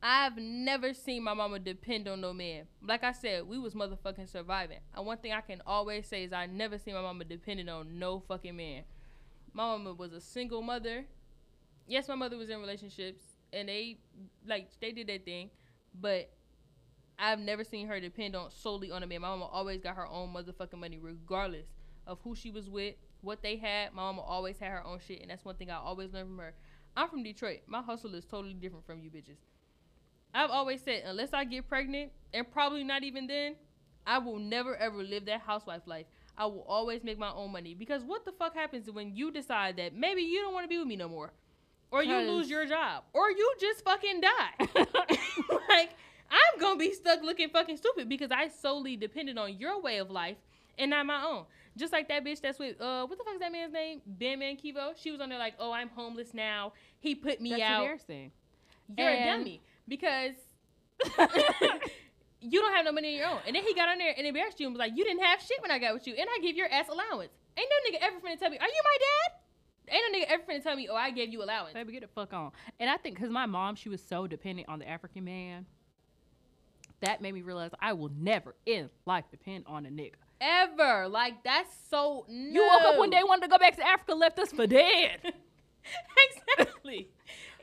I've 0.02 0.36
never 0.36 0.92
seen 0.92 1.22
my 1.22 1.32
mama 1.32 1.58
depend 1.58 2.06
on 2.06 2.20
no 2.20 2.34
man. 2.34 2.64
Like 2.86 3.02
I 3.02 3.12
said, 3.12 3.46
we 3.48 3.58
was 3.58 3.72
motherfucking 3.72 4.28
surviving. 4.30 4.80
And 4.94 5.06
one 5.06 5.18
thing 5.18 5.32
I 5.32 5.40
can 5.40 5.62
always 5.66 6.06
say 6.06 6.24
is 6.24 6.34
I 6.34 6.44
never 6.44 6.76
seen 6.76 6.92
my 6.92 7.00
mama 7.00 7.24
dependent 7.24 7.70
on 7.70 7.98
no 7.98 8.20
fucking 8.20 8.56
man. 8.56 8.82
My 9.54 9.64
mama 9.64 9.94
was 9.94 10.12
a 10.12 10.20
single 10.20 10.60
mother. 10.60 11.06
Yes, 11.86 12.08
my 12.08 12.14
mother 12.14 12.36
was 12.36 12.50
in 12.50 12.60
relationships 12.60 13.22
and 13.54 13.68
they 13.68 13.98
like 14.46 14.68
they 14.80 14.92
did 14.92 15.06
their 15.06 15.18
thing, 15.18 15.50
but 15.98 16.30
I've 17.18 17.38
never 17.38 17.64
seen 17.64 17.86
her 17.88 18.00
depend 18.00 18.34
on 18.34 18.50
solely 18.50 18.90
on 18.90 19.02
a 19.02 19.06
man. 19.06 19.20
My 19.20 19.28
mama 19.28 19.46
always 19.46 19.80
got 19.80 19.96
her 19.96 20.06
own 20.06 20.34
motherfucking 20.34 20.78
money, 20.78 20.98
regardless 20.98 21.66
of 22.06 22.18
who 22.24 22.34
she 22.34 22.50
was 22.50 22.68
with, 22.68 22.94
what 23.20 23.42
they 23.42 23.56
had. 23.56 23.92
My 23.92 24.02
mama 24.02 24.22
always 24.22 24.58
had 24.58 24.70
her 24.70 24.84
own 24.84 24.98
shit, 25.06 25.20
and 25.22 25.30
that's 25.30 25.44
one 25.44 25.54
thing 25.56 25.70
I 25.70 25.76
always 25.76 26.12
learned 26.12 26.28
from 26.28 26.38
her. 26.38 26.54
I'm 26.96 27.08
from 27.08 27.22
Detroit. 27.22 27.60
My 27.66 27.80
hustle 27.80 28.14
is 28.14 28.24
totally 28.24 28.54
different 28.54 28.84
from 28.86 29.00
you 29.00 29.10
bitches. 29.10 29.38
I've 30.34 30.50
always 30.50 30.82
said, 30.82 31.02
unless 31.06 31.32
I 31.32 31.44
get 31.44 31.68
pregnant, 31.68 32.12
and 32.32 32.50
probably 32.50 32.84
not 32.84 33.04
even 33.04 33.26
then, 33.26 33.56
I 34.06 34.18
will 34.18 34.38
never 34.38 34.76
ever 34.76 35.02
live 35.02 35.26
that 35.26 35.42
housewife 35.42 35.82
life. 35.86 36.06
I 36.36 36.46
will 36.46 36.64
always 36.66 37.04
make 37.04 37.18
my 37.18 37.30
own 37.30 37.52
money 37.52 37.74
because 37.74 38.02
what 38.02 38.24
the 38.24 38.32
fuck 38.32 38.54
happens 38.54 38.90
when 38.90 39.14
you 39.14 39.30
decide 39.30 39.76
that 39.76 39.94
maybe 39.94 40.22
you 40.22 40.40
don't 40.40 40.54
want 40.54 40.64
to 40.64 40.68
be 40.68 40.78
with 40.78 40.88
me 40.88 40.96
no 40.96 41.08
more, 41.08 41.32
or 41.92 42.02
you 42.02 42.16
lose 42.18 42.50
your 42.50 42.66
job, 42.66 43.04
or 43.12 43.30
you 43.30 43.54
just 43.60 43.84
fucking 43.84 44.20
die? 44.20 44.66
like 45.68 45.90
I'm 46.30 46.60
gonna 46.60 46.78
be 46.78 46.92
stuck 46.92 47.22
looking 47.22 47.50
fucking 47.50 47.76
stupid 47.76 48.08
because 48.08 48.30
I 48.30 48.48
solely 48.48 48.96
depended 48.96 49.38
on 49.38 49.58
your 49.58 49.80
way 49.80 49.98
of 49.98 50.10
life 50.10 50.38
and 50.78 50.90
not 50.90 51.06
my 51.06 51.22
own. 51.24 51.44
Just 51.76 51.92
like 51.92 52.08
that 52.08 52.24
bitch 52.24 52.40
that's 52.40 52.58
with 52.58 52.80
uh 52.80 53.06
what 53.06 53.18
the 53.18 53.24
fuck 53.24 53.34
is 53.34 53.40
that 53.40 53.52
man's 53.52 53.72
name? 53.72 54.00
Ben 54.06 54.40
Mankivo. 54.40 54.92
She 54.96 55.10
was 55.10 55.20
on 55.20 55.28
there 55.28 55.38
like, 55.38 55.54
oh, 55.58 55.72
I'm 55.72 55.90
homeless 55.90 56.34
now. 56.34 56.72
He 57.00 57.14
put 57.14 57.40
me 57.40 57.50
That's 57.50 57.62
out. 57.62 57.82
embarrassing. 57.82 58.32
You're 58.96 59.08
a 59.08 59.24
dummy 59.24 59.60
because 59.88 60.34
you 62.40 62.60
don't 62.60 62.74
have 62.74 62.84
no 62.84 62.92
money 62.92 63.14
of 63.14 63.20
your 63.20 63.28
own. 63.28 63.38
And 63.46 63.56
then 63.56 63.62
he 63.62 63.74
got 63.74 63.88
on 63.88 63.98
there 63.98 64.14
and 64.16 64.26
embarrassed 64.26 64.60
you 64.60 64.66
and 64.66 64.74
was 64.74 64.80
like, 64.80 64.92
you 64.96 65.04
didn't 65.04 65.22
have 65.22 65.40
shit 65.40 65.60
when 65.62 65.70
I 65.70 65.78
got 65.78 65.94
with 65.94 66.06
you, 66.06 66.14
and 66.14 66.26
I 66.28 66.38
give 66.42 66.56
your 66.56 66.68
ass 66.68 66.88
allowance. 66.88 67.32
Ain't 67.56 67.68
no 67.70 67.90
nigga 67.90 68.02
ever 68.02 68.16
finna 68.20 68.38
tell 68.38 68.50
me, 68.50 68.58
are 68.58 68.66
you 68.66 68.82
my 68.84 68.98
dad? 68.98 69.38
Ain't 69.88 70.12
no 70.12 70.18
nigga 70.18 70.24
ever 70.28 70.42
finna 70.42 70.62
tell 70.62 70.76
me, 70.76 70.88
oh, 70.88 70.94
I 70.94 71.10
gave 71.10 71.32
you 71.32 71.42
allowance. 71.42 71.74
Baby, 71.74 71.92
get 71.92 72.02
the 72.02 72.08
fuck 72.08 72.32
on. 72.32 72.52
And 72.78 72.88
I 72.88 72.96
think 72.96 73.16
because 73.16 73.30
my 73.30 73.46
mom, 73.46 73.74
she 73.74 73.88
was 73.88 74.02
so 74.02 74.26
dependent 74.26 74.68
on 74.68 74.78
the 74.78 74.88
African 74.88 75.24
man, 75.24 75.66
that 77.00 77.20
made 77.20 77.34
me 77.34 77.42
realize 77.42 77.70
I 77.80 77.92
will 77.92 78.12
never 78.16 78.54
in 78.64 78.88
life 79.06 79.24
depend 79.30 79.64
on 79.66 79.86
a 79.86 79.90
nigga. 79.90 80.12
Ever. 80.40 81.08
Like, 81.08 81.42
that's 81.44 81.70
so. 81.90 82.26
No. 82.28 82.52
You 82.52 82.62
woke 82.62 82.82
up 82.82 82.98
one 82.98 83.10
day, 83.10 83.20
wanted 83.22 83.42
to 83.42 83.48
go 83.48 83.58
back 83.58 83.76
to 83.76 83.86
Africa, 83.86 84.14
left 84.14 84.38
us 84.38 84.52
for 84.52 84.66
dead. 84.66 85.20
exactly. 86.58 87.08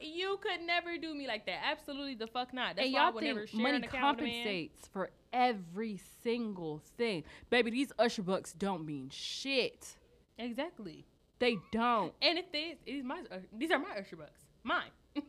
You 0.02 0.40
could 0.42 0.66
never 0.66 0.98
do 0.98 1.14
me 1.14 1.28
like 1.28 1.46
that. 1.46 1.60
Absolutely 1.64 2.16
the 2.16 2.28
fuck 2.28 2.54
not. 2.54 2.76
That's 2.76 2.86
and 2.86 2.94
why 2.94 3.04
y'all 3.04 3.14
would 3.14 3.24
never 3.24 3.48
share 3.48 3.62
money 3.62 3.78
an 3.78 3.84
account 3.84 4.18
with 4.18 4.26
a 4.26 4.28
man. 4.28 4.44
compensates 4.44 4.88
for 4.88 5.10
every 5.34 6.00
single 6.24 6.82
thing. 6.98 7.24
Baby, 7.50 7.72
these 7.72 7.92
Usher 8.00 8.22
bucks 8.22 8.54
don't 8.54 8.86
mean 8.86 9.10
shit. 9.10 9.98
Exactly. 10.38 11.06
They 11.40 11.58
don't. 11.72 12.14
And 12.22 12.38
if 12.38 12.52
they, 12.52 12.78
it 12.86 12.92
is 12.92 13.04
my, 13.04 13.20
uh, 13.32 13.38
these 13.58 13.72
are 13.72 13.80
my 13.80 13.98
Usher 13.98 14.18
bucks. 14.18 14.42
Mine. 14.64 14.92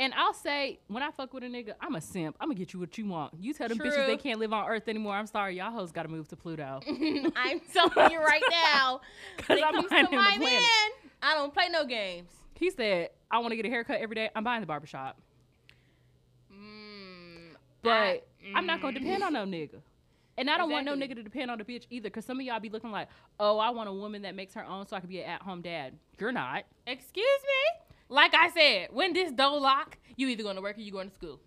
And 0.00 0.14
I'll 0.14 0.34
say, 0.34 0.78
when 0.86 1.02
I 1.02 1.10
fuck 1.10 1.34
with 1.34 1.42
a 1.42 1.48
nigga, 1.48 1.72
I'm 1.80 1.96
a 1.96 2.00
simp. 2.00 2.36
I'm 2.40 2.48
gonna 2.48 2.58
get 2.58 2.72
you 2.72 2.78
what 2.78 2.96
you 2.96 3.06
want. 3.06 3.34
You 3.40 3.52
tell 3.52 3.66
them 3.68 3.78
bitches 3.78 4.06
they 4.06 4.16
can't 4.16 4.38
live 4.38 4.52
on 4.52 4.68
Earth 4.68 4.86
anymore. 4.86 5.14
I'm 5.14 5.26
sorry, 5.26 5.56
y'all 5.56 5.72
hoes 5.72 5.90
gotta 5.90 6.08
move 6.08 6.28
to 6.28 6.36
Pluto. 6.36 6.80
I'm 6.86 7.60
telling 7.72 8.12
you 8.12 8.20
right 8.20 8.42
now, 8.48 9.00
because 9.36 9.60
I'm 9.64 9.74
comes 9.74 9.88
to 10.08 10.16
my 10.16 10.38
man, 10.38 10.62
I 11.20 11.34
don't 11.34 11.52
play 11.52 11.68
no 11.68 11.84
games. 11.84 12.30
He 12.54 12.70
said, 12.70 13.10
I 13.28 13.38
wanna 13.40 13.56
get 13.56 13.66
a 13.66 13.70
haircut 13.70 14.00
every 14.00 14.14
day. 14.14 14.30
I'm 14.36 14.44
buying 14.44 14.60
the 14.60 14.68
barbershop. 14.68 15.18
Mm, 16.52 17.56
But 17.82 17.90
I- 17.90 18.22
I'm 18.54 18.66
not 18.66 18.80
gonna 18.80 18.96
mm. 19.00 19.02
depend 19.02 19.24
on 19.24 19.32
no 19.32 19.44
nigga. 19.44 19.80
And 20.38 20.48
I 20.48 20.56
don't 20.56 20.70
want 20.70 20.86
no 20.86 20.94
nigga 20.94 21.16
to 21.16 21.22
depend 21.22 21.50
on 21.50 21.58
the 21.58 21.64
bitch 21.64 21.86
either, 21.90 22.08
because 22.08 22.24
some 22.24 22.38
of 22.38 22.46
y'all 22.46 22.60
be 22.60 22.70
looking 22.70 22.92
like, 22.92 23.08
oh, 23.40 23.58
I 23.58 23.70
want 23.70 23.88
a 23.88 23.92
woman 23.92 24.22
that 24.22 24.36
makes 24.36 24.54
her 24.54 24.64
own 24.64 24.86
so 24.86 24.96
I 24.96 25.00
can 25.00 25.08
be 25.08 25.20
an 25.20 25.28
at 25.28 25.42
home 25.42 25.62
dad. 25.62 25.94
You're 26.18 26.32
not. 26.32 26.62
Excuse 26.86 27.16
me? 27.24 27.82
Like 28.08 28.34
I 28.34 28.48
said, 28.50 28.88
when 28.92 29.12
this 29.12 29.32
door 29.32 29.60
lock, 29.60 29.98
you 30.16 30.28
either 30.28 30.44
going 30.44 30.56
to 30.56 30.62
work 30.62 30.78
or 30.78 30.80
you 30.80 30.92
going 30.92 31.08
to 31.08 31.14
school. 31.14 31.40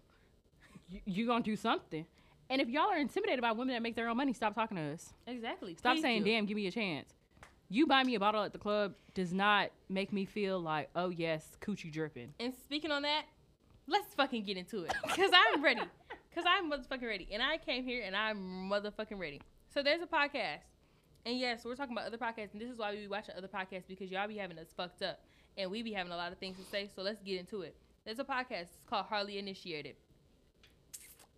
You, 0.89 0.99
you 1.05 1.25
gonna 1.25 1.43
do 1.43 1.55
something. 1.55 2.05
And 2.49 2.61
if 2.61 2.67
y'all 2.67 2.91
are 2.91 2.97
intimidated 2.97 3.41
by 3.41 3.53
women 3.53 3.69
that 3.69 3.81
make 3.81 3.95
their 3.95 4.09
own 4.09 4.17
money, 4.17 4.33
stop 4.33 4.53
talking 4.53 4.75
to 4.75 4.83
us. 4.83 5.13
Exactly. 5.25 5.73
Stop 5.75 5.95
Please 5.95 6.01
saying, 6.01 6.23
do. 6.23 6.31
damn, 6.31 6.45
give 6.45 6.57
me 6.57 6.67
a 6.67 6.71
chance. 6.71 7.13
You 7.69 7.87
buy 7.87 8.03
me 8.03 8.15
a 8.15 8.19
bottle 8.19 8.43
at 8.43 8.51
the 8.51 8.59
club 8.59 8.93
does 9.13 9.31
not 9.31 9.69
make 9.87 10.11
me 10.11 10.25
feel 10.25 10.59
like, 10.59 10.89
oh, 10.93 11.09
yes, 11.09 11.55
coochie 11.61 11.89
dripping. 11.89 12.33
And 12.41 12.53
speaking 12.53 12.91
on 12.91 13.03
that, 13.03 13.23
let's 13.87 14.13
fucking 14.15 14.43
get 14.43 14.57
into 14.57 14.83
it. 14.83 14.93
Because 15.03 15.31
I'm 15.33 15.63
ready. 15.63 15.81
Because 16.31 16.49
I'm 16.49 16.71
motherfucking 16.71 17.07
ready. 17.07 17.27
And 17.31 17.43
I 17.43 17.57
came 17.57 17.83
here 17.83 18.03
and 18.05 18.15
I'm 18.15 18.69
motherfucking 18.69 19.19
ready. 19.19 19.41
So 19.73 19.83
there's 19.83 20.01
a 20.01 20.07
podcast. 20.07 20.61
And 21.25 21.37
yes, 21.37 21.65
we're 21.65 21.75
talking 21.75 21.95
about 21.95 22.07
other 22.07 22.17
podcasts. 22.17 22.53
And 22.53 22.61
this 22.61 22.69
is 22.69 22.77
why 22.77 22.91
we 22.91 23.01
be 23.01 23.07
watching 23.07 23.35
other 23.37 23.47
podcasts 23.49 23.87
because 23.87 24.09
y'all 24.09 24.27
be 24.27 24.37
having 24.37 24.57
us 24.57 24.69
fucked 24.75 25.03
up. 25.03 25.19
And 25.57 25.69
we 25.69 25.83
be 25.83 25.91
having 25.91 26.13
a 26.13 26.17
lot 26.17 26.31
of 26.31 26.37
things 26.37 26.57
to 26.57 26.63
say. 26.63 26.89
So 26.95 27.01
let's 27.01 27.21
get 27.21 27.39
into 27.39 27.61
it. 27.61 27.75
There's 28.05 28.19
a 28.19 28.23
podcast. 28.23 28.61
It's 28.61 28.77
called 28.89 29.05
Hardly 29.07 29.37
Initiated. 29.37 29.95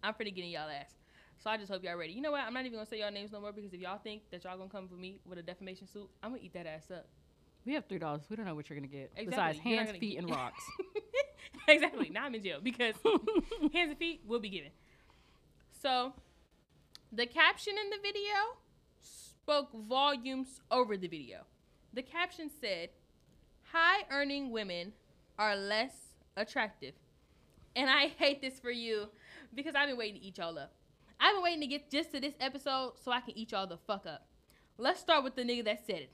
I'm 0.04 0.14
pretty 0.14 0.32
getting 0.32 0.52
y'all 0.52 0.70
ass. 0.70 0.92
So 1.44 1.50
I 1.50 1.58
just 1.58 1.72
hope 1.72 1.84
y'all 1.84 1.98
ready. 1.98 2.14
You 2.14 2.22
know 2.22 2.32
what? 2.32 2.42
I'm 2.42 2.54
not 2.54 2.62
even 2.62 2.74
gonna 2.74 2.86
say 2.86 3.00
y'all 3.00 3.12
names 3.12 3.34
no 3.34 3.42
more 3.42 3.52
because 3.52 3.74
if 3.74 3.82
y'all 3.82 3.98
think 3.98 4.22
that 4.32 4.46
y'all 4.46 4.58
gonna 4.58 4.70
come 4.70 4.88
for 4.88 4.96
me 4.96 5.20
with 5.28 5.40
a 5.40 5.42
defamation 5.42 5.88
suit, 5.88 6.10
I'm 6.22 6.32
gonna 6.32 6.42
eat 6.42 6.54
that 6.54 6.66
ass 6.66 6.90
up. 6.90 7.06
We 7.66 7.74
have 7.74 7.86
three 7.86 8.00
dollars. 8.00 8.22
We 8.30 8.36
don't 8.38 8.46
know 8.46 8.56
what 8.56 8.70
you're 8.70 8.78
gonna 8.78 8.88
get. 8.88 9.12
Exactly. 9.16 9.26
Besides 9.26 9.60
You're 9.66 9.78
hands, 9.78 9.92
feet, 9.98 10.16
get- 10.16 10.20
and 10.20 10.30
rocks. 10.30 10.64
exactly. 11.68 12.10
Now 12.10 12.26
I'm 12.26 12.36
in 12.36 12.44
jail 12.44 12.60
because 12.64 12.96
hands 13.74 13.90
and 13.90 13.98
feet 13.98 14.22
will 14.26 14.40
be 14.40 14.50
given. 14.50 14.72
So, 15.84 16.14
the 17.12 17.26
caption 17.26 17.74
in 17.78 17.90
the 17.90 17.98
video 18.02 18.56
spoke 19.02 19.68
volumes 19.74 20.62
over 20.72 20.96
the 20.96 21.10
video. 21.10 21.40
The 21.92 22.02
caption 22.02 22.50
said, 22.50 22.92
"High 23.74 24.06
earning 24.10 24.52
women 24.52 24.94
are 25.38 25.58
less 25.58 26.16
attractive." 26.38 26.94
And 27.76 27.90
I 27.90 28.08
hate 28.08 28.40
this 28.40 28.62
for 28.62 28.72
you 28.72 29.10
because 29.54 29.76
I've 29.76 29.90
been 29.90 29.98
waiting 29.98 30.22
to 30.22 30.26
eat 30.26 30.38
y'all 30.38 30.58
up. 30.58 30.72
I've 31.20 31.36
been 31.36 31.44
waiting 31.44 31.60
to 31.60 31.68
get 31.68 31.92
just 31.92 32.14
to 32.14 32.22
this 32.22 32.36
episode 32.40 32.94
so 33.04 33.12
I 33.12 33.20
can 33.20 33.38
eat 33.38 33.52
y'all 33.52 33.68
the 33.68 33.76
fuck 33.76 34.06
up. 34.06 34.26
Let's 34.78 35.02
start 35.02 35.26
with 35.26 35.36
the 35.36 35.44
nigga 35.44 35.66
that 35.66 35.86
said 35.86 36.04
it. 36.04 36.12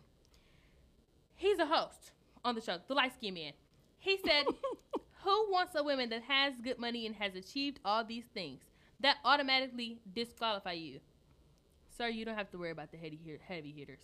He's 1.35 1.59
a 1.59 1.67
host 1.67 2.13
on 2.43 2.55
the 2.55 2.61
show, 2.61 2.79
the 2.87 2.95
light 2.95 3.13
skinned 3.13 3.35
man. 3.35 3.53
He 3.99 4.17
said, 4.17 4.45
Who 5.23 5.51
wants 5.51 5.75
a 5.75 5.83
woman 5.83 6.09
that 6.09 6.23
has 6.23 6.53
good 6.59 6.79
money 6.79 7.05
and 7.05 7.15
has 7.17 7.35
achieved 7.35 7.79
all 7.85 8.03
these 8.03 8.25
things 8.33 8.61
that 8.99 9.17
automatically 9.23 9.99
disqualify 10.13 10.73
you? 10.73 10.99
Sir, 11.97 12.07
you 12.07 12.25
don't 12.25 12.37
have 12.37 12.49
to 12.51 12.57
worry 12.57 12.71
about 12.71 12.91
the 12.91 12.97
heavy, 12.97 13.19
heavy 13.45 13.73
hitters. 13.77 14.01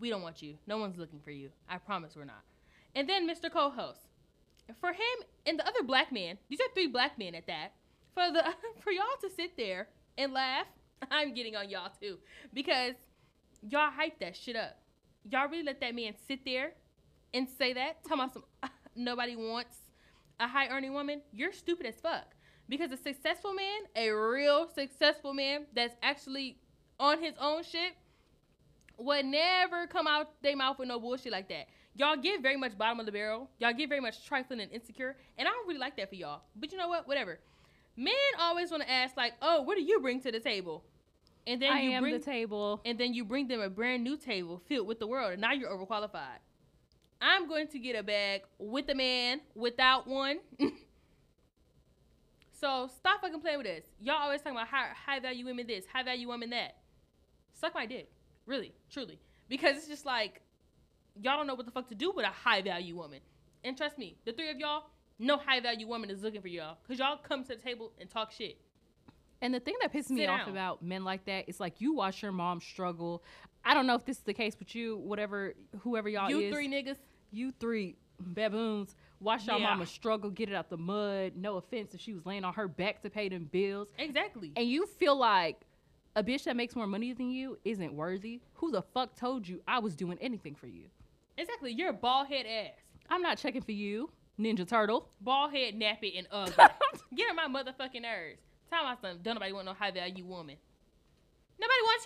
We 0.00 0.10
don't 0.10 0.22
want 0.22 0.42
you. 0.42 0.54
No 0.66 0.78
one's 0.78 0.98
looking 0.98 1.20
for 1.20 1.30
you. 1.30 1.50
I 1.68 1.78
promise 1.78 2.14
we're 2.16 2.24
not. 2.24 2.42
And 2.94 3.08
then 3.08 3.28
Mr. 3.28 3.52
Co 3.52 3.70
host. 3.70 4.00
For 4.80 4.90
him 4.90 5.24
and 5.46 5.58
the 5.58 5.66
other 5.66 5.82
black 5.82 6.12
man, 6.12 6.38
these 6.48 6.60
are 6.60 6.72
three 6.74 6.88
black 6.88 7.18
men 7.18 7.34
at 7.34 7.46
that, 7.46 7.72
for 8.14 8.30
the 8.32 8.44
for 8.80 8.90
y'all 8.90 9.04
to 9.22 9.30
sit 9.30 9.56
there 9.56 9.88
and 10.16 10.32
laugh, 10.32 10.66
I'm 11.10 11.34
getting 11.34 11.56
on 11.56 11.70
y'all 11.70 11.90
too. 12.00 12.18
Because 12.52 12.94
y'all 13.62 13.90
hype 13.90 14.18
that 14.20 14.36
shit 14.36 14.56
up. 14.56 14.78
Y'all 15.30 15.48
really 15.48 15.64
let 15.64 15.80
that 15.80 15.94
man 15.94 16.14
sit 16.26 16.44
there 16.44 16.72
and 17.34 17.48
say 17.48 17.72
that? 17.72 18.04
Tell 18.04 18.20
about 18.20 18.34
some 18.34 18.44
nobody 18.96 19.36
wants 19.36 19.76
a 20.40 20.48
high 20.48 20.68
earning 20.68 20.92
woman. 20.92 21.22
You're 21.32 21.52
stupid 21.52 21.86
as 21.86 21.96
fuck. 22.00 22.34
Because 22.68 22.92
a 22.92 22.96
successful 22.96 23.54
man, 23.54 23.80
a 23.96 24.10
real 24.10 24.68
successful 24.74 25.32
man 25.32 25.66
that's 25.74 25.94
actually 26.02 26.58
on 27.00 27.22
his 27.22 27.34
own 27.40 27.62
shit, 27.62 27.94
would 28.98 29.24
never 29.24 29.86
come 29.86 30.06
out 30.06 30.30
their 30.42 30.56
mouth 30.56 30.78
with 30.78 30.88
no 30.88 30.98
bullshit 31.00 31.32
like 31.32 31.48
that. 31.48 31.68
Y'all 31.94 32.16
get 32.16 32.42
very 32.42 32.56
much 32.56 32.76
bottom 32.76 33.00
of 33.00 33.06
the 33.06 33.12
barrel. 33.12 33.48
Y'all 33.58 33.72
get 33.72 33.88
very 33.88 34.00
much 34.00 34.24
trifling 34.26 34.60
and 34.60 34.70
insecure. 34.70 35.16
And 35.36 35.48
I 35.48 35.50
don't 35.50 35.66
really 35.66 35.80
like 35.80 35.96
that 35.96 36.08
for 36.08 36.14
y'all. 36.14 36.42
But 36.54 36.70
you 36.72 36.78
know 36.78 36.88
what? 36.88 37.08
Whatever. 37.08 37.38
Men 37.96 38.14
always 38.38 38.70
want 38.70 38.84
to 38.84 38.90
ask, 38.90 39.16
like, 39.16 39.32
oh, 39.42 39.62
what 39.62 39.76
do 39.76 39.82
you 39.82 39.98
bring 40.00 40.20
to 40.20 40.30
the 40.30 40.38
table? 40.38 40.84
And 41.46 41.60
then 41.60 41.72
I 41.72 41.80
you 41.80 41.90
am 41.92 42.02
bring 42.02 42.12
the 42.14 42.24
table. 42.24 42.80
and 42.84 42.98
then 42.98 43.14
you 43.14 43.24
bring 43.24 43.48
them 43.48 43.60
a 43.60 43.70
brand 43.70 44.04
new 44.04 44.16
table 44.16 44.62
filled 44.68 44.86
with 44.86 45.00
the 45.00 45.06
world, 45.06 45.32
and 45.32 45.40
now 45.40 45.52
you're 45.52 45.70
overqualified. 45.70 46.38
I'm 47.20 47.48
going 47.48 47.66
to 47.68 47.78
get 47.78 47.96
a 47.96 48.02
bag 48.02 48.42
with 48.58 48.88
a 48.90 48.94
man 48.94 49.40
without 49.54 50.06
one. 50.06 50.38
so 52.60 52.88
stop 52.96 53.20
fucking 53.20 53.40
playing 53.40 53.58
with 53.58 53.66
us. 53.66 53.84
Y'all 54.00 54.16
always 54.16 54.40
talking 54.40 54.56
about 54.56 54.68
high, 54.68 54.88
high 55.06 55.20
value 55.20 55.44
women 55.44 55.66
this, 55.66 55.84
high 55.92 56.02
value 56.02 56.28
women 56.28 56.50
that. 56.50 56.76
Suck 57.52 57.74
my 57.74 57.86
dick. 57.86 58.10
Really, 58.46 58.72
truly. 58.90 59.18
Because 59.48 59.76
it's 59.76 59.88
just 59.88 60.06
like, 60.06 60.42
y'all 61.20 61.36
don't 61.36 61.46
know 61.46 61.54
what 61.54 61.66
the 61.66 61.72
fuck 61.72 61.88
to 61.88 61.94
do 61.94 62.12
with 62.14 62.24
a 62.24 62.30
high 62.30 62.62
value 62.62 62.96
woman. 62.96 63.20
And 63.64 63.76
trust 63.76 63.98
me, 63.98 64.16
the 64.24 64.32
three 64.32 64.50
of 64.50 64.58
y'all, 64.58 64.84
no 65.18 65.36
high 65.36 65.60
value 65.60 65.86
woman 65.86 66.10
is 66.10 66.22
looking 66.22 66.40
for 66.40 66.48
y'all. 66.48 66.78
Because 66.82 66.98
y'all 66.98 67.16
come 67.16 67.42
to 67.44 67.54
the 67.54 67.60
table 67.60 67.92
and 68.00 68.10
talk 68.10 68.32
shit. 68.32 68.58
And 69.40 69.54
the 69.54 69.60
thing 69.60 69.74
that 69.80 69.92
pisses 69.92 70.10
me 70.10 70.26
off 70.26 70.48
about 70.48 70.82
men 70.82 71.04
like 71.04 71.24
that 71.26 71.48
is 71.48 71.60
like 71.60 71.80
you 71.80 71.94
watch 71.94 72.22
your 72.22 72.32
mom 72.32 72.60
struggle. 72.60 73.22
I 73.64 73.74
don't 73.74 73.86
know 73.86 73.94
if 73.94 74.04
this 74.04 74.18
is 74.18 74.22
the 74.24 74.34
case 74.34 74.56
with 74.58 74.74
you, 74.74 74.96
whatever, 74.96 75.54
whoever 75.80 76.08
y'all 76.08 76.26
is. 76.26 76.32
you 76.32 76.40
is. 76.40 76.52
three 76.52 76.68
niggas, 76.68 76.96
you 77.30 77.52
three 77.52 77.96
baboons 78.20 78.96
watch 79.20 79.46
y'all 79.46 79.58
Yeah. 79.58 79.70
mama 79.70 79.86
struggle, 79.86 80.30
get 80.30 80.48
it 80.48 80.54
out 80.54 80.68
the 80.70 80.76
mud. 80.78 81.32
No 81.36 81.56
offense 81.56 81.94
if 81.94 82.00
she 82.00 82.14
was 82.14 82.24
laying 82.26 82.44
on 82.44 82.54
her 82.54 82.68
back 82.68 83.02
to 83.02 83.10
pay 83.10 83.28
them 83.28 83.44
bills, 83.50 83.88
exactly. 83.98 84.52
and 84.56 84.66
you 84.68 84.86
feel 84.86 85.16
like 85.16 85.60
a 86.16 86.22
bitch 86.24 86.44
that 86.44 86.56
makes 86.56 86.74
more 86.74 86.86
money 86.86 87.12
than 87.12 87.30
you 87.30 87.58
isn't 87.64 87.92
worthy. 87.92 88.40
Who 88.54 88.70
the 88.70 88.82
fuck 88.82 89.14
told 89.14 89.46
you 89.46 89.60
I 89.68 89.78
was 89.78 89.94
doing 89.94 90.18
anything 90.20 90.54
for 90.54 90.66
you? 90.66 90.84
Exactly. 91.36 91.72
You're 91.72 91.90
a 91.90 91.92
bald 91.92 92.28
head 92.28 92.46
ass. 92.46 92.72
I'm 93.10 93.22
not 93.22 93.38
checking 93.38 93.62
for 93.62 93.72
you, 93.72 94.10
Ninja 94.38 94.66
Turtle. 94.66 95.08
bald 95.20 95.52
head, 95.52 95.74
nappy, 95.74 96.18
and 96.18 96.26
ugly. 96.32 96.54
Get 97.14 97.30
on 97.30 97.36
my 97.36 97.46
motherfucking 97.62 98.02
nerves. 98.02 98.40
Tell 98.70 98.82
my 98.84 98.96
son, 99.00 99.20
don't 99.22 99.34
nobody 99.34 99.52
want 99.52 99.66
no 99.66 99.72
high 99.74 99.90
value 99.92 100.24
woman. 100.24 100.56
Nobody 101.60 101.80
wants 101.82 102.04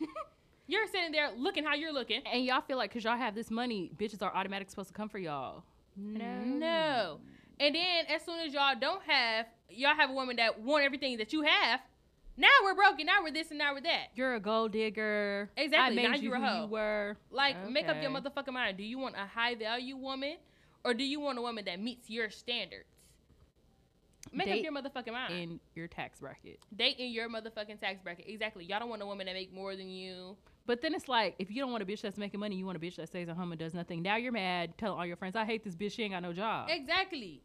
you. 0.00 0.08
you're 0.66 0.86
sitting 0.88 1.12
there 1.12 1.30
looking 1.36 1.64
how 1.64 1.74
you're 1.74 1.92
looking. 1.92 2.22
and 2.30 2.44
y'all 2.44 2.60
feel 2.60 2.76
like 2.76 2.90
because 2.90 3.04
y'all 3.04 3.16
have 3.16 3.34
this 3.34 3.50
money, 3.50 3.90
bitches 3.96 4.22
are 4.22 4.34
automatically 4.34 4.70
supposed 4.70 4.88
to 4.88 4.94
come 4.94 5.08
for 5.08 5.18
y'all. 5.18 5.64
No. 5.96 6.40
No. 6.44 7.20
And 7.60 7.74
then 7.74 8.06
as 8.08 8.24
soon 8.24 8.40
as 8.40 8.52
y'all 8.52 8.74
don't 8.78 9.02
have, 9.04 9.46
y'all 9.68 9.94
have 9.94 10.10
a 10.10 10.12
woman 10.12 10.36
that 10.36 10.60
want 10.60 10.84
everything 10.84 11.18
that 11.18 11.32
you 11.32 11.42
have. 11.42 11.80
Now 12.36 12.48
we're 12.64 12.74
broken. 12.74 13.06
Now 13.06 13.22
we're 13.22 13.32
this 13.32 13.50
and 13.50 13.58
now 13.58 13.74
we're 13.74 13.82
that. 13.82 14.08
You're 14.14 14.34
a 14.34 14.40
gold 14.40 14.72
digger. 14.72 15.50
Exactly, 15.56 16.02
now 16.02 16.14
you 16.14 16.30
you're 16.30 16.36
a 16.36 16.40
hoe. 16.40 16.62
you 16.62 16.70
were. 16.70 17.16
Like, 17.30 17.68
make 17.70 17.88
up 17.88 18.00
your 18.00 18.10
motherfucking 18.10 18.52
mind. 18.52 18.78
Do 18.78 18.84
you 18.84 18.98
want 18.98 19.16
a 19.16 19.26
high 19.26 19.54
value 19.54 19.96
woman, 19.96 20.36
or 20.84 20.94
do 20.94 21.04
you 21.04 21.20
want 21.20 21.38
a 21.38 21.42
woman 21.42 21.64
that 21.66 21.78
meets 21.78 22.08
your 22.08 22.30
standards? 22.30 22.86
Make 24.32 24.48
up 24.48 24.62
your 24.62 24.72
motherfucking 24.72 25.12
mind. 25.12 25.34
in 25.34 25.60
your 25.74 25.88
tax 25.88 26.20
bracket. 26.20 26.60
Date 26.74 26.96
in 26.98 27.10
your 27.10 27.28
motherfucking 27.28 27.80
tax 27.80 28.00
bracket. 28.02 28.26
Exactly. 28.28 28.64
Y'all 28.64 28.78
don't 28.78 28.88
want 28.88 29.02
a 29.02 29.06
woman 29.06 29.26
that 29.26 29.34
make 29.34 29.52
more 29.52 29.76
than 29.76 29.88
you. 29.90 30.36
But 30.66 30.80
then 30.80 30.94
it's 30.94 31.08
like, 31.08 31.34
if 31.38 31.50
you 31.50 31.60
don't 31.60 31.72
want 31.72 31.82
a 31.82 31.86
bitch 31.86 32.02
that's 32.02 32.16
making 32.16 32.38
money, 32.40 32.54
you 32.56 32.64
want 32.66 32.76
a 32.76 32.80
bitch 32.80 32.96
that 32.96 33.08
stays 33.08 33.28
at 33.28 33.36
home 33.36 33.50
and 33.52 33.58
does 33.58 33.74
nothing. 33.74 34.00
Now 34.02 34.16
you're 34.16 34.32
mad, 34.32 34.78
telling 34.78 34.98
all 34.98 35.06
your 35.06 35.16
friends, 35.16 35.34
I 35.34 35.44
hate 35.44 35.64
this 35.64 35.74
bitch, 35.74 35.92
she 35.92 36.02
ain't 36.04 36.12
got 36.12 36.22
no 36.22 36.32
job. 36.32 36.68
Exactly. 36.70 37.42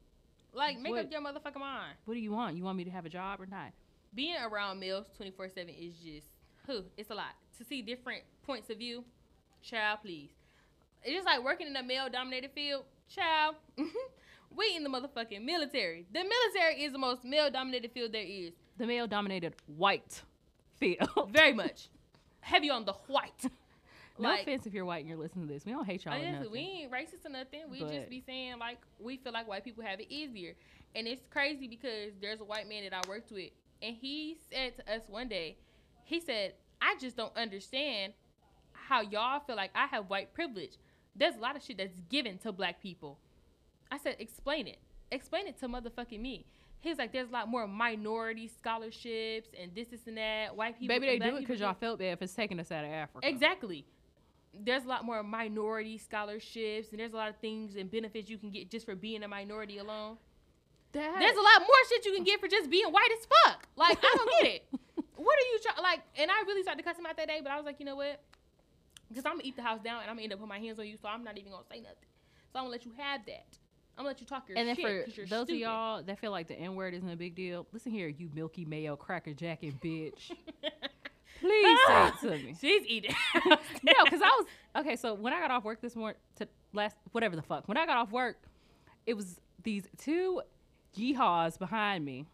Like, 0.54 0.80
make 0.80 0.92
What- 0.92 1.06
up 1.06 1.12
your 1.12 1.22
motherfucking 1.22 1.60
mind. 1.60 1.96
What 2.06 2.14
do 2.14 2.20
you 2.20 2.32
want? 2.32 2.58
You 2.58 2.64
want 2.64 2.78
me 2.78 2.84
to 2.84 2.92
have 2.92 3.06
a 3.06 3.10
job 3.10 3.42
or 3.42 3.46
not? 3.48 3.72
Being 4.14 4.36
around 4.42 4.80
males 4.80 5.06
24 5.18 5.50
7 5.50 5.70
is 5.74 5.94
just, 5.98 6.28
who? 6.68 6.84
It's 6.96 7.10
a 7.10 7.16
lot. 7.16 7.36
To 7.58 7.64
see 7.64 7.82
different 7.82 8.24
points 8.46 8.70
of 8.70 8.78
view, 8.78 9.04
child, 9.62 10.00
please. 10.04 10.30
It's 11.04 11.14
just 11.16 11.26
like 11.26 11.44
working 11.44 11.68
in 11.68 11.76
a 11.76 11.84
male 11.84 12.10
dominated 12.10 12.52
field, 12.52 12.86
child. 13.10 13.56
we 14.56 14.76
in 14.76 14.84
the 14.84 14.90
motherfucking 14.90 15.44
military. 15.44 16.06
The 16.14 16.24
military 16.24 16.84
is 16.84 16.92
the 16.92 16.98
most 17.00 17.24
male 17.24 17.50
dominated 17.52 17.92
field 17.92 18.12
there 18.12 18.24
is. 18.24 18.54
The 18.78 18.88
male 18.88 19.08
dominated 19.08 19.56
white 19.68 20.22
field. 20.80 21.30
Very 21.32 21.54
much. 21.54 21.90
Heavy 22.48 22.70
on 22.70 22.86
the 22.86 22.94
white. 23.08 23.44
no 24.20 24.30
Like- 24.30 24.44
offense 24.44 24.66
if 24.66 24.74
you're 24.74 24.86
white 24.86 25.00
and 25.00 25.10
you're 25.10 25.18
listening 25.18 25.48
to 25.50 25.54
this. 25.54 25.66
We 25.66 25.74
don't 25.74 25.86
hate 25.86 26.06
y'all. 26.06 26.14
Honestly, 26.14 26.48
we 26.48 26.60
ain't 26.60 26.92
racist 26.94 27.26
or 27.26 27.30
nothing. 27.30 27.64
We 27.70 27.82
just 27.82 28.10
be 28.10 28.24
saying 28.26 28.58
like 28.58 28.78
we 29.00 29.18
feel 29.18 29.34
like 29.34 29.50
white 29.50 29.66
people 29.66 29.84
have 29.84 30.00
it 30.00 30.08
easier, 30.10 30.54
and 30.96 31.08
it's 31.08 31.22
crazy 31.30 31.68
because 31.68 32.14
there's 32.22 32.40
a 32.40 32.46
white 32.46 32.70
man 32.70 32.84
that 32.86 32.94
I 32.94 33.02
worked 33.10 33.32
with, 33.34 33.50
and 33.82 33.94
he 33.96 34.38
said 34.50 34.78
to 34.78 34.96
us 34.96 35.02
one 35.10 35.28
day, 35.28 35.58
he 36.06 36.22
said, 36.22 36.54
"I 36.82 36.96
just 37.02 37.18
don't 37.18 37.36
understand 37.36 38.14
how 38.72 39.02
y'all 39.02 39.42
feel 39.42 39.58
like 39.58 39.72
I 39.76 39.88
have 39.88 40.10
white 40.10 40.34
privilege. 40.34 40.78
There's 41.14 41.36
a 41.36 41.40
lot 41.40 41.58
of 41.58 41.64
shit 41.64 41.78
that's 41.78 42.00
given 42.10 42.38
to 42.40 42.54
black 42.54 42.82
people." 42.82 43.20
I 43.92 43.98
said, 43.98 44.16
"Explain 44.20 44.68
it. 44.68 44.80
Explain 45.12 45.48
it 45.48 45.60
to 45.60 45.68
motherfucking 45.68 46.22
me." 46.22 46.46
He's 46.80 46.98
like, 46.98 47.12
"There's 47.12 47.30
a 47.30 47.32
lot 47.32 47.48
more 47.50 47.68
minority 47.68 48.48
scholarships 48.48 49.50
and 49.60 49.74
this, 49.76 49.88
this, 49.88 50.08
and 50.08 50.18
that. 50.18 50.56
White 50.56 50.80
people, 50.80 50.96
Maybe 50.96 51.08
they 51.18 51.20
do 51.30 51.36
it 51.38 51.40
because 51.42 51.60
y'all 51.60 51.74
felt 51.74 52.00
bad 52.00 52.20
for 52.20 52.28
taking 52.28 52.60
us 52.60 52.72
out 52.72 52.86
of 52.86 52.92
Africa. 52.92 53.28
Exactly. 53.28 53.86
There's 54.54 54.86
a 54.86 54.88
lot 54.88 55.04
more 55.06 55.22
minority 55.24 55.98
scholarships, 55.98 56.90
and 56.92 57.00
there's 57.00 57.14
a 57.14 57.18
lot 57.18 57.30
of 57.30 57.36
things 57.38 57.76
and 57.76 57.90
benefits 57.92 58.30
you 58.30 58.38
can 58.38 58.50
get 58.52 58.70
just 58.72 58.86
for 58.86 58.96
being 58.96 59.24
a 59.24 59.28
minority 59.28 59.78
alone. 59.80 60.18
That- 60.94 61.20
There's 61.20 61.36
a 61.38 61.42
lot 61.42 61.60
more 61.62 61.76
shit 61.90 62.06
you 62.06 62.14
can 62.14 62.24
get 62.24 62.40
for 62.40 62.48
just 62.48 62.70
being 62.70 62.88
white 62.88 63.10
as 63.20 63.28
fuck. 63.46 63.68
Like 63.76 63.98
I 64.02 64.16
don't 64.18 64.32
get 64.42 64.52
it. 64.56 64.68
What 65.18 65.36
are 65.36 65.48
you 65.52 65.60
trying? 65.64 65.82
Like 65.84 66.02
and 66.16 66.30
I 66.32 66.42
really 66.46 66.62
started 66.62 66.84
to 66.84 66.88
cuss 66.88 66.98
him 66.98 67.06
out 67.08 67.18
that 67.18 67.28
day, 67.28 67.40
but 67.42 67.52
I 67.52 67.58
was 67.58 67.66
like, 67.66 67.80
you 67.80 67.86
know 67.88 67.96
what? 67.96 68.22
Because 69.10 69.26
I'm 69.26 69.34
gonna 69.34 69.44
eat 69.46 69.56
the 69.56 69.64
house 69.64 69.82
down 69.82 70.02
and 70.02 70.10
I'm 70.10 70.16
gonna 70.16 70.24
end 70.24 70.34
up 70.34 70.40
putting 70.40 70.50
my 70.50 70.60
hands 70.60 70.78
on 70.80 70.88
you, 70.88 70.96
so 71.02 71.08
I'm 71.10 71.24
not 71.24 71.38
even 71.40 71.52
gonna 71.52 71.66
say 71.70 71.80
nothing. 71.80 71.98
So 72.54 72.60
I'm 72.60 72.66
gonna 72.66 72.70
let 72.70 72.86
you 72.86 72.92
have 72.98 73.22
that. 73.26 73.58
I'm 73.98 74.04
gonna 74.04 74.10
let 74.10 74.22
you 74.22 74.28
talk 74.28 74.48
your 74.48 74.58
And 74.58 74.68
then 74.68 74.76
shit. 74.76 74.86
for 74.86 75.04
'cause 75.06 75.18
you're 75.18 75.26
those 75.26 75.48
stupid. 75.48 75.54
of 75.56 75.60
y'all 75.60 76.04
that 76.04 76.20
feel 76.20 76.32
like 76.32 76.48
the 76.48 76.56
N 76.56 76.76
word 76.76 76.94
isn't 76.94 77.10
a 77.10 77.16
big 77.16 77.34
deal, 77.36 77.66
listen 77.74 77.92
here, 77.92 78.08
you 78.08 78.30
milky 78.34 78.64
mayo 78.64 78.96
cracker 78.96 79.34
jacking 79.34 79.74
bitch. 79.84 80.32
Please 81.40 81.80
say 81.88 82.08
it 82.08 82.14
to 82.22 82.30
me. 82.46 82.56
She's 82.60 82.86
eating. 82.88 83.14
no, 83.46 83.94
because 84.04 84.22
I 84.22 84.28
was 84.40 84.46
okay. 84.78 84.96
So 84.96 85.14
when 85.14 85.34
I 85.34 85.40
got 85.40 85.52
off 85.52 85.64
work 85.64 85.82
this 85.82 85.96
morning, 85.96 86.20
to 86.38 86.48
last 86.74 86.96
whatever 87.12 87.36
the 87.36 87.42
fuck, 87.44 87.68
when 87.68 87.78
I 87.78 87.86
got 87.86 87.98
off 87.98 88.12
work, 88.12 88.38
it 89.06 89.16
was 89.16 89.40
these 89.64 89.88
two 89.98 90.42
yeehaws 90.98 91.60
behind 91.60 92.04
me. 92.06 92.26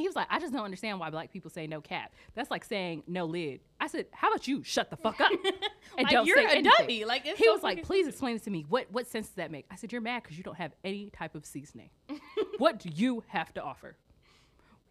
He 0.00 0.06
was 0.06 0.16
like, 0.16 0.26
I 0.30 0.38
just 0.38 0.52
don't 0.52 0.64
understand 0.64 0.98
why 1.00 1.10
black 1.10 1.32
people 1.32 1.50
say 1.50 1.66
no 1.66 1.80
cap. 1.80 2.12
That's 2.34 2.50
like 2.50 2.64
saying 2.64 3.02
no 3.06 3.24
lid. 3.24 3.60
I 3.80 3.86
said, 3.86 4.06
How 4.12 4.28
about 4.28 4.46
you 4.48 4.62
shut 4.62 4.90
the 4.90 4.96
fuck 4.96 5.20
up 5.20 5.30
and 5.96 6.04
like 6.04 6.10
don't 6.10 6.26
you're 6.26 6.36
say 6.36 6.44
a 6.44 6.48
anything? 6.50 6.72
dummy. 6.78 7.04
Like 7.04 7.26
it's 7.26 7.38
He 7.38 7.44
so 7.46 7.52
was 7.52 7.62
like, 7.62 7.82
Please 7.82 8.06
explain 8.06 8.34
this 8.34 8.42
to 8.44 8.50
me. 8.50 8.64
What 8.68 8.86
what 8.90 9.06
sense 9.06 9.26
does 9.28 9.36
that 9.36 9.50
make? 9.50 9.66
I 9.70 9.76
said, 9.76 9.92
You're 9.92 10.00
mad 10.00 10.22
because 10.22 10.36
you 10.38 10.44
don't 10.44 10.56
have 10.56 10.72
any 10.84 11.10
type 11.10 11.34
of 11.34 11.44
seasoning. 11.46 11.90
what 12.58 12.78
do 12.78 12.88
you 12.94 13.22
have 13.28 13.52
to 13.54 13.62
offer? 13.62 13.96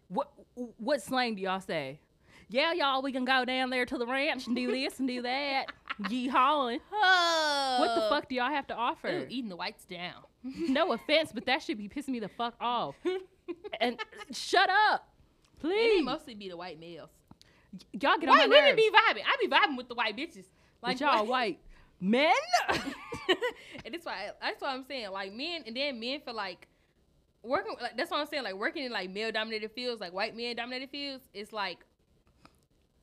What 0.08 0.30
what 0.78 1.02
slang 1.02 1.34
do 1.34 1.42
y'all 1.42 1.60
say? 1.60 2.00
Yeah, 2.50 2.72
y'all, 2.72 3.02
we 3.02 3.12
can 3.12 3.26
go 3.26 3.44
down 3.44 3.68
there 3.68 3.84
to 3.84 3.98
the 3.98 4.06
ranch 4.06 4.46
and 4.46 4.56
do 4.56 4.70
this 4.70 4.98
and 5.00 5.06
do 5.06 5.20
that. 5.20 5.66
Yeehawing. 6.04 6.80
What 6.90 7.94
the 7.94 8.06
fuck 8.08 8.28
do 8.28 8.36
y'all 8.36 8.48
have 8.50 8.66
to 8.68 8.74
offer? 8.74 9.26
Eating 9.28 9.50
the 9.50 9.56
whites 9.56 9.84
down. 9.84 10.14
no 10.42 10.92
offense, 10.92 11.30
but 11.34 11.44
that 11.44 11.60
should 11.62 11.76
be 11.76 11.88
pissing 11.90 12.08
me 12.08 12.20
the 12.20 12.28
fuck 12.28 12.54
off. 12.58 12.94
And 13.80 13.98
shut 14.32 14.68
up, 14.90 15.08
please. 15.60 16.04
mostly 16.04 16.34
be 16.34 16.48
the 16.48 16.56
white 16.56 16.78
males. 16.80 17.10
y'all 17.92 18.18
get 18.18 18.28
on 18.28 18.36
White 18.36 18.48
my 18.48 18.56
women 18.56 18.64
nerves. 18.70 18.76
be 18.76 18.90
vibing. 18.90 19.22
I 19.26 19.36
be 19.40 19.48
vibing 19.48 19.76
with 19.76 19.88
the 19.88 19.94
white 19.94 20.16
bitches. 20.16 20.44
Like 20.82 21.00
y'all 21.00 21.26
white 21.26 21.58
men. 22.00 22.32
and 22.68 23.92
that's 23.92 24.06
why 24.06 24.30
that's 24.40 24.60
why 24.62 24.72
I'm 24.72 24.84
saying 24.84 25.10
like 25.10 25.32
men 25.34 25.62
and 25.66 25.76
then 25.76 25.98
men 25.98 26.20
feel 26.20 26.34
like 26.34 26.66
working 27.42 27.74
like 27.80 27.96
that's 27.96 28.10
what 28.10 28.20
I'm 28.20 28.26
saying 28.26 28.44
like 28.44 28.54
working 28.54 28.84
in 28.84 28.92
like 28.92 29.10
male 29.10 29.30
dominated 29.32 29.70
fields 29.72 30.00
like 30.00 30.12
white 30.12 30.36
men 30.36 30.56
dominated 30.56 30.90
fields 30.90 31.24
it's 31.34 31.52
like 31.52 31.78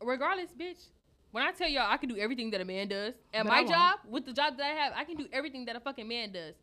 regardless 0.01 0.51
bitch 0.59 0.87
when 1.31 1.43
I 1.43 1.51
tell 1.51 1.69
y'all 1.69 1.87
I 1.89 1.97
can 1.97 2.09
do 2.09 2.17
everything 2.17 2.51
that 2.51 2.61
a 2.61 2.65
man 2.65 2.87
does 2.87 3.13
at 3.33 3.43
But 3.43 3.49
my 3.51 3.63
job 3.65 3.99
with 4.07 4.25
the 4.25 4.33
job 4.33 4.57
that 4.57 4.63
I 4.65 4.73
have 4.75 4.93
I 4.95 5.03
can 5.03 5.15
do 5.17 5.25
everything 5.31 5.65
that 5.65 5.75
a 5.75 5.79
fucking 5.79 6.07
man 6.07 6.31
does 6.31 6.55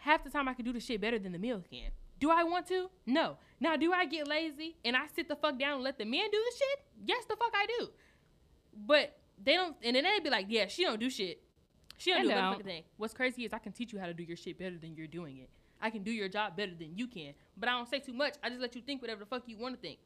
half 0.00 0.24
the 0.24 0.30
time 0.30 0.48
I 0.48 0.54
can 0.54 0.64
do 0.64 0.72
the 0.72 0.80
shit 0.80 1.00
better 1.00 1.18
than 1.18 1.32
the 1.32 1.38
male 1.38 1.62
can 1.70 1.90
do 2.18 2.30
I 2.30 2.44
want 2.44 2.66
to 2.68 2.90
no 3.06 3.36
now 3.60 3.76
do 3.76 3.92
I 3.92 4.04
get 4.06 4.28
lazy 4.28 4.76
and 4.84 4.96
I 4.96 5.06
sit 5.14 5.28
the 5.28 5.36
fuck 5.36 5.58
down 5.58 5.74
and 5.76 5.82
let 5.84 5.98
the 5.98 6.04
men 6.04 6.30
do 6.30 6.38
the 6.38 6.56
shit 6.56 6.84
yes 7.06 7.24
the 7.24 7.36
fuck 7.36 7.52
I 7.54 7.66
do 7.78 7.88
but 8.86 9.16
they 9.42 9.54
don't, 9.54 9.76
and 9.82 9.96
then 9.96 10.04
they'd 10.04 10.22
be 10.22 10.30
like, 10.30 10.46
"Yeah, 10.48 10.66
she 10.66 10.84
don't 10.84 11.00
do 11.00 11.10
shit. 11.10 11.42
She 11.96 12.10
don't 12.10 12.22
do 12.22 12.28
don't. 12.28 12.38
motherfucking 12.38 12.64
thing." 12.64 12.84
What's 12.96 13.14
crazy 13.14 13.44
is 13.44 13.52
I 13.52 13.58
can 13.58 13.72
teach 13.72 13.92
you 13.92 13.98
how 13.98 14.06
to 14.06 14.14
do 14.14 14.22
your 14.22 14.36
shit 14.36 14.58
better 14.58 14.78
than 14.78 14.94
you're 14.94 15.06
doing 15.06 15.38
it. 15.38 15.50
I 15.80 15.90
can 15.90 16.02
do 16.02 16.10
your 16.10 16.28
job 16.28 16.56
better 16.56 16.74
than 16.74 16.96
you 16.96 17.06
can, 17.06 17.34
but 17.56 17.68
I 17.68 17.72
don't 17.72 17.88
say 17.88 18.00
too 18.00 18.12
much. 18.12 18.34
I 18.42 18.50
just 18.50 18.60
let 18.60 18.74
you 18.74 18.82
think 18.82 19.00
whatever 19.00 19.20
the 19.20 19.26
fuck 19.26 19.44
you 19.46 19.56
want 19.56 19.74
to 19.74 19.80
think. 19.80 19.98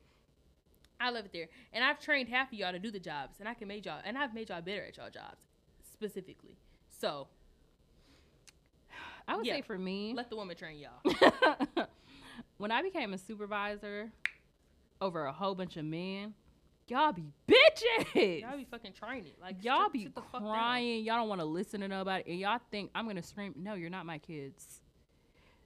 I 1.01 1.11
love 1.11 1.24
it 1.24 1.32
there, 1.32 1.49
and 1.72 1.82
I've 1.82 1.99
trained 1.99 2.28
half 2.28 2.53
of 2.53 2.55
y'all 2.55 2.70
to 2.70 2.78
do 2.78 2.90
the 2.90 3.01
jobs, 3.01 3.40
and 3.40 3.49
I 3.49 3.55
can 3.55 3.66
make 3.66 3.84
y'all, 3.84 4.01
and 4.05 4.16
I've 4.16 4.32
made 4.32 4.49
y'all 4.49 4.62
better 4.62 4.84
at 4.84 4.97
y'all 4.97 5.11
jobs, 5.11 5.42
specifically. 5.92 6.57
So 6.88 7.26
I 9.27 9.37
would 9.37 9.47
Yeah. 9.47 9.55
say 9.55 9.62
for 9.62 9.79
me, 9.79 10.12
let 10.14 10.31
the 10.31 10.37
woman 10.37 10.57
train 10.57 10.79
y'all. 10.79 11.57
when 12.59 12.70
I 12.70 12.83
became 12.83 13.12
a 13.14 13.18
supervisor 13.18 14.11
over 15.01 15.25
a 15.27 15.33
whole 15.33 15.55
bunch 15.55 15.77
of 15.77 15.85
men, 15.85 16.35
y'all 16.89 17.12
be 17.12 17.25
bitches. 17.49 18.41
y'all 18.43 18.57
be 18.57 18.64
fucking 18.70 18.93
training, 18.93 19.33
like 19.41 19.62
y'all 19.64 19.89
be 19.89 20.05
sit 20.05 20.14
the 20.14 20.22
fuck 20.22 20.43
down. 20.43 20.51
crying. 20.51 21.05
Y'all 21.05 21.16
don't 21.16 21.29
want 21.29 21.41
to 21.41 21.47
listen 21.47 21.81
to 21.81 21.89
nobody, 21.89 22.25
and 22.33 22.39
y'all 22.41 22.61
think 22.70 22.91
I'm 22.95 23.07
gonna 23.07 23.22
scream. 23.22 23.55
No, 23.57 23.75
you're 23.75 23.91
not 23.91 24.07
my 24.07 24.18
kids. 24.18 24.81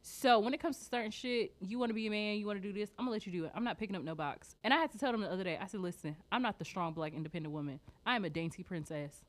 So 0.00 0.38
when 0.38 0.54
it 0.54 0.60
comes 0.60 0.78
to 0.78 0.84
certain 0.84 1.10
shit, 1.10 1.52
you 1.60 1.78
want 1.78 1.90
to 1.90 1.94
be 1.94 2.06
a 2.06 2.10
man, 2.10 2.36
you 2.38 2.46
want 2.46 2.62
to 2.62 2.66
do 2.66 2.72
this. 2.72 2.90
I'm 2.98 3.04
gonna 3.04 3.12
let 3.12 3.26
you 3.26 3.32
do 3.32 3.44
it. 3.44 3.52
I'm 3.54 3.64
not 3.64 3.78
picking 3.78 3.96
up 3.96 4.02
no 4.02 4.14
box. 4.14 4.54
And 4.64 4.72
I 4.72 4.78
had 4.78 4.92
to 4.92 4.98
tell 4.98 5.12
them 5.12 5.20
the 5.20 5.30
other 5.30 5.44
day. 5.44 5.58
I 5.60 5.66
said, 5.66 5.80
listen, 5.80 6.16
I'm 6.32 6.40
not 6.40 6.58
the 6.58 6.64
strong 6.64 6.92
black 6.94 7.12
independent 7.14 7.52
woman. 7.52 7.80
I 8.06 8.14
am 8.16 8.24
a 8.24 8.30
dainty 8.30 8.62
princess. 8.62 9.24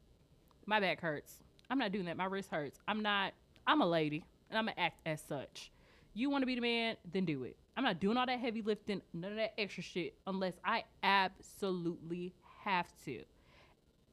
My 0.65 0.79
back 0.79 1.01
hurts. 1.01 1.43
I'm 1.69 1.79
not 1.79 1.91
doing 1.91 2.05
that. 2.05 2.15
My 2.17 2.25
wrist 2.25 2.49
hurts. 2.51 2.79
I'm 2.87 3.01
not. 3.01 3.33
I'm 3.69 3.81
a 3.81 3.85
lady, 3.85 4.25
and 4.49 4.57
I'm 4.57 4.65
gonna 4.65 4.79
act 4.79 4.99
as 5.05 5.21
such. 5.21 5.71
You 6.15 6.31
want 6.31 6.41
to 6.41 6.47
be 6.47 6.55
the 6.55 6.61
man, 6.61 6.97
then 7.13 7.25
do 7.25 7.43
it. 7.43 7.55
I'm 7.77 7.83
not 7.83 7.99
doing 7.99 8.17
all 8.17 8.25
that 8.25 8.39
heavy 8.39 8.63
lifting, 8.63 9.03
none 9.13 9.29
of 9.29 9.37
that 9.37 9.53
extra 9.59 9.83
shit, 9.83 10.15
unless 10.25 10.55
I 10.65 10.85
absolutely 11.03 12.33
have 12.63 12.87
to. 13.05 13.21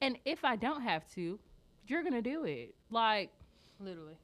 And 0.02 0.18
if 0.26 0.44
I 0.44 0.57
don't 0.57 0.82
have 0.82 1.11
to, 1.14 1.38
you're 1.86 2.02
gonna 2.02 2.20
do 2.20 2.44
it. 2.44 2.74
Like, 2.90 3.30
Literally, 3.80 4.18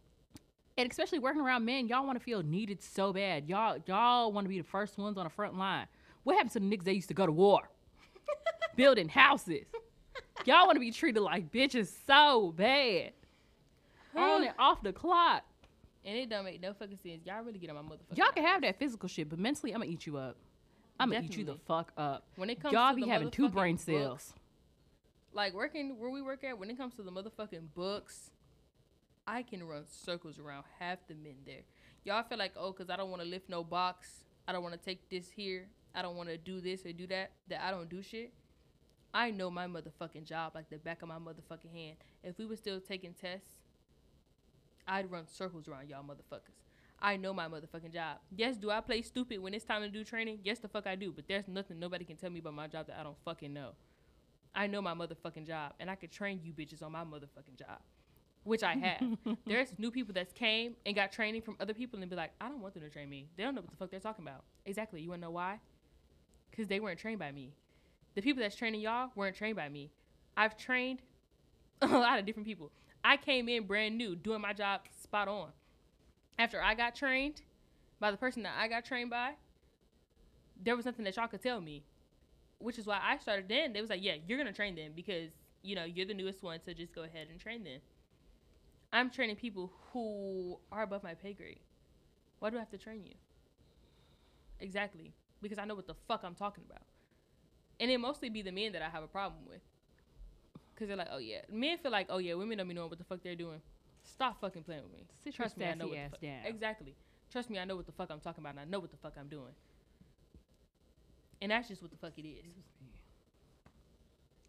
and 0.77 0.91
especially 0.91 1.19
working 1.19 1.41
around 1.41 1.65
men, 1.65 1.89
y'all 1.89 2.05
want 2.05 2.19
to 2.19 2.25
feel 2.25 2.43
needed 2.43 2.83
so 2.83 3.15
bad. 3.15 3.49
Y'all, 3.49 3.79
y'all 3.87 4.33
want 4.33 4.45
to 4.45 4.51
be 4.51 4.59
the 4.59 4.69
first 4.69 4.99
ones 4.99 5.17
on 5.17 5.25
the 5.25 5.31
front 5.31 5.57
line. 5.57 5.87
What 6.25 6.35
happened 6.35 6.53
to 6.53 6.61
the 6.61 6.67
niggas 6.67 6.85
that 6.85 6.95
used 6.95 7.09
to 7.09 7.15
go 7.15 7.25
to 7.25 7.33
war, 7.33 7.71
building 8.77 9.09
houses? 9.09 9.65
Y'all 10.45 10.67
want 10.67 10.77
to 10.77 10.81
be 10.81 10.91
treated 10.91 11.21
like 11.21 11.51
bitches 11.51 11.91
so 12.07 12.53
bad, 12.55 13.13
on 14.17 14.45
and 14.45 14.55
off 14.59 14.83
the 14.83 14.93
clock. 14.93 15.43
and 16.05 16.17
it 16.17 16.29
don't 16.29 16.45
make 16.45 16.61
no 16.61 16.73
fucking 16.75 16.99
sense. 17.03 17.25
Y'all 17.25 17.43
really 17.43 17.59
get 17.59 17.71
on 17.71 17.77
my 17.77 17.83
motherfucking. 17.83 18.17
Y'all 18.17 18.33
can 18.33 18.45
have 18.45 18.61
that 18.63 18.79
physical 18.79 19.09
shit, 19.09 19.29
but 19.29 19.39
mentally, 19.39 19.73
I'm 19.73 19.81
gonna 19.81 19.91
eat 19.93 20.07
you 20.07 20.17
up. 20.17 20.37
I'm 20.99 21.11
gonna 21.11 21.25
eat 21.25 21.37
you 21.37 21.45
the 21.45 21.57
fuck 21.67 21.93
up. 21.97 22.25
When 22.37 22.51
it 22.51 22.61
comes 22.61 22.73
Y'all 22.73 22.91
to 22.91 22.97
be 22.97 23.03
the 23.03 23.09
having 23.09 23.31
two 23.31 23.49
brain 23.49 23.77
books, 23.77 23.85
cells. 23.85 24.35
like 25.33 25.55
working 25.55 25.99
where 25.99 26.11
we 26.11 26.23
work 26.23 26.45
at, 26.45 26.59
when 26.59 26.71
it 26.71 26.77
comes 26.77 26.95
to 26.95 27.03
the 27.03 27.11
motherfucking 27.11 27.69
books, 27.75 28.31
I 29.27 29.43
can 29.43 29.63
run 29.65 29.85
circles 29.89 30.39
around 30.39 30.65
half 30.79 30.99
the 31.09 31.15
men 31.15 31.37
there. 31.47 31.63
Y'all 32.05 32.23
feel 32.25 32.39
like, 32.39 32.53
oh, 32.57 32.73
because 32.73 32.91
I 32.91 32.97
don't 32.97 33.11
want 33.11 33.23
to 33.23 33.29
lift 33.29 33.49
no 33.49 33.63
box. 33.63 34.25
I 34.49 34.53
don't 34.53 34.63
want 34.63 34.75
to 34.75 34.81
take 34.85 35.09
this 35.09 35.31
here. 35.31 35.69
I 35.95 36.03
don't 36.03 36.17
want 36.17 36.29
to 36.29 36.37
do 36.37 36.61
this 36.61 36.85
or 36.85 36.93
do 36.93 37.07
that. 37.09 37.31
That 37.49 37.63
I 37.63 37.71
don't 37.71 37.89
do 37.89 38.03
shit. 38.03 38.33
I 39.15 39.31
know 39.31 39.51
my 39.51 39.67
motherfucking 39.67 40.25
job 40.25 40.53
like 40.55 40.69
the 40.71 40.79
back 40.79 41.03
of 41.03 41.09
my 41.09 41.19
motherfucking 41.19 41.73
hand. 41.73 41.97
If 42.25 42.39
we 42.39 42.47
were 42.47 42.57
still 42.57 42.81
taking 42.81 43.13
tests, 43.15 43.51
I'd 44.87 45.11
run 45.11 45.27
circles 45.27 45.69
around 45.69 45.89
y'all 45.89 46.03
motherfuckers. 46.03 46.63
I 47.01 47.17
know 47.17 47.35
my 47.35 47.49
motherfucking 47.49 47.93
job. 47.93 48.19
Yes, 48.37 48.57
do 48.57 48.71
I 48.71 48.81
play 48.81 49.03
stupid 49.03 49.43
when 49.43 49.55
it's 49.55 49.65
time 49.65 49.83
to 49.83 49.89
do 49.89 50.05
training? 50.05 50.39
Yes, 50.45 50.61
the 50.61 50.69
fuck 50.69 50.87
I 50.87 50.95
do. 50.95 51.13
But 51.13 51.27
there's 51.27 51.49
nothing 51.49 51.81
nobody 51.81 52.05
can 52.05 52.17
tell 52.17 52.31
me 52.31 52.39
about 52.39 52.55
my 52.55 52.69
job 52.69 52.87
that 52.87 52.97
I 52.99 53.03
don't 53.03 53.17
fucking 53.25 53.53
know. 53.53 53.71
I 54.55 54.67
know 54.69 54.81
my 54.81 54.95
motherfucking 54.95 55.47
job, 55.47 55.73
and 55.81 55.91
I 55.91 55.95
could 55.95 56.13
train 56.13 56.41
you 56.45 56.53
bitches 56.53 56.83
on 56.83 56.93
my 56.93 57.05
motherfucking 57.05 57.59
job, 57.59 57.81
which 58.45 58.63
I 58.63 58.75
have. 58.75 59.03
There's 59.47 59.73
new 59.79 59.91
people 59.91 60.13
that's 60.15 60.33
came 60.33 60.77
and 60.87 60.95
got 60.95 61.11
training 61.11 61.43
from 61.43 61.57
other 61.59 61.75
people 61.75 62.01
and 62.01 62.09
be 62.09 62.17
like, 62.17 62.33
I 62.41 62.49
don't 62.49 62.61
want 62.61 62.75
them 62.75 62.83
to 62.83 62.91
train 62.91 63.09
me. 63.09 63.29
They 63.37 63.43
don't 63.43 63.55
know 63.55 63.63
what 63.63 63.71
the 63.71 63.77
fuck 63.77 63.91
they're 63.91 63.99
talking 63.99 64.25
about. 64.25 64.45
Exactly. 64.67 65.01
You 65.01 65.11
wanna 65.11 65.23
know 65.23 65.31
why? 65.31 65.59
Because 66.51 66.69
they 66.69 66.81
weren't 66.81 66.99
trained 66.99 67.19
by 67.19 67.33
me. 67.33 67.55
The 68.15 68.21
people 68.21 68.43
that's 68.43 68.55
training 68.55 68.83
y'all 68.83 69.11
weren't 69.17 69.35
trained 69.35 69.57
by 69.57 69.69
me. 69.71 69.91
I've 70.37 70.57
trained 70.57 71.01
a 71.83 71.87
lot 71.87 72.19
of 72.19 72.27
different 72.27 72.47
people. 72.47 72.71
I 73.05 73.17
came 73.17 73.49
in 73.49 73.67
brand 73.67 73.99
new, 73.99 74.15
doing 74.17 74.41
my 74.41 74.53
job 74.53 74.83
spot 75.03 75.29
on. 75.29 75.51
After 76.39 76.63
I 76.63 76.75
got 76.75 76.95
trained 76.95 77.43
by 78.01 78.11
the 78.11 78.17
person 78.17 78.43
that 78.45 78.55
I 78.59 78.69
got 78.69 78.85
trained 78.85 79.11
by, 79.11 79.33
there 80.63 80.77
was 80.77 80.85
nothing 80.87 81.05
that 81.05 81.17
y'all 81.17 81.29
could 81.29 81.43
tell 81.43 81.61
me 81.61 81.85
which 82.63 82.79
is 82.79 82.87
why 82.87 83.01
I 83.03 83.19
started 83.19 83.49
then. 83.49 83.73
They 83.73 83.81
was 83.81 83.91
like, 83.91 84.03
yeah, 84.03 84.15
you're 84.27 84.39
gonna 84.39 84.53
train 84.53 84.75
them 84.75 84.93
because 84.95 85.31
you 85.63 85.75
know 85.75 85.85
you're 85.85 86.07
the 86.07 86.15
newest 86.15 86.43
one, 86.43 86.61
so 86.65 86.73
just 86.73 86.95
go 86.95 87.03
ahead 87.03 87.29
and 87.31 87.41
train 87.41 87.65
them. 87.65 87.81
I'm 88.93 89.11
training 89.11 89.37
people 89.37 89.73
who 89.93 90.59
are 90.71 90.83
above 90.83 91.03
my 91.03 91.15
pay 91.15 91.33
grade. 91.33 91.61
Why 92.39 92.51
do 92.51 92.57
I 92.57 92.61
have 92.61 92.71
to 92.71 92.79
train 92.79 93.05
you? 93.05 93.15
Exactly, 94.61 95.13
because 95.41 95.59
I 95.59 95.65
know 95.65 95.75
what 95.75 95.87
the 95.87 95.97
fuck 96.07 96.23
I'm 96.23 96.35
talking 96.35 96.65
about, 96.69 96.83
and 97.81 97.91
it 97.91 97.99
mostly 97.99 98.29
be 98.29 98.43
the 98.43 98.53
men 98.53 98.73
that 98.73 98.83
I 98.83 98.89
have 98.89 99.03
a 99.03 99.09
problem 99.09 99.43
with, 99.49 99.61
because 100.83 100.89
they're 100.89 100.97
like, 100.97 101.13
oh 101.13 101.19
yeah, 101.19 101.43
men 101.51 101.79
feel 101.79 101.93
like, 101.93 102.07
oh 102.11 102.19
yeah, 102.19 102.35
women 102.35 102.59
don't 102.59 102.67
be 102.67 102.75
knowing 102.75 102.91
what 102.91 102.99
the 102.99 103.05
fuck 103.05 103.23
they're 103.23 103.37
doing. 103.37 103.61
Stop 104.03 104.41
fucking 104.41 104.65
playing 104.65 104.83
with 104.83 104.93
me. 104.93 105.07
Sit 105.23 105.35
Trust 105.35 105.57
me, 105.57 105.65
I 105.65 105.75
know 105.75 105.87
what 105.87 105.95
the 105.95 106.11
fuck. 106.11 106.21
down. 106.21 106.39
Exactly. 106.45 106.97
Trust 107.31 107.51
me, 107.51 107.59
I 107.61 107.65
know 107.65 107.77
what 107.77 107.87
the 107.87 107.93
fuck 107.93 108.11
I'm 108.11 108.19
talking 108.19 108.43
about, 108.43 108.51
and 108.51 108.61
I 108.61 108.65
know 108.65 108.81
what 108.81 108.91
the 108.91 108.97
fuck 108.97 109.15
I'm 109.19 109.29
doing. 109.29 109.55
And 111.41 111.53
that's 111.53 111.69
just 111.69 111.83
what 111.83 111.93
the 111.93 111.97
fuck 111.97 112.13
it 112.17 112.27
is. 112.27 112.53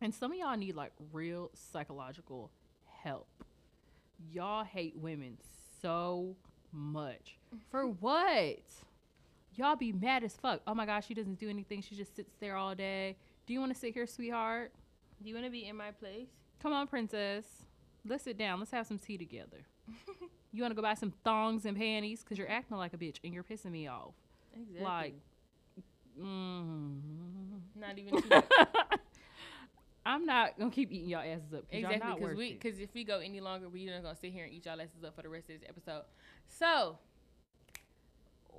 And 0.01 0.14
some 0.14 0.31
of 0.31 0.38
y'all 0.38 0.57
need 0.57 0.76
like 0.76 0.91
real 1.11 1.51
psychological 1.53 2.51
help. 3.03 3.27
Y'all 4.31 4.64
hate 4.64 4.95
women 4.97 5.38
so 5.81 6.35
much. 6.72 7.38
For 7.69 7.85
what? 7.99 8.64
Y'all 9.55 9.76
be 9.76 9.91
mad 9.91 10.23
as 10.23 10.34
fuck. 10.35 10.61
Oh 10.65 10.73
my 10.73 10.88
gosh, 10.88 11.05
she 11.05 11.14
doesn't 11.14 11.39
do 11.39 11.47
anything. 11.47 11.81
She 11.81 11.95
just 11.95 12.15
sits 12.15 12.34
there 12.39 12.55
all 12.55 12.73
day. 12.73 13.18
Do 13.45 13.53
you 13.53 13.60
want 13.60 13.72
to 13.72 13.80
sit 13.80 13.93
here, 13.93 14.07
sweetheart? 14.07 14.72
Do 15.24 15.30
you 15.30 15.36
want 15.36 15.45
to 15.48 15.52
be 15.52 15.66
in 15.66 15.78
my 15.78 15.91
place? 15.91 16.28
Come 16.62 16.74
on, 16.74 16.86
princess. 16.86 17.45
Let's 18.06 18.26
sit 18.26 18.38
down. 18.38 18.60
Let's 18.60 18.72
have 18.72 18.86
some 18.86 19.00
tea 19.00 19.18
together. 19.18 19.66
you 20.52 20.62
want 20.62 20.72
to 20.72 20.76
go 20.76 20.82
buy 20.82 20.95
some 20.95 21.14
thongs 21.24 21.66
and 21.66 21.78
panties? 21.78 22.24
Because 22.24 22.38
you're 22.38 22.50
acting 22.50 22.76
like 22.76 22.94
a 22.94 22.98
bitch 22.98 23.20
and 23.24 23.34
you're 23.34 23.44
pissing 23.44 23.72
me 23.72 23.88
off. 23.88 24.16
Exactly. 24.54 24.84
Like, 24.84 25.16
mm, 26.22 27.00
not 27.80 27.98
even. 27.98 28.22
I'm 30.06 30.26
not 30.26 30.60
gonna 30.60 30.70
keep 30.70 30.91
eating 30.91 31.08
y'all 31.08 31.22
asses 31.22 31.54
up. 31.54 31.64
exactly 31.72 32.20
because 32.20 32.36
we 32.36 32.54
because 32.54 32.80
if 32.80 32.94
we 32.94 33.06
go 33.06 33.20
any 33.20 33.40
longer, 33.40 33.70
we're 33.70 33.94
not 33.94 34.04
gonna 34.04 34.18
sit 34.18 34.34
here 34.34 34.44
and 34.44 34.54
eat 34.54 34.66
y'all 34.66 34.82
asses 34.82 35.06
up 35.06 35.16
for 35.16 35.22
the 35.22 35.30
rest 35.30 35.50
of 35.50 35.62
this 35.62 35.70
episode. 35.70 36.04
So 36.50 36.98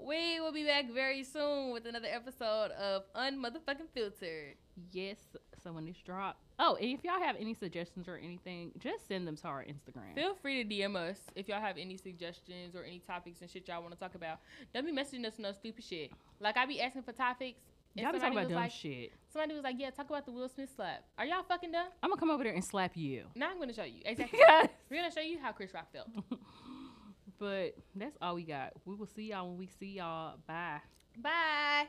we 0.02 0.40
will 0.40 0.52
be 0.52 0.64
back 0.64 0.90
very 0.90 1.22
soon 1.22 1.72
with 1.74 1.84
another 1.84 2.08
episode 2.10 2.70
of 2.70 3.02
Unmotherfucking 3.14 3.90
Filtered. 3.92 4.54
Yes. 4.90 5.18
So 5.64 5.72
when 5.72 5.86
this 5.86 5.96
drop. 6.04 6.38
Oh, 6.58 6.76
and 6.76 6.90
if 6.90 7.02
y'all 7.02 7.18
have 7.18 7.36
any 7.40 7.54
suggestions 7.54 8.06
or 8.06 8.16
anything, 8.16 8.72
just 8.78 9.08
send 9.08 9.26
them 9.26 9.34
to 9.36 9.46
our 9.46 9.64
Instagram. 9.64 10.14
Feel 10.14 10.34
free 10.34 10.62
to 10.62 10.68
DM 10.68 10.94
us 10.94 11.16
if 11.34 11.48
y'all 11.48 11.60
have 11.60 11.78
any 11.78 11.96
suggestions 11.96 12.76
or 12.76 12.84
any 12.84 12.98
topics 12.98 13.40
and 13.40 13.50
shit 13.50 13.66
y'all 13.66 13.80
want 13.80 13.94
to 13.94 13.98
talk 13.98 14.14
about. 14.14 14.40
Don't 14.74 14.84
be 14.84 14.92
messaging 14.92 15.24
us 15.24 15.38
no 15.38 15.52
stupid 15.52 15.82
shit. 15.82 16.10
Like 16.38 16.58
I 16.58 16.66
be 16.66 16.82
asking 16.82 17.02
for 17.02 17.12
topics. 17.12 17.60
Y'all 17.94 18.12
be 18.12 18.18
talking 18.18 18.36
about 18.36 18.48
dumb 18.48 18.56
like, 18.56 18.72
shit. 18.72 19.12
somebody 19.32 19.54
was 19.54 19.62
like, 19.62 19.76
"Yeah, 19.78 19.88
talk 19.90 20.10
about 20.10 20.26
the 20.26 20.32
Will 20.32 20.48
Smith 20.48 20.68
slap." 20.74 21.04
Are 21.16 21.24
y'all 21.24 21.44
fucking 21.44 21.70
dumb? 21.70 21.86
I'm 22.02 22.10
gonna 22.10 22.20
come 22.20 22.30
over 22.30 22.42
there 22.44 22.52
and 22.52 22.64
slap 22.64 22.96
you. 22.96 23.24
Now 23.36 23.50
I'm 23.50 23.58
gonna 23.58 23.72
show 23.72 23.84
you 23.84 24.02
exactly. 24.04 24.38
Yes. 24.42 24.68
We're 24.90 24.96
gonna 25.00 25.14
show 25.14 25.20
you 25.20 25.38
how 25.40 25.52
Chris 25.52 25.72
Rock 25.72 25.92
felt. 25.92 26.08
But 27.36 27.74
that's 27.96 28.16
all 28.22 28.36
we 28.36 28.44
got. 28.44 28.74
We 28.84 28.94
will 28.94 29.08
see 29.08 29.30
y'all 29.30 29.48
when 29.48 29.58
we 29.58 29.66
see 29.66 29.96
y'all. 29.96 30.36
Bye. 30.46 30.80
Bye. 31.20 31.86